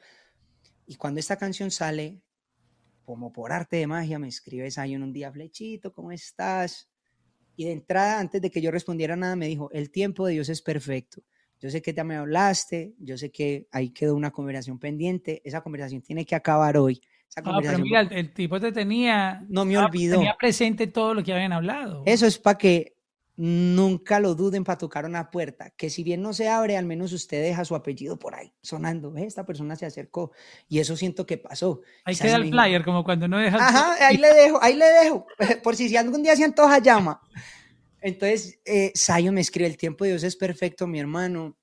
Y 0.85 0.97
cuando 0.97 1.19
esta 1.19 1.37
canción 1.37 1.71
sale, 1.71 2.21
como 3.03 3.33
por 3.33 3.51
arte 3.51 3.77
de 3.77 3.87
magia, 3.87 4.19
me 4.19 4.27
escribe 4.27 4.69
en 4.75 5.01
un 5.01 5.13
día, 5.13 5.31
Flechito, 5.31 5.91
¿cómo 5.91 6.11
estás? 6.11 6.90
Y 7.55 7.65
de 7.65 7.71
entrada, 7.73 8.19
antes 8.19 8.41
de 8.41 8.49
que 8.49 8.61
yo 8.61 8.71
respondiera 8.71 9.15
nada, 9.15 9.35
me 9.35 9.47
dijo, 9.47 9.69
el 9.71 9.91
tiempo 9.91 10.25
de 10.25 10.33
Dios 10.33 10.49
es 10.49 10.61
perfecto. 10.61 11.21
Yo 11.59 11.69
sé 11.69 11.81
que 11.81 11.93
te 11.93 12.03
me 12.03 12.15
hablaste, 12.15 12.95
yo 12.97 13.17
sé 13.17 13.29
que 13.29 13.67
ahí 13.71 13.91
quedó 13.91 14.15
una 14.15 14.31
conversación 14.31 14.79
pendiente, 14.79 15.41
esa 15.45 15.61
conversación 15.61 16.01
tiene 16.01 16.25
que 16.25 16.35
acabar 16.35 16.75
hoy. 16.77 17.01
Esa 17.29 17.43
pero 17.43 17.79
mira, 17.79 18.01
el, 18.01 18.33
tipo 18.33 18.59
te 18.59 18.71
tenía... 18.71 19.45
No 19.47 19.63
me 19.63 19.77
olvidó. 19.77 20.17
Tenía 20.17 20.35
presente 20.37 20.87
todo 20.87 21.13
lo 21.13 21.23
que 21.23 21.33
habían 21.33 21.53
hablado. 21.53 22.03
Eso 22.05 22.25
es 22.25 22.39
para 22.39 22.57
que 22.57 22.97
nunca 23.35 24.19
lo 24.19 24.35
duden 24.35 24.63
para 24.63 24.77
tocar 24.77 25.05
una 25.05 25.31
puerta, 25.31 25.71
que 25.71 25.89
si 25.89 26.03
bien 26.03 26.21
no 26.21 26.33
se 26.33 26.49
abre, 26.49 26.77
al 26.77 26.85
menos 26.85 27.13
usted 27.13 27.41
deja 27.41 27.65
su 27.65 27.75
apellido 27.75 28.19
por 28.19 28.35
ahí, 28.35 28.53
sonando, 28.61 29.15
esta 29.17 29.45
persona 29.45 29.75
se 29.75 29.85
acercó 29.85 30.31
y 30.67 30.79
eso 30.79 30.95
siento 30.95 31.25
que 31.25 31.37
pasó. 31.37 31.81
Ahí 32.03 32.15
queda 32.15 32.35
el 32.35 32.49
flyer, 32.49 32.83
como 32.83 33.03
cuando 33.03 33.27
no 33.27 33.37
deja... 33.37 33.57
Ajá, 33.57 34.07
ahí 34.07 34.17
le 34.17 34.33
dejo, 34.33 34.61
ahí 34.61 34.75
le 34.75 34.85
dejo, 34.85 35.25
por 35.63 35.75
si, 35.75 35.89
si 35.89 35.97
algún 35.97 36.23
día 36.23 36.35
se 36.35 36.43
antoja, 36.43 36.79
llama. 36.79 37.21
Entonces, 38.01 38.59
eh, 38.65 38.91
Sayo 38.95 39.31
me 39.31 39.41
escribe, 39.41 39.69
el 39.69 39.77
tiempo 39.77 40.03
de 40.03 40.11
Dios 40.11 40.23
es 40.23 40.35
perfecto, 40.35 40.87
mi 40.87 40.99
hermano, 40.99 41.57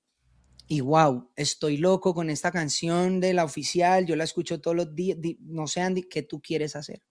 y 0.67 0.81
wow, 0.81 1.31
estoy 1.35 1.77
loco 1.77 2.13
con 2.13 2.29
esta 2.29 2.51
canción 2.51 3.19
de 3.19 3.33
la 3.33 3.43
oficial, 3.43 4.05
yo 4.05 4.15
la 4.15 4.23
escucho 4.23 4.61
todos 4.61 4.77
los 4.77 4.95
días, 4.95 5.17
no 5.41 5.65
sé, 5.65 5.81
Andy, 5.81 6.03
¿qué 6.03 6.21
tú 6.21 6.39
quieres 6.39 6.75
hacer? 6.75 7.01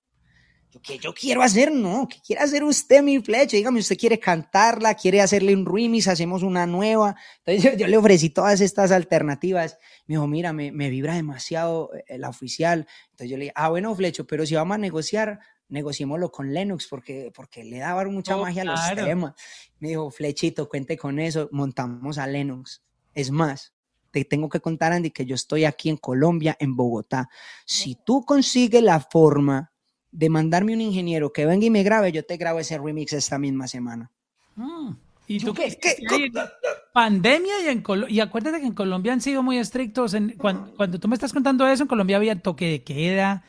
Que 0.82 0.98
yo 0.98 1.14
quiero 1.14 1.42
hacer, 1.42 1.72
no, 1.72 2.06
¿qué 2.08 2.18
quiere 2.24 2.42
hacer 2.42 2.62
usted, 2.62 3.02
mi 3.02 3.18
flecha? 3.20 3.56
Dígame, 3.56 3.80
¿usted 3.80 3.96
quiere 3.96 4.18
cantarla? 4.18 4.94
¿Quiere 4.94 5.20
hacerle 5.20 5.54
un 5.54 5.64
remix? 5.64 6.08
¿Hacemos 6.08 6.42
una 6.42 6.66
nueva? 6.66 7.16
Entonces 7.44 7.76
yo, 7.78 7.86
le 7.86 7.96
ofrecí 7.96 8.30
todas 8.30 8.60
estas 8.60 8.92
alternativas. 8.92 9.78
Me 10.06 10.14
dijo, 10.14 10.26
mira, 10.26 10.52
me, 10.52 10.70
me 10.70 10.90
vibra 10.90 11.14
demasiado 11.14 11.90
eh, 12.06 12.18
la 12.18 12.28
oficial. 12.28 12.86
Entonces 13.10 13.30
yo 13.30 13.36
le 13.36 13.44
dije, 13.44 13.54
ah, 13.56 13.70
bueno, 13.70 13.94
Flecho, 13.94 14.26
pero 14.26 14.44
si 14.44 14.54
vamos 14.54 14.74
a 14.74 14.78
negociar, 14.78 15.40
negociémoslo 15.68 16.30
con 16.30 16.52
Lennox 16.52 16.86
porque, 16.88 17.30
porque 17.34 17.64
le 17.64 17.78
daba 17.78 18.04
mucha 18.04 18.36
oh, 18.36 18.42
magia 18.42 18.62
a 18.62 18.64
los 18.66 18.80
temas. 18.94 19.34
Me 19.78 19.88
dijo, 19.88 20.10
Flechito, 20.10 20.68
cuente 20.68 20.96
con 20.96 21.18
eso, 21.18 21.48
montamos 21.52 22.18
a 22.18 22.26
Lennox. 22.26 22.82
Es 23.14 23.30
más, 23.30 23.72
te 24.10 24.24
tengo 24.24 24.48
que 24.48 24.60
contar, 24.60 24.92
Andy, 24.92 25.10
que 25.10 25.24
yo 25.24 25.34
estoy 25.34 25.64
aquí 25.64 25.88
en 25.88 25.96
Colombia, 25.96 26.56
en 26.60 26.76
Bogotá. 26.76 27.28
Si 27.64 27.96
tú 28.04 28.24
consigues 28.24 28.82
la 28.82 29.00
forma 29.00 29.72
de 30.11 30.28
mandarme 30.28 30.74
un 30.74 30.80
ingeniero 30.80 31.32
que 31.32 31.46
venga 31.46 31.66
y 31.66 31.70
me 31.70 31.82
grabe, 31.82 32.12
yo 32.12 32.24
te 32.24 32.36
grabo 32.36 32.59
ese 32.59 32.78
remix 32.78 33.12
esta 33.12 33.38
misma 33.38 33.68
semana. 33.68 34.11
Mm. 34.56 34.92
¿Y 35.28 35.40
tú 35.40 35.52
qué? 35.52 35.78
Pandemia 36.92 37.62
y 37.62 37.68
en 37.68 37.84
y 38.09 38.20
acuérdate 38.20 38.61
que 38.61 38.66
en 38.66 38.72
Colombia 38.72 39.12
han 39.12 39.20
sido 39.20 39.42
muy 39.42 39.59
estrictos. 39.59 40.14
En, 40.14 40.30
cuando, 40.30 40.98
tú 40.98 41.06
me 41.06 41.14
estás 41.14 41.34
contando 41.34 41.68
eso, 41.68 41.82
en 41.82 41.88
Colombia 41.88 42.16
había 42.16 42.40
toque 42.40 42.66
de 42.66 42.82
queda, 42.82 43.44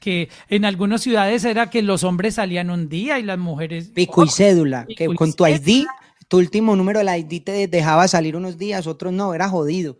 que 0.00 0.30
en 0.48 0.64
algunas 0.64 1.02
ciudades 1.02 1.44
era 1.44 1.68
que 1.68 1.82
los 1.82 2.04
hombres 2.04 2.36
salían 2.36 2.70
un 2.70 2.88
día 2.88 3.18
y 3.18 3.22
las 3.22 3.38
mujeres... 3.38 3.90
Pico 3.94 4.24
y 4.24 4.28
cédula, 4.28 4.86
que 4.96 5.14
con 5.14 5.34
tu 5.34 5.46
ID, 5.46 5.84
tu 6.26 6.38
último 6.38 6.74
número 6.74 7.00
del 7.00 7.14
ID 7.18 7.42
te 7.44 7.68
dejaba 7.68 8.08
salir 8.08 8.34
unos 8.34 8.56
días, 8.56 8.86
otros 8.86 9.12
no, 9.12 9.34
era 9.34 9.48
jodido. 9.50 9.98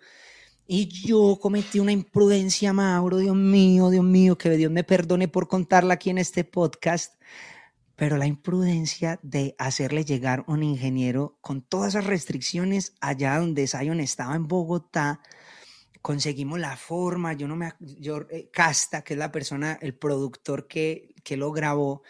Y 0.72 0.86
yo 0.86 1.36
cometí 1.42 1.80
una 1.80 1.90
imprudencia, 1.90 2.72
Mauro, 2.72 3.16
Dios 3.16 3.34
mío, 3.34 3.90
Dios 3.90 4.04
mío, 4.04 4.38
que 4.38 4.50
Dios 4.50 4.70
me 4.70 4.84
perdone 4.84 5.26
por 5.26 5.48
contarla 5.48 5.94
aquí 5.94 6.10
en 6.10 6.18
este 6.18 6.44
podcast, 6.44 7.20
pero 7.96 8.16
la 8.16 8.28
imprudencia 8.28 9.18
de 9.24 9.56
hacerle 9.58 10.04
llegar 10.04 10.44
un 10.46 10.62
ingeniero 10.62 11.36
con 11.40 11.60
todas 11.60 11.96
esas 11.96 12.06
restricciones 12.06 12.94
allá 13.00 13.40
donde 13.40 13.66
Zion 13.66 13.98
estaba 13.98 14.36
en 14.36 14.46
Bogotá, 14.46 15.20
conseguimos 16.02 16.60
la 16.60 16.76
forma, 16.76 17.32
yo 17.32 17.48
no 17.48 17.56
me, 17.56 17.72
yo, 17.80 18.20
eh, 18.30 18.48
Casta, 18.52 19.02
que 19.02 19.14
es 19.14 19.18
la 19.18 19.32
persona, 19.32 19.76
el 19.82 19.96
productor 19.96 20.68
que, 20.68 21.16
que 21.24 21.36
lo 21.36 21.50
grabó, 21.50 22.04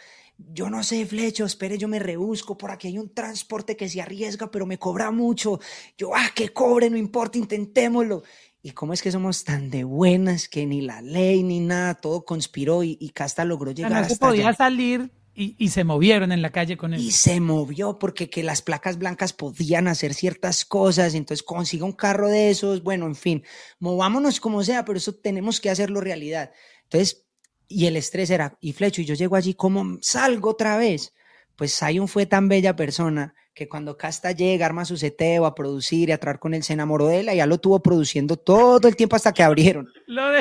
yo 0.48 0.70
no 0.70 0.82
sé, 0.82 1.04
Flecho, 1.06 1.44
espere, 1.44 1.76
yo 1.76 1.88
me 1.88 1.98
rebusco, 1.98 2.56
por 2.56 2.70
aquí 2.70 2.88
hay 2.88 2.98
un 2.98 3.12
transporte 3.12 3.76
que 3.76 3.88
se 3.88 4.00
arriesga, 4.00 4.50
pero 4.50 4.64
me 4.66 4.78
cobra 4.78 5.10
mucho. 5.10 5.60
Yo, 5.98 6.14
ah, 6.14 6.30
que 6.34 6.50
cobre, 6.50 6.88
no 6.88 6.96
importa, 6.96 7.38
intentémoslo. 7.38 8.22
¿Y 8.62 8.72
cómo 8.72 8.92
es 8.92 9.02
que 9.02 9.10
somos 9.10 9.44
tan 9.44 9.70
de 9.70 9.84
buenas 9.84 10.48
que 10.48 10.66
ni 10.66 10.82
la 10.82 11.00
ley 11.00 11.42
ni 11.42 11.60
nada, 11.60 11.94
todo 11.94 12.24
conspiró 12.24 12.82
y, 12.82 12.96
Casta 13.14 13.44
logró 13.44 13.72
llegar 13.72 13.92
no 13.92 13.98
hasta 13.98 14.14
se 14.14 14.20
podía 14.20 14.52
salir 14.52 15.10
y, 15.34 15.68
se 15.68 15.84
movieron 15.84 16.32
en 16.32 16.42
la 16.42 16.50
calle 16.50 16.76
con 16.76 16.92
él. 16.92 17.00
Y 17.00 17.12
se 17.12 17.40
movió 17.40 17.98
porque 17.98 18.28
que 18.28 18.42
las 18.42 18.60
placas 18.60 18.98
blancas 18.98 19.32
podían 19.32 19.88
hacer 19.88 20.12
ciertas 20.12 20.66
cosas, 20.66 21.14
entonces 21.14 21.42
consiga 21.42 21.86
un 21.86 21.92
carro 21.92 22.28
de 22.28 22.50
esos, 22.50 22.82
bueno, 22.82 23.06
en 23.06 23.14
fin, 23.14 23.44
movámonos 23.78 24.38
como 24.40 24.62
sea, 24.62 24.84
pero 24.84 24.98
eso 24.98 25.14
tenemos 25.14 25.58
que 25.60 25.70
hacerlo 25.70 26.02
realidad. 26.02 26.50
Entonces, 26.82 27.24
y 27.68 27.86
el 27.86 27.96
estrés 27.96 28.28
era, 28.28 28.58
y 28.60 28.72
Flecho, 28.72 29.00
y 29.00 29.06
yo 29.06 29.14
llego 29.14 29.36
allí, 29.36 29.54
¿cómo 29.54 29.98
salgo 30.02 30.50
otra 30.50 30.76
vez? 30.76 31.14
Pues 31.56 31.78
Zion 31.78 32.08
fue 32.08 32.26
tan 32.26 32.48
bella 32.48 32.76
persona 32.76 33.34
que 33.60 33.68
cuando 33.68 33.98
Casta 33.98 34.32
llega, 34.32 34.64
arma 34.64 34.86
su 34.86 34.96
seteo 34.96 35.44
a 35.44 35.54
producir 35.54 36.08
y 36.08 36.12
a 36.12 36.18
traer 36.18 36.38
con 36.38 36.54
él, 36.54 36.62
se 36.62 36.72
enamoró 36.72 37.08
de 37.08 37.20
él 37.20 37.30
ya 37.34 37.44
lo 37.44 37.58
tuvo 37.58 37.82
produciendo 37.82 38.38
todo 38.38 38.88
el 38.88 38.96
tiempo 38.96 39.16
hasta 39.16 39.34
que 39.34 39.42
abrieron. 39.42 39.86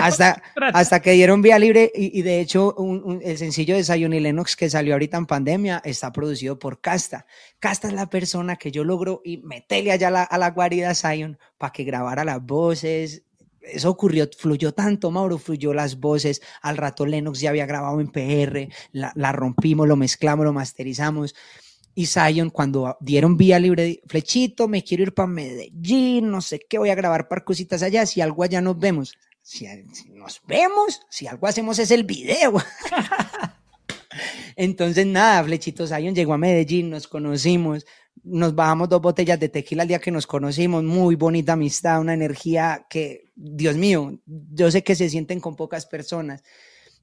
hasta, 0.01 0.41
hasta 0.55 1.01
que 1.01 1.11
dieron 1.11 1.41
vía 1.41 1.59
libre 1.59 1.91
y, 1.93 2.21
de 2.21 2.39
hecho 2.39 2.77
el 3.21 3.37
sencillo 3.37 3.75
de 3.75 3.83
Zion 3.83 4.13
y 4.13 4.21
Lennox 4.21 4.55
que 4.55 4.69
salió 4.69 4.93
ahorita 4.93 5.17
en 5.17 5.25
pandemia 5.25 5.81
está 5.83 6.13
producido 6.13 6.57
por 6.59 6.79
Casta. 6.79 7.25
Casta 7.59 7.89
es 7.89 7.93
la 7.93 8.09
persona 8.09 8.55
que 8.55 8.71
yo 8.71 8.85
logro 8.85 9.21
y 9.25 9.39
meterle 9.39 9.91
allá 9.91 10.07
a 10.07 10.11
la, 10.11 10.23
a 10.23 10.37
la 10.37 10.51
guarida 10.51 10.95
Zion 10.95 11.37
para 11.57 11.73
que 11.73 11.83
grabara 11.83 12.23
las 12.23 12.41
voces, 12.41 13.23
eso 13.61 13.89
ocurrió, 13.89 14.29
fluyó 14.37 14.73
tanto, 14.73 15.11
Mauro, 15.11 15.37
fluyó 15.37 15.73
las 15.73 15.99
voces, 15.99 16.41
al 16.61 16.77
rato 16.77 17.05
Lennox 17.05 17.41
ya 17.41 17.49
había 17.49 17.65
grabado 17.65 17.99
en 17.99 18.07
PR, 18.07 18.69
la, 18.93 19.11
la 19.15 19.33
rompimos, 19.33 19.89
lo 19.89 19.97
mezclamos, 19.97 20.45
lo 20.45 20.53
masterizamos. 20.53 21.35
Y 21.95 22.05
Zion, 22.05 22.49
cuando 22.49 22.97
dieron 22.99 23.35
vía 23.35 23.59
libre, 23.59 24.01
flechito, 24.07 24.67
me 24.67 24.83
quiero 24.83 25.03
ir 25.03 25.13
para 25.13 25.27
Medellín, 25.27 26.29
no 26.29 26.41
sé 26.41 26.59
qué, 26.59 26.77
voy 26.77 26.89
a 26.89 26.95
grabar 26.95 27.27
par 27.27 27.43
cositas 27.43 27.83
allá, 27.83 28.05
si 28.05 28.21
algo 28.21 28.43
allá 28.43 28.61
nos 28.61 28.79
vemos. 28.79 29.13
Si, 29.41 29.65
nos 30.13 30.41
vemos, 30.47 31.01
si 31.09 31.27
algo 31.27 31.47
hacemos 31.47 31.79
es 31.79 31.91
el 31.91 32.03
video. 32.03 32.53
Entonces, 34.55 35.05
nada, 35.05 35.43
Flechito 35.43 35.87
Zion 35.87 36.13
llegó 36.13 36.33
a 36.33 36.37
Medellín, 36.37 36.89
nos 36.89 37.07
conocimos, 37.07 37.85
nos 38.23 38.53
bajamos 38.53 38.89
dos 38.89 39.01
botellas 39.01 39.39
de 39.39 39.49
tequila 39.49 39.83
el 39.83 39.89
día 39.89 39.99
que 39.99 40.11
nos 40.11 40.27
conocimos, 40.27 40.83
muy 40.83 41.15
bonita 41.15 41.53
amistad, 41.53 42.01
una 42.01 42.13
energía 42.13 42.85
que, 42.89 43.31
Dios 43.35 43.75
mío, 43.75 44.19
yo 44.25 44.69
sé 44.69 44.83
que 44.83 44.95
se 44.95 45.09
sienten 45.09 45.39
con 45.39 45.55
pocas 45.55 45.85
personas. 45.85 46.43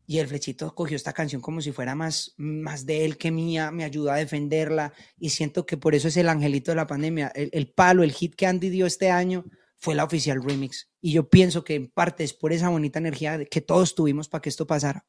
Y 0.06 0.18
el 0.18 0.28
flechito 0.28 0.74
cogió 0.74 0.96
esta 0.96 1.12
canción 1.12 1.42
como 1.42 1.60
si 1.60 1.72
fuera 1.72 1.94
más, 1.94 2.34
más 2.36 2.86
de 2.86 3.04
él 3.04 3.16
que 3.16 3.30
mía, 3.30 3.70
me 3.70 3.84
ayudó 3.84 4.12
a 4.12 4.16
defenderla 4.16 4.92
y 5.18 5.30
siento 5.30 5.66
que 5.66 5.76
por 5.76 5.94
eso 5.94 6.08
es 6.08 6.16
el 6.16 6.28
angelito 6.28 6.70
de 6.70 6.76
la 6.76 6.86
pandemia. 6.86 7.32
El, 7.34 7.50
el, 7.52 7.68
palo, 7.68 8.04
el 8.04 8.12
hit 8.12 8.34
que 8.36 8.46
Andy 8.46 8.70
dio 8.70 8.86
este 8.86 9.10
año 9.10 9.44
fue 9.78 9.94
la 9.94 10.04
oficial 10.04 10.42
remix. 10.42 10.88
Y 11.00 11.12
yo 11.12 11.28
pienso 11.28 11.64
que 11.64 11.74
en 11.74 11.88
parte 11.88 12.24
es 12.24 12.32
por 12.32 12.52
esa 12.52 12.68
bonita 12.68 12.98
energía 12.98 13.44
que 13.44 13.60
todos 13.60 13.94
tuvimos 13.94 14.28
para 14.28 14.42
que 14.42 14.48
esto 14.48 14.66
pasara. 14.66 15.04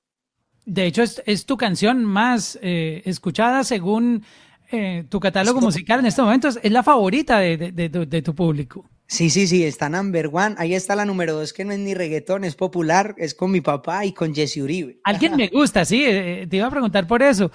De 0.65 0.85
hecho, 0.85 1.03
es, 1.03 1.21
es 1.25 1.45
tu 1.45 1.57
canción 1.57 2.03
más 2.03 2.59
eh, 2.61 3.01
escuchada 3.05 3.63
según 3.63 4.23
eh, 4.71 5.05
tu 5.09 5.19
catálogo 5.19 5.61
musical 5.61 5.99
en 5.99 6.07
estos 6.07 6.25
momentos. 6.25 6.59
Es 6.61 6.71
la 6.71 6.83
favorita 6.83 7.39
de, 7.39 7.57
de, 7.57 7.71
de, 7.71 8.05
de 8.05 8.21
tu 8.21 8.35
público. 8.35 8.89
Sí, 9.07 9.29
sí, 9.29 9.47
sí, 9.47 9.63
está 9.63 9.87
number 9.87 10.29
one. 10.31 10.55
Ahí 10.57 10.73
está 10.73 10.95
la 10.95 11.05
número 11.05 11.33
dos, 11.33 11.53
que 11.53 11.63
no 11.63 11.71
es 11.71 11.79
ni 11.79 11.93
reggaetón, 11.93 12.43
es 12.43 12.55
popular, 12.55 13.15
es 13.17 13.33
con 13.33 13.51
mi 13.51 13.61
papá 13.61 14.05
y 14.05 14.11
con 14.11 14.35
Jesse 14.35 14.57
Uribe. 14.57 14.97
Alguien 15.05 15.37
me 15.37 15.47
gusta, 15.47 15.85
sí, 15.85 16.03
eh, 16.05 16.45
te 16.49 16.57
iba 16.57 16.67
a 16.67 16.71
preguntar 16.71 17.07
por 17.07 17.23
eso. 17.23 17.49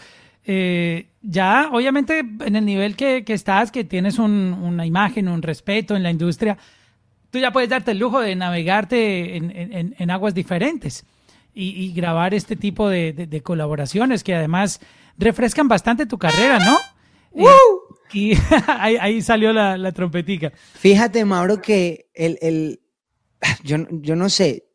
Eh, 0.44 1.06
ya, 1.20 1.68
obviamente, 1.70 2.20
en 2.20 2.56
el 2.56 2.64
nivel 2.64 2.96
que, 2.96 3.22
que 3.24 3.34
estás, 3.34 3.70
que 3.70 3.84
tienes 3.84 4.18
un, 4.18 4.30
una 4.30 4.86
imagen, 4.86 5.28
un 5.28 5.42
respeto 5.42 5.94
en 5.94 6.02
la 6.02 6.10
industria, 6.10 6.56
tú 7.30 7.38
ya 7.38 7.52
puedes 7.52 7.68
darte 7.68 7.90
el 7.90 7.98
lujo 7.98 8.20
de 8.20 8.34
navegarte 8.34 9.36
en, 9.36 9.50
en, 9.50 9.94
en 9.98 10.10
aguas 10.10 10.34
diferentes 10.34 11.04
y, 11.54 11.68
y, 11.84 11.92
grabar 11.92 12.32
este 12.32 12.56
tipo 12.56 12.88
de, 12.88 13.12
de, 13.12 13.26
de, 13.26 13.42
colaboraciones 13.42 14.24
que 14.24 14.34
además 14.34 14.80
refrescan 15.18 15.68
bastante 15.68 16.06
tu 16.06 16.18
carrera, 16.18 16.58
¿no? 16.58 16.78
¡Woo! 17.30 17.46
Eh, 17.46 17.94
y 18.12 18.32
ahí, 18.66 18.96
ahí, 19.00 19.22
salió 19.22 19.52
la, 19.52 19.76
la, 19.76 19.92
trompetica. 19.92 20.52
Fíjate, 20.74 21.24
Mauro, 21.24 21.60
que 21.60 22.10
el, 22.14 22.38
el 22.40 22.80
yo, 23.64 23.76
yo, 23.90 24.16
no 24.16 24.28
sé, 24.28 24.72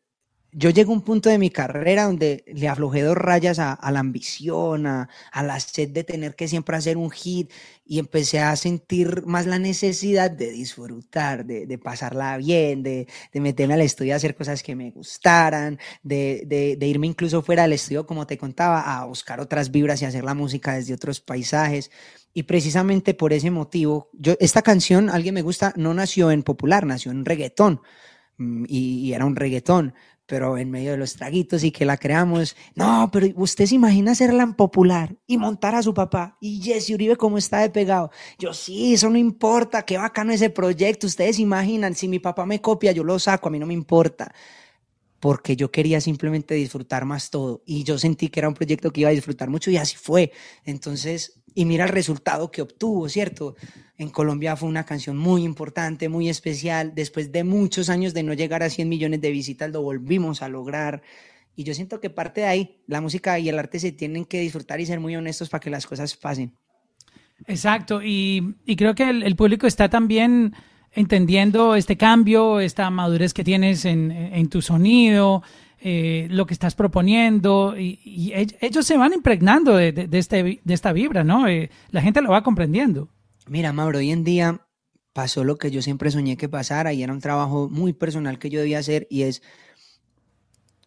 yo 0.52 0.70
llego 0.70 0.92
a 0.92 0.96
un 0.96 1.02
punto 1.02 1.28
de 1.28 1.38
mi 1.38 1.50
carrera 1.50 2.04
donde 2.04 2.44
le 2.46 2.68
aflojé 2.68 3.02
dos 3.02 3.16
rayas 3.16 3.58
a, 3.58 3.72
a 3.72 3.92
la 3.92 4.00
ambición, 4.00 4.86
a, 4.86 5.08
a, 5.30 5.42
la 5.42 5.60
sed 5.60 5.90
de 5.90 6.04
tener 6.04 6.34
que 6.36 6.48
siempre 6.48 6.76
hacer 6.76 6.96
un 6.96 7.10
hit 7.10 7.50
y 7.84 7.98
empecé 7.98 8.40
a 8.40 8.56
sentir 8.56 9.24
más 9.26 9.46
la 9.46 9.58
necesidad 9.58 10.30
de 10.30 10.50
disfrutar, 10.50 11.44
de, 11.44 11.66
de 11.66 11.78
pasarla 11.78 12.36
bien, 12.38 12.82
de, 12.82 13.06
de, 13.32 13.40
meterme 13.40 13.74
al 13.74 13.82
estudio 13.82 14.14
a 14.14 14.16
hacer 14.16 14.34
cosas 14.34 14.62
que 14.62 14.74
me 14.74 14.90
gustaran, 14.90 15.78
de, 16.02 16.42
de, 16.78 16.86
irme 16.86 17.06
incluso 17.06 17.42
fuera 17.42 17.62
del 17.62 17.74
estudio, 17.74 18.06
como 18.06 18.26
te 18.26 18.36
contaba, 18.36 18.98
a 18.98 19.04
buscar 19.04 19.40
otras 19.40 19.70
vibras 19.70 20.02
y 20.02 20.06
hacer 20.06 20.24
la 20.24 20.34
música 20.34 20.74
desde 20.74 20.94
otros 20.94 21.20
paisajes. 21.20 21.90
Y 22.34 22.44
precisamente 22.44 23.14
por 23.14 23.32
ese 23.32 23.50
motivo, 23.50 24.10
yo, 24.12 24.34
esta 24.40 24.62
canción, 24.62 25.10
alguien 25.10 25.34
me 25.34 25.42
gusta, 25.42 25.72
no 25.76 25.94
nació 25.94 26.30
en 26.30 26.42
popular, 26.42 26.86
nació 26.86 27.10
en 27.10 27.24
reggaetón. 27.24 27.80
Mm, 28.36 28.64
y, 28.68 29.08
y, 29.08 29.12
era 29.14 29.24
un 29.24 29.34
reggaetón, 29.34 29.94
pero 30.26 30.58
en 30.58 30.70
medio 30.70 30.92
de 30.92 30.98
los 30.98 31.14
traguitos 31.14 31.64
y 31.64 31.72
que 31.72 31.84
la 31.84 31.96
creamos. 31.96 32.54
No, 32.74 33.08
pero 33.12 33.26
usted 33.36 33.66
se 33.66 33.74
imagina 33.74 34.12
hacerla 34.12 34.42
en 34.44 34.54
popular 34.54 35.16
y 35.26 35.38
montar 35.38 35.74
a 35.74 35.82
su 35.82 35.94
papá 35.94 36.36
y 36.40 36.60
Jesse 36.62 36.90
Uribe 36.90 37.16
como 37.16 37.38
está 37.38 37.60
de 37.60 37.70
pegado. 37.70 38.10
Yo 38.38 38.52
sí, 38.52 38.94
eso 38.94 39.10
no 39.10 39.18
importa, 39.18 39.82
qué 39.82 39.98
bacano 39.98 40.32
ese 40.32 40.50
proyecto. 40.50 41.06
Ustedes 41.06 41.38
imaginan, 41.38 41.94
si 41.94 42.08
mi 42.08 42.18
papá 42.18 42.46
me 42.46 42.60
copia, 42.60 42.92
yo 42.92 43.04
lo 43.04 43.18
saco, 43.18 43.48
a 43.48 43.50
mí 43.50 43.58
no 43.58 43.66
me 43.66 43.74
importa 43.74 44.32
porque 45.20 45.56
yo 45.56 45.70
quería 45.70 46.00
simplemente 46.00 46.54
disfrutar 46.54 47.04
más 47.04 47.30
todo 47.30 47.62
y 47.66 47.82
yo 47.84 47.98
sentí 47.98 48.28
que 48.28 48.40
era 48.40 48.48
un 48.48 48.54
proyecto 48.54 48.92
que 48.92 49.00
iba 49.00 49.10
a 49.10 49.12
disfrutar 49.12 49.50
mucho 49.50 49.70
y 49.70 49.76
así 49.76 49.96
fue. 49.96 50.32
Entonces, 50.64 51.37
y 51.58 51.64
mira 51.64 51.86
el 51.86 51.90
resultado 51.90 52.52
que 52.52 52.62
obtuvo, 52.62 53.08
¿cierto? 53.08 53.56
En 53.96 54.10
Colombia 54.10 54.54
fue 54.54 54.68
una 54.68 54.84
canción 54.84 55.16
muy 55.16 55.42
importante, 55.42 56.08
muy 56.08 56.28
especial. 56.28 56.94
Después 56.94 57.32
de 57.32 57.42
muchos 57.42 57.90
años 57.90 58.14
de 58.14 58.22
no 58.22 58.32
llegar 58.32 58.62
a 58.62 58.70
100 58.70 58.88
millones 58.88 59.20
de 59.20 59.32
visitas, 59.32 59.68
lo 59.72 59.82
volvimos 59.82 60.40
a 60.40 60.48
lograr. 60.48 61.02
Y 61.56 61.64
yo 61.64 61.74
siento 61.74 62.00
que 62.00 62.10
parte 62.10 62.42
de 62.42 62.46
ahí, 62.46 62.80
la 62.86 63.00
música 63.00 63.40
y 63.40 63.48
el 63.48 63.58
arte 63.58 63.80
se 63.80 63.90
tienen 63.90 64.24
que 64.24 64.38
disfrutar 64.38 64.78
y 64.78 64.86
ser 64.86 65.00
muy 65.00 65.16
honestos 65.16 65.48
para 65.48 65.58
que 65.58 65.68
las 65.68 65.84
cosas 65.84 66.14
pasen. 66.16 66.54
Exacto, 67.48 68.02
y, 68.04 68.54
creo 68.76 68.94
que 68.94 69.10
el, 69.10 69.34
público 69.34 69.66
está 69.66 69.88
también 69.88 70.54
entendiendo 70.92 71.74
este 71.74 71.96
cambio, 71.96 72.60
esta 72.60 72.88
madurez 72.90 73.34
que 73.34 73.42
tienes 73.42 73.84
en, 73.84 74.12
en 74.12 74.48
tu 74.48 74.62
sonido, 74.62 75.42
eh, 75.80 76.26
lo 76.30 76.46
que 76.46 76.54
estás 76.54 76.74
proponiendo, 76.74 77.74
y, 77.78 78.32
ellos 78.60 78.86
se 78.86 78.96
van 78.96 79.12
impregnando 79.12 79.76
de, 79.76 80.08
este, 80.12 80.60
de 80.62 80.74
esta 80.74 80.92
vibra, 80.92 81.24
¿no? 81.24 81.48
Eh, 81.48 81.70
la 81.90 82.02
gente 82.02 82.20
lo 82.20 82.30
va 82.30 82.42
comprendiendo. 82.42 83.08
Mira, 83.46 83.72
Mauro, 83.72 83.98
hoy 83.98 84.10
en 84.10 84.24
día 84.24 84.66
pasó 85.12 85.44
lo 85.44 85.56
que 85.56 85.70
yo 85.70 85.82
siempre 85.82 86.10
soñé 86.10 86.36
que 86.36 86.48
pasara 86.48 86.92
y 86.92 87.02
era 87.02 87.12
un 87.12 87.20
trabajo 87.20 87.68
muy 87.68 87.92
personal 87.92 88.38
que 88.38 88.50
yo 88.50 88.60
debía 88.60 88.78
hacer 88.78 89.06
y 89.10 89.22
es 89.22 89.42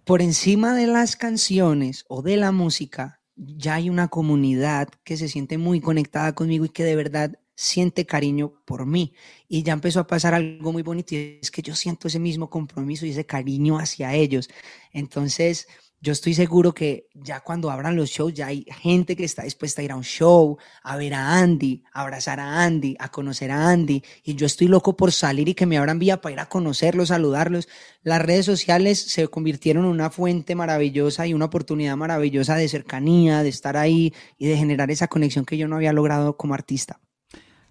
por 0.06 0.22
encima 0.22 0.74
de 0.74 0.88
las 0.88 1.16
canciones 1.16 2.06
o 2.08 2.22
de 2.22 2.38
la 2.38 2.52
música, 2.52 3.22
ya 3.36 3.76
hay 3.76 3.90
una 3.90 4.08
comunidad 4.08 4.90
que 5.04 5.18
se 5.18 5.28
siente 5.28 5.58
muy 5.58 5.82
conectada 5.82 6.34
conmigo 6.34 6.66
y 6.66 6.70
que 6.70 6.84
de 6.84 6.96
verdad 6.96 7.40
siente 7.56 8.06
cariño 8.06 8.54
por 8.66 8.86
mí. 8.86 9.14
Y 9.48 9.64
ya 9.64 9.74
empezó 9.74 10.00
a 10.00 10.08
pasar 10.08 10.34
algo 10.34 10.72
muy 10.72 10.84
bonito 10.84 11.16
y 11.16 11.40
es 11.42 11.52
que 11.52 11.62
yo 11.62 11.76
siento 11.76 12.08
ese 12.08 12.20
mismo 12.20 12.50
compromiso 12.50 13.06
y 13.06 13.12
ese 13.12 13.26
cariño 13.26 13.78
hacia 13.78 14.14
ellos. 14.14 14.50
Entonces, 14.94 15.68
yo 16.04 16.14
estoy 16.14 16.34
seguro 16.34 16.74
que 16.74 17.10
ya 17.14 17.42
cuando 17.42 17.70
abran 17.70 17.96
los 17.96 18.10
shows, 18.10 18.34
ya 18.34 18.48
hay 18.48 18.66
gente 18.82 19.16
que 19.16 19.24
está 19.24 19.44
dispuesta 19.44 19.82
a 19.82 19.86
ir 19.86 19.92
a 19.92 19.96
un 19.96 20.04
show, 20.04 20.58
a 20.82 20.98
ver 20.98 21.14
a 21.14 21.38
Andy, 21.38 21.84
a 21.94 22.02
abrazar 22.02 22.40
a 22.40 22.64
Andy, 22.64 22.96
a 22.98 23.10
conocer 23.10 23.52
a 23.52 23.70
Andy. 23.70 24.02
Y 24.24 24.34
yo 24.34 24.48
estoy 24.48 24.68
loco 24.68 24.98
por 24.98 25.12
salir 25.12 25.48
y 25.50 25.54
que 25.54 25.68
me 25.68 25.78
abran 25.78 26.00
vía 26.00 26.20
para 26.20 26.34
ir 26.34 26.40
a 26.40 26.50
conocerlos, 26.50 27.10
saludarlos. 27.10 27.70
Las 28.02 28.20
redes 28.20 28.48
sociales 28.48 29.00
se 29.00 29.28
convirtieron 29.28 29.86
en 29.86 29.92
una 29.92 30.10
fuente 30.10 30.56
maravillosa 30.56 31.28
y 31.28 31.36
una 31.36 31.46
oportunidad 31.46 31.96
maravillosa 31.98 32.56
de 32.56 32.68
cercanía, 32.68 33.44
de 33.44 33.50
estar 33.50 33.78
ahí 33.78 34.12
y 34.40 34.48
de 34.48 34.58
generar 34.58 34.90
esa 34.90 35.08
conexión 35.08 35.46
que 35.46 35.58
yo 35.58 35.68
no 35.68 35.76
había 35.76 35.94
logrado 35.94 36.36
como 36.36 36.56
artista. 36.56 37.00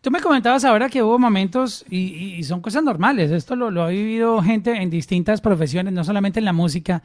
Tú 0.01 0.11
me 0.11 0.21
comentabas 0.21 0.65
ahora 0.65 0.89
que 0.89 1.03
hubo 1.03 1.19
momentos, 1.19 1.85
y, 1.91 2.43
son 2.45 2.63
cosas 2.63 2.83
normales, 2.83 3.31
esto 3.31 3.55
lo, 3.55 3.83
ha 3.83 3.89
vivido 3.89 4.41
gente 4.43 4.73
en 4.73 4.89
distintas 4.89 5.43
profesiones, 5.43 5.93
no 5.93 6.05
solamente 6.05 6.39
en 6.39 6.47
la 6.47 6.55
música, 6.55 7.03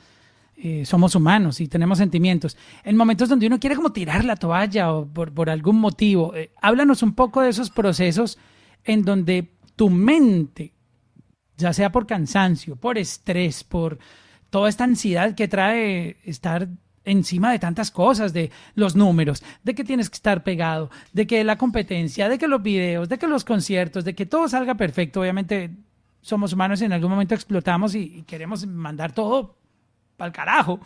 eh, 0.56 0.86
somos 0.86 1.14
humanos 1.14 1.60
y 1.60 1.68
tenemos 1.68 1.98
sentimientos. 1.98 2.56
En 2.86 2.96
momentos 2.96 3.28
donde 3.28 3.48
uno 3.48 3.60
quiere 3.60 3.76
como 3.76 3.92
tirar 3.92 4.24
la 4.24 4.38
toalla 4.38 4.94
o 4.94 5.06
por, 5.06 5.34
por 5.34 5.50
algún 5.50 5.78
motivo, 5.78 6.34
eh, 6.36 6.52
háblanos 6.62 7.04
un 7.04 7.14
poco 7.14 7.42
de 7.42 7.50
esos 7.50 7.70
procesos 7.70 8.38
en 8.86 9.04
donde 9.04 9.52
tu 9.76 9.90
mente, 9.90 10.74
ya 11.58 11.74
sea 11.74 11.92
por 11.92 12.08
cansancio, 12.08 12.78
por 12.78 12.98
estrés, 12.98 13.66
por 13.66 14.00
toda 14.50 14.70
esta 14.70 14.86
ansiedad 14.86 15.36
que 15.36 15.50
trae 15.50 16.16
estar 16.24 16.70
encima 17.06 17.52
de 17.52 17.60
tantas 17.60 17.92
cosas, 17.92 18.34
de 18.34 18.52
los 18.74 18.96
números, 18.96 19.44
de 19.64 19.74
que 19.76 19.84
tienes 19.84 20.10
que 20.10 20.16
estar 20.16 20.44
pegado, 20.44 20.90
de 21.14 21.26
que 21.26 21.44
la 21.44 21.58
competencia, 21.58 22.28
de 22.28 22.38
que 22.38 22.48
los 22.48 22.62
videos, 22.62 23.08
de 23.08 23.18
que 23.18 23.28
los 23.28 23.46
conciertos, 23.46 24.04
de 24.04 24.16
que 24.16 24.26
todo 24.26 24.50
salga 24.50 24.76
perfecto. 24.76 25.22
Obviamente 25.22 25.72
somos 26.22 26.54
humanos 26.54 26.82
y 26.82 26.86
en 26.86 26.94
algún 26.94 27.12
momento 27.12 27.36
explotamos 27.36 27.96
y, 27.96 28.24
queremos 28.24 28.66
mandar 28.66 29.14
todo 29.14 29.56
para 30.18 30.28
el 30.28 30.34
carajo. 30.34 30.80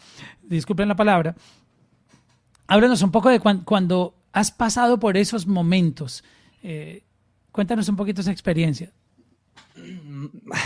Disculpen 0.43 0.87
la 0.87 0.95
palabra. 0.95 1.35
Háblanos 2.67 3.01
un 3.01 3.11
poco 3.11 3.29
de 3.29 3.39
cu 3.39 3.63
cuando 3.63 4.13
has 4.31 4.51
pasado 4.51 4.99
por 4.99 5.17
esos 5.17 5.47
momentos. 5.47 6.23
Eh, 6.61 7.03
cuéntanos 7.51 7.89
un 7.89 7.95
poquito 7.95 8.21
esa 8.21 8.31
experiencia. 8.31 8.91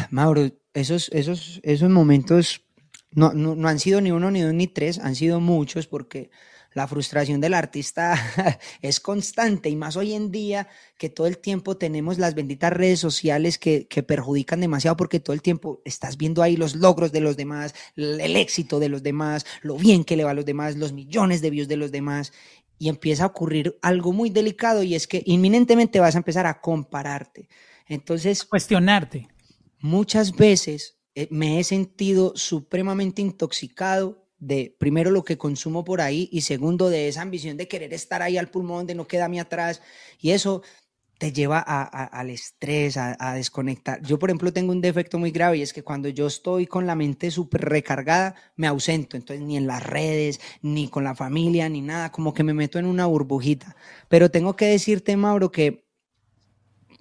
Mauro, 0.09 0.51
esos, 0.73 1.09
esos, 1.09 1.59
esos 1.63 1.89
momentos 1.89 2.61
no, 3.13 3.33
no, 3.33 3.55
no, 3.55 3.67
han 3.67 3.79
sido 3.79 4.01
ni 4.01 4.11
uno, 4.11 4.31
ni 4.31 4.41
dos, 4.41 4.53
ni 4.53 4.67
tres, 4.67 4.99
han 4.99 5.15
sido 5.15 5.39
muchos 5.39 5.87
porque 5.87 6.29
la 6.73 6.87
frustración 6.87 7.39
del 7.39 7.53
artista 7.53 8.15
es 8.81 8.99
constante 8.99 9.69
y 9.69 9.75
más 9.75 9.95
hoy 9.95 10.13
en 10.13 10.31
día 10.31 10.67
que 10.97 11.09
todo 11.09 11.27
el 11.27 11.37
tiempo 11.37 11.77
tenemos 11.77 12.17
las 12.17 12.33
benditas 12.33 12.73
redes 12.73 12.99
sociales 12.99 13.59
que, 13.59 13.87
que, 13.87 14.03
perjudican 14.03 14.59
demasiado 14.59 14.97
porque 14.97 15.19
todo 15.19 15.33
el 15.33 15.41
tiempo 15.41 15.81
estás 15.85 16.17
viendo 16.17 16.41
ahí 16.41 16.57
los 16.57 16.75
logros 16.75 17.11
de 17.11 17.21
los 17.21 17.37
demás, 17.37 17.75
el 17.95 18.35
éxito 18.35 18.79
de 18.79 18.89
los 18.89 19.03
demás, 19.03 19.45
lo 19.61 19.77
bien 19.77 20.03
que 20.03 20.17
le 20.17 20.23
va 20.23 20.31
a 20.31 20.35
los 20.35 20.45
demás, 20.45 20.75
los 20.75 20.93
millones 20.93 21.41
de 21.41 21.51
views 21.51 21.67
de 21.67 21.77
los 21.77 21.91
demás 21.91 22.33
y 22.79 22.89
empieza 22.89 23.23
a 23.23 23.27
ocurrir 23.27 23.77
algo 23.81 24.11
muy 24.11 24.29
delicado 24.29 24.83
y 24.83 24.95
es 24.95 25.07
que 25.07 25.21
inminentemente 25.25 25.99
vas 25.99 26.15
a 26.15 26.17
empezar 26.17 26.45
a 26.47 26.59
compararte. 26.59 27.47
Entonces, 27.87 28.43
cuestionarte. 28.43 29.27
Muchas 29.79 30.33
veces 30.35 30.97
eh, 31.15 31.27
me 31.31 31.59
he 31.59 31.63
sentido 31.63 32.33
supremamente 32.35 33.21
intoxicado 33.21 34.27
de 34.39 34.75
primero 34.77 35.11
lo 35.11 35.23
que 35.23 35.37
consumo 35.37 35.83
por 35.85 36.01
ahí 36.01 36.27
y 36.31 36.41
segundo 36.41 36.89
de 36.89 37.07
esa 37.07 37.21
ambición 37.21 37.55
de 37.55 37.67
querer 37.67 37.93
estar 37.93 38.21
ahí 38.21 38.37
al 38.37 38.49
pulmón, 38.49 38.87
de 38.87 38.95
no 38.95 39.07
quedarme 39.07 39.39
atrás. 39.39 39.81
Y 40.19 40.31
eso 40.31 40.63
te 41.17 41.31
lleva 41.31 41.59
al 41.59 42.29
estrés, 42.29 42.97
a, 42.97 43.15
a, 43.17 43.35
desconectar. 43.35 44.01
Yo, 44.01 44.19
por 44.19 44.29
ejemplo, 44.29 44.51
tengo 44.51 44.73
un 44.73 44.81
defecto 44.81 45.17
muy 45.19 45.31
grave 45.31 45.57
y 45.57 45.61
es 45.61 45.71
que 45.71 45.83
cuando 45.83 46.09
yo 46.09 46.27
estoy 46.27 46.67
con 46.67 46.85
la 46.85 46.95
mente 46.95 47.31
súper 47.31 47.61
recargada, 47.61 48.35
me 48.57 48.67
ausento. 48.67 49.15
Entonces, 49.15 49.45
ni 49.45 49.55
en 49.55 49.65
las 49.67 49.83
redes, 49.83 50.41
ni 50.61 50.89
con 50.89 51.05
la 51.05 51.15
familia, 51.15 51.69
ni 51.69 51.79
nada, 51.79 52.11
como 52.11 52.33
que 52.33 52.43
me 52.43 52.53
meto 52.53 52.77
en 52.77 52.85
una 52.85 53.05
burbujita. 53.05 53.77
Pero 54.09 54.31
tengo 54.31 54.57
que 54.57 54.65
decirte, 54.65 55.15
Mauro, 55.15 55.51
que 55.51 55.82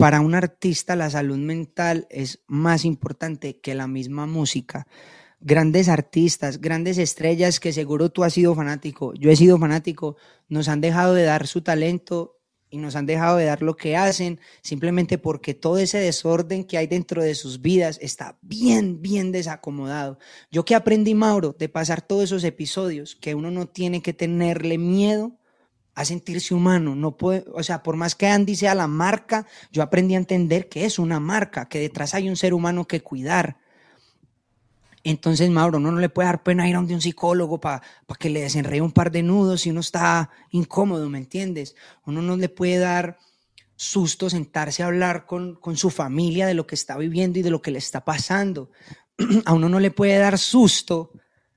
para 0.02 0.20
un 0.20 0.34
artista 0.34 0.96
la 0.96 1.10
salud 1.10 1.38
mental 1.38 2.08
es 2.10 2.40
más 2.48 2.84
importante 2.84 3.60
que 3.60 3.76
la 3.76 3.86
misma 3.86 4.26
música. 4.26 4.88
Grandes 5.38 5.88
artistas, 5.88 6.60
grandes 6.60 6.98
estrellas 6.98 7.60
que 7.60 7.72
seguro 7.72 8.10
tú 8.10 8.24
has 8.24 8.32
sido 8.32 8.52
fanático, 8.56 9.14
yo 9.14 9.30
he 9.30 9.36
sido 9.36 9.58
fanático, 9.58 10.16
nos 10.48 10.66
han 10.66 10.80
dejado 10.80 11.14
de 11.14 11.22
dar 11.22 11.46
su 11.46 11.60
talento 11.60 12.40
y 12.68 12.78
nos 12.78 12.96
han 12.96 13.06
dejado 13.06 13.36
de 13.36 13.44
dar 13.44 13.62
lo 13.62 13.76
que 13.76 13.96
hacen 13.96 14.40
simplemente 14.60 15.18
porque 15.18 15.54
todo 15.54 15.78
ese 15.78 15.98
desorden 15.98 16.64
que 16.64 16.78
hay 16.78 16.88
dentro 16.88 17.22
de 17.22 17.36
sus 17.36 17.62
vidas 17.62 18.00
está 18.02 18.40
bien, 18.42 19.02
bien 19.02 19.30
desacomodado. 19.30 20.18
Yo 20.50 20.64
que 20.64 20.74
aprendí, 20.74 21.14
Mauro, 21.14 21.54
de 21.56 21.68
pasar 21.68 22.02
todos 22.02 22.24
esos 22.24 22.42
episodios, 22.42 23.14
que 23.14 23.36
uno 23.36 23.52
no 23.52 23.68
tiene 23.68 24.02
que 24.02 24.12
tenerle 24.12 24.78
miedo 24.78 25.38
a 25.94 26.04
sentirse 26.04 26.54
humano, 26.54 26.94
no 26.94 27.16
puede, 27.16 27.44
o 27.52 27.62
sea, 27.62 27.82
por 27.82 27.96
más 27.96 28.14
que 28.14 28.26
Andy 28.26 28.56
sea 28.56 28.74
la 28.74 28.86
marca, 28.86 29.46
yo 29.70 29.82
aprendí 29.82 30.14
a 30.14 30.18
entender 30.18 30.68
que 30.68 30.84
es 30.84 30.98
una 30.98 31.20
marca, 31.20 31.68
que 31.68 31.80
detrás 31.80 32.14
hay 32.14 32.28
un 32.28 32.36
ser 32.36 32.54
humano 32.54 32.86
que 32.86 33.02
cuidar, 33.02 33.58
entonces, 35.04 35.50
Mauro, 35.50 35.78
uno 35.78 35.90
no 35.90 35.98
le 35.98 36.08
puede 36.08 36.26
dar 36.26 36.42
pena 36.42 36.68
ir 36.68 36.76
a 36.76 36.80
un 36.80 37.00
psicólogo 37.00 37.60
para 37.60 37.82
que 38.18 38.30
le 38.30 38.42
desenrede 38.42 38.80
un 38.80 38.92
par 38.92 39.10
de 39.10 39.22
nudos 39.22 39.62
si 39.62 39.70
uno 39.70 39.80
está 39.80 40.30
incómodo, 40.50 41.08
¿me 41.08 41.18
entiendes? 41.18 41.74
Uno 42.06 42.22
no 42.22 42.36
le 42.36 42.48
puede 42.48 42.78
dar 42.78 43.18
susto 43.74 44.30
sentarse 44.30 44.82
a 44.82 44.86
hablar 44.86 45.26
con, 45.26 45.56
con 45.56 45.76
su 45.76 45.90
familia 45.90 46.46
de 46.46 46.54
lo 46.54 46.68
que 46.68 46.76
está 46.76 46.96
viviendo 46.96 47.40
y 47.40 47.42
de 47.42 47.50
lo 47.50 47.60
que 47.60 47.72
le 47.72 47.78
está 47.78 48.04
pasando. 48.04 48.70
a 49.44 49.52
uno 49.54 49.68
no 49.68 49.80
le 49.80 49.90
puede 49.90 50.18
dar 50.18 50.38
susto 50.38 51.10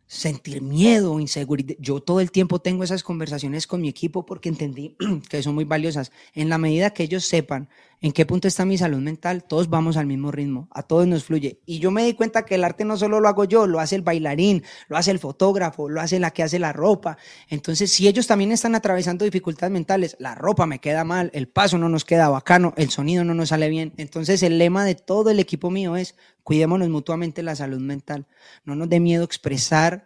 sentir 0.07 0.61
miedo, 0.61 1.19
inseguridad. 1.19 1.75
Yo 1.79 1.99
todo 1.99 2.19
el 2.19 2.31
tiempo 2.31 2.59
tengo 2.59 2.83
esas 2.83 3.03
conversaciones 3.03 3.67
con 3.67 3.81
mi 3.81 3.89
equipo 3.89 4.25
porque 4.25 4.49
entendí 4.49 4.95
que 5.29 5.41
son 5.41 5.55
muy 5.55 5.65
valiosas. 5.65 6.11
En 6.33 6.49
la 6.49 6.57
medida 6.57 6.91
que 6.91 7.03
ellos 7.03 7.25
sepan 7.25 7.69
en 8.01 8.11
qué 8.11 8.25
punto 8.25 8.47
está 8.47 8.65
mi 8.65 8.77
salud 8.77 8.99
mental, 8.99 9.43
todos 9.43 9.69
vamos 9.69 9.97
al 9.97 10.05
mismo 10.05 10.31
ritmo, 10.31 10.67
a 10.71 10.83
todos 10.83 11.07
nos 11.07 11.23
fluye. 11.23 11.61
Y 11.65 11.79
yo 11.79 11.89
me 11.91 12.05
di 12.05 12.13
cuenta 12.13 12.45
que 12.45 12.55
el 12.55 12.63
arte 12.63 12.85
no 12.85 12.97
solo 12.97 13.19
lo 13.19 13.27
hago 13.27 13.45
yo, 13.45 13.65
lo 13.65 13.79
hace 13.79 13.95
el 13.95 14.03
bailarín, 14.03 14.63
lo 14.89 14.97
hace 14.97 15.11
el 15.11 15.17
fotógrafo, 15.17 15.89
lo 15.89 16.01
hace 16.01 16.19
la 16.19 16.31
que 16.31 16.43
hace 16.43 16.59
la 16.59 16.71
ropa. 16.71 17.17
Entonces, 17.49 17.91
si 17.91 18.07
ellos 18.07 18.27
también 18.27 18.51
están 18.51 18.75
atravesando 18.75 19.25
dificultades 19.25 19.71
mentales, 19.71 20.17
la 20.19 20.35
ropa 20.35 20.67
me 20.67 20.79
queda 20.79 21.03
mal, 21.03 21.31
el 21.33 21.47
paso 21.47 21.77
no 21.77 21.89
nos 21.89 22.05
queda 22.05 22.29
bacano, 22.29 22.73
el 22.77 22.91
sonido 22.91 23.23
no 23.23 23.33
nos 23.33 23.49
sale 23.49 23.69
bien. 23.69 23.93
Entonces, 23.97 24.43
el 24.43 24.59
lema 24.59 24.85
de 24.85 24.95
todo 24.95 25.31
el 25.31 25.39
equipo 25.39 25.71
mío 25.71 25.95
es, 25.95 26.15
cuidémonos 26.45 26.87
mutuamente 26.87 27.43
la 27.43 27.57
salud 27.57 27.81
mental. 27.81 28.25
No 28.63 28.75
nos 28.75 28.87
dé 28.87 29.01
miedo 29.01 29.25
expresar 29.25 30.05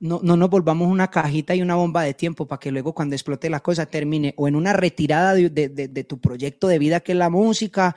no, 0.00 0.20
no 0.22 0.36
nos 0.36 0.48
volvamos 0.48 0.88
una 0.88 1.08
cajita 1.08 1.54
y 1.54 1.62
una 1.62 1.74
bomba 1.74 2.02
de 2.02 2.14
tiempo 2.14 2.48
para 2.48 2.58
que 2.58 2.72
luego 2.72 2.94
cuando 2.94 3.14
explote 3.14 3.50
la 3.50 3.60
cosa 3.60 3.86
termine 3.86 4.34
o 4.38 4.48
en 4.48 4.56
una 4.56 4.72
retirada 4.72 5.34
de, 5.34 6.06
tu 6.08 6.18
proyecto 6.18 6.68
de 6.68 6.78
vida 6.78 7.00
que 7.00 7.12
es 7.12 7.18
la 7.18 7.28
música, 7.28 7.94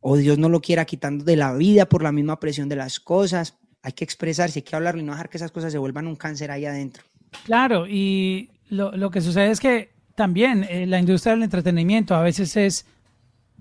o 0.00 0.16
Dios 0.16 0.38
no 0.38 0.48
lo 0.48 0.60
quiera 0.60 0.84
quitando 0.84 1.24
de 1.24 1.36
la 1.36 1.52
vida 1.54 1.86
por 1.86 2.02
la 2.02 2.12
misma 2.12 2.38
presión 2.38 2.68
de 2.68 2.76
las 2.76 3.00
cosas. 3.00 3.58
Hay 3.82 3.92
que 3.92 4.04
expresarse, 4.04 4.60
hay 4.60 4.62
que 4.62 4.76
hablarlo 4.76 5.00
y 5.00 5.04
no 5.04 5.12
dejar 5.12 5.28
que 5.28 5.38
esas 5.38 5.50
cosas 5.50 5.72
se 5.72 5.78
vuelvan 5.78 6.06
un 6.06 6.16
cáncer 6.16 6.50
ahí 6.50 6.64
adentro. 6.64 7.02
Claro, 7.44 7.86
y 7.86 8.50
lo, 8.68 8.96
lo 8.96 9.10
que 9.10 9.20
sucede 9.20 9.50
es 9.50 9.60
que 9.60 9.90
también 10.14 10.64
eh, 10.70 10.86
la 10.86 11.00
industria 11.00 11.32
del 11.32 11.42
entretenimiento 11.42 12.14
a 12.14 12.22
veces 12.22 12.56
es 12.56 12.86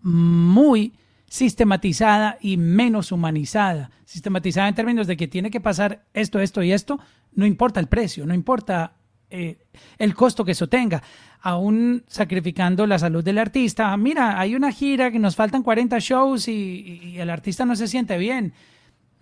muy 0.02 0.94
sistematizada 1.30 2.38
y 2.42 2.58
menos 2.58 3.12
humanizada. 3.12 3.92
Sistematizada 4.06 4.68
en 4.68 4.76
términos 4.76 5.08
de 5.08 5.16
que 5.16 5.28
tiene 5.28 5.52
que 5.52 5.62
pasar 5.62 6.04
esto, 6.14 6.40
esto 6.40 6.64
y 6.64 6.72
esto, 6.72 7.00
no 7.34 7.46
importa 7.46 7.80
el 7.80 7.88
precio, 7.88 8.26
no 8.26 8.34
importa 8.34 8.94
eh, 9.30 9.60
el 10.00 10.16
costo 10.16 10.44
que 10.44 10.54
eso 10.54 10.68
tenga, 10.68 11.04
aún 11.42 12.04
sacrificando 12.08 12.88
la 12.88 12.98
salud 12.98 13.24
del 13.24 13.38
artista. 13.38 13.96
Mira, 13.96 14.40
hay 14.40 14.56
una 14.56 14.72
gira 14.72 15.12
que 15.12 15.20
nos 15.20 15.36
faltan 15.36 15.62
40 15.62 16.00
shows 16.00 16.48
y, 16.48 17.16
el 17.18 17.30
artista 17.30 17.64
no 17.64 17.76
se 17.76 17.88
siente 17.88 18.18
bien. 18.18 18.54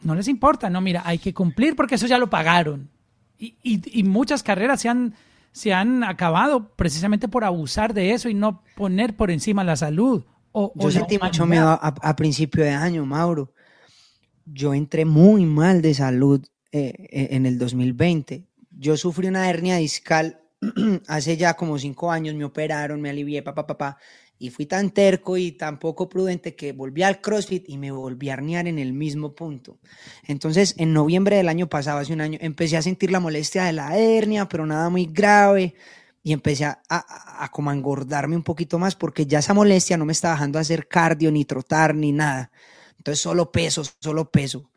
No 0.03 0.15
les 0.15 0.29
importa, 0.29 0.69
no, 0.69 0.79
mira, 0.79 1.01
hay 1.05 1.17
que 1.17 1.33
cumplir 1.33 1.75
porque 1.75 1.95
eso 1.95 2.07
ya 2.07 2.17
lo 2.17 2.29
pagaron. 2.29 2.89
Y, 3.37 4.03
muchas 4.03 4.41
carreras 4.41 4.81
se 4.81 4.89
han, 4.89 5.13
se 5.51 5.73
han 5.73 6.03
acabado 6.03 6.69
precisamente 6.69 7.27
por 7.27 7.43
abusar 7.43 7.93
de 7.93 8.13
eso 8.13 8.29
y 8.29 8.33
no 8.33 8.63
poner 8.75 9.15
por 9.15 9.29
encima 9.29 9.63
la 9.65 9.75
salud. 9.75 10.23
O, 10.59 10.73
Yo 10.73 10.89
sentí 10.89 11.19
mucho 11.19 11.45
miedo 11.45 11.69
a, 11.69 12.15
principio 12.15 12.63
de 12.63 12.71
año, 12.71 13.05
Mauro. 13.05 13.53
Yo 14.43 14.73
entré 14.73 15.05
muy 15.05 15.45
mal 15.45 15.83
de 15.83 15.93
salud 15.93 16.43
eh, 16.71 17.07
e, 17.11 17.35
en 17.35 17.45
el 17.45 17.59
2020. 17.59 18.43
Yo 18.71 18.97
sufrí 18.97 19.27
una 19.27 19.47
hernia 19.51 19.75
discal 19.75 20.41
hace 21.07 21.37
ya 21.37 21.53
como 21.53 21.77
cinco 21.77 22.11
años, 22.11 22.33
me 22.33 22.43
operaron, 22.43 22.99
me 22.99 23.11
alivié, 23.11 23.43
papá, 23.43 23.67
papá, 23.67 23.97
y 24.39 24.49
fui 24.49 24.65
tan 24.65 24.89
terco 24.89 25.37
y 25.37 25.51
tan 25.51 25.77
poco 25.77 26.09
prudente 26.09 26.55
que 26.55 26.71
volví 26.71 27.03
al 27.03 27.21
CrossFit 27.21 27.69
y 27.69 27.77
me 27.77 27.91
volví 27.91 28.31
a 28.31 28.33
herniar 28.33 28.67
en 28.67 28.79
el 28.79 28.93
mismo 28.93 29.35
punto. 29.35 29.77
Entonces, 30.25 30.73
en 30.79 30.91
noviembre 30.91 31.37
del 31.37 31.49
año 31.49 31.67
pasado, 31.67 31.99
hace 31.99 32.13
un 32.13 32.21
año, 32.21 32.39
empecé 32.41 32.77
a 32.77 32.81
sentir 32.81 33.11
la 33.11 33.19
molestia 33.19 33.65
de 33.65 33.73
la 33.73 33.95
hernia, 33.95 34.49
pero 34.49 34.65
nada 34.65 34.89
muy 34.89 35.05
grave, 35.05 35.75
y 36.27 36.33
empecé 36.33 36.65
a, 36.65 36.81
a, 36.89 37.49
como 37.53 37.71
engordarme 37.71 38.35
un 38.35 38.43
poquito 38.43 38.77
más 38.79 38.95
porque 38.95 39.25
ya 39.25 39.39
esa 39.39 39.53
molestia 39.53 39.95
no 39.95 40.03
me 40.03 40.11
estaba 40.11 40.33
dejando 40.33 40.59
hacer 40.59 40.89
cardio, 40.89 41.31
ni 41.31 41.45
trotar, 41.45 41.95
ni 41.95 42.11
nada. 42.11 42.51
Entonces, 42.97 43.21
solo 43.21 43.49
peso, 43.49 43.81
solo 44.01 44.29
peso 44.29 44.69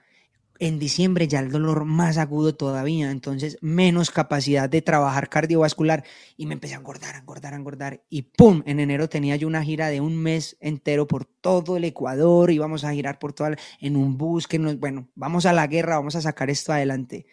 en 0.61 0.79
diciembre 0.79 1.27
ya 1.27 1.41
el 1.41 1.51
dolor 1.51 1.87
más 1.87 2.19
agudo 2.19 2.55
todavía, 2.55 3.11
entonces 3.11 3.59
menos 3.63 4.13
capacidad 4.13 4.69
de 4.69 4.81
trabajar 4.81 5.29
cardiovascular 5.29 6.05
y 6.37 6.47
me 6.47 6.55
empecé 6.55 6.75
a 6.75 6.79
engordar, 6.79 7.17
a 7.17 7.19
engordar, 7.19 7.53
a 7.53 7.57
engordar 7.57 8.05
y 8.09 8.23
¡pum! 8.23 8.63
En 8.65 8.79
enero 8.79 9.09
tenía 9.09 9.35
yo 9.35 9.49
una 9.49 9.65
gira 9.65 9.89
de 9.89 10.01
un 10.01 10.17
mes 10.23 10.57
entero 10.61 11.09
por 11.09 11.25
todo 11.25 11.77
el 11.77 11.85
Ecuador, 11.85 12.53
íbamos 12.53 12.85
a 12.85 12.93
girar 12.93 13.19
por 13.19 13.33
toda, 13.33 13.57
en 13.81 13.97
un 13.97 14.17
bus 14.19 14.47
que 14.47 14.61
nos, 14.61 14.79
bueno, 14.79 15.09
vamos 15.17 15.47
a 15.47 15.53
la 15.53 15.67
guerra, 15.67 15.97
vamos 15.97 16.15
a 16.15 16.21
sacar 16.21 16.49
esto 16.49 16.73
adelante. 16.73 17.27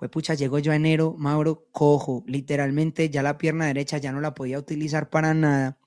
Fue 0.00 0.08
pucha, 0.08 0.34
llegó 0.34 0.58
yo 0.58 0.72
a 0.72 0.76
enero, 0.76 1.14
Mauro, 1.16 1.68
cojo, 1.70 2.24
literalmente 2.26 3.08
ya 3.08 3.22
la 3.22 3.38
pierna 3.38 3.66
derecha 3.66 3.98
ya 3.98 4.10
no 4.10 4.20
la 4.20 4.34
podía 4.34 4.58
utilizar 4.58 5.10
para 5.10 5.34
nada 5.34 5.78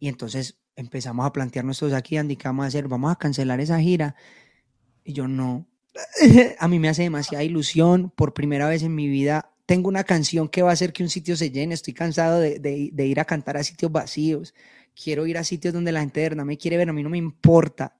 y 0.00 0.08
entonces 0.08 0.58
empezamos 0.74 1.26
a 1.26 1.32
plantearnos 1.32 1.78
todos 1.78 1.92
aquí, 1.92 2.16
Andy, 2.16 2.36
¿qué 2.36 2.48
vamos 2.48 2.64
a 2.64 2.68
hacer? 2.68 2.88
Vamos 2.88 3.12
a 3.12 3.16
cancelar 3.16 3.60
esa 3.60 3.78
gira. 3.78 4.16
Y 5.04 5.12
yo 5.12 5.28
no, 5.28 5.68
a 6.58 6.68
mí 6.68 6.78
me 6.78 6.88
hace 6.88 7.02
demasiada 7.02 7.44
ilusión. 7.44 8.10
Por 8.10 8.32
primera 8.32 8.66
vez 8.66 8.82
en 8.82 8.94
mi 8.94 9.06
vida 9.08 9.52
tengo 9.66 9.88
una 9.88 10.04
canción 10.04 10.48
que 10.48 10.62
va 10.62 10.70
a 10.70 10.72
hacer 10.72 10.92
que 10.94 11.02
un 11.02 11.10
sitio 11.10 11.36
se 11.36 11.50
llene. 11.50 11.74
Estoy 11.74 11.92
cansado 11.92 12.40
de, 12.40 12.92
ir 12.96 13.20
a 13.20 13.26
cantar 13.26 13.58
a 13.58 13.62
sitios 13.62 13.92
vacíos. 13.92 14.54
Quiero 14.94 15.26
ir 15.26 15.36
a 15.36 15.44
sitios 15.44 15.74
donde 15.74 15.92
la 15.92 16.00
gente 16.00 16.20
de 16.20 16.30
verdad 16.30 16.44
me 16.44 16.56
quiere 16.56 16.78
ver. 16.78 16.88
A 16.88 16.94
mí 16.94 17.02
no 17.02 17.10
me 17.10 17.18
importa. 17.18 17.99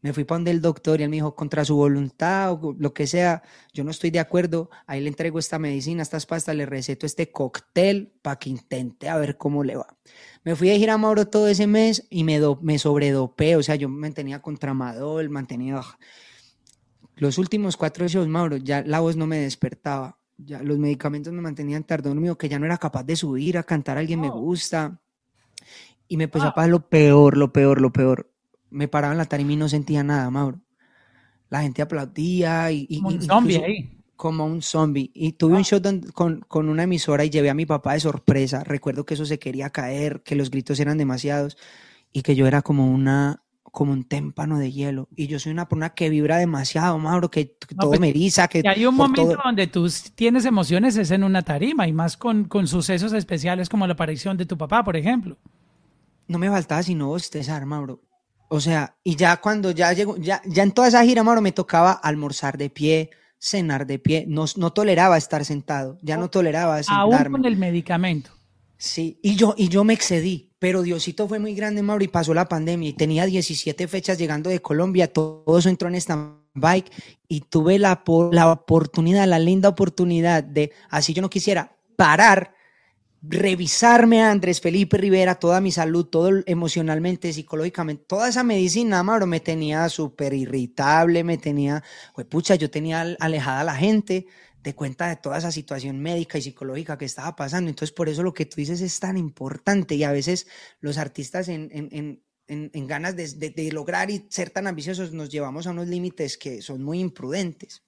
Me 0.00 0.12
fui 0.12 0.24
para 0.24 0.38
donde 0.38 0.52
el 0.52 0.60
doctor 0.60 1.00
y 1.00 1.04
él 1.04 1.10
me 1.10 1.16
dijo, 1.16 1.34
contra 1.34 1.64
su 1.64 1.74
voluntad 1.74 2.52
o 2.52 2.74
lo 2.78 2.94
que 2.94 3.06
sea, 3.06 3.42
yo 3.72 3.82
no 3.84 3.90
estoy 3.90 4.10
de 4.10 4.20
acuerdo. 4.20 4.70
Ahí 4.86 5.00
le 5.00 5.08
entrego 5.08 5.38
esta 5.38 5.58
medicina, 5.58 6.02
estas 6.02 6.26
pastas, 6.26 6.54
le 6.54 6.66
receto 6.66 7.04
este 7.04 7.30
cóctel 7.30 8.12
para 8.22 8.36
que 8.36 8.50
intente 8.50 9.08
a 9.08 9.16
ver 9.16 9.36
cómo 9.36 9.64
le 9.64 9.76
va. 9.76 9.96
Me 10.44 10.54
fui 10.54 10.70
a 10.70 10.76
ir 10.76 10.90
a 10.90 10.98
Mauro 10.98 11.26
todo 11.26 11.48
ese 11.48 11.66
mes 11.66 12.06
y 12.10 12.24
me, 12.24 12.38
do, 12.38 12.58
me 12.62 12.78
sobredopé. 12.78 13.56
O 13.56 13.62
sea, 13.62 13.74
yo 13.74 13.88
me 13.88 13.98
mantenía 13.98 14.40
contra 14.40 14.72
Madol, 14.72 15.30
mantenía 15.30 15.80
los 17.16 17.38
últimos 17.38 17.76
cuatro 17.76 18.06
shows, 18.06 18.28
Mauro, 18.28 18.56
ya 18.56 18.82
la 18.82 19.00
voz 19.00 19.16
no 19.16 19.26
me 19.26 19.38
despertaba. 19.38 20.18
Ya 20.36 20.62
los 20.62 20.78
medicamentos 20.78 21.32
me 21.32 21.42
mantenían 21.42 21.82
tarde 21.82 22.08
dormido, 22.08 22.38
que 22.38 22.48
ya 22.48 22.60
no 22.60 22.66
era 22.66 22.78
capaz 22.78 23.02
de 23.02 23.16
subir 23.16 23.58
a 23.58 23.64
cantar 23.64 23.96
a 23.96 24.00
alguien 24.00 24.20
me 24.20 24.30
gusta. 24.30 25.00
Y 26.06 26.16
me 26.16 26.24
empezó 26.24 26.46
a 26.46 26.54
pasar 26.54 26.70
lo 26.70 26.88
peor, 26.88 27.36
lo 27.36 27.52
peor, 27.52 27.80
lo 27.80 27.92
peor. 27.92 28.30
Me 28.70 28.88
paraba 28.88 29.12
en 29.12 29.18
la 29.18 29.24
tarima 29.24 29.52
y 29.52 29.56
no 29.56 29.68
sentía 29.68 30.02
nada, 30.02 30.30
Mauro. 30.30 30.60
La 31.50 31.62
gente 31.62 31.82
aplaudía 31.82 32.70
y... 32.70 32.86
como 33.00 33.08
un 33.08 33.22
zombie 33.22 33.64
ahí. 33.64 33.90
Como 34.16 34.44
un 34.44 34.62
zombie. 34.62 35.10
Y 35.14 35.32
tuve 35.32 35.56
un 35.56 35.64
show 35.64 35.80
con, 36.12 36.40
con 36.40 36.68
una 36.68 36.82
emisora 36.82 37.24
y 37.24 37.30
llevé 37.30 37.50
a 37.50 37.54
mi 37.54 37.66
papá 37.66 37.94
de 37.94 38.00
sorpresa. 38.00 38.64
Recuerdo 38.64 39.06
que 39.06 39.14
eso 39.14 39.24
se 39.24 39.38
quería 39.38 39.70
caer, 39.70 40.22
que 40.22 40.34
los 40.34 40.50
gritos 40.50 40.80
eran 40.80 40.98
demasiados 40.98 41.56
y 42.12 42.22
que 42.22 42.34
yo 42.34 42.46
era 42.46 42.62
como 42.62 42.92
una 42.92 43.42
como 43.70 43.92
un 43.92 44.04
témpano 44.04 44.58
de 44.58 44.72
hielo. 44.72 45.08
Y 45.14 45.26
yo 45.26 45.38
soy 45.38 45.52
una 45.52 45.68
persona 45.68 45.90
que 45.90 46.10
vibra 46.10 46.38
demasiado, 46.38 46.98
Mauro, 46.98 47.30
que, 47.30 47.56
todo 47.78 47.90
pues, 47.90 48.00
me 48.00 48.08
eriza. 48.08 48.48
Que, 48.48 48.62
hay 48.66 48.84
un 48.86 48.94
momento 48.94 49.36
donde 49.44 49.66
tú 49.66 49.88
tienes 50.14 50.44
emociones, 50.44 50.96
es 50.96 51.10
en 51.10 51.22
una 51.22 51.42
tarima, 51.42 51.86
y 51.86 51.92
más 51.92 52.16
con, 52.16 52.44
con, 52.44 52.66
sucesos 52.66 53.12
especiales 53.12 53.68
como 53.68 53.86
la 53.86 53.92
aparición 53.92 54.36
de 54.36 54.46
tu 54.46 54.56
papá, 54.58 54.82
por 54.82 54.96
ejemplo. 54.96 55.36
No 56.26 56.38
me 56.38 56.50
faltaba 56.50 56.82
sino 56.82 57.08
bostezar, 57.08 57.64
Mauro. 57.66 58.00
O 58.48 58.60
sea, 58.60 58.96
y 59.04 59.16
ya 59.16 59.36
cuando 59.38 59.70
ya 59.70 59.92
llegó, 59.92 60.16
ya, 60.16 60.40
ya 60.46 60.62
en 60.62 60.72
toda 60.72 60.88
esa 60.88 61.04
gira, 61.04 61.22
Mauro, 61.22 61.40
me 61.40 61.52
tocaba 61.52 61.92
almorzar 61.92 62.56
de 62.56 62.70
pie, 62.70 63.10
cenar 63.38 63.86
de 63.86 63.98
pie, 63.98 64.24
no, 64.26 64.46
no 64.56 64.72
toleraba 64.72 65.16
estar 65.16 65.44
sentado, 65.44 65.98
ya 66.02 66.16
no 66.16 66.28
toleraba 66.28 66.82
sentarme. 66.82 67.14
Aún 67.14 67.32
con 67.32 67.44
el 67.44 67.56
medicamento. 67.56 68.30
Sí, 68.78 69.18
y 69.22 69.34
yo, 69.36 69.54
y 69.56 69.68
yo 69.68 69.84
me 69.84 69.92
excedí, 69.92 70.52
pero 70.58 70.82
Diosito 70.82 71.28
fue 71.28 71.38
muy 71.38 71.54
grande, 71.54 71.82
Mauro, 71.82 72.04
y 72.04 72.08
pasó 72.08 72.32
la 72.32 72.48
pandemia 72.48 72.88
y 72.88 72.92
tenía 72.92 73.26
17 73.26 73.86
fechas 73.88 74.18
llegando 74.18 74.50
de 74.50 74.62
Colombia, 74.62 75.12
todo 75.12 75.58
eso 75.58 75.68
entró 75.68 75.88
en 75.88 75.96
esta 75.96 76.36
bike 76.54 76.90
y 77.28 77.40
tuve 77.40 77.78
la, 77.78 78.02
la 78.32 78.50
oportunidad, 78.50 79.26
la 79.26 79.38
linda 79.38 79.68
oportunidad 79.68 80.42
de, 80.42 80.72
así 80.90 81.12
yo 81.12 81.22
no 81.22 81.30
quisiera, 81.30 81.76
parar 81.96 82.54
revisarme 83.22 84.22
a 84.22 84.30
Andrés 84.30 84.60
Felipe 84.60 84.96
Rivera, 84.96 85.34
toda 85.34 85.60
mi 85.60 85.72
salud, 85.72 86.06
todo 86.06 86.30
emocionalmente, 86.46 87.32
psicológicamente, 87.32 88.04
toda 88.06 88.28
esa 88.28 88.44
medicina, 88.44 89.02
Mauro, 89.02 89.26
me 89.26 89.40
tenía 89.40 89.88
súper 89.88 90.34
irritable, 90.34 91.24
me 91.24 91.38
tenía, 91.38 91.82
pues 92.14 92.26
pucha, 92.26 92.54
yo 92.54 92.70
tenía 92.70 93.16
alejada 93.18 93.60
a 93.60 93.64
la 93.64 93.74
gente 93.74 94.26
de 94.62 94.74
cuenta 94.74 95.08
de 95.08 95.16
toda 95.16 95.38
esa 95.38 95.52
situación 95.52 96.00
médica 96.00 96.38
y 96.38 96.42
psicológica 96.42 96.98
que 96.98 97.04
estaba 97.04 97.34
pasando. 97.34 97.70
Entonces, 97.70 97.94
por 97.94 98.08
eso 98.08 98.22
lo 98.22 98.34
que 98.34 98.46
tú 98.46 98.56
dices 98.56 98.80
es 98.80 99.00
tan 99.00 99.16
importante 99.16 99.94
y 99.94 100.04
a 100.04 100.12
veces 100.12 100.46
los 100.80 100.98
artistas 100.98 101.48
en, 101.48 101.70
en, 101.72 102.22
en, 102.48 102.70
en 102.72 102.86
ganas 102.86 103.16
de, 103.16 103.50
de, 103.50 103.72
lograr 103.72 104.10
y 104.10 104.26
ser 104.28 104.50
tan 104.50 104.66
ambiciosos 104.66 105.12
nos 105.12 105.28
llevamos 105.28 105.66
a 105.66 105.70
unos 105.70 105.88
límites 105.88 106.36
que 106.36 106.62
son 106.62 106.82
muy 106.82 107.00
imprudentes. 107.00 107.82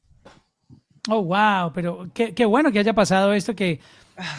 Oh, 1.09 1.23
wow, 1.23 1.73
pero 1.74 2.11
qué, 2.12 2.35
qué 2.35 2.44
bueno 2.44 2.70
que 2.70 2.78
haya 2.78 2.93
pasado 2.93 3.32
esto, 3.32 3.55
que 3.55 3.81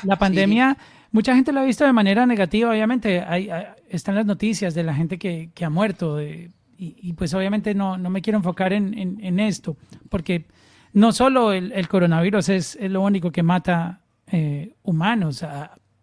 la 0.03 0.17
pandemia, 0.17 0.77
mucha 1.11 1.35
gente 1.35 1.51
lo 1.51 1.59
ha 1.59 1.63
visto 1.63 1.85
de 1.85 1.93
manera 1.93 2.25
negativa, 2.25 2.71
obviamente. 2.71 3.21
Hay, 3.21 3.49
están 3.89 4.15
las 4.15 4.25
noticias 4.25 4.73
de 4.73 4.83
la 4.83 4.93
gente 4.93 5.17
que, 5.17 5.51
ha 5.63 5.69
muerto. 5.69 6.21
y, 6.21 7.13
pues 7.13 7.33
obviamente 7.33 7.75
no, 7.75 7.97
no 7.97 8.09
me 8.09 8.21
quiero 8.21 8.37
enfocar 8.37 8.73
en, 8.73 9.39
esto, 9.39 9.77
porque 10.09 10.45
no 10.93 11.11
solo 11.11 11.53
el, 11.53 11.87
coronavirus 11.87 12.49
es, 12.49 12.77
lo 12.81 13.01
único 13.01 13.31
que 13.31 13.43
mata 13.43 14.01
eh, 14.27 14.73
humanos. 14.83 15.45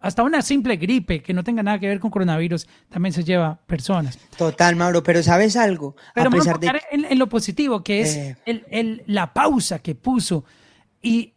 hasta 0.00 0.22
una 0.22 0.42
simple 0.42 0.76
gripe 0.76 1.22
que 1.22 1.34
no 1.34 1.42
tenga 1.42 1.62
nada 1.62 1.78
que 1.78 1.88
ver 1.88 1.98
con 1.98 2.10
coronavirus 2.10 2.68
también 2.88 3.12
se 3.12 3.24
lleva 3.24 3.58
personas. 3.66 4.18
Total, 4.36 4.76
Mauro, 4.76 5.02
pero 5.02 5.22
¿sabes 5.22 5.56
algo? 5.56 5.96
Pero 6.14 6.28
a 6.28 6.32
pesar 6.32 6.60
de... 6.60 6.70
en, 6.90 7.18
lo 7.18 7.28
positivo, 7.28 7.82
que 7.82 8.00
es 8.00 8.16
eh. 8.16 8.36
el, 8.46 9.02
la 9.06 9.32
pausa 9.32 9.80
que 9.80 9.94
puso 9.94 10.44
y 11.02 11.34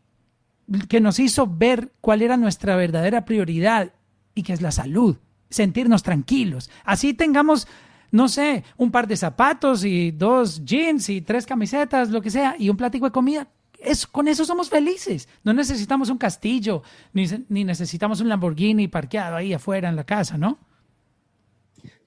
que 0.88 1.02
nos 1.02 1.20
hizo 1.20 1.48
ver 1.48 1.92
cuál 2.02 2.22
era 2.22 2.38
nuestra 2.38 2.76
verdadera 2.76 3.26
prioridad 3.26 3.92
y 4.34 4.44
que 4.44 4.54
es 4.54 4.62
la 4.62 4.72
salud, 4.72 5.18
sentirnos 5.50 6.04
tranquilos. 6.04 6.70
Así 6.86 7.14
tengamos, 7.14 7.68
no 8.12 8.30
sé, 8.30 8.64
un 8.78 8.92
par 8.92 9.08
de 9.08 9.18
zapatos 9.18 9.84
y 9.84 10.12
dos 10.12 10.64
jeans 10.64 11.10
y 11.10 11.22
tres 11.22 11.46
camisetas, 11.46 12.10
lo 12.10 12.22
que 12.22 12.30
sea, 12.30 12.56
y 12.58 12.70
un 12.70 12.78
platico 12.78 13.06
de 13.06 13.12
comida. 13.12 13.48
Es, 13.80 14.06
con 14.06 14.28
eso 14.28 14.46
somos 14.46 14.70
felices. 14.70 15.28
No 15.44 15.54
necesitamos 15.54 16.10
un 16.10 16.18
castillo, 16.18 16.84
ni, 17.14 17.26
ni 17.50 17.64
necesitamos 17.64 18.22
un 18.22 18.30
Lamborghini 18.30 18.88
parqueado 18.88 19.36
ahí 19.36 19.54
afuera 19.54 19.90
en 19.90 19.96
la 19.96 20.04
casa, 20.04 20.38
¿no? 20.38 20.60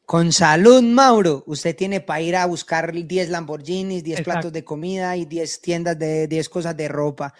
Con 0.06 0.32
salud, 0.32 0.82
Mauro, 0.82 1.44
usted 1.46 1.74
tiene 1.74 2.00
para 2.00 2.20
ir 2.20 2.36
a 2.36 2.44
buscar 2.44 2.92
10 2.92 3.30
Lamborghinis, 3.30 4.04
10 4.04 4.20
platos 4.20 4.52
de 4.52 4.62
comida 4.62 5.16
y 5.16 5.24
10 5.24 5.60
tiendas 5.62 5.98
de 5.98 6.28
10 6.28 6.48
cosas 6.50 6.76
de 6.76 6.88
ropa 6.88 7.32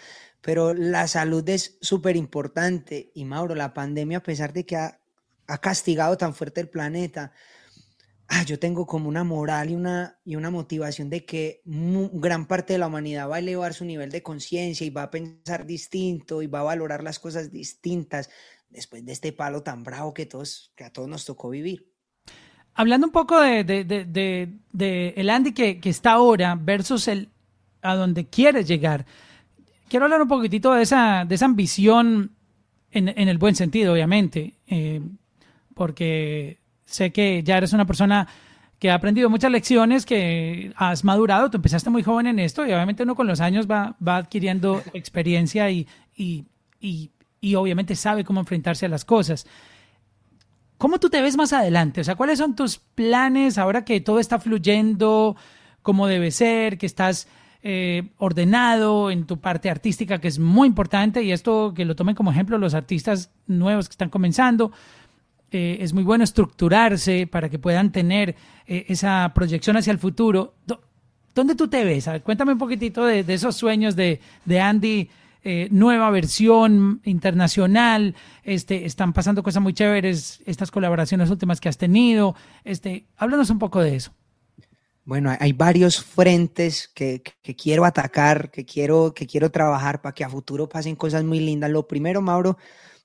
pero 0.44 0.74
la 0.74 1.08
salud 1.08 1.48
es 1.48 1.78
súper 1.80 2.16
importante. 2.16 3.10
Y 3.14 3.24
Mauro, 3.24 3.54
la 3.54 3.72
pandemia, 3.72 4.18
a 4.18 4.22
pesar 4.22 4.52
de 4.52 4.66
que 4.66 4.76
ha, 4.76 5.00
castigado 5.62 6.18
tan 6.18 6.34
fuerte 6.34 6.60
el 6.60 6.68
planeta, 6.68 7.32
ah, 8.28 8.42
yo 8.42 8.58
tengo 8.58 8.86
como 8.86 9.08
una 9.08 9.24
moral 9.24 9.70
y 9.70 9.74
una, 9.74 10.18
y 10.22 10.36
una 10.36 10.50
motivación 10.50 11.08
de 11.08 11.24
que 11.24 11.62
gran 11.64 12.46
parte 12.46 12.74
de 12.74 12.78
la 12.78 12.88
humanidad 12.88 13.30
va 13.30 13.36
a 13.36 13.38
elevar 13.38 13.72
su 13.72 13.86
nivel 13.86 14.10
de 14.10 14.22
conciencia 14.22 14.86
y 14.86 14.90
va 14.90 15.04
a 15.04 15.10
pensar 15.10 15.64
distinto 15.64 16.42
y 16.42 16.46
va 16.46 16.60
a 16.60 16.64
valorar 16.64 17.02
las 17.02 17.18
cosas 17.18 17.50
distintas 17.50 18.28
después 18.68 19.02
de 19.02 19.12
este 19.12 19.32
palo 19.32 19.62
tan 19.62 19.82
bravo 19.82 20.12
que, 20.12 20.26
todos, 20.26 20.72
que 20.76 20.84
a 20.84 20.92
todos 20.92 21.08
nos 21.08 21.24
tocó 21.24 21.48
vivir. 21.48 21.90
Hablando 22.74 23.06
un 23.06 23.12
poco 23.14 23.40
de, 23.40 23.64
de, 23.64 25.14
el 25.16 25.30
Andy 25.30 25.52
que, 25.52 25.80
que, 25.80 25.88
está 25.88 26.12
ahora 26.12 26.54
versus 26.60 27.08
el 27.08 27.30
a 27.80 27.94
donde 27.94 28.28
quieres 28.28 28.68
llegar 28.68 29.06
quiero 29.89 30.06
hablar 30.06 30.23
un 30.23 30.28
poquitito 30.28 30.73
de 30.73 30.82
esa, 30.82 31.24
de 31.24 31.35
esa 31.35 31.44
ambición 31.44 32.32
en, 32.90 33.09
el 33.09 33.39
buen 33.39 33.56
sentido, 33.56 33.93
obviamente, 33.93 34.55
eh, 34.69 35.01
porque 35.74 36.59
sé 36.85 37.12
que 37.12 37.43
ya 37.43 37.59
eres 37.59 37.73
una 37.73 37.86
persona 37.86 38.28
que 38.78 38.90
ha 38.90 38.94
aprendido 38.94 39.31
muchas 39.31 39.51
lecciones, 39.51 40.06
que 40.06 40.73
has 40.77 41.02
madurado, 41.05 41.51
tú 41.51 41.56
empezaste 41.56 41.90
muy 41.90 42.02
joven 42.02 42.27
en 42.27 42.39
esto 42.39 42.66
y 42.66 42.73
obviamente 42.73 43.02
uno 43.02 43.16
con 43.16 43.27
los 43.27 43.40
años 43.40 43.69
va, 43.69 43.97
va 44.06 44.19
adquiriendo 44.19 44.82
experiencia 44.94 45.70
y, 45.70 45.89
y, 46.15 46.44
y, 46.81 47.55
obviamente 47.56 47.97
sabe 47.97 48.24
cómo 48.24 48.40
enfrentarse 48.40 48.86
a 48.86 48.89
las 48.89 49.05
cosas. 49.05 49.47
¿Cómo 50.78 50.98
tú 50.98 51.09
te 51.09 51.23
ves 51.23 51.36
más 51.36 51.52
adelante? 51.52 52.01
O 52.01 52.05
sea, 52.05 52.15
¿cuáles 52.15 52.39
son 52.39 52.55
tus 52.55 52.78
planes 52.78 53.59
ahora 53.59 53.85
que 53.85 54.01
todo 54.01 54.19
está 54.19 54.39
fluyendo 54.39 55.36
como 55.82 56.06
debe 56.06 56.31
ser, 56.31 56.78
que 56.78 56.86
estás 56.86 57.28
eh, 57.66 58.10
ordenado 58.18 59.10
en 59.10 59.24
tu 59.24 59.38
parte 59.38 59.70
artística, 59.70 60.20
que 60.20 60.28
es 60.28 60.38
muy 60.38 60.68
importante, 60.68 61.22
y 61.22 61.32
esto 61.32 61.72
que 61.74 61.86
lo 61.86 61.96
tomen 61.96 62.14
como 62.14 62.30
ejemplo 62.30 62.58
los 62.58 62.74
artistas 62.74 63.30
nuevos 63.46 63.88
que 63.88 63.92
están 63.92 64.10
comenzando. 64.10 64.70
Eh, 65.50 65.78
es 65.80 65.94
muy 65.94 66.02
bueno 66.02 66.24
estructurarse 66.24 67.26
para 67.26 67.48
que 67.48 67.58
puedan 67.58 67.90
tener 67.90 68.36
eh, 68.66 68.84
esa 68.88 69.32
proyección 69.34 69.78
hacia 69.78 69.92
el 69.92 69.98
futuro. 69.98 70.56
¿Dónde 71.34 71.54
tú 71.54 71.66
te 71.66 71.84
ves? 71.84 72.06
cuéntame 72.22 72.52
un 72.52 72.58
poquitito 72.58 73.06
de, 73.06 73.24
esos 73.28 73.56
sueños 73.56 73.96
de, 73.96 74.20
de 74.44 74.60
Andy. 74.60 75.08
nueva 75.70 76.10
versión 76.10 77.00
internacional, 77.04 78.14
este, 78.42 78.84
están 78.84 79.14
pasando 79.14 79.42
cosas 79.42 79.62
muy 79.62 79.72
chéveres, 79.72 80.42
estas 80.44 80.70
colaboraciones 80.70 81.30
últimas 81.30 81.62
que 81.62 81.70
has 81.70 81.78
tenido, 81.78 82.34
este, 82.62 83.06
háblanos 83.16 83.48
un 83.48 83.58
poco 83.58 83.80
de 83.80 83.96
eso. 83.96 84.12
Bueno, 85.06 85.31
hay 85.39 85.52
varios 85.52 86.02
frentes 86.02 86.89
que, 86.89 87.22
quiero 87.59 87.85
atacar, 87.85 88.51
que 88.51 88.64
quiero, 88.64 89.12
que 89.12 89.26
quiero 89.26 89.51
trabajar 89.51 90.01
para 90.01 90.14
que 90.14 90.24
a 90.24 90.31
futuro 90.31 90.68
pasen 90.68 90.97
cosas 90.97 91.24
muy 91.24 91.40
lindas. 91.40 91.70
Lo 91.70 91.86
primero, 91.86 92.22
Mauro, 92.22 92.56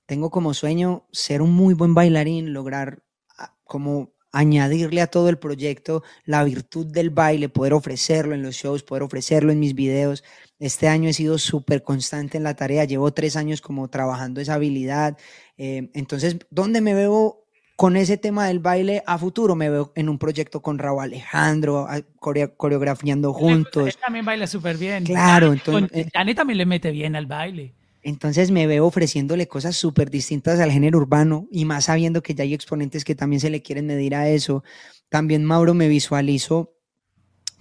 tengo 0.06 0.32
como 0.32 0.54
sueño 0.54 1.08
ser 1.12 1.42
un 1.42 1.52
muy 1.52 1.74
buen 1.74 1.94
bailarín, 1.94 2.54
lograr 2.54 3.04
ah, 3.38 3.54
como 3.66 4.14
añadirle 4.32 5.02
a 5.02 5.08
todo 5.08 5.28
el 5.30 5.40
proyecto 5.40 6.04
la 6.24 6.44
virtud 6.46 6.86
del 6.88 7.10
baile, 7.10 7.50
poder 7.50 7.74
ofrecerlo 7.74 8.34
en 8.34 8.44
los 8.44 8.56
shows, 8.56 8.84
poder 8.84 9.04
ofrecerlo 9.04 9.52
en 9.52 9.60
mis 9.60 9.76
videos. 9.76 10.24
Este 10.58 10.88
año 10.88 11.10
he 11.10 11.14
sido 11.14 11.38
súper 11.38 11.84
constante 11.84 12.38
en 12.38 12.44
la 12.44 12.56
tarea, 12.56 12.86
llevo 12.86 13.12
tres 13.14 13.36
años 13.36 13.60
como 13.60 13.90
trabajando 13.90 14.40
esa 14.40 14.54
habilidad. 14.54 15.18
Eh, 15.58 15.90
entonces, 15.94 16.38
¿dónde 16.50 16.80
me 16.80 16.94
veo 16.94 17.46
con 17.80 17.96
ese 17.96 18.18
tema 18.18 18.46
del 18.46 18.60
baile 18.60 19.04
a 19.08 19.18
futuro 19.18 19.56
me 19.56 19.70
veo 19.70 19.94
en 19.96 20.10
un 20.10 20.20
proyecto 20.20 20.62
con 20.62 20.78
Raúl 20.80 21.02
Alejandro, 21.02 21.88
coreografiando 22.20 23.32
juntos. 23.32 23.88
Él 23.88 23.96
también 24.06 24.26
baila 24.26 24.48
súper 24.48 24.76
bien. 24.76 25.06
Claro, 25.06 25.54
entonces. 25.54 26.08
Dani 26.14 26.36
también 26.36 26.58
le 26.58 26.66
mete 26.66 26.92
bien 26.92 27.16
al 27.16 27.26
baile. 27.26 27.74
Entonces 28.02 28.52
me 28.52 28.68
veo 28.68 28.86
ofreciéndole 28.86 29.48
cosas 29.48 29.78
súper 29.78 30.10
distintas 30.10 30.60
al 30.60 30.74
género 30.74 30.98
urbano 30.98 31.48
y 31.50 31.64
más 31.64 31.86
sabiendo 31.86 32.22
que 32.22 32.36
ya 32.36 32.44
hay 32.44 32.54
exponentes 32.54 33.06
que 33.06 33.16
también 33.16 33.40
se 33.40 33.50
le 33.50 33.62
quieren 33.62 33.86
medir 33.86 34.14
a 34.14 34.28
eso. 34.28 34.62
También 35.08 35.46
Mauro 35.46 35.74
me 35.74 35.88
visualizo 35.88 36.74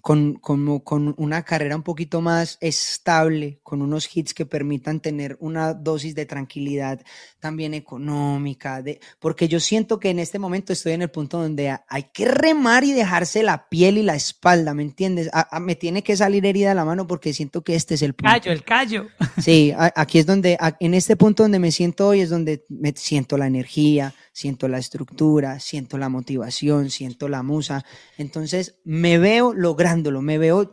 con, 0.02 0.34
con, 0.34 1.14
una 1.16 1.42
carrera 1.42 1.76
un 1.76 1.82
poquito 1.82 2.20
más 2.20 2.58
estable, 2.60 3.60
con 3.62 3.82
unos 3.82 4.08
hits 4.14 4.34
que 4.34 4.46
permitan 4.46 5.00
tener 5.00 5.36
una 5.40 5.74
dosis 5.74 6.14
de 6.14 6.26
tranquilidad 6.26 7.00
también 7.40 7.74
económica, 7.74 8.82
de, 8.82 9.00
porque 9.18 9.48
yo 9.48 9.60
siento 9.60 9.98
que 9.98 10.10
en 10.10 10.18
este 10.18 10.38
momento 10.38 10.72
estoy 10.72 10.92
en 10.92 11.02
el 11.02 11.10
punto 11.10 11.40
donde 11.40 11.76
hay 11.88 12.02
que 12.12 12.26
remar 12.26 12.84
y 12.84 12.92
dejarse 12.92 13.42
la 13.42 13.68
piel 13.68 13.98
y 13.98 14.02
la 14.02 14.14
espalda, 14.14 14.74
¿me 14.74 14.82
entiendes? 14.82 15.30
me 15.60 15.74
tiene 15.74 16.02
que 16.02 16.16
salir 16.16 16.46
herida 16.46 16.74
la 16.74 16.84
mano 16.84 17.06
porque 17.06 17.32
siento 17.32 17.62
que 17.62 17.74
este 17.74 17.94
es 17.94 18.02
el 18.02 18.14
punto. 18.14 18.32
Callo, 18.32 18.52
el 18.52 18.64
callo. 18.64 19.06
Sí, 19.42 19.72
aquí 19.76 20.18
es 20.18 20.26
donde, 20.26 20.58
en 20.80 20.94
este 20.94 21.16
punto 21.16 21.42
donde 21.44 21.58
me 21.58 21.72
siento 21.72 22.08
hoy 22.08 22.20
es 22.20 22.30
donde 22.30 22.64
me 22.68 22.92
siento 22.96 23.36
la 23.36 23.46
energía, 23.46 24.14
siento 24.39 24.69
la 24.69 24.78
estructura, 24.78 25.59
siento 25.59 25.98
la 25.98 26.09
motivación, 26.09 26.90
siento 26.90 27.28
la 27.28 27.43
musa. 27.43 27.85
Entonces 28.16 28.78
me 28.85 29.19
veo 29.19 29.52
lográndolo, 29.52 30.23
me 30.23 30.39
veo 30.39 30.73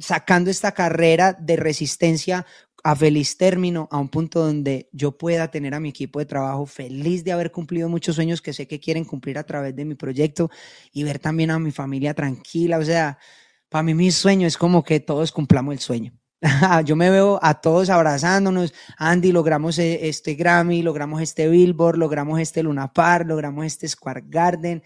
sacando 0.00 0.50
esta 0.50 0.72
carrera 0.72 1.32
de 1.32 1.56
resistencia 1.56 2.44
a 2.84 2.94
feliz 2.94 3.38
término, 3.38 3.88
a 3.90 3.96
un 3.96 4.10
punto 4.10 4.44
donde 4.44 4.90
yo 4.92 5.16
pueda 5.16 5.50
tener 5.50 5.72
a 5.74 5.80
mi 5.80 5.88
equipo 5.88 6.18
de 6.18 6.26
trabajo 6.26 6.66
feliz 6.66 7.24
de 7.24 7.32
haber 7.32 7.52
cumplido 7.52 7.88
muchos 7.88 8.16
sueños 8.16 8.42
que 8.42 8.52
sé 8.52 8.68
que 8.68 8.80
quieren 8.80 9.06
cumplir 9.06 9.38
a 9.38 9.44
través 9.44 9.74
de 9.74 9.86
mi 9.86 9.94
proyecto 9.94 10.50
y 10.92 11.02
ver 11.02 11.18
también 11.18 11.50
a 11.50 11.58
mi 11.58 11.72
familia 11.72 12.12
tranquila. 12.12 12.76
O 12.76 12.84
sea, 12.84 13.18
para 13.70 13.82
mí 13.82 13.94
mi 13.94 14.10
sueño 14.10 14.46
es 14.46 14.58
como 14.58 14.84
que 14.84 15.00
todos 15.00 15.32
cumplamos 15.32 15.72
el 15.72 15.80
sueño. 15.80 16.12
Yo 16.84 16.96
me 16.96 17.10
veo 17.10 17.38
a 17.42 17.60
todos 17.60 17.90
abrazándonos. 17.90 18.74
Andy, 18.98 19.32
logramos 19.32 19.78
e, 19.78 20.08
este 20.08 20.34
Grammy, 20.34 20.82
logramos 20.82 21.22
este 21.22 21.48
Billboard, 21.48 21.96
logramos 21.96 22.40
este 22.40 22.62
Luna 22.62 22.92
Park, 22.92 23.26
logramos 23.26 23.66
este 23.66 23.88
Square 23.88 24.24
Garden. 24.26 24.82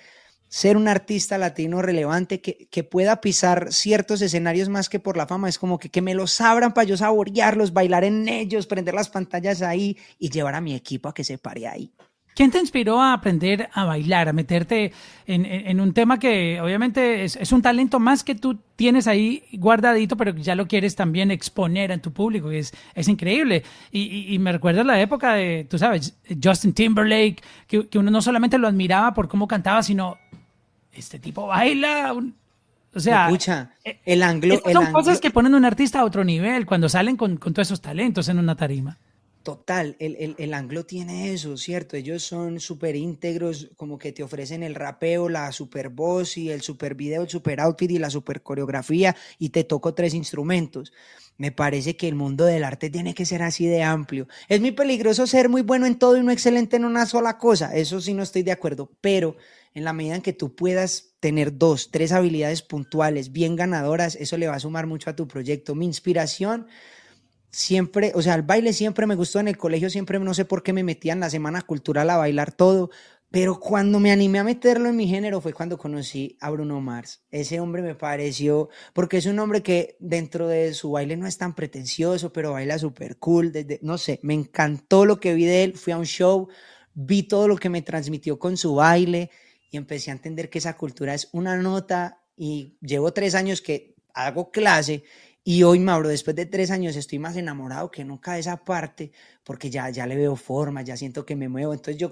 ser 0.49 0.77
un 0.77 0.89
artista 0.89 1.39
latino 1.39 1.81
relevante 1.83 2.41
que, 2.41 2.69
que, 2.69 2.83
pueda 2.85 3.21
pisar 3.21 3.73
ciertos 3.73 4.21
escenarios 4.21 4.69
más 4.69 4.89
que 4.89 4.99
por 5.01 5.17
la 5.17 5.27
fama. 5.27 5.49
Es 5.49 5.59
como 5.59 5.79
que, 5.79 5.91
que 5.91 6.03
me 6.03 6.15
los 6.15 6.41
abran 6.41 6.75
para 6.75 6.87
yo 6.87 6.97
saborearlos, 6.97 7.73
bailar 7.73 8.05
en 8.05 8.29
ellos, 8.29 8.67
prender 8.67 8.95
las 8.95 9.11
pantallas 9.11 9.63
ahí 9.63 9.97
y 10.19 10.31
llevar 10.31 10.55
a 10.55 10.61
mi 10.61 10.75
equipo 10.75 11.09
a 11.09 11.15
que 11.15 11.25
se 11.25 11.39
pare 11.39 11.69
ahí. 11.69 11.93
¿Quién 12.35 12.51
te 12.51 12.59
inspiró 12.59 13.01
a 13.01 13.13
aprender 13.13 13.69
a 13.73 13.85
bailar, 13.85 14.29
a 14.29 14.33
meterte 14.33 14.93
en, 15.27 15.81
un 15.81 15.93
tema 15.93 16.19
que 16.19 16.61
obviamente 16.61 17.25
es, 17.25 17.53
un 17.53 17.61
talento 17.61 17.99
más 17.99 18.25
que 18.25 18.35
tú 18.35 18.59
tienes 18.77 19.07
ahí 19.07 19.45
guardadito, 19.53 20.17
pero 20.17 20.35
que 20.35 20.43
ya 20.43 20.55
lo 20.55 20.67
quieres 20.67 20.97
también 20.97 21.31
exponer 21.31 21.91
en 21.91 22.01
tu 22.01 22.13
público? 22.13 22.51
Es, 22.51 22.73
es 22.95 23.09
increíble. 23.09 23.65
Y, 23.91 24.39
me 24.39 24.53
recuerda 24.53 24.85
la 24.85 25.01
época 25.01 25.35
de, 25.35 25.67
tú 25.69 25.77
sabes, 25.77 26.17
Justin 26.43 26.73
Timberlake, 26.73 27.43
que, 27.67 27.99
uno 27.99 28.11
no 28.11 28.23
solamente 28.23 28.59
lo 28.59 28.69
admiraba 28.69 29.13
por 29.13 29.29
cómo 29.29 29.47
cantaba, 29.49 29.83
sino, 29.83 30.17
este 30.93 31.19
tipo 31.19 31.47
baila. 31.47 32.15
o 32.95 33.01
sea, 33.01 33.27
Escucha, 33.27 33.73
eh, 33.85 34.01
el 34.05 34.23
anglo. 34.23 34.61
son 34.73 34.93
cosas 34.93 35.21
que 35.21 35.31
ponen 35.31 35.55
a 35.55 35.57
un 35.57 35.65
artista 35.65 36.01
a 36.01 36.05
otro 36.05 36.25
nivel 36.25 36.65
cuando 36.65 36.89
salen 36.89 37.17
con, 37.17 37.37
con 37.37 37.53
todos 37.53 37.69
esos 37.69 37.81
talentos 37.81 38.29
en 38.29 38.39
una 38.39 38.57
tarima. 38.57 38.99
Total, 39.43 39.97
el, 40.01 40.35
el, 40.37 40.53
anglo 40.53 40.85
tiene 40.85 41.33
eso, 41.33 41.57
¿cierto? 41.57 41.97
Ellos 41.97 42.23
son 42.23 42.61
súper 42.61 42.95
íntegros, 42.95 43.71
como 43.75 43.99
que 43.99 44.13
te 44.13 44.23
ofrecen 44.23 44.63
el 44.63 44.75
rapeo, 44.75 45.31
la 45.31 45.51
super 45.51 45.89
voz 45.89 46.37
y 46.37 46.51
el 46.51 46.61
super 46.61 46.95
video, 46.95 47.23
el 47.23 47.31
super 47.31 47.59
outfit 47.61 47.91
y 47.91 47.99
la 47.99 48.11
super 48.11 48.43
coreografía 48.43 49.17
y 49.39 49.49
te 49.49 49.65
toco 49.65 49.95
tres 49.95 50.13
instrumentos. 50.13 50.93
Me 51.39 51.53
parece 51.53 51.97
que 51.97 52.07
el 52.07 52.17
mundo 52.17 52.45
del 52.45 52.65
arte 52.65 52.91
tiene 52.91 53.15
que 53.15 53.25
ser 53.25 53.43
así 53.43 53.67
de 53.67 53.83
amplio. 53.83 54.29
Es 54.47 54.61
muy 54.61 54.73
peligroso 54.73 55.27
ser 55.27 55.49
muy 55.49 55.63
bueno 55.63 55.87
en 55.87 55.99
todo 55.99 56.19
y 56.19 56.23
no 56.23 56.33
excelente 56.33 56.77
en 56.77 56.85
una 56.85 57.07
sola 57.07 57.39
cosa, 57.39 57.75
eso 57.75 57.99
sí 58.03 58.13
no 58.13 58.23
estoy 58.23 58.43
de 58.43 58.53
acuerdo, 58.53 58.91
pero 59.01 59.39
en 59.73 59.85
la 59.85 59.95
medida 59.95 60.17
en 60.17 60.23
que 60.23 60.35
tú 60.35 60.55
puedas 60.55 61.15
tener 61.19 61.57
dos, 61.57 61.91
tres 61.91 62.13
habilidades 62.13 62.61
puntuales, 62.61 63.33
bien 63.33 63.57
ganadoras, 63.57 64.17
eso 64.17 64.37
le 64.37 64.49
va 64.49 64.57
a 64.57 64.61
sumar 64.61 64.87
mucho 64.87 65.09
a 65.09 65.17
tu 65.17 65.27
proyecto. 65.27 65.75
Mi 65.75 65.87
inspiración 65.87 66.67
siempre, 67.51 68.13
o 68.15 68.23
sea, 68.23 68.35
el 68.35 68.43
baile 68.43 68.73
siempre 68.73 69.07
me 69.07 69.15
gustó 69.15 69.41
en 69.41 69.49
el 69.49 69.59
colegio, 69.59 69.91
siempre 69.91 70.19
no 70.19 70.35
sé 70.35 70.45
por 70.45 70.63
qué 70.63 70.73
me 70.73 70.85
metía 70.85 71.13
en 71.13 71.21
la 71.21 71.31
semana 71.31 71.63
cultural 71.63 72.09
a 72.11 72.17
bailar 72.17 72.53
todo, 72.53 72.91
pero 73.31 73.61
cuando 73.61 74.01
me 74.01 74.11
animé 74.11 74.41
a 74.41 74.45
meterlo 74.45 74.89
en 74.89 74.97
mi 74.97 75.07
género 75.07 75.41
fue 75.41 75.53
cuando 75.53 75.79
conocí 75.79 76.37
a 76.41 76.51
Bruno 76.51 76.81
Mars. 76.81 77.23
Ese 77.31 77.61
hombre 77.61 77.81
me 77.81 77.95
pareció, 77.95 78.71
porque 78.93 79.19
es 79.19 79.27
un 79.27 79.39
hombre 79.39 79.63
que 79.63 79.97
dentro 80.01 80.49
de 80.49 80.75
su 80.75 80.91
baile 80.91 81.17
no 81.17 81.29
es 81.29 81.39
tan 81.39 81.55
pretencioso, 81.55 82.33
pero 82.33 82.53
baila 82.53 82.79
súper 82.79 83.19
cool, 83.19 83.53
desde, 83.53 83.79
no 83.83 83.99
sé, 83.99 84.19
me 84.23 84.35
encantó 84.35 85.05
lo 85.05 85.21
que 85.21 85.35
vi 85.35 85.45
de 85.45 85.63
él, 85.65 85.77
fui 85.77 85.93
a 85.93 85.99
un 85.99 86.07
show, 86.07 86.49
vi 86.95 87.23
todo 87.23 87.47
lo 87.47 87.57
que 87.57 87.69
me 87.69 87.83
transmitió 87.83 88.39
con 88.39 88.57
su 88.57 88.75
baile 88.75 89.31
y 89.71 89.77
empecé 89.77 90.11
a 90.11 90.15
entender 90.15 90.51
que 90.51 90.59
esa 90.59 90.77
cultura 90.77 91.15
es 91.15 91.29
una 91.33 91.57
nota 91.57 92.23
y 92.37 92.77
llevo 92.81 93.13
tres 93.13 93.37
años 93.37 93.63
que 93.63 93.95
hago 94.13 94.51
clase 94.51 95.05
y 95.43 95.63
hoy, 95.63 95.79
Mauro, 95.79 96.09
después 96.09 96.37
de 96.37 96.45
tres 96.45 96.71
años, 96.71 96.97
estoy 96.97 97.19
más 97.19 97.35
enamorado 97.35 97.91
que 97.91 98.05
nunca 98.05 98.35
de 98.35 98.41
esa 98.41 98.63
parte, 98.63 99.11
porque 99.43 99.71
ya, 99.71 99.89
ya 99.89 100.07
le 100.07 100.15
veo 100.15 100.37
forma, 100.37 100.83
ya 100.83 100.97
siento 100.97 101.25
que 101.25 101.35
me 101.35 101.49
muevo. 101.49 101.73
Entonces 101.73 101.97
yo, 101.97 102.11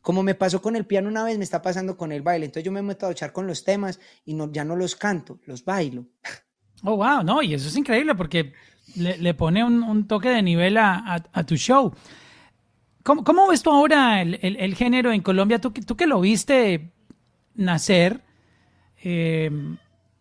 como 0.00 0.22
me 0.22 0.36
pasó 0.36 0.62
con 0.62 0.76
el 0.76 0.86
piano 0.86 1.08
una 1.08 1.24
vez, 1.24 1.38
me 1.38 1.44
está 1.44 1.60
pasando 1.60 1.96
con 1.96 2.12
el 2.12 2.22
baile. 2.22 2.46
Entonces 2.46 2.64
yo 2.64 2.70
me 2.70 2.82
meto 2.82 3.06
a 3.06 3.10
echar 3.10 3.32
con 3.32 3.48
los 3.48 3.64
temas 3.64 3.98
y 4.24 4.34
no, 4.34 4.52
ya 4.52 4.64
no 4.64 4.76
los 4.76 4.94
canto, 4.94 5.40
los 5.44 5.64
bailo. 5.64 6.06
Oh, 6.84 6.96
wow, 6.96 7.24
no, 7.24 7.42
y 7.42 7.54
eso 7.54 7.66
es 7.66 7.76
increíble 7.76 8.14
porque 8.14 8.52
le, 8.94 9.34
pone 9.34 9.64
un, 9.64 10.06
toque 10.06 10.28
de 10.28 10.42
nivel 10.42 10.76
a, 10.78 11.20
tu 11.44 11.56
show. 11.56 11.92
¿Cómo, 13.02 13.24
¿Cómo, 13.24 13.48
ves 13.48 13.62
tú 13.62 13.70
ahora 13.70 14.22
el, 14.22 14.38
el, 14.40 14.74
género 14.76 15.12
en 15.12 15.22
Colombia? 15.22 15.60
Tú, 15.60 15.72
tú 15.72 15.96
que 15.96 16.06
lo 16.06 16.20
viste 16.20 16.92
nacer, 17.54 18.22
eh, 19.02 19.50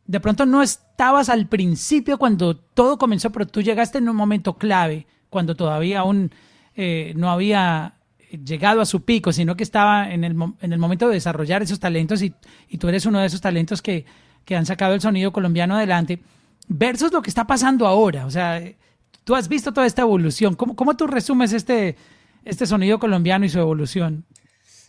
de 0.08 0.20
pronto 0.22 0.46
no 0.46 0.64
estabas 0.64 1.30
al 1.30 1.48
principio 1.48 2.18
cuando 2.18 2.56
todo 2.56 2.98
comenzó, 2.98 3.32
pero 3.32 3.46
tú 3.46 3.62
llegaste 3.62 3.98
en 3.98 4.10
un 4.10 4.16
momento 4.16 4.58
clave, 4.58 5.06
cuando 5.30 5.56
todavía 5.56 6.00
aún 6.00 6.32
eh, 6.76 7.14
no 7.16 7.30
había 7.30 7.96
llegado 8.32 8.82
a 8.82 8.86
su 8.86 9.04
pico, 9.04 9.34
sino 9.34 9.56
que 9.56 9.64
estaba 9.64 10.12
en 10.12 10.24
el, 10.24 10.36
en 10.62 10.74
el 10.74 10.80
momento 10.80 11.08
de 11.08 11.16
desarrollar 11.16 11.62
esos 11.62 11.80
talentos 11.80 12.22
y, 12.22 12.34
tú 12.80 12.88
eres 12.88 13.06
uno 13.06 13.20
de 13.20 13.28
esos 13.28 13.42
talentos 13.42 13.82
que, 13.82 14.06
han 14.50 14.66
sacado 14.66 14.94
el 14.94 15.02
sonido 15.02 15.34
colombiano 15.34 15.76
adelante, 15.76 16.22
versus 16.70 17.12
lo 17.12 17.22
que 17.22 17.30
está 17.30 17.46
pasando 17.46 17.86
ahora. 17.86 18.26
O 18.26 18.32
sea, 18.32 18.62
tú 19.26 19.36
has 19.36 19.50
visto 19.50 19.74
toda 19.74 19.86
esta 19.86 20.04
evolución. 20.04 20.56
¿Cómo, 20.56 20.74
cómo 20.74 20.96
tú 20.96 21.06
resumes 21.06 21.52
este, 21.52 21.98
este 22.46 22.66
sonido 22.66 22.98
colombiano 22.98 23.44
y 23.46 23.50
su 23.50 23.60
evolución? 23.60 24.26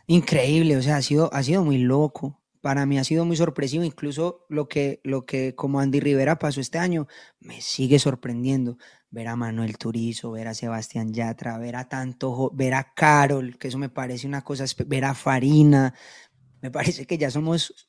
Increíble, 0.06 0.76
o 0.76 0.82
sea, 0.82 0.98
ha 0.98 1.02
sido, 1.02 1.28
ha 1.34 1.42
sido 1.42 1.64
muy 1.64 1.78
loco 1.78 2.38
para 2.68 2.84
mí 2.84 2.98
ha 2.98 3.04
sido 3.04 3.24
muy 3.24 3.34
sorpresivo, 3.34 3.82
incluso 3.82 4.44
lo 4.50 4.68
que, 4.68 5.00
lo 5.02 5.24
que 5.24 5.54
como 5.54 5.80
Andy 5.80 6.00
Rivera 6.00 6.38
pasó 6.38 6.60
este 6.60 6.76
año, 6.76 7.08
me 7.40 7.62
sigue 7.62 7.98
sorprendiendo. 7.98 8.76
Ver 9.10 9.28
a 9.28 9.36
Manuel 9.36 9.78
Turizo, 9.78 10.32
ver 10.32 10.48
a 10.48 10.52
Sebastián 10.52 11.14
Yatra, 11.14 11.56
ver 11.56 11.76
a 11.76 11.88
tanto, 11.88 12.50
ver 12.52 12.74
a 12.74 12.92
Carol, 12.92 13.56
que 13.56 13.68
eso 13.68 13.78
me 13.78 13.88
parece 13.88 14.26
una 14.26 14.44
cosa, 14.44 14.66
ver 14.86 15.06
a 15.06 15.14
Farina, 15.14 15.94
me 16.60 16.70
parece 16.70 17.06
que 17.06 17.16
ya 17.16 17.30
somos, 17.30 17.88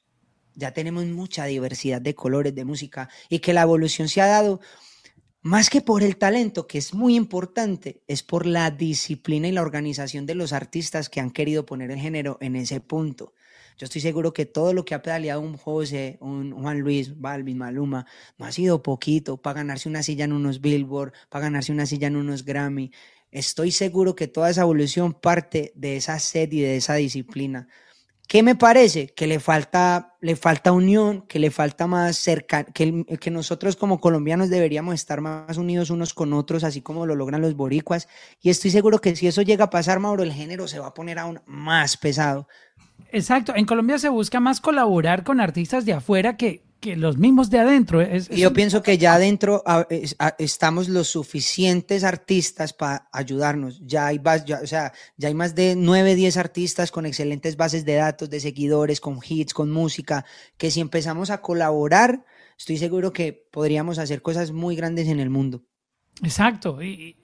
ya 0.55 0.71
tenemos 0.71 1.05
mucha 1.07 1.43
diversidad 1.43 1.99
de 1.99 2.15
colores 2.15 2.55
de 2.55 2.63
música 2.63 3.09
y 3.27 3.39
que 3.39 3.51
la 3.51 3.63
evolución 3.63 4.07
se 4.07 4.21
ha 4.21 4.27
dado 4.27 4.61
más 5.41 5.69
que 5.69 5.81
por 5.81 6.03
el 6.03 6.15
talento, 6.15 6.67
que 6.67 6.77
es 6.77 6.93
muy 6.93 7.17
importante, 7.17 8.01
es 8.07 8.23
por 8.23 8.45
la 8.45 8.71
disciplina 8.71 9.49
y 9.49 9.51
la 9.51 9.61
organización 9.61 10.25
de 10.25 10.35
los 10.35 10.53
artistas 10.53 11.09
que 11.09 11.19
han 11.19 11.31
querido 11.31 11.65
poner 11.65 11.91
el 11.91 11.99
género 11.99 12.37
en 12.39 12.55
ese 12.55 12.79
punto. 12.79 13.33
Yo 13.79 13.85
estoy 13.85 14.01
seguro 14.01 14.33
que 14.33 14.45
todo 14.45 14.73
lo 14.73 14.83
que 14.83 14.93
ha 14.93 15.01
pedaleado 15.01 15.39
un 15.39 15.55
José, 15.55 16.17
un 16.19 16.51
Juan 16.51 16.81
Luis, 16.81 17.17
Balvin, 17.17 17.57
Maluma, 17.57 18.05
no 18.37 18.45
ha 18.45 18.51
sido 18.51 18.83
poquito 18.83 19.37
para 19.37 19.61
ganarse 19.61 19.87
una 19.87 20.03
silla 20.03 20.25
en 20.25 20.33
unos 20.33 20.59
Billboard, 20.59 21.13
para 21.29 21.43
ganarse 21.43 21.71
una 21.71 21.85
silla 21.85 22.07
en 22.07 22.17
unos 22.17 22.43
Grammy. 22.43 22.91
Estoy 23.31 23.71
seguro 23.71 24.15
que 24.15 24.27
toda 24.27 24.49
esa 24.49 24.63
evolución 24.63 25.13
parte 25.13 25.71
de 25.75 25.95
esa 25.95 26.19
sed 26.19 26.51
y 26.51 26.59
de 26.59 26.75
esa 26.75 26.95
disciplina. 26.95 27.69
¿Qué 28.27 28.43
me 28.43 28.55
parece? 28.55 29.07
Que 29.07 29.27
le 29.27 29.39
falta, 29.39 30.17
le 30.19 30.35
falta 30.35 30.73
unión, 30.73 31.25
que 31.25 31.39
le 31.39 31.49
falta 31.49 31.87
más 31.87 32.17
cerca, 32.17 32.65
que, 32.65 33.05
que 33.17 33.31
nosotros 33.31 33.77
como 33.77 34.01
colombianos 34.01 34.49
deberíamos 34.49 34.95
estar 34.95 35.21
más 35.21 35.57
unidos 35.57 35.89
unos 35.89 36.13
con 36.13 36.33
otros, 36.33 36.65
así 36.65 36.81
como 36.81 37.05
lo 37.05 37.15
logran 37.15 37.41
los 37.41 37.55
boricuas. 37.55 38.09
Y 38.41 38.49
estoy 38.49 38.71
seguro 38.71 38.99
que 38.99 39.15
si 39.15 39.27
eso 39.27 39.41
llega 39.41 39.65
a 39.65 39.69
pasar, 39.69 40.01
Mauro, 40.01 40.21
el 40.21 40.33
género 40.33 40.67
se 40.67 40.79
va 40.79 40.87
a 40.87 40.93
poner 40.93 41.17
aún 41.17 41.41
más 41.45 41.95
pesado. 41.95 42.47
Exacto, 43.11 43.53
en 43.55 43.65
Colombia 43.65 43.97
se 43.97 44.09
busca 44.09 44.39
más 44.39 44.61
colaborar 44.61 45.23
con 45.23 45.39
artistas 45.39 45.85
de 45.85 45.93
afuera 45.93 46.37
que, 46.37 46.63
que 46.79 46.95
los 46.95 47.17
mismos 47.17 47.49
de 47.49 47.59
adentro. 47.59 48.01
Yo 48.29 48.53
pienso 48.53 48.81
que 48.81 48.97
ya 48.97 49.15
adentro 49.15 49.63
estamos 50.37 50.87
los 50.87 51.07
suficientes 51.07 52.03
artistas 52.03 52.73
para 52.73 53.09
ayudarnos. 53.11 53.81
Ya 53.85 54.07
hay, 54.07 54.19
o 54.19 54.67
sea, 54.67 54.93
ya 55.17 55.27
hay 55.27 55.33
más 55.33 55.55
de 55.55 55.75
9, 55.75 56.15
10 56.15 56.37
artistas 56.37 56.91
con 56.91 57.05
excelentes 57.05 57.57
bases 57.57 57.83
de 57.83 57.95
datos, 57.95 58.29
de 58.29 58.39
seguidores, 58.39 59.01
con 59.01 59.19
hits, 59.27 59.53
con 59.53 59.71
música, 59.71 60.25
que 60.57 60.71
si 60.71 60.79
empezamos 60.79 61.29
a 61.31 61.41
colaborar, 61.41 62.25
estoy 62.57 62.77
seguro 62.77 63.11
que 63.11 63.33
podríamos 63.33 63.99
hacer 63.99 64.21
cosas 64.21 64.51
muy 64.51 64.75
grandes 64.75 65.07
en 65.07 65.19
el 65.19 65.29
mundo. 65.29 65.63
Exacto, 66.23 66.81
y, 66.81 67.15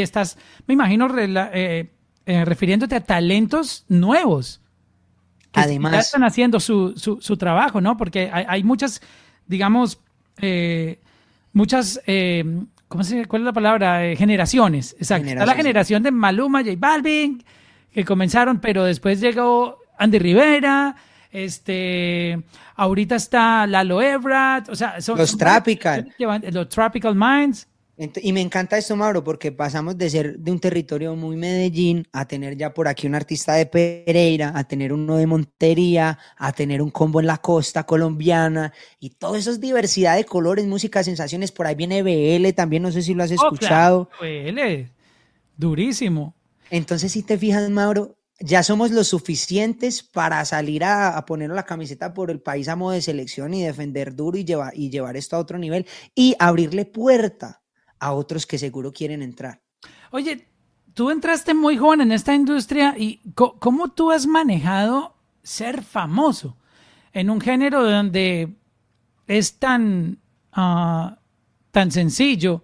estás, 0.00 0.38
me 0.66 0.74
imagino, 0.74 1.08
eh, 1.18 1.90
eh, 2.24 2.44
refiriéndote 2.44 2.94
a 2.94 3.04
talentos 3.04 3.84
nuevos 3.88 4.62
Además, 5.52 6.06
están 6.06 6.24
haciendo 6.24 6.60
su, 6.60 6.94
su, 6.96 7.36
trabajo, 7.36 7.80
¿no? 7.80 7.96
Porque 7.96 8.30
hay, 8.32 8.62
muchas, 8.62 9.00
digamos, 9.46 10.00
eh, 10.40 11.00
muchas, 11.52 12.00
eh, 12.06 12.44
¿cómo 12.86 13.02
se, 13.04 13.26
¿cuál 13.26 13.42
es 13.42 13.46
la 13.46 13.52
palabra? 13.52 14.06
Eh, 14.06 14.16
generaciones, 14.16 14.94
exacto. 14.98 15.28
Está 15.28 15.46
la 15.46 15.54
generación 15.54 16.02
de 16.02 16.10
Maluma, 16.10 16.60
J 16.60 16.74
Balvin, 16.78 17.42
que 17.92 18.04
comenzaron, 18.04 18.60
pero 18.60 18.84
después 18.84 19.20
llegó 19.20 19.78
Andy 19.98 20.18
Rivera, 20.18 20.94
este, 21.30 22.42
ahorita 22.76 23.16
está 23.16 23.66
Lalo 23.66 24.00
Evrat, 24.02 24.68
o 24.68 24.76
sea, 24.76 25.00
son 25.00 25.18
los 25.18 25.36
Tropical, 25.36 26.14
los 26.52 26.68
Tropical 26.68 27.14
Minds. 27.14 27.66
Y 27.98 28.32
me 28.32 28.40
encanta 28.40 28.78
esto, 28.78 28.94
Mauro, 28.94 29.24
porque 29.24 29.50
pasamos 29.50 29.98
de 29.98 30.08
ser 30.08 30.38
de 30.38 30.52
un 30.52 30.60
territorio 30.60 31.16
muy 31.16 31.34
Medellín 31.34 32.06
a 32.12 32.28
tener 32.28 32.56
ya 32.56 32.72
por 32.72 32.86
aquí 32.86 33.08
un 33.08 33.16
artista 33.16 33.54
de 33.54 33.66
Pereira, 33.66 34.52
a 34.54 34.62
tener 34.62 34.92
uno 34.92 35.16
de 35.16 35.26
Montería, 35.26 36.16
a 36.36 36.52
tener 36.52 36.80
un 36.80 36.90
combo 36.90 37.18
en 37.18 37.26
la 37.26 37.38
costa 37.38 37.84
colombiana 37.84 38.72
y 39.00 39.10
todo 39.10 39.34
eso 39.34 39.50
es 39.50 39.60
diversidad 39.60 40.14
de 40.14 40.24
colores, 40.24 40.64
música, 40.66 41.02
sensaciones. 41.02 41.50
Por 41.50 41.66
ahí 41.66 41.74
viene 41.74 42.04
BL 42.04 42.54
también, 42.54 42.84
no 42.84 42.92
sé 42.92 43.02
si 43.02 43.14
lo 43.14 43.24
has 43.24 43.32
escuchado. 43.32 44.08
BL, 44.20 44.86
durísimo. 45.56 46.36
Entonces, 46.70 47.10
si 47.10 47.24
te 47.24 47.36
fijas, 47.36 47.68
Mauro, 47.68 48.16
ya 48.38 48.62
somos 48.62 48.92
lo 48.92 49.02
suficientes 49.02 50.04
para 50.04 50.44
salir 50.44 50.84
a, 50.84 51.16
a 51.16 51.26
poner 51.26 51.50
la 51.50 51.64
camiseta 51.64 52.14
por 52.14 52.30
el 52.30 52.40
país 52.40 52.68
amo 52.68 52.92
de 52.92 53.02
selección 53.02 53.54
y 53.54 53.64
defender 53.64 54.14
duro 54.14 54.38
y 54.38 54.44
llevar, 54.44 54.72
y 54.76 54.88
llevar 54.88 55.16
esto 55.16 55.34
a 55.34 55.40
otro 55.40 55.58
nivel 55.58 55.84
y 56.14 56.36
abrirle 56.38 56.84
puerta 56.84 57.60
a 58.00 58.12
otros 58.12 58.46
que 58.46 58.58
seguro 58.58 58.92
quieren 58.92 59.22
entrar. 59.22 59.60
Oye, 60.10 60.46
tú 60.94 61.10
entraste 61.10 61.54
muy 61.54 61.76
joven 61.76 62.00
en 62.02 62.12
esta 62.12 62.34
industria 62.34 62.94
y 62.96 63.20
¿cómo 63.34 63.88
tú 63.88 64.10
has 64.10 64.26
manejado 64.26 65.14
ser 65.42 65.82
famoso? 65.82 66.56
en 67.12 67.30
un 67.30 67.40
género 67.40 67.84
donde 67.84 68.54
es 69.26 69.58
tan, 69.58 70.18
ah, 70.52 71.18
tan 71.72 71.90
sencillo, 71.90 72.62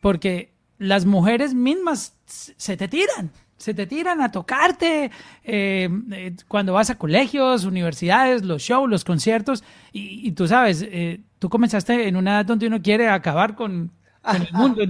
porque 0.00 0.52
las 0.78 1.04
mujeres 1.04 1.54
mismas 1.54 2.16
se 2.24 2.76
te 2.76 2.88
tiran, 2.88 3.30
se 3.56 3.74
te 3.74 3.86
tiran 3.86 4.20
a 4.20 4.32
tocarte 4.32 5.10
eh, 5.44 5.88
eh, 6.10 6.36
cuando 6.48 6.72
vas 6.72 6.90
a 6.90 6.98
colegios, 6.98 7.64
universidades, 7.64 8.44
los 8.44 8.62
shows, 8.62 8.88
los 8.88 9.04
conciertos, 9.04 9.62
y, 9.92 10.32
tú 10.32 10.48
sabes, 10.48 10.82
eh, 10.82 11.20
tú 11.38 11.48
comenzaste 11.48 12.08
en 12.08 12.16
una 12.16 12.36
edad 12.36 12.46
donde 12.46 12.66
uno 12.66 12.82
quiere 12.82 13.08
acabar 13.08 13.54
con, 13.54 13.92
el 14.24 14.52
mundo. 14.52 14.82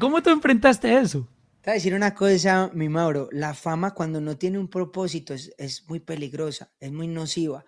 ¿Cómo, 0.00 0.22
tú 0.22 0.30
enfrentaste 0.30 0.98
eso? 0.98 1.28
Te 1.60 1.70
voy 1.70 1.72
a 1.72 1.74
decir 1.74 1.94
una 1.94 2.14
cosa, 2.14 2.70
mi 2.74 2.88
Mauro, 2.88 3.28
la 3.32 3.54
fama 3.54 3.92
cuando 3.92 4.20
no 4.20 4.36
tiene 4.36 4.58
un 4.58 4.68
propósito 4.68 5.32
es, 5.34 5.54
es 5.58 5.88
muy 5.88 6.00
peligrosa, 6.00 6.70
es 6.78 6.92
muy 6.92 7.08
nociva. 7.08 7.64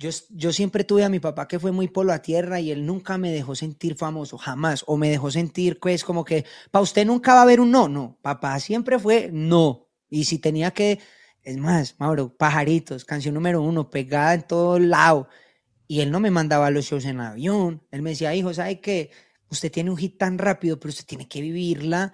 Yo, 0.00 0.50
siempre 0.50 0.82
tuve 0.82 1.04
a 1.04 1.10
mi 1.10 1.20
papá 1.20 1.46
que 1.46 1.58
fue 1.58 1.72
muy 1.72 1.86
polo 1.86 2.14
a 2.14 2.22
tierra 2.22 2.58
y 2.58 2.70
él 2.70 2.86
nunca 2.86 3.18
me 3.18 3.30
dejó 3.30 3.54
sentir 3.54 3.96
famoso, 3.96 4.38
jamás. 4.38 4.82
O 4.86 4.96
me 4.96 5.10
dejó 5.10 5.30
sentir, 5.30 5.78
pues, 5.78 6.04
como 6.04 6.24
que, 6.24 6.46
para 6.70 6.82
usted 6.82 7.04
nunca 7.04 7.34
va 7.34 7.40
a 7.40 7.42
haber 7.42 7.60
un 7.60 7.70
no. 7.70 7.86
No, 7.86 8.18
papá 8.22 8.58
siempre 8.60 8.98
fue 8.98 9.28
no. 9.30 9.88
Y 10.08 10.24
si 10.24 10.38
tenía 10.38 10.70
que, 10.70 11.00
es 11.42 11.58
más, 11.58 11.96
Mauro, 11.98 12.34
pajaritos, 12.34 13.04
canción 13.04 13.34
número 13.34 13.60
uno, 13.60 13.90
pegada 13.90 14.32
en 14.32 14.42
todo 14.46 14.78
lado. 14.78 15.28
Y 15.86 16.00
él 16.00 16.10
no 16.10 16.18
me 16.18 16.30
mandaba 16.30 16.68
a 16.68 16.70
los 16.70 16.86
shows 16.86 17.04
en 17.04 17.20
avión. 17.20 17.82
Él 17.90 18.00
me 18.00 18.10
decía, 18.10 18.34
hijo, 18.34 18.54
¿sabe 18.54 18.80
qué? 18.80 19.10
Usted 19.50 19.72
tiene 19.72 19.90
un 19.90 19.96
hit 19.96 20.16
tan 20.16 20.38
rápido, 20.38 20.78
pero 20.78 20.90
usted 20.90 21.04
tiene 21.04 21.26
que 21.26 21.40
vivirla. 21.40 22.12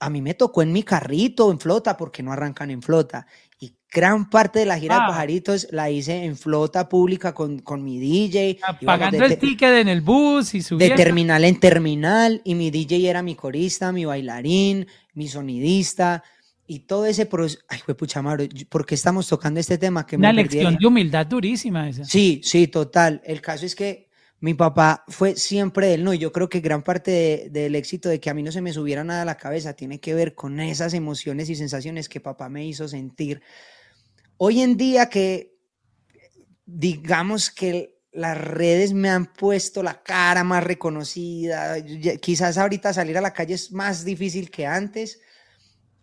A 0.00 0.10
mí 0.10 0.20
me 0.20 0.34
tocó 0.34 0.62
en 0.62 0.72
mi 0.72 0.82
carrito, 0.82 1.50
en 1.50 1.58
flota, 1.58 1.96
porque 1.96 2.22
no 2.22 2.30
arrancan 2.30 2.70
en 2.70 2.82
flota. 2.82 3.26
Y 3.58 3.74
gran 3.90 4.28
parte 4.28 4.58
de 4.58 4.66
la 4.66 4.78
gira 4.78 4.96
de 4.96 5.00
ah. 5.02 5.06
pajaritos 5.06 5.66
la 5.70 5.90
hice 5.90 6.24
en 6.24 6.36
flota 6.36 6.88
pública 6.88 7.32
con, 7.32 7.60
con 7.60 7.82
mi 7.82 7.98
DJ. 7.98 8.58
Ah, 8.62 8.78
pagando 8.78 9.24
el 9.24 9.38
ticket 9.38 9.80
en 9.80 9.88
el 9.88 10.02
bus 10.02 10.54
y 10.54 10.60
subiendo. 10.60 10.94
De 10.94 11.02
terminal 11.02 11.44
en 11.44 11.58
terminal. 11.58 12.42
Y 12.44 12.54
mi 12.54 12.70
DJ 12.70 13.08
era 13.08 13.22
mi 13.22 13.34
corista, 13.34 13.90
mi 13.90 14.04
bailarín, 14.04 14.86
mi 15.14 15.26
sonidista. 15.28 16.22
Y 16.66 16.80
todo 16.80 17.06
ese 17.06 17.24
proceso. 17.24 17.62
Ay, 17.68 17.80
fue 17.84 17.94
pucha, 17.94 18.20
Mauro, 18.20 18.44
¿por 18.68 18.84
qué 18.84 18.94
estamos 18.94 19.26
tocando 19.26 19.58
este 19.58 19.78
tema? 19.78 20.04
Que 20.04 20.16
Una 20.16 20.32
lección 20.34 20.76
de 20.76 20.86
humildad 20.86 21.26
durísima 21.26 21.88
esa. 21.88 22.04
Sí, 22.04 22.42
sí, 22.44 22.68
total. 22.68 23.22
El 23.24 23.40
caso 23.40 23.64
es 23.64 23.74
que 23.74 24.03
mi 24.44 24.52
papá 24.52 25.06
fue 25.08 25.36
siempre 25.36 25.94
él, 25.94 26.04
¿no? 26.04 26.12
Y 26.12 26.18
yo 26.18 26.30
creo 26.30 26.50
que 26.50 26.60
gran 26.60 26.82
parte 26.82 27.48
del 27.50 27.74
éxito 27.74 28.10
de 28.10 28.20
que 28.20 28.28
a 28.28 28.34
mí 28.34 28.42
no 28.42 28.52
se 28.52 28.60
me 28.60 28.74
subiera 28.74 29.02
nada 29.02 29.22
a 29.22 29.24
la 29.24 29.38
cabeza 29.38 29.72
tiene 29.72 30.00
que 30.00 30.12
ver 30.12 30.34
con 30.34 30.60
esas 30.60 30.92
emociones 30.92 31.48
y 31.48 31.54
sensaciones 31.54 32.10
que 32.10 32.20
papá 32.20 32.50
me 32.50 32.66
hizo 32.66 32.86
sentir. 32.86 33.40
Hoy 34.36 34.60
en 34.60 34.76
día 34.76 35.08
que 35.08 35.56
digamos 36.66 37.48
que 37.48 38.02
las 38.12 38.36
redes 38.36 38.92
me 38.92 39.08
han 39.08 39.32
puesto 39.32 39.82
la 39.82 40.02
cara 40.02 40.44
más 40.44 40.62
reconocida, 40.62 41.82
quizás 42.20 42.58
ahorita 42.58 42.92
salir 42.92 43.16
a 43.16 43.22
la 43.22 43.32
calle 43.32 43.54
es 43.54 43.72
más 43.72 44.04
difícil 44.04 44.50
que 44.50 44.66
antes, 44.66 45.22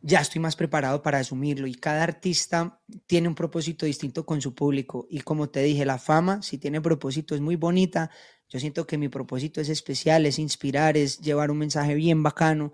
ya 0.01 0.19
estoy 0.19 0.41
más 0.41 0.55
preparado 0.55 1.01
para 1.01 1.19
asumirlo 1.19 1.67
y 1.67 1.75
cada 1.75 2.03
artista 2.03 2.79
tiene 3.07 3.27
un 3.27 3.35
propósito 3.35 3.85
distinto 3.85 4.25
con 4.25 4.41
su 4.41 4.55
público 4.55 5.07
y 5.09 5.21
como 5.21 5.49
te 5.49 5.61
dije, 5.61 5.85
la 5.85 5.99
fama, 5.99 6.41
si 6.41 6.57
tiene 6.57 6.81
propósito, 6.81 7.35
es 7.35 7.41
muy 7.41 7.55
bonita. 7.55 8.09
Yo 8.49 8.59
siento 8.59 8.85
que 8.85 8.97
mi 8.97 9.09
propósito 9.09 9.61
es 9.61 9.69
especial, 9.69 10.25
es 10.25 10.39
inspirar, 10.39 10.97
es 10.97 11.19
llevar 11.19 11.51
un 11.51 11.59
mensaje 11.59 11.95
bien 11.95 12.23
bacano 12.23 12.73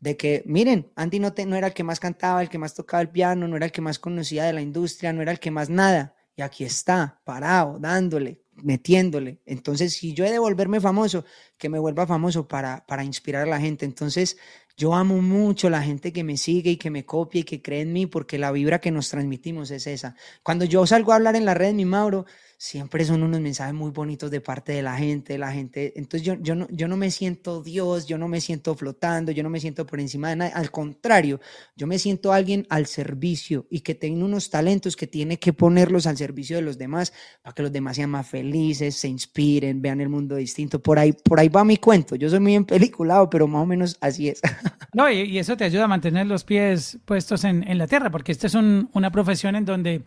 de 0.00 0.16
que, 0.16 0.42
miren, 0.46 0.90
Andy 0.94 1.18
no, 1.18 1.34
no 1.46 1.56
era 1.56 1.68
el 1.68 1.74
que 1.74 1.84
más 1.84 2.00
cantaba, 2.00 2.40
el 2.42 2.48
que 2.48 2.58
más 2.58 2.74
tocaba 2.74 3.00
el 3.00 3.10
piano, 3.10 3.48
no 3.48 3.56
era 3.56 3.66
el 3.66 3.72
que 3.72 3.80
más 3.80 3.98
conocía 3.98 4.44
de 4.44 4.52
la 4.52 4.60
industria, 4.60 5.12
no 5.12 5.22
era 5.22 5.32
el 5.32 5.40
que 5.40 5.50
más 5.50 5.68
nada. 5.70 6.14
Y 6.36 6.42
aquí 6.42 6.64
está, 6.64 7.20
parado, 7.24 7.78
dándole, 7.80 8.42
metiéndole. 8.54 9.40
Entonces, 9.44 9.94
si 9.94 10.14
yo 10.14 10.24
he 10.24 10.30
de 10.30 10.38
volverme 10.38 10.80
famoso, 10.80 11.24
que 11.58 11.68
me 11.68 11.80
vuelva 11.80 12.06
famoso 12.06 12.46
para, 12.46 12.86
para 12.86 13.02
inspirar 13.02 13.42
a 13.42 13.50
la 13.50 13.60
gente. 13.60 13.84
Entonces, 13.84 14.38
yo 14.78 14.94
amo 14.94 15.20
mucho 15.20 15.68
la 15.68 15.82
gente 15.82 16.12
que 16.12 16.22
me 16.22 16.36
sigue 16.36 16.70
y 16.70 16.76
que 16.76 16.88
me 16.88 17.04
copia 17.04 17.40
y 17.40 17.44
que 17.44 17.60
cree 17.60 17.80
en 17.80 17.92
mí 17.92 18.06
porque 18.06 18.38
la 18.38 18.52
vibra 18.52 18.80
que 18.80 18.92
nos 18.92 19.10
transmitimos 19.10 19.72
es 19.72 19.88
esa. 19.88 20.14
Cuando 20.44 20.64
yo 20.64 20.86
salgo 20.86 21.10
a 21.10 21.16
hablar 21.16 21.34
en 21.34 21.44
la 21.44 21.54
red, 21.54 21.74
mi 21.74 21.84
Mauro, 21.84 22.26
siempre 22.60 23.04
son 23.04 23.22
unos 23.22 23.40
mensajes 23.40 23.72
muy 23.72 23.92
bonitos 23.92 24.32
de 24.32 24.40
parte 24.40 24.72
de 24.72 24.82
la 24.82 24.96
gente, 24.96 25.38
la 25.38 25.52
gente, 25.52 25.92
entonces 25.94 26.26
yo, 26.26 26.34
yo, 26.40 26.56
no, 26.56 26.66
yo 26.72 26.88
no 26.88 26.96
me 26.96 27.12
siento 27.12 27.62
Dios, 27.62 28.06
yo 28.08 28.18
no 28.18 28.26
me 28.26 28.40
siento 28.40 28.74
flotando, 28.74 29.30
yo 29.30 29.44
no 29.44 29.48
me 29.48 29.60
siento 29.60 29.86
por 29.86 30.00
encima 30.00 30.30
de 30.30 30.36
nada, 30.36 30.50
al 30.56 30.72
contrario, 30.72 31.40
yo 31.76 31.86
me 31.86 32.00
siento 32.00 32.32
alguien 32.32 32.66
al 32.68 32.86
servicio 32.86 33.68
y 33.70 33.80
que 33.80 33.94
tiene 33.94 34.24
unos 34.24 34.50
talentos 34.50 34.96
que 34.96 35.06
tiene 35.06 35.38
que 35.38 35.52
ponerlos 35.52 36.08
al 36.08 36.16
servicio 36.16 36.56
de 36.56 36.62
los 36.62 36.78
demás 36.78 37.12
para 37.42 37.54
que 37.54 37.62
los 37.62 37.70
demás 37.70 37.94
sean 37.94 38.10
más 38.10 38.26
felices, 38.26 38.96
se 38.96 39.06
inspiren, 39.06 39.80
vean 39.80 40.00
el 40.00 40.08
mundo 40.08 40.34
distinto, 40.34 40.82
por 40.82 40.98
ahí, 40.98 41.12
por 41.12 41.38
ahí 41.38 41.48
va 41.48 41.64
mi 41.64 41.76
cuento, 41.76 42.16
yo 42.16 42.28
soy 42.28 42.40
muy 42.40 42.56
empeliculado, 42.56 43.30
pero 43.30 43.46
más 43.46 43.62
o 43.62 43.66
menos 43.66 43.96
así 44.00 44.28
es. 44.28 44.40
No, 44.94 45.08
y, 45.08 45.38
eso 45.38 45.56
te 45.56 45.64
ayuda 45.64 45.84
a 45.84 45.86
mantener 45.86 46.26
los 46.26 46.44
pies 46.44 46.98
puestos 47.04 47.44
en, 47.44 47.62
en 47.68 47.76
la 47.76 47.86
tierra, 47.86 48.10
porque 48.10 48.32
esta 48.32 48.46
es 48.46 48.54
un, 48.54 48.88
una 48.94 49.12
profesión 49.12 49.54
en 49.54 49.66
donde 49.66 50.02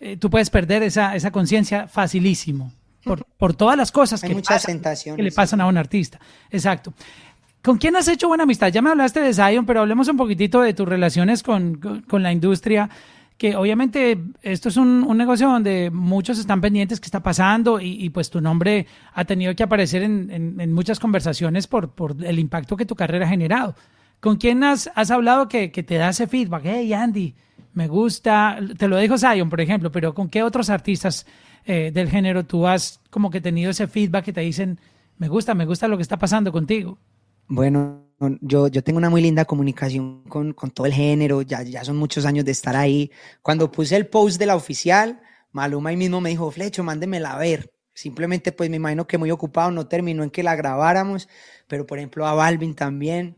eh, 0.00 0.16
tú 0.16 0.30
puedes 0.30 0.50
perder 0.50 0.82
esa, 0.82 1.14
esa 1.16 1.30
conciencia 1.30 1.88
facilísimo 1.88 2.72
por, 3.04 3.24
por, 3.24 3.54
todas 3.54 3.76
las 3.76 3.92
cosas 3.92 4.20
que, 4.20 4.34
que 4.34 5.22
le 5.22 5.32
pasan 5.32 5.60
a 5.60 5.66
un 5.66 5.78
artista. 5.78 6.20
Exacto. 6.50 6.92
¿Con 7.62 7.78
quién 7.78 7.96
has 7.96 8.06
hecho 8.06 8.28
buena 8.28 8.44
amistad? 8.44 8.68
Ya 8.68 8.80
me 8.80 8.90
hablaste 8.90 9.20
de 9.20 9.34
Zion, 9.34 9.66
pero 9.66 9.80
hablemos 9.80 10.06
un 10.06 10.16
poquitito 10.16 10.60
de 10.60 10.72
tus 10.72 10.88
relaciones 10.88 11.42
con, 11.42 11.80
con, 12.06 12.22
la 12.22 12.30
industria, 12.30 12.88
que 13.38 13.56
obviamente 13.56 14.22
esto 14.42 14.68
es 14.68 14.76
un, 14.76 15.02
un, 15.02 15.16
negocio 15.16 15.48
donde 15.48 15.90
muchos 15.90 16.38
están 16.38 16.60
pendientes 16.60 17.00
qué 17.00 17.06
está 17.06 17.24
pasando 17.24 17.80
y, 17.80 18.04
y, 18.04 18.10
pues 18.10 18.30
tu 18.30 18.40
nombre 18.40 18.86
ha 19.14 19.24
tenido 19.24 19.54
que 19.56 19.64
aparecer 19.64 20.02
en, 20.02 20.30
en, 20.30 20.60
en, 20.60 20.72
muchas 20.72 21.00
conversaciones 21.00 21.66
por, 21.66 21.90
por 21.90 22.14
el 22.24 22.38
impacto 22.38 22.76
que 22.76 22.86
tu 22.86 22.94
carrera 22.94 23.26
ha 23.26 23.28
generado. 23.28 23.74
¿Con 24.20 24.36
quién 24.36 24.62
has, 24.62 24.88
has 24.94 25.10
hablado 25.10 25.48
que, 25.48 25.72
que 25.72 25.82
te 25.82 25.96
da 25.96 26.10
ese 26.10 26.28
feedback? 26.28 26.62
Hey, 26.66 26.92
Andy, 26.92 27.34
me 27.76 27.88
gusta, 27.88 28.58
te 28.78 28.88
lo 28.88 28.96
dijo 28.96 29.18
Zion, 29.18 29.50
por 29.50 29.60
ejemplo, 29.60 29.92
pero 29.92 30.14
¿con 30.14 30.30
qué 30.30 30.42
otros 30.42 30.70
artistas 30.70 31.26
eh, 31.66 31.90
del 31.92 32.08
género 32.08 32.46
tú 32.46 32.66
has 32.66 33.00
como 33.10 33.30
que 33.30 33.42
tenido 33.42 33.70
ese 33.70 33.86
feedback 33.86 34.24
que 34.24 34.32
te 34.32 34.40
dicen, 34.40 34.80
me 35.18 35.28
gusta, 35.28 35.54
me 35.54 35.66
gusta 35.66 35.86
lo 35.86 35.98
que 35.98 36.02
está 36.02 36.18
pasando 36.18 36.50
contigo? 36.50 36.96
Bueno, 37.48 38.06
yo, 38.40 38.68
yo 38.68 38.82
tengo 38.82 38.96
una 38.96 39.10
muy 39.10 39.20
linda 39.20 39.44
comunicación 39.44 40.22
con, 40.22 40.54
con 40.54 40.70
todo 40.70 40.86
el 40.86 40.94
género, 40.94 41.42
ya, 41.42 41.62
ya 41.64 41.84
son 41.84 41.98
muchos 41.98 42.24
años 42.24 42.46
de 42.46 42.52
estar 42.52 42.74
ahí. 42.76 43.10
Cuando 43.42 43.70
puse 43.70 43.94
el 43.94 44.06
post 44.06 44.38
de 44.38 44.46
la 44.46 44.56
oficial, 44.56 45.20
Maluma 45.52 45.90
ahí 45.90 45.98
mismo 45.98 46.22
me 46.22 46.30
dijo, 46.30 46.50
Flecho, 46.50 46.82
mándemela 46.82 47.32
a 47.32 47.38
ver. 47.38 47.74
Simplemente, 47.92 48.52
pues 48.52 48.70
me 48.70 48.76
imagino 48.76 49.06
que 49.06 49.18
muy 49.18 49.30
ocupado, 49.30 49.70
no 49.70 49.86
terminó 49.86 50.22
en 50.22 50.30
que 50.30 50.42
la 50.42 50.56
grabáramos, 50.56 51.28
pero 51.68 51.86
por 51.86 51.98
ejemplo 51.98 52.26
a 52.26 52.32
Balvin 52.32 52.74
también 52.74 53.36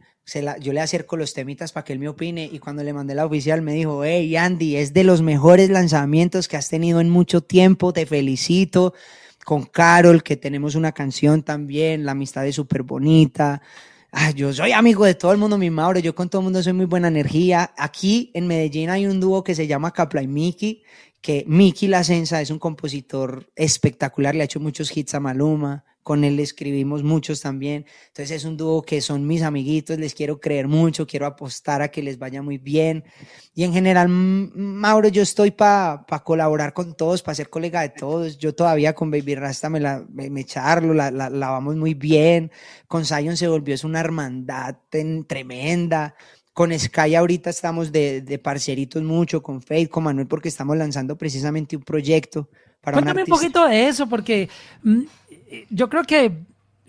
yo 0.61 0.73
le 0.73 0.81
acerco 0.81 1.17
los 1.17 1.33
temitas 1.33 1.73
para 1.73 1.85
que 1.85 1.93
él 1.93 1.99
me 1.99 2.09
opine 2.09 2.49
y 2.51 2.59
cuando 2.59 2.83
le 2.83 2.93
mandé 2.93 3.15
la 3.15 3.25
oficial 3.25 3.63
me 3.63 3.73
dijo, 3.73 4.05
hey 4.05 4.37
Andy, 4.37 4.77
es 4.77 4.93
de 4.93 5.05
los 5.05 5.23
mejores 5.23 5.71
lanzamientos 5.71 6.49
que 6.49 6.57
has 6.57 6.69
tenido 6.69 7.01
en 7.01 7.09
mucho 7.09 7.41
tiempo, 7.41 7.93
te 7.93 8.07
felicito. 8.07 8.95
Con 9.45 9.65
Carol, 9.65 10.23
que 10.23 10.37
tenemos 10.37 10.75
una 10.75 10.93
canción 10.93 11.43
también, 11.43 12.05
la 12.05 12.13
amistad 12.13 12.47
es 12.47 12.55
súper 12.55 12.83
bonita. 12.83 13.63
Ah, 14.13 14.31
yo 14.31 14.53
soy 14.53 14.73
amigo 14.73 15.07
de 15.07 15.15
todo 15.15 15.33
el 15.33 15.39
mundo, 15.39 15.57
mi 15.57 15.71
Mauro, 15.71 16.01
yo 16.01 16.15
con 16.15 16.29
todo 16.29 16.41
el 16.41 16.45
mundo 16.45 16.63
soy 16.63 16.75
muy 16.75 16.85
buena 16.85 17.09
energía. 17.09 17.73
Aquí 17.79 18.31
en 18.35 18.47
Medellín 18.47 18.91
hay 18.91 19.07
un 19.07 19.21
dúo 19.21 19.43
que 19.43 19.55
se 19.55 19.67
llama 19.67 19.93
Capla 19.93 20.23
y 20.23 20.27
Miki, 20.27 20.83
que 21.23 21.45
Miki 21.47 21.89
La 21.89 22.05
Sensa 22.05 22.43
es 22.43 22.51
un 22.51 22.59
compositor 22.59 23.51
espectacular, 23.57 24.35
le 24.35 24.43
ha 24.43 24.45
hecho 24.45 24.61
muchos 24.61 24.95
hits 24.95 25.15
a 25.15 25.21
Maluma, 25.21 25.85
con 26.09 26.25
él 26.25 26.41
escribimos 26.41 27.03
muchos 27.03 27.43
también. 27.43 27.85
Entonces 28.07 28.39
es 28.39 28.45
un 28.47 28.57
dúo 28.57 28.81
que 28.81 29.03
son 29.03 29.27
mis 29.27 29.43
amiguitos, 29.43 29.99
les 29.99 30.15
quiero 30.15 30.41
creer 30.41 30.67
mucho, 30.67 31.07
quiero 31.07 31.27
apostar 31.27 31.83
a 31.83 31.89
que 31.89 32.03
les 32.03 32.19
vaya 32.19 32.41
muy 32.41 32.57
bien. 32.57 33.05
Y 33.55 33.65
en 33.65 33.75
general, 33.75 34.09
Mauro, 34.09 35.09
yo 35.09 35.21
estoy 35.21 35.51
para 35.51 36.07
colaborar 36.25 36.73
con 36.73 36.97
todos, 36.97 37.23
para 37.23 37.35
ser 37.35 37.51
colega 37.51 37.83
de 37.83 37.91
todos. 37.91 38.39
Yo 38.39 38.55
todavía 38.55 38.95
con 38.95 39.11
Baby 39.11 39.35
Rasta 39.35 39.69
me, 39.69 39.81
la, 39.81 40.03
me, 40.09 40.45
charlo, 40.47 40.95
la, 40.95 41.11
la, 41.11 41.29
vamos 41.51 41.77
muy 41.77 41.93
bien. 41.93 42.51
Con 42.87 43.05
Zion 43.05 43.37
se 43.37 43.47
volvió 43.47 43.75
es 43.75 43.85
una 43.85 44.01
hermandad 44.01 44.77
tremenda. 44.89 46.15
Con 46.55 46.73
Sky 46.73 47.17
ahorita 47.17 47.51
estamos 47.51 47.93
de, 47.93 48.23
de 48.23 48.39
parceritos 48.39 49.03
mucho, 49.03 49.43
con 49.43 49.61
Faith, 49.61 49.91
con 49.91 50.05
Manuel, 50.05 50.27
porque 50.27 50.49
estamos 50.49 50.75
lanzando 50.79 51.19
precisamente 51.19 51.77
un 51.77 51.83
proyecto 51.83 52.49
para 52.81 52.97
Cuéntame 52.97 53.23
un, 53.23 53.31
un 53.31 53.37
poquito 53.37 53.67
de 53.67 53.89
eso, 53.89 54.09
porque 54.09 54.49
mm, 54.83 55.03
yo 55.71 55.89
creo 55.89 56.05
que 56.05 56.33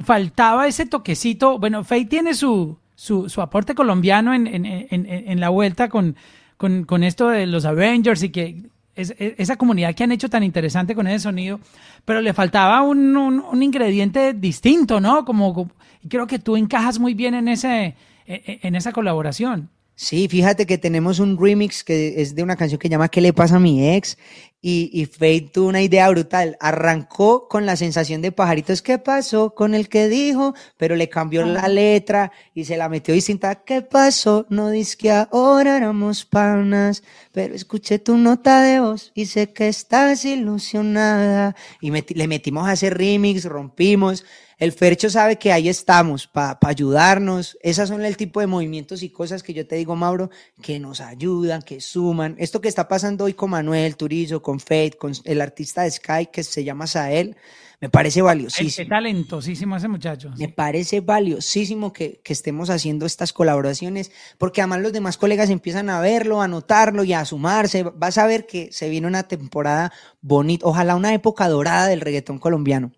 faltaba 0.03 0.67
ese 0.67 0.85
toquecito. 0.85 1.59
Bueno, 1.59 1.83
Faye 1.83 2.05
tiene 2.05 2.33
su, 2.33 2.77
su, 2.95 3.29
su 3.29 3.41
aporte 3.41 3.75
colombiano 3.75 4.33
en, 4.33 4.47
en, 4.47 4.65
en, 4.65 5.05
en 5.05 5.39
la 5.39 5.49
vuelta 5.49 5.89
con, 5.89 6.15
con, 6.57 6.83
con, 6.85 7.03
esto 7.03 7.29
de 7.29 7.47
los 7.47 7.65
Avengers 7.65 8.23
y 8.23 8.29
que 8.29 8.63
es, 8.95 9.13
esa 9.17 9.55
comunidad 9.55 9.95
que 9.95 10.03
han 10.03 10.11
hecho 10.11 10.29
tan 10.29 10.43
interesante 10.43 10.95
con 10.95 11.07
ese 11.07 11.19
sonido, 11.19 11.59
pero 12.05 12.21
le 12.21 12.33
faltaba 12.33 12.81
un, 12.81 13.15
un, 13.15 13.39
un 13.39 13.63
ingrediente 13.63 14.33
distinto, 14.33 14.99
¿no? 14.99 15.25
Como, 15.25 15.69
creo 16.07 16.27
que 16.27 16.39
tú 16.39 16.57
encajas 16.57 16.99
muy 16.99 17.13
bien 17.13 17.33
en, 17.33 17.47
ese, 17.47 17.95
e, 18.25 18.33
e, 18.33 18.59
en 18.63 18.75
esa 18.75 18.91
colaboración. 18.91 19.69
Sí, 19.95 20.29
fíjate 20.29 20.65
que 20.65 20.77
tenemos 20.77 21.19
un 21.19 21.37
remix 21.37 21.83
que 21.83 22.21
es 22.21 22.33
de 22.33 22.41
una 22.41 22.55
canción 22.55 22.79
que 22.79 22.87
llama 22.87 23.09
¿Qué 23.09 23.19
le 23.19 23.33
pasa 23.33 23.57
a 23.57 23.59
mi 23.59 23.85
ex? 23.95 24.17
Y, 24.61 24.89
y 24.93 25.05
Fate 25.05 25.51
tuvo 25.53 25.69
una 25.69 25.81
idea 25.81 26.09
brutal. 26.09 26.57
Arrancó 26.59 27.47
con 27.47 27.65
la 27.65 27.75
sensación 27.75 28.21
de 28.21 28.31
pajaritos. 28.31 28.81
¿Qué 28.81 28.97
pasó 28.97 29.55
con 29.55 29.73
el 29.73 29.87
que 29.87 30.09
dijo? 30.09 30.53
Pero 30.77 30.95
le 30.95 31.09
cambió 31.09 31.45
la 31.45 31.67
letra 31.67 32.31
y 32.53 32.65
se 32.65 32.77
la 32.77 32.89
metió 32.89 33.13
distinta. 33.13 33.63
¿Qué 33.63 33.81
pasó? 33.81 34.45
No 34.49 34.69
dice 34.69 34.97
que 34.97 35.11
ahora 35.11 35.77
éramos 35.77 36.25
panas, 36.25 37.03
pero 37.31 37.55
escuché 37.55 37.99
tu 37.99 38.17
nota 38.17 38.61
de 38.61 38.79
voz 38.79 39.11
y 39.15 39.27
sé 39.27 39.53
que 39.53 39.67
estás 39.67 40.25
ilusionada. 40.25 41.55
Y 41.79 41.91
le 41.91 42.27
metimos 42.27 42.67
a 42.67 42.71
hacer 42.71 42.97
remix, 42.97 43.45
rompimos. 43.45 44.25
El 44.59 44.73
Fercho 44.73 45.09
sabe 45.09 45.37
que 45.37 45.53
ahí 45.53 45.69
estamos 45.69 46.27
para 46.27 46.59
ayudarnos. 46.63 47.57
Esas 47.61 47.87
son 47.87 48.03
el 48.03 48.17
tipo 48.17 48.41
de 48.41 48.47
movimientos 48.47 49.03
y 49.03 49.09
cosas 49.09 49.41
que 49.41 49.53
yo 49.53 49.65
te 49.65 49.77
digo, 49.77 49.95
Mauro, 49.95 50.29
que 50.61 50.79
nos 50.79 50.99
ayudan, 50.99 51.61
que 51.61 51.79
suman. 51.79 52.35
Esto 52.37 52.59
que 52.59 52.67
está 52.67 52.89
pasando 52.89 53.23
hoy 53.23 53.33
con 53.33 53.51
Manuel 53.51 53.95
Turizo, 53.95 54.41
con 54.49 54.59
Fate, 54.59 54.93
con 54.97 55.13
el 55.25 55.41
artista 55.41 55.83
de 55.83 55.91
Sky 55.91 56.25
que 56.33 56.41
se 56.41 56.63
llama 56.63 56.87
Sael, 56.87 57.37
me 57.79 57.87
parece 57.87 58.23
valiosísimo. 58.23 58.83
Qué 58.83 58.89
talentosísimo 58.89 59.77
ese 59.77 59.87
muchacho. 59.87 60.31
Me 60.39 60.49
parece 60.49 61.01
valiosísimo 61.01 61.93
que, 61.93 62.19
que, 62.23 62.33
estemos 62.33 62.71
haciendo 62.71 63.05
estas 63.05 63.31
colaboraciones, 63.31 64.11
porque 64.39 64.61
además 64.61 64.81
los 64.81 64.91
demás 64.91 65.17
colegas 65.17 65.51
empiezan 65.51 65.91
a 65.91 66.01
verlo, 66.01 66.41
a 66.41 66.47
notarlo 66.47 67.03
y 67.03 67.13
a 67.13 67.23
sumarse. 67.25 67.83
Vas 67.83 68.17
a 68.17 68.25
ver 68.25 68.47
que 68.47 68.71
se 68.71 68.89
viene 68.89 69.05
una 69.05 69.21
temporada 69.21 69.93
bonita, 70.19 70.65
ojalá 70.65 70.95
una 70.95 71.13
época 71.13 71.47
dorada 71.47 71.85
del 71.85 72.01
reggaetón 72.01 72.39
colombiano. 72.39 72.91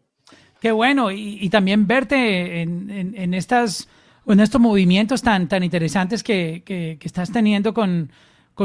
Qué 0.61 0.71
bueno, 0.71 1.11
y, 1.11 1.49
también 1.49 1.85
verte 1.85 2.61
en, 2.61 3.33
estas, 3.33 3.89
en 4.25 4.39
estos 4.39 4.61
movimientos 4.61 5.21
tan, 5.21 5.49
tan 5.49 5.63
interesantes 5.63 6.23
que, 6.23 6.97
estás 7.01 7.33
teniendo 7.33 7.73
con, 7.73 8.09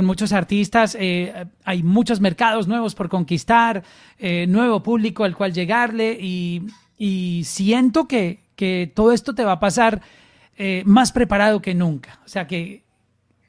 muchos 0.04 0.32
artistas. 0.32 0.96
Eh, 0.98 1.46
hay 1.64 1.82
muchos 1.82 2.20
mercados 2.20 2.66
nuevos 2.68 2.94
por 2.94 3.08
conquistar, 3.08 3.82
eh, 4.18 4.46
nuevo 4.46 4.82
público 4.82 5.24
al 5.24 5.36
cual 5.36 5.52
llegarle 5.52 6.18
y, 6.20 7.42
siento 7.44 8.06
que, 8.06 8.44
todo 8.94 9.12
esto 9.12 9.34
te 9.34 9.44
va 9.44 9.52
a 9.52 9.60
pasar 9.60 10.00
eh, 10.56 10.82
más 10.86 11.12
preparado 11.12 11.60
que 11.60 11.74
nunca. 11.74 12.20
O 12.24 12.28
sea, 12.28 12.46
que, 12.46 12.84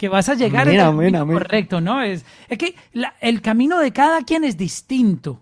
vas 0.09 0.29
a 0.29 0.35
llegar 0.35 0.67
mira, 0.67 1.25
correcto, 1.25 1.81
¿no? 1.81 2.01
Es, 2.01 2.25
es 2.49 2.57
que 2.57 2.75
el 3.21 3.41
camino 3.41 3.79
de 3.79 3.91
cada 3.91 4.21
quien 4.23 4.43
es 4.43 4.57
distinto. 4.57 5.41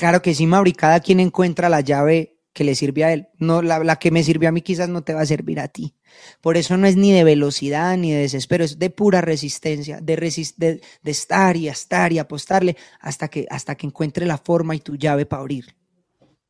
Claro 0.00 0.22
que 0.22 0.32
sí, 0.32 0.46
Mauri, 0.46 0.72
cada 0.72 1.00
quien 1.00 1.20
encuentra 1.20 1.68
la 1.68 1.82
llave 1.82 2.40
que 2.52 2.64
le 2.64 2.74
sirve 2.74 3.04
a 3.04 3.12
él. 3.12 3.28
No, 3.38 3.62
la, 3.62 3.96
que 3.96 4.10
me 4.10 4.22
sirve 4.22 4.46
a 4.46 4.52
mí 4.52 4.62
quizás 4.62 4.88
no 4.88 5.02
te 5.02 5.14
va 5.14 5.20
a 5.20 5.26
servir 5.26 5.60
a 5.60 5.68
ti. 5.68 5.94
Por 6.40 6.56
eso 6.56 6.76
no 6.76 6.86
es 6.86 6.96
ni 6.96 7.12
de 7.12 7.24
velocidad 7.24 7.96
ni 7.96 8.12
de 8.12 8.20
desespero, 8.20 8.64
es 8.64 8.78
de 8.78 8.90
pura 8.90 9.20
resistencia, 9.20 10.00
de, 10.00 10.16
de, 10.16 10.80
estar 11.10 11.56
y 11.56 11.68
estar 11.68 12.12
y 12.12 12.18
apostarle 12.18 12.76
hasta 13.00 13.28
que, 13.28 13.46
hasta 13.50 13.74
que 13.74 13.86
encuentre 13.86 14.26
la 14.26 14.38
forma 14.38 14.74
y 14.74 14.80
tu 14.80 14.96
llave 14.96 15.26
para 15.26 15.40
abrir. 15.40 15.74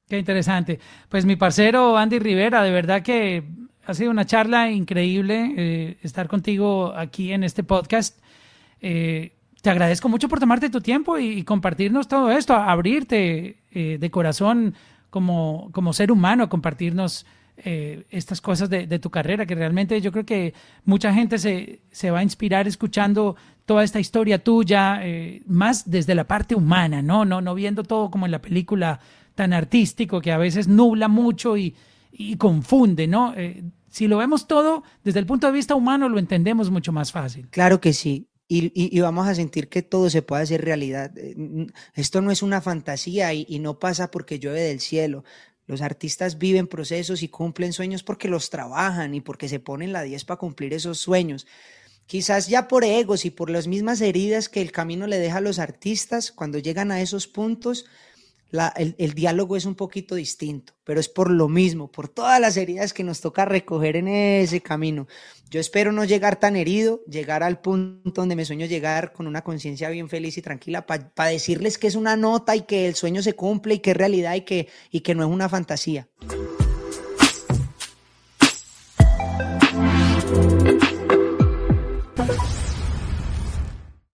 Qué 0.09 0.19
interesante. 0.19 0.81
Pues 1.09 1.25
mi 1.25 1.37
parcero 1.37 1.97
Andy 1.97 2.19
Rivera, 2.19 2.63
de 2.63 2.71
verdad 2.71 3.03
que 3.03 3.45
ha 3.87 3.95
sido 3.95 4.11
una 4.11 4.27
charla 4.27 4.71
increíble 4.71 5.55
eh, 5.57 5.99
estar 6.03 6.29
contigo 6.29 6.93
aquí 6.97 7.33
en 7.33 7.45
este 7.45 7.63
podcast. 7.63 8.21
Eh, 8.81 9.37
te 9.63 9.71
agradezco 9.71 10.09
mucho 10.09 10.29
por 10.29 10.41
tomarte 10.41 10.71
tu 10.71 10.81
tiempo 10.81 11.19
y, 11.19 11.43
compartirnos 11.45 12.09
todo 12.09 12.31
esto, 12.31 12.55
abrirte 12.55 13.59
eh, 13.71 13.99
de 14.01 14.11
corazón 14.11 14.75
como, 15.11 15.71
como 15.73 15.93
ser 15.93 16.11
humano, 16.11 16.49
compartirnos 16.49 17.27
eh, 17.65 18.05
estas 18.11 18.41
cosas 18.41 18.69
de, 18.71 18.99
tu 18.99 19.11
carrera, 19.11 19.47
que 19.47 19.55
realmente 19.55 20.01
yo 20.01 20.13
creo 20.13 20.25
que 20.25 20.55
mucha 20.85 21.13
gente 21.13 21.39
se, 21.39 21.81
se 21.91 22.11
va 22.11 22.21
a 22.21 22.23
inspirar 22.23 22.67
escuchando 22.67 23.37
toda 23.67 23.85
esta 23.85 24.01
historia 24.01 24.43
tuya, 24.43 25.01
eh, 25.03 25.43
más 25.47 25.91
desde 25.91 26.15
la 26.15 26.25
parte 26.25 26.55
humana, 26.55 27.03
¿no? 27.03 27.25
¿no? 27.25 27.41
No 27.41 27.55
viendo 27.55 27.83
todo 27.83 28.11
como 28.11 28.27
en 28.27 28.33
la 28.33 28.41
película 28.41 29.01
tan 29.35 29.53
artístico 29.53 30.21
que 30.21 30.33
a 30.33 30.39
veces 30.39 30.69
nubla 30.69 31.09
mucho 31.09 31.57
y, 31.57 31.75
y 32.13 32.37
confunde, 32.37 33.07
¿no? 33.07 33.35
si 33.89 34.07
lo 34.07 34.19
vemos 34.19 34.47
todo 34.47 34.85
desde 35.03 35.19
el 35.19 35.27
punto 35.27 35.49
de 35.49 35.53
vista 35.53 35.75
humano, 35.75 36.09
lo 36.09 36.21
entendemos 36.21 36.71
mucho 36.71 36.93
más 36.93 37.11
fácil. 37.11 37.49
Claro 37.51 37.81
que 37.81 37.93
sí 37.93 38.31
y, 38.53 39.01
vamos 39.01 39.29
a 39.29 39.35
sentir 39.37 39.69
que 39.69 39.83
todo 39.83 40.11
se 40.11 40.23
puede 40.23 40.43
hacer 40.43 40.65
realidad. 40.65 41.17
Eh, 41.17 41.69
esto 41.95 42.21
no 42.21 42.33
es 42.33 42.43
una 42.43 42.61
fantasía 42.61 43.33
y, 43.33 43.59
no 43.61 43.79
pasa 43.79 44.11
porque 44.11 44.41
llueve 44.41 44.63
del 44.63 44.81
cielo. 44.81 45.23
Los 45.71 45.83
artistas 45.83 46.37
viven 46.37 46.67
procesos 46.67 47.23
y 47.23 47.29
cumplen 47.29 47.73
sueños 47.73 48.03
porque 48.03 48.27
los 48.27 48.51
trabajan 48.51 49.15
y 49.15 49.21
porque 49.21 49.49
se 49.49 49.61
ponen 49.61 49.93
la 49.93 50.03
10 50.03 50.25
para 50.25 50.37
cumplir 50.37 50.75
esos 50.75 50.99
sueños. 50.99 51.47
Quizás 52.07 52.49
ya 52.49 52.67
por 52.67 52.83
egos 52.83 53.25
y 53.25 53.31
por 53.31 53.51
las 53.51 53.69
mismas 53.69 54.01
heridas 54.01 54.49
que 54.49 54.63
el 54.63 54.73
camino 54.73 55.07
le 55.07 55.21
deja 55.21 55.37
a 55.37 55.41
los 55.41 55.61
artistas, 55.61 56.33
cuando 56.33 56.59
llegan 56.59 56.91
a 56.91 57.01
esos 57.01 57.29
puntos, 57.29 57.87
el, 58.77 59.15
diálogo 59.15 59.57
es 59.57 59.65
un 59.65 59.75
poquito 59.75 60.15
distinto, 60.15 60.73
pero 60.85 61.01
es 61.01 61.09
por 61.09 61.31
lo 61.31 61.49
mismo, 61.49 61.91
por 61.91 62.09
todas 62.09 62.41
las 62.41 62.57
heridas 62.57 62.93
que 62.93 63.05
nos 63.05 63.21
toca 63.21 63.45
recoger 63.45 63.97
en 63.97 64.09
ese 64.09 64.61
camino. 64.61 65.07
Yo 65.51 65.61
espero 65.61 65.93
no 65.93 66.05
llegar 66.05 66.37
tan 66.37 66.57
herido, 66.57 67.03
llegar 67.07 67.43
al 67.43 67.61
punto 67.61 68.21
donde 68.21 68.37
me 68.37 68.45
sueño 68.45 68.67
llegar 68.67 69.13
con 69.13 69.27
una 69.27 69.43
conciencia 69.43 69.89
bien 69.91 70.09
feliz 70.09 70.37
y 70.39 70.43
tranquila 70.43 70.87
para 70.87 71.31
decirles 71.31 71.79
que 71.79 71.87
es 71.87 71.95
una 71.95 72.17
nota 72.17 72.57
y 72.57 72.63
que 72.63 72.87
el 72.87 72.95
sueño 72.95 73.23
se 73.23 73.35
cumple 73.35 73.75
y 73.75 73.79
que 73.81 73.93
es 73.93 73.97
realidad 73.97 74.35
y 74.35 74.43
que, 74.43 74.69
y 74.91 75.01
que 75.01 75.15
no 75.15 75.25
es 75.25 75.31
una 75.31 75.49
fantasía. 75.49 76.09